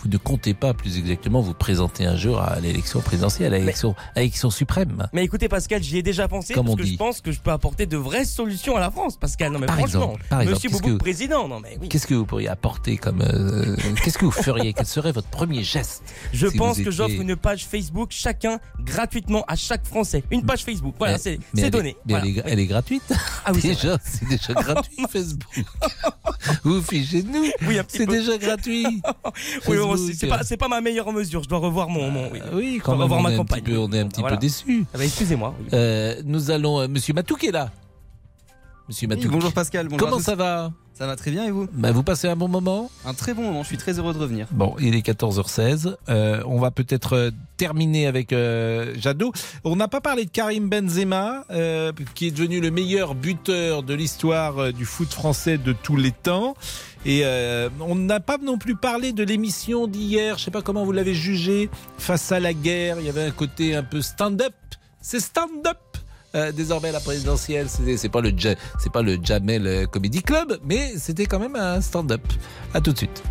vous 0.04 0.10
ne 0.10 0.18
comptez 0.18 0.54
pas 0.54 0.74
plus 0.74 0.98
exactement 0.98 1.42
vous 1.42 1.54
présenter 1.54 2.06
un 2.06 2.16
jour 2.16 2.40
à 2.40 2.60
l'élection 2.60 3.02
présidentielle, 3.02 3.54
à 3.54 3.58
l'élection, 3.60 3.96
à 4.16 4.20
l'élection 4.20 4.50
suprême. 4.50 5.08
Mais 5.14 5.24
écoutez 5.24 5.50
Pascal, 5.50 5.84
j'y 5.84 5.98
ai 5.98 6.04
déjà 6.04 6.28
pensé 6.28 6.54
Comme 6.54 6.66
parce 6.66 6.74
on 6.76 6.78
que 6.78 6.84
dit. 6.84 6.94
je 6.94 6.98
pense 6.98 7.22
que 7.22 7.32
je 7.32 7.40
peux 7.40 7.52
apporter 7.52 7.86
de 7.86 7.98
vraies 7.98 8.26
solutions 8.26 8.76
à 8.78 8.80
la 8.80 8.92
France. 8.92 9.18
Pascal, 9.18 9.52
non 9.52 9.60
mais 9.60 9.66
Par 9.68 9.76
franchement, 9.78 10.02
exemple, 10.14 10.24
par 10.30 10.42
exemple, 10.42 10.56
Monsieur 10.56 10.70
Boubou 10.70 10.88
que- 10.98 11.04
président, 11.04 11.48
non 11.48 11.60
mais 11.60 11.78
oui. 11.82 11.90
Qu'est-ce 11.90 12.08
que 12.08 12.16
vous 12.16 12.26
pourriez 12.26 12.48
apporter 12.48 12.98
comme, 12.98 13.22
euh, 13.22 13.76
qu'est-ce 14.04 14.18
que 14.18 14.26
vous 14.26 14.32
feriez? 14.32 14.74
Quel 14.74 14.86
serait 14.86 15.12
votre 15.12 15.28
premier 15.28 15.64
geste 15.64 16.04
Je 16.34 16.48
si 16.48 16.58
pense 16.58 16.78
que 16.78 16.82
étiez- 16.82 16.92
j'offre 16.92 17.22
une 17.22 17.36
page 17.36 17.66
Facebook 17.66 18.10
chacun 18.12 18.60
gratuitement 18.80 19.44
à 19.48 19.56
chaque 19.56 19.86
Français. 19.86 20.24
Une 20.32 20.46
page 20.46 20.64
Facebook. 20.64 20.96
Voilà, 20.98 21.18
c'est 21.18 21.40
donné. 21.70 21.90
est- 21.90 21.98
mais 22.06 22.14
Voilà. 22.14 22.26
elle, 22.26 22.38
est, 22.38 22.44
elle 22.46 22.60
est 22.60 22.68
gratuite? 22.68 23.04
Ah 23.46 23.52
oui, 23.54 23.60
c'est 23.62 23.70
déjà, 23.70 23.98
c'est 24.04 24.28
déjà 24.28 24.54
gratuit 24.62 24.98
Facebook. 25.10 25.64
vous 26.64 26.82
fichez 26.82 27.24
de 27.24 27.30
nous? 27.32 27.46
Oui, 27.68 27.78
c'est 27.88 28.06
déjà 28.06 28.38
gratuit. 28.38 28.86
Oui, 29.68 29.78
c'est- 29.98 30.28
pas, 30.28 30.44
c'est 30.44 30.58
pas 30.58 30.68
ma 30.68 30.82
meilleure 30.82 31.12
mesure. 31.12 31.44
Je 31.44 31.50
dois 31.50 31.60
revoir 31.60 31.90
mon. 31.90 32.10
mon 32.10 32.30
oui, 32.32 32.40
Oui, 32.54 32.76
Je 32.80 32.84
quand 32.84 32.92
dois 32.96 33.00
même, 33.00 33.04
revoir 33.04 33.20
on 33.20 33.24
ma 33.24 33.30
est 33.32 33.34
un 33.34 33.38
campagne. 33.38 33.62
petit 33.62 33.72
peu, 33.72 33.78
on 33.78 33.92
est 33.92 34.00
un 34.00 34.08
petit 34.08 34.22
Voilà. 34.22 34.38
peu 34.38 34.42
déçus. 34.42 34.86
Ah 34.94 34.98
bah, 34.98 35.04
Excusez-moi. 35.06 35.56
oui. 35.60 35.68
Euh, 35.74 36.16
nous 36.26 36.52
allons, 36.52 36.80
euh, 36.82 36.88
Monsieur 36.88 37.14
Matouk 37.14 37.44
est 37.44 37.52
là. 37.52 37.72
Monsieur 38.90 39.08
Oui, 39.08 39.16
Matouk. 39.16 39.32
bonjour 39.32 39.54
Pascal. 39.54 39.88
bonjour 39.88 40.08
à 40.08 40.10
Comment 40.10 40.18
tous. 40.18 40.24
ça 40.26 40.34
va 40.36 40.72
Ça 40.98 41.06
va 41.06 41.16
très 41.16 41.30
bien 41.30 41.46
et 41.46 41.52
vous? 41.52 41.68
Bah, 41.72 41.92
Vous 41.92 42.02
passez 42.02 42.28
un 42.28 42.36
bon 42.36 42.48
moment 42.48 42.90
Un 43.06 43.14
très 43.14 43.36
bon 43.36 43.44
moment, 43.44 43.62
je 43.62 43.68
suis 43.68 43.78
très 43.78 44.00
heureux 44.00 44.14
de 44.16 44.18
revenir. 44.18 44.48
Bon, 44.52 44.76
il 44.80 44.96
est 44.96 45.06
14h16. 45.06 45.96
Euh, 46.10 46.42
on 46.48 46.60
va 46.60 46.72
peut-être 46.72 47.14
euh, 47.14 47.32
terminer 47.58 48.08
avec 48.08 48.34
euh, 48.34 48.96
Jadot. 48.98 49.32
On 49.64 49.76
n'a 49.76 49.88
pas 49.88 50.02
parlé 50.02 50.26
de 50.26 50.32
Karim 50.32 50.70
Benzema, 50.70 51.46
euh, 51.52 51.92
qui 52.16 52.26
est 52.28 52.32
devenu 52.32 52.60
le 52.62 52.72
meilleur 52.72 53.14
buteur 53.14 53.84
de 53.84 53.94
l'histoire 53.94 54.74
du 54.74 54.86
foot 54.86 55.14
français 55.14 55.60
de 55.60 55.72
tous 55.72 55.96
les 55.96 56.12
temps. 56.12 56.56
Et 57.06 57.24
on 57.80 57.96
n'a 57.96 58.20
pas 58.20 58.38
non 58.40 58.58
plus 58.58 58.76
parlé 58.76 59.14
de 59.14 59.24
l'émission 59.24 59.86
d'hier. 59.88 60.38
Je 60.40 60.44
sais 60.46 60.52
pas 60.52 60.62
comment 60.64 60.84
vous 60.84 60.92
l'avez 60.92 61.14
jugé. 61.14 61.70
Face 62.00 62.32
à 62.34 62.40
la 62.42 62.54
guerre, 62.54 62.98
il 63.00 63.06
y 63.06 63.10
avait 63.10 63.24
un 63.24 63.32
côté 63.32 63.74
un 63.76 63.84
peu 63.84 64.02
stand-up. 64.02 64.54
C'est 65.00 65.22
stand-up. 65.22 65.78
Euh, 66.36 66.52
désormais 66.52 66.92
la 66.92 67.00
présidentielle, 67.00 67.68
c'est 67.70 67.98
c'est 67.98 68.10
pas 68.10 68.22
le 68.22 68.32
c'est 68.78 68.92
pas 68.92 69.02
le 69.02 69.18
Jamel 69.22 69.66
euh, 69.66 69.86
Comedy 69.88 70.22
Club, 70.22 70.60
mais 70.64 70.94
c'était 70.98 71.26
quand 71.26 71.40
même 71.40 71.56
un 71.56 71.82
stand-up. 71.82 72.22
À 72.74 72.82
tout 72.82 72.92
de 72.92 72.98
suite. 72.98 73.24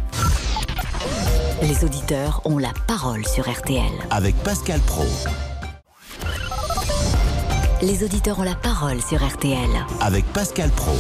Les 1.62 1.84
auditeurs 1.84 2.40
ont 2.44 2.58
la 2.58 2.72
parole 2.86 3.24
sur 3.26 3.48
RTL. 3.48 3.82
Avec 4.10 4.34
Pascal 4.36 4.80
Pro. 4.80 5.06
Les 7.80 8.02
auditeurs 8.02 8.40
ont 8.40 8.44
la 8.44 8.56
parole 8.56 9.00
sur 9.00 9.24
RTL. 9.24 9.68
Avec 10.00 10.24
Pascal 10.32 10.70
Pro. 10.70 10.96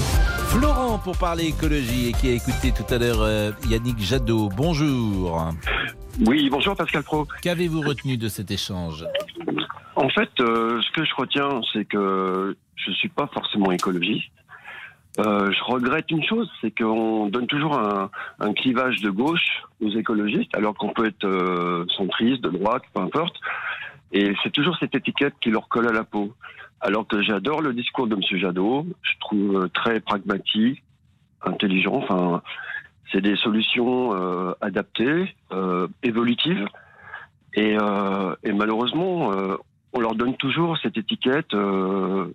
Florent 0.48 0.98
pour 0.98 1.16
parler 1.16 1.46
écologie 1.46 2.08
et 2.08 2.12
qui 2.12 2.28
a 2.28 2.32
écouté 2.32 2.72
tout 2.72 2.92
à 2.94 2.98
l'heure 2.98 3.20
euh, 3.20 3.50
Yannick 3.68 3.98
Jadot. 3.98 4.48
Bonjour. 4.56 5.52
Oui, 6.26 6.48
bonjour 6.50 6.76
Pascal 6.76 7.02
Pro. 7.02 7.26
Qu'avez-vous 7.42 7.80
retenu 7.80 8.16
de 8.16 8.28
cet 8.28 8.50
échange? 8.50 9.04
En 9.98 10.08
fait, 10.10 10.30
euh, 10.38 10.80
ce 10.80 10.92
que 10.92 11.04
je 11.04 11.12
retiens, 11.16 11.60
c'est 11.72 11.84
que 11.84 12.56
je 12.76 12.90
suis 12.92 13.08
pas 13.08 13.26
forcément 13.34 13.72
écologiste. 13.72 14.30
Euh, 15.18 15.50
je 15.50 15.64
regrette 15.64 16.08
une 16.12 16.22
chose, 16.22 16.48
c'est 16.60 16.70
qu'on 16.70 17.26
donne 17.26 17.48
toujours 17.48 17.76
un, 17.76 18.52
clivage 18.52 19.00
de 19.00 19.10
gauche 19.10 19.64
aux 19.80 19.90
écologistes, 19.90 20.56
alors 20.56 20.74
qu'on 20.74 20.90
peut 20.90 21.06
être 21.06 21.24
euh, 21.24 21.84
centriste, 21.96 22.42
de 22.42 22.50
droite, 22.50 22.84
peu 22.94 23.00
importe. 23.00 23.34
Et 24.12 24.34
c'est 24.44 24.52
toujours 24.52 24.76
cette 24.78 24.94
étiquette 24.94 25.34
qui 25.40 25.50
leur 25.50 25.66
colle 25.66 25.88
à 25.88 25.92
la 25.92 26.04
peau. 26.04 26.32
Alors 26.80 27.08
que 27.08 27.20
j'adore 27.20 27.60
le 27.60 27.74
discours 27.74 28.06
de 28.06 28.14
M. 28.14 28.22
Jadot, 28.38 28.86
je 29.02 29.18
trouve 29.18 29.68
très 29.70 29.98
pragmatique, 29.98 30.80
intelligent. 31.42 31.96
Enfin, 31.96 32.40
c'est 33.10 33.20
des 33.20 33.34
solutions 33.34 34.12
adaptées, 34.60 35.34
évolutives. 36.04 36.68
Et, 37.54 37.76
malheureusement, 38.52 39.32
on 39.92 40.00
leur 40.00 40.14
donne 40.14 40.36
toujours 40.36 40.76
cette 40.82 40.96
étiquette 40.96 41.54
euh, 41.54 42.26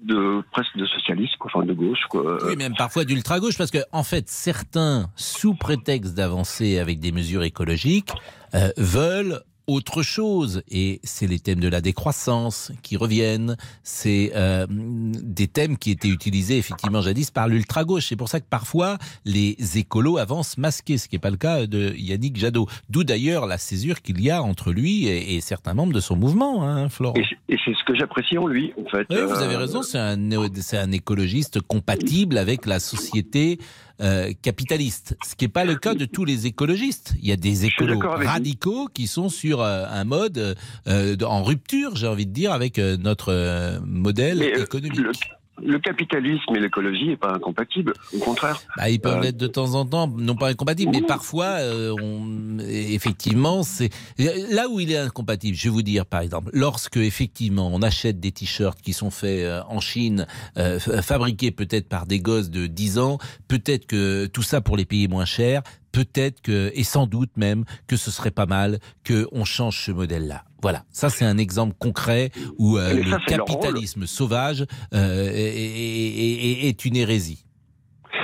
de 0.00 0.42
presque 0.50 0.76
de 0.76 0.86
socialiste, 0.86 1.34
enfin 1.40 1.64
de 1.64 1.72
gauche. 1.72 2.04
Quoi. 2.08 2.44
Oui, 2.44 2.56
même 2.56 2.74
parfois 2.76 3.04
d'ultra-gauche, 3.04 3.56
parce 3.56 3.70
que 3.70 3.78
en 3.92 4.02
fait, 4.02 4.28
certains, 4.28 5.06
sous 5.16 5.54
prétexte 5.54 6.14
d'avancer 6.14 6.78
avec 6.78 6.98
des 6.98 7.12
mesures 7.12 7.44
écologiques, 7.44 8.12
euh, 8.54 8.70
veulent 8.76 9.40
autre 9.66 10.02
chose. 10.02 10.62
Et 10.70 11.00
c'est 11.04 11.26
les 11.26 11.38
thèmes 11.38 11.60
de 11.60 11.68
la 11.68 11.80
décroissance 11.80 12.72
qui 12.82 12.96
reviennent. 12.96 13.56
C'est 13.82 14.32
euh, 14.34 14.66
des 14.68 15.46
thèmes 15.48 15.76
qui 15.78 15.90
étaient 15.90 16.08
utilisés 16.08 16.58
effectivement 16.58 17.00
jadis 17.00 17.30
par 17.30 17.48
l'ultra-gauche. 17.48 18.06
C'est 18.08 18.16
pour 18.16 18.28
ça 18.28 18.40
que 18.40 18.46
parfois, 18.48 18.98
les 19.24 19.56
écolos 19.76 20.18
avancent 20.18 20.58
masqués, 20.58 20.98
ce 20.98 21.08
qui 21.08 21.14
n'est 21.16 21.20
pas 21.20 21.30
le 21.30 21.36
cas 21.36 21.66
de 21.66 21.94
Yannick 21.96 22.36
Jadot. 22.36 22.66
D'où 22.90 23.04
d'ailleurs 23.04 23.46
la 23.46 23.58
césure 23.58 24.02
qu'il 24.02 24.20
y 24.20 24.30
a 24.30 24.42
entre 24.42 24.72
lui 24.72 25.06
et, 25.06 25.34
et 25.36 25.40
certains 25.40 25.74
membres 25.74 25.92
de 25.92 26.00
son 26.00 26.16
mouvement, 26.16 26.64
hein, 26.68 26.88
Florent. 26.88 27.14
Et, 27.16 27.22
c'est- 27.24 27.72
ce 27.72 27.84
que 27.84 27.94
j'apprécie 27.98 28.38
en 28.38 28.46
lui, 28.46 28.72
en 28.78 28.88
fait. 28.88 29.06
Oui, 29.10 29.16
vous 29.26 29.32
avez 29.42 29.54
Euh, 29.54 29.58
raison, 29.58 29.82
c'est 29.82 29.98
un, 29.98 30.16
néo- 30.16 30.48
c'est 30.60 30.78
un 30.78 30.92
écologiste 30.92 31.60
compatible 31.60 32.38
avec 32.38 32.66
la 32.66 32.78
société 32.80 33.58
euh, 34.02 34.32
capitaliste, 34.42 35.16
ce 35.24 35.34
qui 35.34 35.44
n'est 35.44 35.50
pas 35.50 35.64
le 35.64 35.76
cas 35.76 35.94
de 35.94 36.04
tous 36.04 36.24
les 36.24 36.46
écologistes. 36.46 37.14
Il 37.20 37.28
y 37.28 37.32
a 37.32 37.36
des 37.36 37.66
écolos 37.66 38.00
vous. 38.00 38.26
radicaux 38.26 38.88
qui 38.92 39.06
sont 39.06 39.28
sur 39.28 39.60
euh, 39.60 39.84
un 39.88 40.04
mode 40.04 40.56
euh, 40.88 41.16
en 41.24 41.42
rupture, 41.42 41.96
j'ai 41.96 42.06
envie 42.06 42.26
de 42.26 42.32
dire, 42.32 42.52
avec 42.52 42.78
euh, 42.78 42.96
notre 42.96 43.80
modèle 43.84 44.38
Mais, 44.38 44.60
économique. 44.60 44.98
le, 44.98 45.12
le 45.60 45.78
capitalisme 45.78 46.56
et 46.56 46.60
l'écologie 46.60 47.08
n'est 47.08 47.16
pas 47.16 47.34
incompatible, 47.34 47.92
au 48.14 48.18
contraire. 48.18 48.60
Bah, 48.76 48.88
ils 48.88 49.00
peuvent 49.00 49.18
Euh, 49.18 49.22
l'être 49.22 49.36
de 49.36 49.46
temps 49.46 49.74
en 49.74 49.84
temps, 49.84 50.08
non 50.08 50.34
pas 50.34 50.48
incompatibles, 50.48 50.92
mais 50.92 51.02
parfois, 51.02 51.58
euh, 51.60 51.94
on, 52.00 52.58
effectivement, 52.60 53.62
c'est 53.62 53.90
là 54.18 54.68
où 54.68 54.80
il 54.80 54.90
est 54.90 54.96
incompatible. 54.98 55.56
Je 55.56 55.64
vais 55.64 55.70
vous 55.70 55.82
dire, 55.82 56.06
par 56.06 56.20
exemple, 56.20 56.50
lorsque 56.54 56.96
effectivement 56.96 57.70
on 57.72 57.82
achète 57.82 58.18
des 58.18 58.32
t-shirts 58.32 58.80
qui 58.80 58.92
sont 58.92 59.10
faits 59.10 59.44
euh, 59.44 59.62
en 59.68 59.80
Chine, 59.80 60.26
euh, 60.56 60.78
fabriqués 60.78 61.50
peut-être 61.50 61.88
par 61.88 62.06
des 62.06 62.20
gosses 62.20 62.50
de 62.50 62.66
10 62.66 62.98
ans, 62.98 63.18
peut-être 63.48 63.86
que 63.86 64.26
tout 64.26 64.42
ça 64.42 64.60
pour 64.60 64.76
les 64.76 64.84
payer 64.86 65.08
moins 65.08 65.26
cher. 65.26 65.62
peut-être 65.92 66.40
que, 66.40 66.72
et 66.74 66.84
sans 66.84 67.06
doute 67.06 67.36
même, 67.36 67.64
que 67.86 67.96
ce 67.96 68.10
serait 68.10 68.30
pas 68.30 68.46
mal 68.46 68.78
qu'on 69.06 69.44
change 69.44 69.84
ce 69.84 69.92
modèle-là. 69.92 70.44
Voilà, 70.62 70.84
ça 70.90 71.10
c'est 71.10 71.24
un 71.24 71.38
exemple 71.38 71.74
concret 71.78 72.30
où 72.58 72.78
euh, 72.78 72.88
ça, 72.88 72.94
le 72.94 73.18
capitalisme 73.26 74.06
sauvage 74.06 74.64
euh, 74.94 75.28
est, 75.28 75.34
est- 75.34 76.64
est- 76.64 76.68
est 76.68 76.84
une 76.84 76.96
hérésie. 76.96 77.44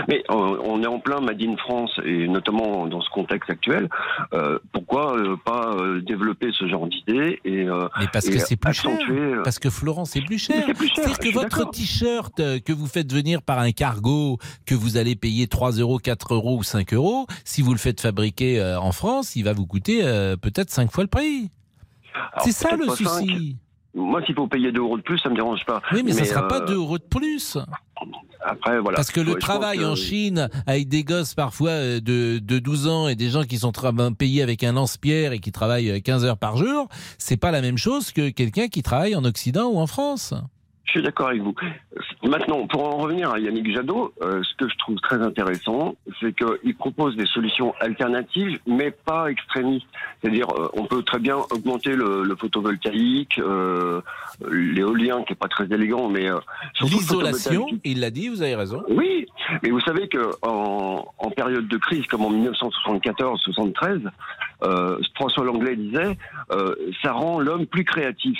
Mais 0.07 0.23
on 0.31 0.83
est 0.83 0.87
en 0.87 1.01
plein 1.01 1.21
Made 1.21 1.43
in 1.43 1.57
France 1.59 1.91
et 2.05 2.29
notamment 2.29 2.87
dans 2.87 3.03
ce 3.03 3.11
contexte 3.11 3.51
actuel. 3.51 3.89
euh, 4.33 4.59
pourquoi 4.73 5.17
pas 5.45 5.77
développer 6.07 6.49
ce 6.59 6.67
genre 6.67 6.87
d'idée 6.87 7.41
et 7.45 7.65
Mais 7.65 8.07
parce 8.13 8.27
et 8.27 8.31
que 8.33 8.39
c'est 8.39 8.57
plus 8.57 8.73
cher. 8.73 8.91
accentuer, 8.91 9.19
euh, 9.21 9.43
Parce 9.43 9.59
que 9.59 9.69
Florent, 9.69 10.05
c'est 10.07 10.23
plus 10.23 10.39
cher. 10.39 10.65
cher, 10.65 10.75
C'est-à-dire 10.95 11.19
que 11.19 11.33
votre 11.35 11.69
t-shirt 11.71 12.37
que 12.63 12.73
vous 12.73 12.87
faites 12.87 13.13
venir 13.13 13.43
par 13.43 13.59
un 13.59 13.73
cargo, 13.73 14.39
que 14.65 14.75
vous 14.75 14.97
allez 14.97 15.15
payer 15.17 15.47
3 15.47 15.73
euros, 15.73 15.99
4 15.99 16.33
euros 16.35 16.57
ou 16.59 16.63
5 16.63 16.95
euros, 16.95 17.27
si 17.45 17.61
vous 17.61 17.73
le 17.73 17.79
faites 17.79 18.01
fabriquer 18.01 18.63
en 18.81 18.93
France, 18.93 19.37
il 19.37 19.43
va 19.45 19.53
vous 19.53 19.67
coûter 19.67 20.01
peut-être 20.41 20.71
5 20.71 20.91
fois 20.91 21.05
le 21.05 21.09
prix. 21.11 21.51
C'est 22.45 22.53
ça 22.53 22.77
le 22.77 22.89
souci. 22.89 23.57
Moi, 23.95 24.23
s'il 24.25 24.35
faut 24.35 24.47
payer 24.47 24.71
2 24.71 24.81
euros 24.81 24.97
de 24.97 25.03
plus, 25.03 25.19
ça 25.19 25.29
me 25.29 25.35
dérange 25.35 25.65
pas. 25.67 25.81
Oui, 25.93 26.03
mais, 26.05 26.13
ça 26.13 26.25
sera 26.25 26.47
pas 26.47 26.61
euh, 26.61 26.67
2 26.67 26.75
euros 26.75 26.99
de 26.99 27.03
plus. 27.05 27.57
Après, 28.41 28.79
voilà. 28.81 28.97
Parce 28.97 29.11
que 29.11 29.21
le 29.21 29.35
travail 29.37 29.79
que- 29.79 29.85
en 29.85 29.97
Chine, 29.97 30.49
avec 30.67 30.89
des 30.89 31.03
gosses 31.03 31.35
parfois 31.35 31.71
euh, 31.71 32.01
de, 32.01 32.39
de 32.39 32.59
12 32.59 32.87
ans 32.87 33.09
et 33.09 33.17
des 33.17 33.31
gens 33.31 33.43
qui 33.45 33.59
sont 33.59 33.73
payés 34.17 34.43
avec 34.43 34.63
un 34.63 34.73
lance-pierre 34.73 35.33
et 35.33 35.41
qui 35.41 35.51
travaillent 35.53 35.91
euh, 35.91 36.01
15 36.01 36.25
heures 36.25 36.39
par 36.39 36.57
jour, 36.57 36.89
c'est 37.19 37.37
pas 37.37 37.51
la 37.51 37.61
même 37.61 37.79
chose 37.79 38.13
que 38.13 38.29
quelqu'un 38.31 38.69
qui 38.69 38.83
travaille 38.83 39.17
en 39.17 39.25
Occident 39.25 39.67
ou 39.69 39.79
en 39.79 39.87
France. 39.87 40.35
Je 40.89 40.93
suis 40.93 41.03
d'accord 41.03 41.29
avec 41.29 41.43
vous. 41.43 41.55
Maintenant, 42.23 42.67
pour 42.67 42.83
en 42.89 42.97
revenir 42.97 43.31
à 43.31 43.39
Yannick 43.39 43.75
Jadot, 43.75 44.15
euh, 44.23 44.43
ce 44.43 44.55
que 44.55 44.71
je 44.71 44.77
trouve 44.79 44.97
très 45.01 45.21
intéressant, 45.21 45.97
c'est 46.19 46.35
qu'il 46.35 46.75
propose 46.77 47.15
des 47.15 47.27
solutions 47.27 47.75
alternatives, 47.81 48.59
mais 48.67 48.91
pas 48.91 49.31
extrémistes. 49.31 49.87
C'est-à-dire, 50.23 50.47
euh, 50.59 50.71
on 50.73 50.87
peut 50.87 51.03
très 51.03 51.19
bien 51.19 51.37
augmenter 51.51 51.95
le, 51.95 52.23
le 52.23 52.37
photovoltaïque, 52.37 53.39
euh, 53.39 54.01
l'éolien, 54.51 55.25
qui 55.25 55.35
est 55.35 55.37
pas 55.37 55.49
très 55.49 55.67
élégant, 55.67 56.09
mais 56.09 56.31
euh, 56.31 56.39
L'isolation, 56.81 57.67
il 57.85 58.01
l'a 58.01 58.11
dit, 58.11 58.31
vous 58.31 58.41
avez 58.41 58.55
raison. 58.55 58.83
Oui, 58.89 59.27
mais 59.63 59.69
vous 59.69 59.81
savez 59.81 60.09
que 60.09 60.31
en, 60.41 61.05
en 61.19 61.31
période 61.31 61.69
de 61.69 61.77
crise, 61.77 62.07
comme 62.07 62.25
en 62.25 62.33
1974-73, 62.33 64.09
euh, 64.63 64.99
François 65.17 65.45
Langlais 65.45 65.77
disait, 65.77 66.17
euh, 66.53 66.75
ça 67.03 67.13
rend 67.13 67.41
l'homme 67.41 67.67
plus 67.67 67.85
créatif. 67.85 68.39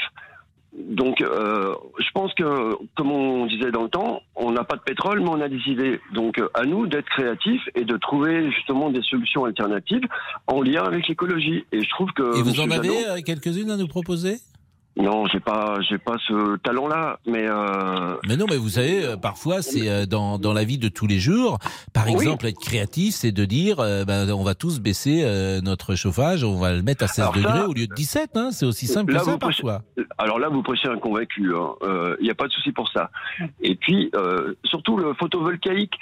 Donc, 0.87 1.21
euh, 1.21 1.75
je 1.99 2.11
pense 2.15 2.33
que, 2.35 2.77
comme 2.97 3.11
on 3.11 3.47
disait 3.47 3.71
dans 3.71 3.83
le 3.83 3.89
temps, 3.89 4.23
on 4.37 4.53
n'a 4.53 4.65
pas 4.65 4.77
de 4.77 4.83
pétrole, 4.83 5.21
mais 5.21 5.29
on 5.29 5.41
a 5.41 5.49
des 5.49 5.61
idées. 5.67 6.01
Donc, 6.15 6.41
à 6.55 6.65
nous 6.65 6.87
d'être 6.87 7.09
créatifs 7.09 7.63
et 7.75 7.85
de 7.85 7.97
trouver 7.97 8.51
justement 8.53 8.91
des 8.91 9.03
solutions 9.03 9.45
alternatives 9.45 10.07
en 10.47 10.63
lien 10.63 10.85
avec 10.85 11.09
l'écologie. 11.09 11.65
Et 11.73 11.83
je 11.83 11.91
trouve 11.91 12.11
que 12.13 12.39
Et 12.39 12.43
vous 12.43 12.61
en 12.61 12.71
avez 12.71 13.07
euh, 13.07 13.21
quelques-unes 13.25 13.71
à 13.71 13.77
nous 13.77 13.89
proposer? 13.89 14.37
Non, 14.99 15.27
j'ai 15.27 15.39
pas, 15.41 15.79
j'ai 15.89 15.97
pas 15.99 16.17
ce 16.27 16.57
talent-là, 16.59 17.21
mais 17.27 17.47
euh, 17.49 18.17
Mais 18.27 18.37
non, 18.37 18.47
mais 18.51 18.57
vous 18.57 18.71
savez, 18.71 19.05
euh, 19.05 19.17
parfois, 19.17 19.63
c'est 19.63 19.89
euh, 19.89 20.07
dans, 20.07 20.39
dans 20.39 20.53
la 20.53 20.65
vie 20.65 20.77
de 20.79 20.89
tous 20.89 21.07
les 21.07 21.19
jours. 21.21 21.59
Par 21.95 22.07
Oui. 22.07 22.15
exemple, 22.15 22.47
être 22.47 22.59
créatif, 22.59 23.15
c'est 23.15 23.31
de 23.33 23.45
dire, 23.45 23.79
euh, 23.81 24.05
ben, 24.05 24.29
on 24.33 24.43
va 24.43 24.55
tous 24.55 24.81
baisser 24.81 25.23
euh, 25.25 25.61
notre 25.61 25.95
chauffage, 25.95 26.43
on 26.43 26.57
va 26.57 26.75
le 26.75 26.83
mettre 26.83 27.05
à 27.05 27.07
16 27.07 27.21
Alors 27.21 27.35
ça- 27.35 27.41
degrés 27.41 27.61
au 27.67 27.73
lieu 27.73 27.87
de 27.87 27.95
17. 27.95 28.31
Hein, 28.37 28.51
c'est 28.51 28.67
aussi 28.67 28.87
simple 28.87 29.13
que 29.13 29.19
ça, 29.21 29.37
prêchez- 29.39 29.63
parfois. 29.63 29.83
Alors 30.19 30.39
là, 30.39 30.49
vous 30.49 30.63
prêchez 30.63 30.89
un 30.89 30.99
convaincu. 30.99 31.53
Il 32.21 32.23
n'y 32.25 32.31
a 32.31 32.35
pas 32.35 32.49
de 32.49 32.53
souci 32.53 32.73
pour 32.73 32.89
ça. 32.91 33.11
Et 33.61 33.77
puis, 33.77 34.11
surtout 34.65 34.97
le 34.97 35.15
photovoltaïque. 35.15 35.95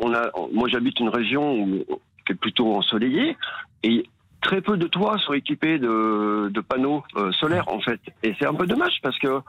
on 0.00 0.14
a, 0.14 0.30
moi, 0.54 0.68
j'habite 0.68 0.98
une 1.00 1.10
région 1.10 1.54
où, 1.62 1.84
qui 2.26 2.32
est 2.32 2.36
plutôt 2.36 2.74
ensoleillée 2.74 3.36
et 3.82 4.06
très 4.42 4.60
peu 4.60 4.76
de 4.76 4.86
toits 4.86 5.18
sont 5.18 5.32
équipés 5.32 5.78
de, 5.78 6.60
panneaux 6.68 7.02
euh, 7.16 7.32
solaires 7.32 7.68
en 7.68 7.80
fait. 7.80 8.00
Et 8.22 8.34
c'est 8.38 8.46
un 8.46 8.54
peu 8.54 8.66
dommage 8.66 8.98
parce 9.02 9.18
que 9.18 9.40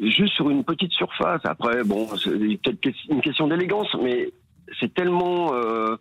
juste 0.00 0.34
sur 0.34 0.50
une 0.50 0.64
petite 0.64 0.92
surface. 0.92 1.40
Après, 1.44 1.84
bon, 1.84 2.08
c'est 2.16 2.30
peut-être 2.30 2.88
une 3.08 3.20
question 3.20 3.46
d'élégance, 3.46 3.94
mais 4.02 4.32
c'est 4.80 4.92
tellement 4.92 5.54
euh, 5.54 5.96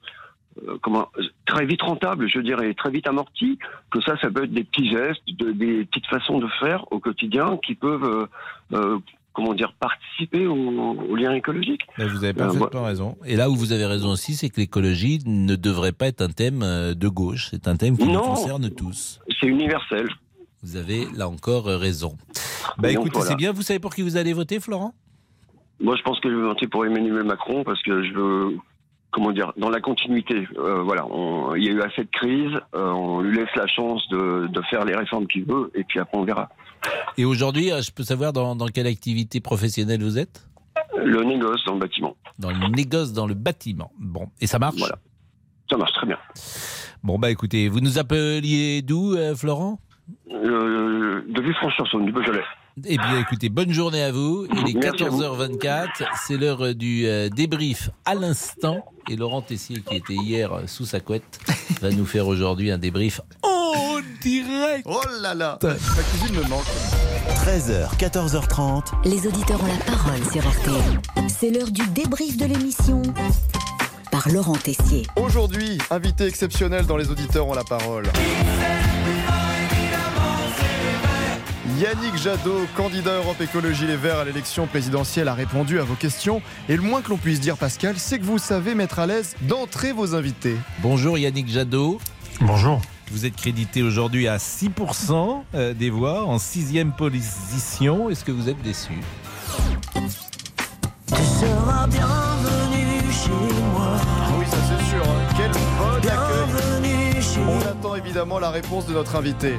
euh, 0.67 0.77
comment 0.81 1.07
très 1.45 1.65
vite 1.65 1.83
rentable, 1.83 2.27
je 2.27 2.39
dirais, 2.39 2.73
très 2.73 2.89
vite 2.89 3.07
amorti, 3.07 3.59
que 3.91 4.01
ça, 4.01 4.17
ça 4.17 4.31
peut 4.31 4.45
être 4.45 4.51
des 4.51 4.63
petits 4.63 4.89
gestes, 4.89 5.21
de- 5.27 5.51
des 5.51 5.85
petites 5.85 6.07
façons 6.07 6.39
de 6.39 6.47
faire 6.59 6.91
au 6.91 6.99
quotidien 6.99 7.57
qui 7.63 7.75
peuvent, 7.75 8.27
comment 9.37 9.53
dire, 9.53 9.71
participer 9.79 10.47
au, 10.47 10.55
au 10.55 11.15
lien 11.15 11.31
écologique. 11.35 11.81
Vous 11.99 12.23
avez 12.23 12.29
Euh, 12.29 12.33
parfaitement 12.33 12.83
raison. 12.85 13.15
Et 13.23 13.35
là 13.35 13.51
où 13.51 13.55
vous 13.55 13.71
avez 13.71 13.85
raison 13.85 14.09
aussi, 14.09 14.33
c'est 14.33 14.49
que 14.49 14.59
l'écologie 14.59 15.19
ne 15.27 15.55
devrait 15.55 15.91
pas 15.91 16.07
être 16.07 16.21
un 16.23 16.29
thème 16.29 16.63
euh, 16.63 16.95
de 16.95 17.07
gauche. 17.07 17.49
C'est 17.51 17.67
un 17.67 17.75
thème 17.77 17.95
qui 17.97 18.07
nous 18.07 18.19
concerne 18.19 18.67
tous. 18.71 19.19
C'est 19.39 19.45
universel. 19.47 20.07
Vous 20.63 20.75
avez 20.75 21.05
là 21.15 21.29
encore 21.29 21.65
raison. 21.65 22.17
Bah 22.79 22.91
écoutez, 22.91 23.11
voilà. 23.13 23.29
c'est 23.29 23.35
bien. 23.35 23.51
Vous 23.51 23.61
savez 23.61 23.77
pour 23.79 23.93
qui 23.93 24.01
vous 24.01 24.17
allez 24.17 24.33
voter, 24.33 24.59
Florent? 24.59 24.93
Moi, 25.79 25.95
je 25.95 26.01
pense 26.01 26.19
que 26.19 26.29
je 26.31 26.35
vais 26.35 26.41
voter 26.41 26.67
pour 26.67 26.83
Emmanuel 26.83 27.23
Macron 27.23 27.63
parce 27.63 27.81
que 27.83 28.01
je 28.03 28.11
veux, 28.13 28.57
comment 29.11 29.31
dire, 29.31 29.53
dans 29.57 29.69
la 29.69 29.79
continuité. 29.81 30.47
Euh, 30.57 30.81
voilà, 30.81 31.05
on- 31.05 31.53
il 31.53 31.63
y 31.63 31.69
a 31.69 31.73
eu 31.73 31.81
assez 31.81 32.01
de 32.03 32.09
crises, 32.11 32.59
euh, 32.73 32.89
on 32.89 33.21
lui 33.21 33.37
laisse 33.37 33.55
la 33.55 33.67
chance 33.67 34.01
de, 34.09 34.47
de 34.47 34.61
faire 34.71 34.83
les 34.83 34.95
réformes 34.95 35.27
qu'il 35.27 35.45
veut, 35.45 35.69
et 35.75 35.83
puis 35.83 35.99
après 35.99 36.17
on 36.17 36.23
verra. 36.23 36.49
Et 37.17 37.25
aujourd'hui, 37.25 37.71
euh, 37.71 37.81
je 37.81 37.91
peux 37.91 38.03
savoir 38.03 38.33
dans, 38.33 38.55
dans 38.55 38.67
quelle 38.67 38.87
activité 38.87 39.39
professionnelle 39.39 40.03
vous 40.03 40.17
êtes? 40.17 40.47
Le 40.97 41.23
négoce 41.23 41.63
dans 41.65 41.73
le 41.73 41.79
bâtiment. 41.79 42.15
Dans 42.39 42.51
le 42.51 42.67
négoce, 42.69 43.13
dans 43.13 43.27
le 43.27 43.33
bâtiment. 43.33 43.91
Bon, 43.99 44.29
et 44.41 44.47
ça 44.47 44.59
marche? 44.59 44.77
Voilà. 44.77 44.97
Ça 45.69 45.77
marche 45.77 45.93
très 45.93 46.07
bien. 46.07 46.17
Bon, 47.03 47.19
bah 47.19 47.29
écoutez, 47.29 47.67
vous 47.67 47.79
nous 47.81 47.99
appeliez 47.99 48.81
d'où, 48.81 49.15
euh, 49.15 49.35
Florent? 49.35 49.79
Euh, 50.31 51.21
de 51.27 51.41
Villefranche-sur-Saône, 51.41 52.05
du 52.05 52.11
Beaujolais. 52.11 52.43
Eh 52.85 52.97
bien, 52.97 53.19
écoutez, 53.19 53.49
bonne 53.49 53.71
journée 53.71 54.03
à 54.03 54.11
vous. 54.11 54.45
Il 54.51 54.69
est 54.69 54.73
Merci 54.75 55.03
à 55.03 55.09
vous. 55.09 55.21
14h24. 55.21 55.87
C'est 56.15 56.37
l'heure 56.37 56.75
du 56.75 57.07
euh, 57.07 57.27
débrief 57.29 57.89
à 58.05 58.13
l'instant. 58.13 58.85
Et 59.09 59.15
Laurent 59.15 59.41
Tessier, 59.41 59.81
qui 59.81 59.95
était 59.95 60.13
hier 60.13 60.51
sous 60.67 60.85
sa 60.85 60.99
couette, 60.99 61.39
va 61.81 61.89
nous 61.89 62.05
faire 62.05 62.27
aujourd'hui 62.27 62.69
un 62.69 62.77
débrief 62.77 63.21
en 63.41 63.96
direct. 64.21 64.85
Oh 64.85 65.01
là 65.21 65.33
là 65.33 65.57
Ma 65.61 65.75
cuisine 65.75 66.35
me 66.35 66.47
manque. 66.47 66.65
13h, 67.45 67.97
14h30. 67.97 68.83
Les 69.05 69.27
auditeurs 69.27 69.61
ont 69.61 69.67
la 69.67 69.83
parole 69.85 70.23
sur 70.31 70.47
RTL. 70.47 71.27
C'est 71.27 71.49
l'heure 71.49 71.71
du 71.71 71.85
débrief 71.87 72.37
de 72.37 72.45
l'émission 72.45 73.01
par 74.11 74.29
Laurent 74.29 74.55
Tessier. 74.55 75.05
Aujourd'hui, 75.15 75.77
invité 75.91 76.25
exceptionnel 76.25 76.85
dans 76.85 76.97
les 76.97 77.09
auditeurs 77.09 77.47
ont 77.47 77.53
la 77.53 77.63
parole. 77.63 78.05
Yannick 81.79 82.17
Jadot, 82.17 82.65
candidat 82.75 83.17
Europe 83.17 83.39
Écologie 83.39 83.85
Les 83.85 83.97
Verts 83.97 84.17
à 84.19 84.25
l'élection 84.25 84.65
présidentielle, 84.65 85.27
a 85.27 85.35
répondu 85.35 85.79
à 85.79 85.83
vos 85.83 85.93
questions. 85.93 86.41
Et 86.69 86.75
le 86.75 86.81
moins 86.81 87.01
que 87.01 87.09
l'on 87.09 87.17
puisse 87.17 87.39
dire, 87.39 87.55
Pascal, 87.55 87.95
c'est 87.97 88.17
que 88.17 88.25
vous 88.25 88.39
savez 88.39 88.73
mettre 88.73 88.97
à 88.97 89.05
l'aise 89.05 89.35
d'entrer 89.41 89.91
vos 89.91 90.15
invités. 90.15 90.55
Bonjour 90.81 91.19
Yannick 91.19 91.47
Jadot. 91.47 91.99
Bonjour. 92.41 92.81
Vous 93.11 93.25
êtes 93.25 93.35
crédité 93.35 93.83
aujourd'hui 93.83 94.27
à 94.27 94.37
6% 94.37 95.43
euh, 95.55 95.73
des 95.73 95.89
voix, 95.89 96.25
en 96.25 96.37
sixième 96.39 96.91
position. 96.91 98.09
Est-ce 98.09 98.23
que 98.25 98.31
vous 98.31 98.49
êtes 98.49 98.61
déçu? 98.61 98.91
Seras 101.09 101.87
bienvenue 101.87 103.11
chez 103.11 103.29
moi. 103.71 103.91
Ah 103.97 104.29
oui, 104.37 104.45
ça 104.49 104.57
c'est 104.67 104.85
sûr. 104.89 105.01
hein. 105.03 105.33
Quel 105.37 105.51
bon 105.51 105.99
Bienvenue 106.01 107.07
accueil. 107.09 107.21
chez 107.23 107.39
On 107.47 107.59
attend 107.61 107.95
évidemment 107.95 108.39
la 108.39 108.49
réponse 108.49 108.85
de 108.87 108.93
notre 108.93 109.15
invité. 109.15 109.53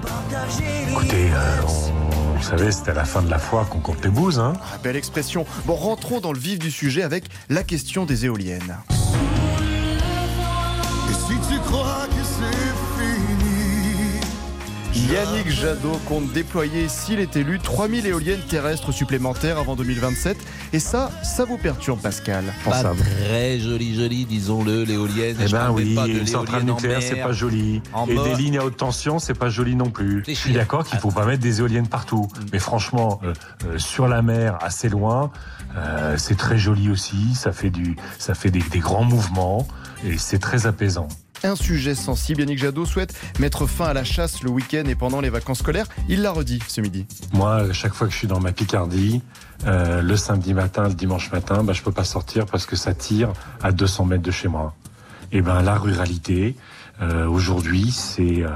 Écoutez, 0.91 1.31
euh, 1.33 1.61
on- 1.67 2.37
vous 2.37 2.43
savez, 2.45 2.71
c'était 2.71 2.91
à 2.91 2.95
la 2.95 3.05
fin 3.05 3.23
de 3.23 3.31
la 3.31 3.39
foi 3.39 3.65
qu'on 3.65 3.81
compte 3.81 4.05
les 4.05 4.11
bouses. 4.11 4.39
Hein 4.39 4.53
Ah, 4.61 4.79
belle 4.83 4.95
expression. 4.97 5.47
Bon, 5.65 5.75
rentrons 5.75 6.21
dans 6.21 6.33
le 6.33 6.39
vif 6.39 6.59
du 6.59 6.71
sujet 6.71 7.03
avec 7.03 7.25
la 7.49 7.65
question 7.65 8.05
des 8.05 8.27
éoliennes. 8.27 8.77
Et 11.11 11.15
si 11.15 11.35
tu 11.53 11.59
crois 11.61 12.07
que 12.09 12.23
c'est 12.23 12.88
Yannick 15.07 15.49
Jadot 15.49 15.99
compte 16.09 16.33
déployer, 16.33 16.89
s'il 16.89 17.21
est 17.21 17.37
élu, 17.37 17.61
3000 17.61 18.07
éoliennes 18.07 18.41
terrestres 18.41 18.91
supplémentaires 18.91 19.59
avant 19.59 19.77
2027. 19.77 20.37
Et 20.73 20.81
ça, 20.81 21.11
ça 21.23 21.45
vous 21.45 21.57
perturbe, 21.57 22.01
Pascal. 22.01 22.45
Pas 22.65 22.83
très 22.95 23.61
joli, 23.61 23.95
joli, 23.95 24.25
disons-le, 24.27 24.83
l'éolienne. 24.83 25.37
Eh 25.41 25.49
ben 25.51 25.71
oui, 25.71 25.95
pas 25.95 26.07
de 26.07 26.13
une 26.13 26.27
centrale 26.27 26.65
nucléaire, 26.65 27.01
c'est 27.01 27.17
pas 27.17 27.33
joli. 27.33 27.81
En 27.93 28.07
Et 28.09 28.15
mort. 28.15 28.25
des 28.25 28.35
lignes 28.35 28.59
à 28.59 28.65
haute 28.65 28.77
tension, 28.77 29.19
c'est 29.21 29.39
pas 29.39 29.51
joli 29.51 29.77
non 29.77 29.91
plus. 29.91 30.25
Je 30.27 30.33
suis 30.33 30.53
d'accord 30.53 30.85
qu'il 30.85 30.99
faut 30.99 31.13
pas 31.13 31.25
mettre 31.25 31.43
des 31.43 31.61
éoliennes 31.61 31.89
partout. 31.89 32.27
Mais 32.53 32.59
franchement, 32.59 33.21
euh, 33.23 33.33
euh, 33.67 33.79
sur 33.79 34.09
la 34.09 34.23
mer, 34.23 34.59
assez 34.61 34.89
loin, 34.89 35.31
euh, 35.77 36.17
c'est 36.19 36.37
très 36.37 36.59
joli 36.59 36.91
aussi. 36.91 37.35
Ça 37.35 37.53
fait 37.53 37.71
du, 37.71 37.97
ça 38.19 38.35
fait 38.35 38.51
des, 38.51 38.63
des 38.63 38.81
grands 38.81 39.05
mouvements 39.05 39.69
et 40.05 40.19
c'est 40.19 40.39
très 40.41 40.67
apaisant. 40.67 41.09
Un 41.45 41.57
sujet 41.57 41.95
sensible. 41.95 42.41
Yannick 42.41 42.59
Jadot 42.59 42.85
souhaite 42.85 43.15
mettre 43.39 43.67
fin 43.67 43.87
à 43.87 43.93
la 43.93 44.05
chasse 44.05 44.43
le 44.43 44.51
week-end 44.51 44.85
et 44.87 44.95
pendant 44.95 45.21
les 45.21 45.31
vacances 45.31 45.61
scolaires. 45.61 45.87
Il 46.09 46.23
l'a 46.23 46.33
redit 46.33 46.61
ce 46.67 46.81
midi. 46.81 47.07
Moi, 47.33 47.73
chaque 47.73 47.95
fois 47.95 48.07
que 48.07 48.13
je 48.13 48.19
suis 48.19 48.29
dans 48.29 48.41
ma 48.41 48.53
Picardie, 48.53 49.23
euh, 49.67 50.03
le 50.03 50.17
samedi 50.17 50.55
matin, 50.55 50.89
le 50.89 50.95
dimanche 50.95 51.31
matin, 51.33 51.63
bah, 51.63 51.73
je 51.73 51.83
peux 51.83 51.93
pas 51.93 52.05
sortir 52.05 52.47
parce 52.47 52.67
que 52.67 52.77
ça 52.77 52.95
tire 52.95 53.33
à 53.63 53.73
200 53.73 54.07
mètres 54.07 54.23
de 54.23 54.31
chez 54.31 54.49
moi. 54.49 54.75
Eh 55.31 55.43
ben, 55.43 55.63
la 55.63 55.77
ruralité, 55.77 56.57
euh, 57.01 57.27
aujourd'hui, 57.27 57.91
c'est 57.91 58.43
euh, 58.43 58.51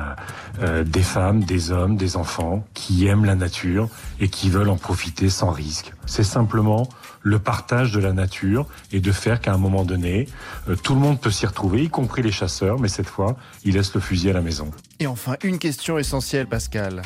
euh, 0.60 0.84
des 0.84 1.02
femmes, 1.02 1.44
des 1.44 1.70
hommes, 1.70 1.96
des 1.96 2.16
enfants 2.16 2.64
qui 2.74 3.06
aiment 3.06 3.24
la 3.24 3.34
nature 3.34 3.88
et 4.20 4.28
qui 4.28 4.50
veulent 4.50 4.68
en 4.68 4.76
profiter 4.76 5.30
sans 5.30 5.50
risque. 5.50 5.92
C'est 6.06 6.24
simplement 6.24 6.88
le 7.22 7.38
partage 7.38 7.92
de 7.92 8.00
la 8.00 8.12
nature 8.12 8.66
et 8.90 9.00
de 9.00 9.12
faire 9.12 9.40
qu'à 9.40 9.54
un 9.54 9.58
moment 9.58 9.84
donné, 9.84 10.28
euh, 10.68 10.76
tout 10.76 10.94
le 10.94 11.00
monde 11.00 11.20
peut 11.20 11.30
s'y 11.30 11.46
retrouver, 11.46 11.84
y 11.84 11.88
compris 11.88 12.22
les 12.22 12.32
chasseurs, 12.32 12.80
mais 12.80 12.88
cette 12.88 13.08
fois, 13.08 13.36
ils 13.64 13.74
laissent 13.74 13.94
le 13.94 14.00
fusil 14.00 14.30
à 14.30 14.32
la 14.32 14.40
maison. 14.40 14.70
Et 14.98 15.06
enfin, 15.06 15.36
une 15.44 15.58
question 15.58 15.98
essentielle, 15.98 16.46
Pascal. 16.46 17.02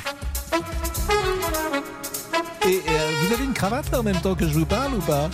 Et 2.67 2.83
euh, 2.89 3.11
vous 3.23 3.33
avez 3.35 3.45
une 3.45 3.53
cravate 3.53 3.91
là 3.93 4.01
en 4.01 4.03
même 4.03 4.21
temps 4.21 4.35
que 4.35 4.49
je 4.49 4.55
vous 4.55 4.67
parle 4.67 4.95
ou 4.95 5.01
pas? 5.01 5.31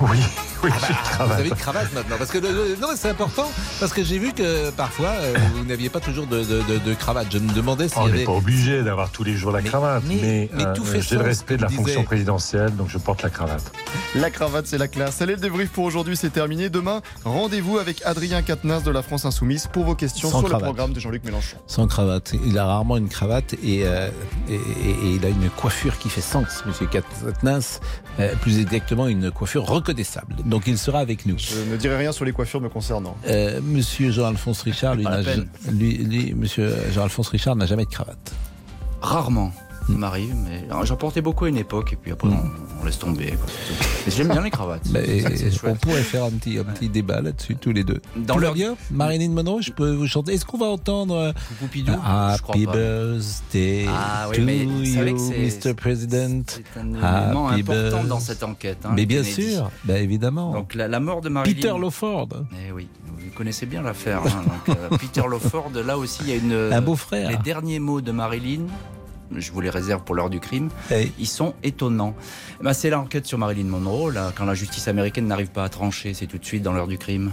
Oui, 0.00 0.18
oui, 0.62 0.70
Ah 0.74 0.78
bah, 0.80 0.94
cravate. 1.04 1.26
Vous 1.28 1.40
avez 1.40 1.48
une 1.48 1.54
cravate 1.56 1.92
maintenant 1.94 2.16
parce 2.18 2.30
que 2.30 2.38
le- 2.38 2.48
le- 2.52 2.76
non 2.80 2.88
c'est 2.96 3.10
important 3.10 3.50
parce 3.80 3.92
que 3.92 4.02
j'ai 4.02 4.18
vu 4.18 4.32
que 4.32 4.70
parfois 4.70 5.08
euh, 5.08 5.34
vous 5.54 5.64
n'aviez 5.64 5.88
pas 5.88 6.00
toujours 6.00 6.26
de, 6.26 6.38
de- 6.44 6.62
de- 6.62 6.78
de 6.78 6.94
cravate. 6.94 7.26
Je 7.30 7.38
me 7.38 7.52
demandais 7.52 7.88
s'il 7.88 7.98
On 7.98 8.06
n'est 8.06 8.12
avait. 8.14 8.24
pas 8.24 8.32
obligé 8.32 8.82
d'avoir 8.82 9.10
tous 9.10 9.24
les 9.24 9.34
jours 9.36 9.52
la 9.52 9.62
cravate, 9.62 10.02
mais- 10.06 10.16
mais, 10.22 10.50
mais 10.54 10.64
euh, 10.66 10.74
tout 10.74 10.84
fait 10.84 11.00
j'ai 11.02 11.16
le 11.16 11.22
respect 11.22 11.56
de 11.56 11.62
la 11.62 11.68
fonction 11.68 12.04
présidentielle, 12.04 12.74
donc 12.76 12.88
je 12.88 12.98
porte 12.98 13.22
la 13.22 13.30
cravate. 13.30 13.72
La 14.14 14.30
cravate, 14.30 14.66
c'est 14.66 14.78
la 14.78 14.88
classe. 14.88 15.20
Allez, 15.22 15.34
le 15.34 15.40
débrief 15.40 15.70
pour 15.70 15.84
aujourd'hui, 15.84 16.16
c'est 16.16 16.30
terminé. 16.30 16.68
Demain, 16.70 17.00
rendez-vous 17.24 17.78
avec 17.78 18.02
Adrien 18.04 18.42
Quatennens 18.42 18.82
de 18.84 18.90
la 18.90 19.02
France 19.02 19.24
Insoumise 19.24 19.66
pour 19.72 19.84
vos 19.84 19.94
questions 19.94 20.30
Sans 20.30 20.38
sur 20.40 20.48
cravate. 20.48 20.68
le 20.68 20.72
programme 20.74 20.92
de 20.92 21.00
Jean-Luc 21.00 21.24
Mélenchon. 21.24 21.56
Sans 21.66 21.86
cravate. 21.86 22.32
Il 22.44 22.58
a 22.58 22.64
rarement 22.66 22.96
une 22.96 23.08
cravate 23.08 23.54
et, 23.62 23.82
euh, 23.84 24.10
et, 24.48 24.54
et- 24.54 24.58
et 24.58 25.10
il 25.16 25.24
a 25.24 25.28
une 25.28 25.48
coiffure 25.50 25.98
qui 25.98 26.08
fait 26.08 26.20
sens, 26.20 26.62
Monsieur. 26.66 26.86
Euh, 28.20 28.34
plus 28.42 28.60
exactement, 28.60 29.06
une 29.06 29.30
coiffure 29.30 29.64
reconnaissable. 29.64 30.34
Donc 30.52 30.66
il 30.66 30.76
sera 30.76 30.98
avec 30.98 31.24
nous. 31.24 31.38
Je 31.38 31.72
ne 31.72 31.78
dirai 31.78 31.96
rien 31.96 32.12
sur 32.12 32.26
les 32.26 32.32
coiffures 32.32 32.60
me 32.60 32.68
concernant. 32.68 33.16
Euh, 33.26 33.58
Monsieur 33.62 34.10
Jean-Alphonse 34.10 34.60
Richard, 34.60 34.96
lui, 34.96 35.06
lui, 35.96 36.34
Monsieur 36.34 36.74
Jean-Alphonse 36.92 37.28
Richard 37.28 37.56
n'a 37.56 37.64
jamais 37.64 37.86
de 37.86 37.90
cravate. 37.90 38.34
Rarement. 39.00 39.50
Ça 39.86 39.92
m'arrive, 39.94 40.34
mais 40.34 40.66
j'en 40.84 40.96
portais 40.96 41.20
beaucoup 41.20 41.44
à 41.44 41.48
une 41.48 41.56
époque 41.58 41.92
et 41.92 41.96
puis 41.96 42.12
après 42.12 42.28
on, 42.28 42.44
on 42.80 42.84
laisse 42.84 42.98
tomber. 42.98 43.34
Mais 44.06 44.12
j'aime 44.12 44.28
bien 44.28 44.42
les 44.42 44.50
cravates. 44.50 44.82
Mais 44.92 45.20
c'est 45.36 45.50
on 45.66 45.74
pourrait 45.76 46.02
faire 46.02 46.24
un 46.24 46.30
petit, 46.30 46.58
un 46.58 46.64
petit 46.64 46.88
débat 46.88 47.20
là-dessus, 47.20 47.56
tous 47.56 47.72
les 47.72 47.84
deux. 47.84 48.00
Dans 48.16 48.38
leur- 48.38 48.54
bien 48.54 48.76
Marilyn 48.90 49.30
Monroe, 49.30 49.60
je 49.60 49.70
peux 49.72 49.92
vous 49.92 50.06
chanter. 50.06 50.34
Est-ce 50.34 50.44
qu'on 50.44 50.58
va 50.58 50.66
entendre 50.66 51.14
euh, 51.14 51.32
Poupidou 51.58 51.92
Happy 52.04 52.66
birthday 52.66 53.86
Ah 53.88 54.26
oui, 54.30 54.36
to 54.36 54.42
mais 54.42 54.58
you, 54.58 54.70
Mr. 54.70 55.74
President. 55.74 56.42
C'est 56.46 56.80
un 56.80 56.88
élément 56.88 57.48
Happy 57.48 57.60
important 57.60 58.04
dans 58.04 58.20
cette 58.20 58.42
enquête. 58.42 58.78
hein, 58.84 58.92
Mais 58.94 59.06
bien 59.06 59.22
Kennedy. 59.22 59.54
sûr, 59.54 59.70
bah 59.84 59.98
évidemment. 59.98 60.52
Donc 60.52 60.74
la, 60.74 60.88
la 60.88 61.00
mort 61.00 61.20
de 61.20 61.28
Marilyn. 61.28 61.54
Peter 61.54 61.74
Lawford. 61.80 62.28
Eh 62.68 62.72
oui, 62.72 62.88
vous 63.06 63.30
connaissez 63.36 63.66
bien 63.66 63.82
l'affaire. 63.82 64.22
hein. 64.26 64.44
Euh, 64.70 64.96
Peter 64.98 65.22
Lawford, 65.28 65.70
là 65.84 65.96
aussi, 65.98 66.20
il 66.22 66.28
y 66.28 66.32
a 66.32 66.36
une. 66.36 66.52
Un 66.72 66.80
beau-frère. 66.80 67.30
Les 67.30 67.36
derniers 67.36 67.78
mots 67.78 68.00
de 68.00 68.12
Marilyn. 68.12 68.62
Je 69.36 69.52
vous 69.52 69.60
les 69.60 69.70
réserve 69.70 70.02
pour 70.02 70.14
l'heure 70.14 70.30
du 70.30 70.40
crime. 70.40 70.68
Ils 71.18 71.26
sont 71.26 71.54
étonnants. 71.62 72.14
Eh 72.60 72.64
ben, 72.64 72.72
c'est 72.72 72.90
l'enquête 72.90 73.26
sur 73.26 73.38
Marilyn 73.38 73.64
Monroe. 73.64 74.10
Là, 74.10 74.32
quand 74.34 74.44
la 74.44 74.54
justice 74.54 74.88
américaine 74.88 75.26
n'arrive 75.26 75.50
pas 75.50 75.64
à 75.64 75.68
trancher, 75.68 76.14
c'est 76.14 76.26
tout 76.26 76.38
de 76.38 76.44
suite 76.44 76.62
dans 76.62 76.72
l'heure 76.72 76.88
du 76.88 76.98
crime. 76.98 77.32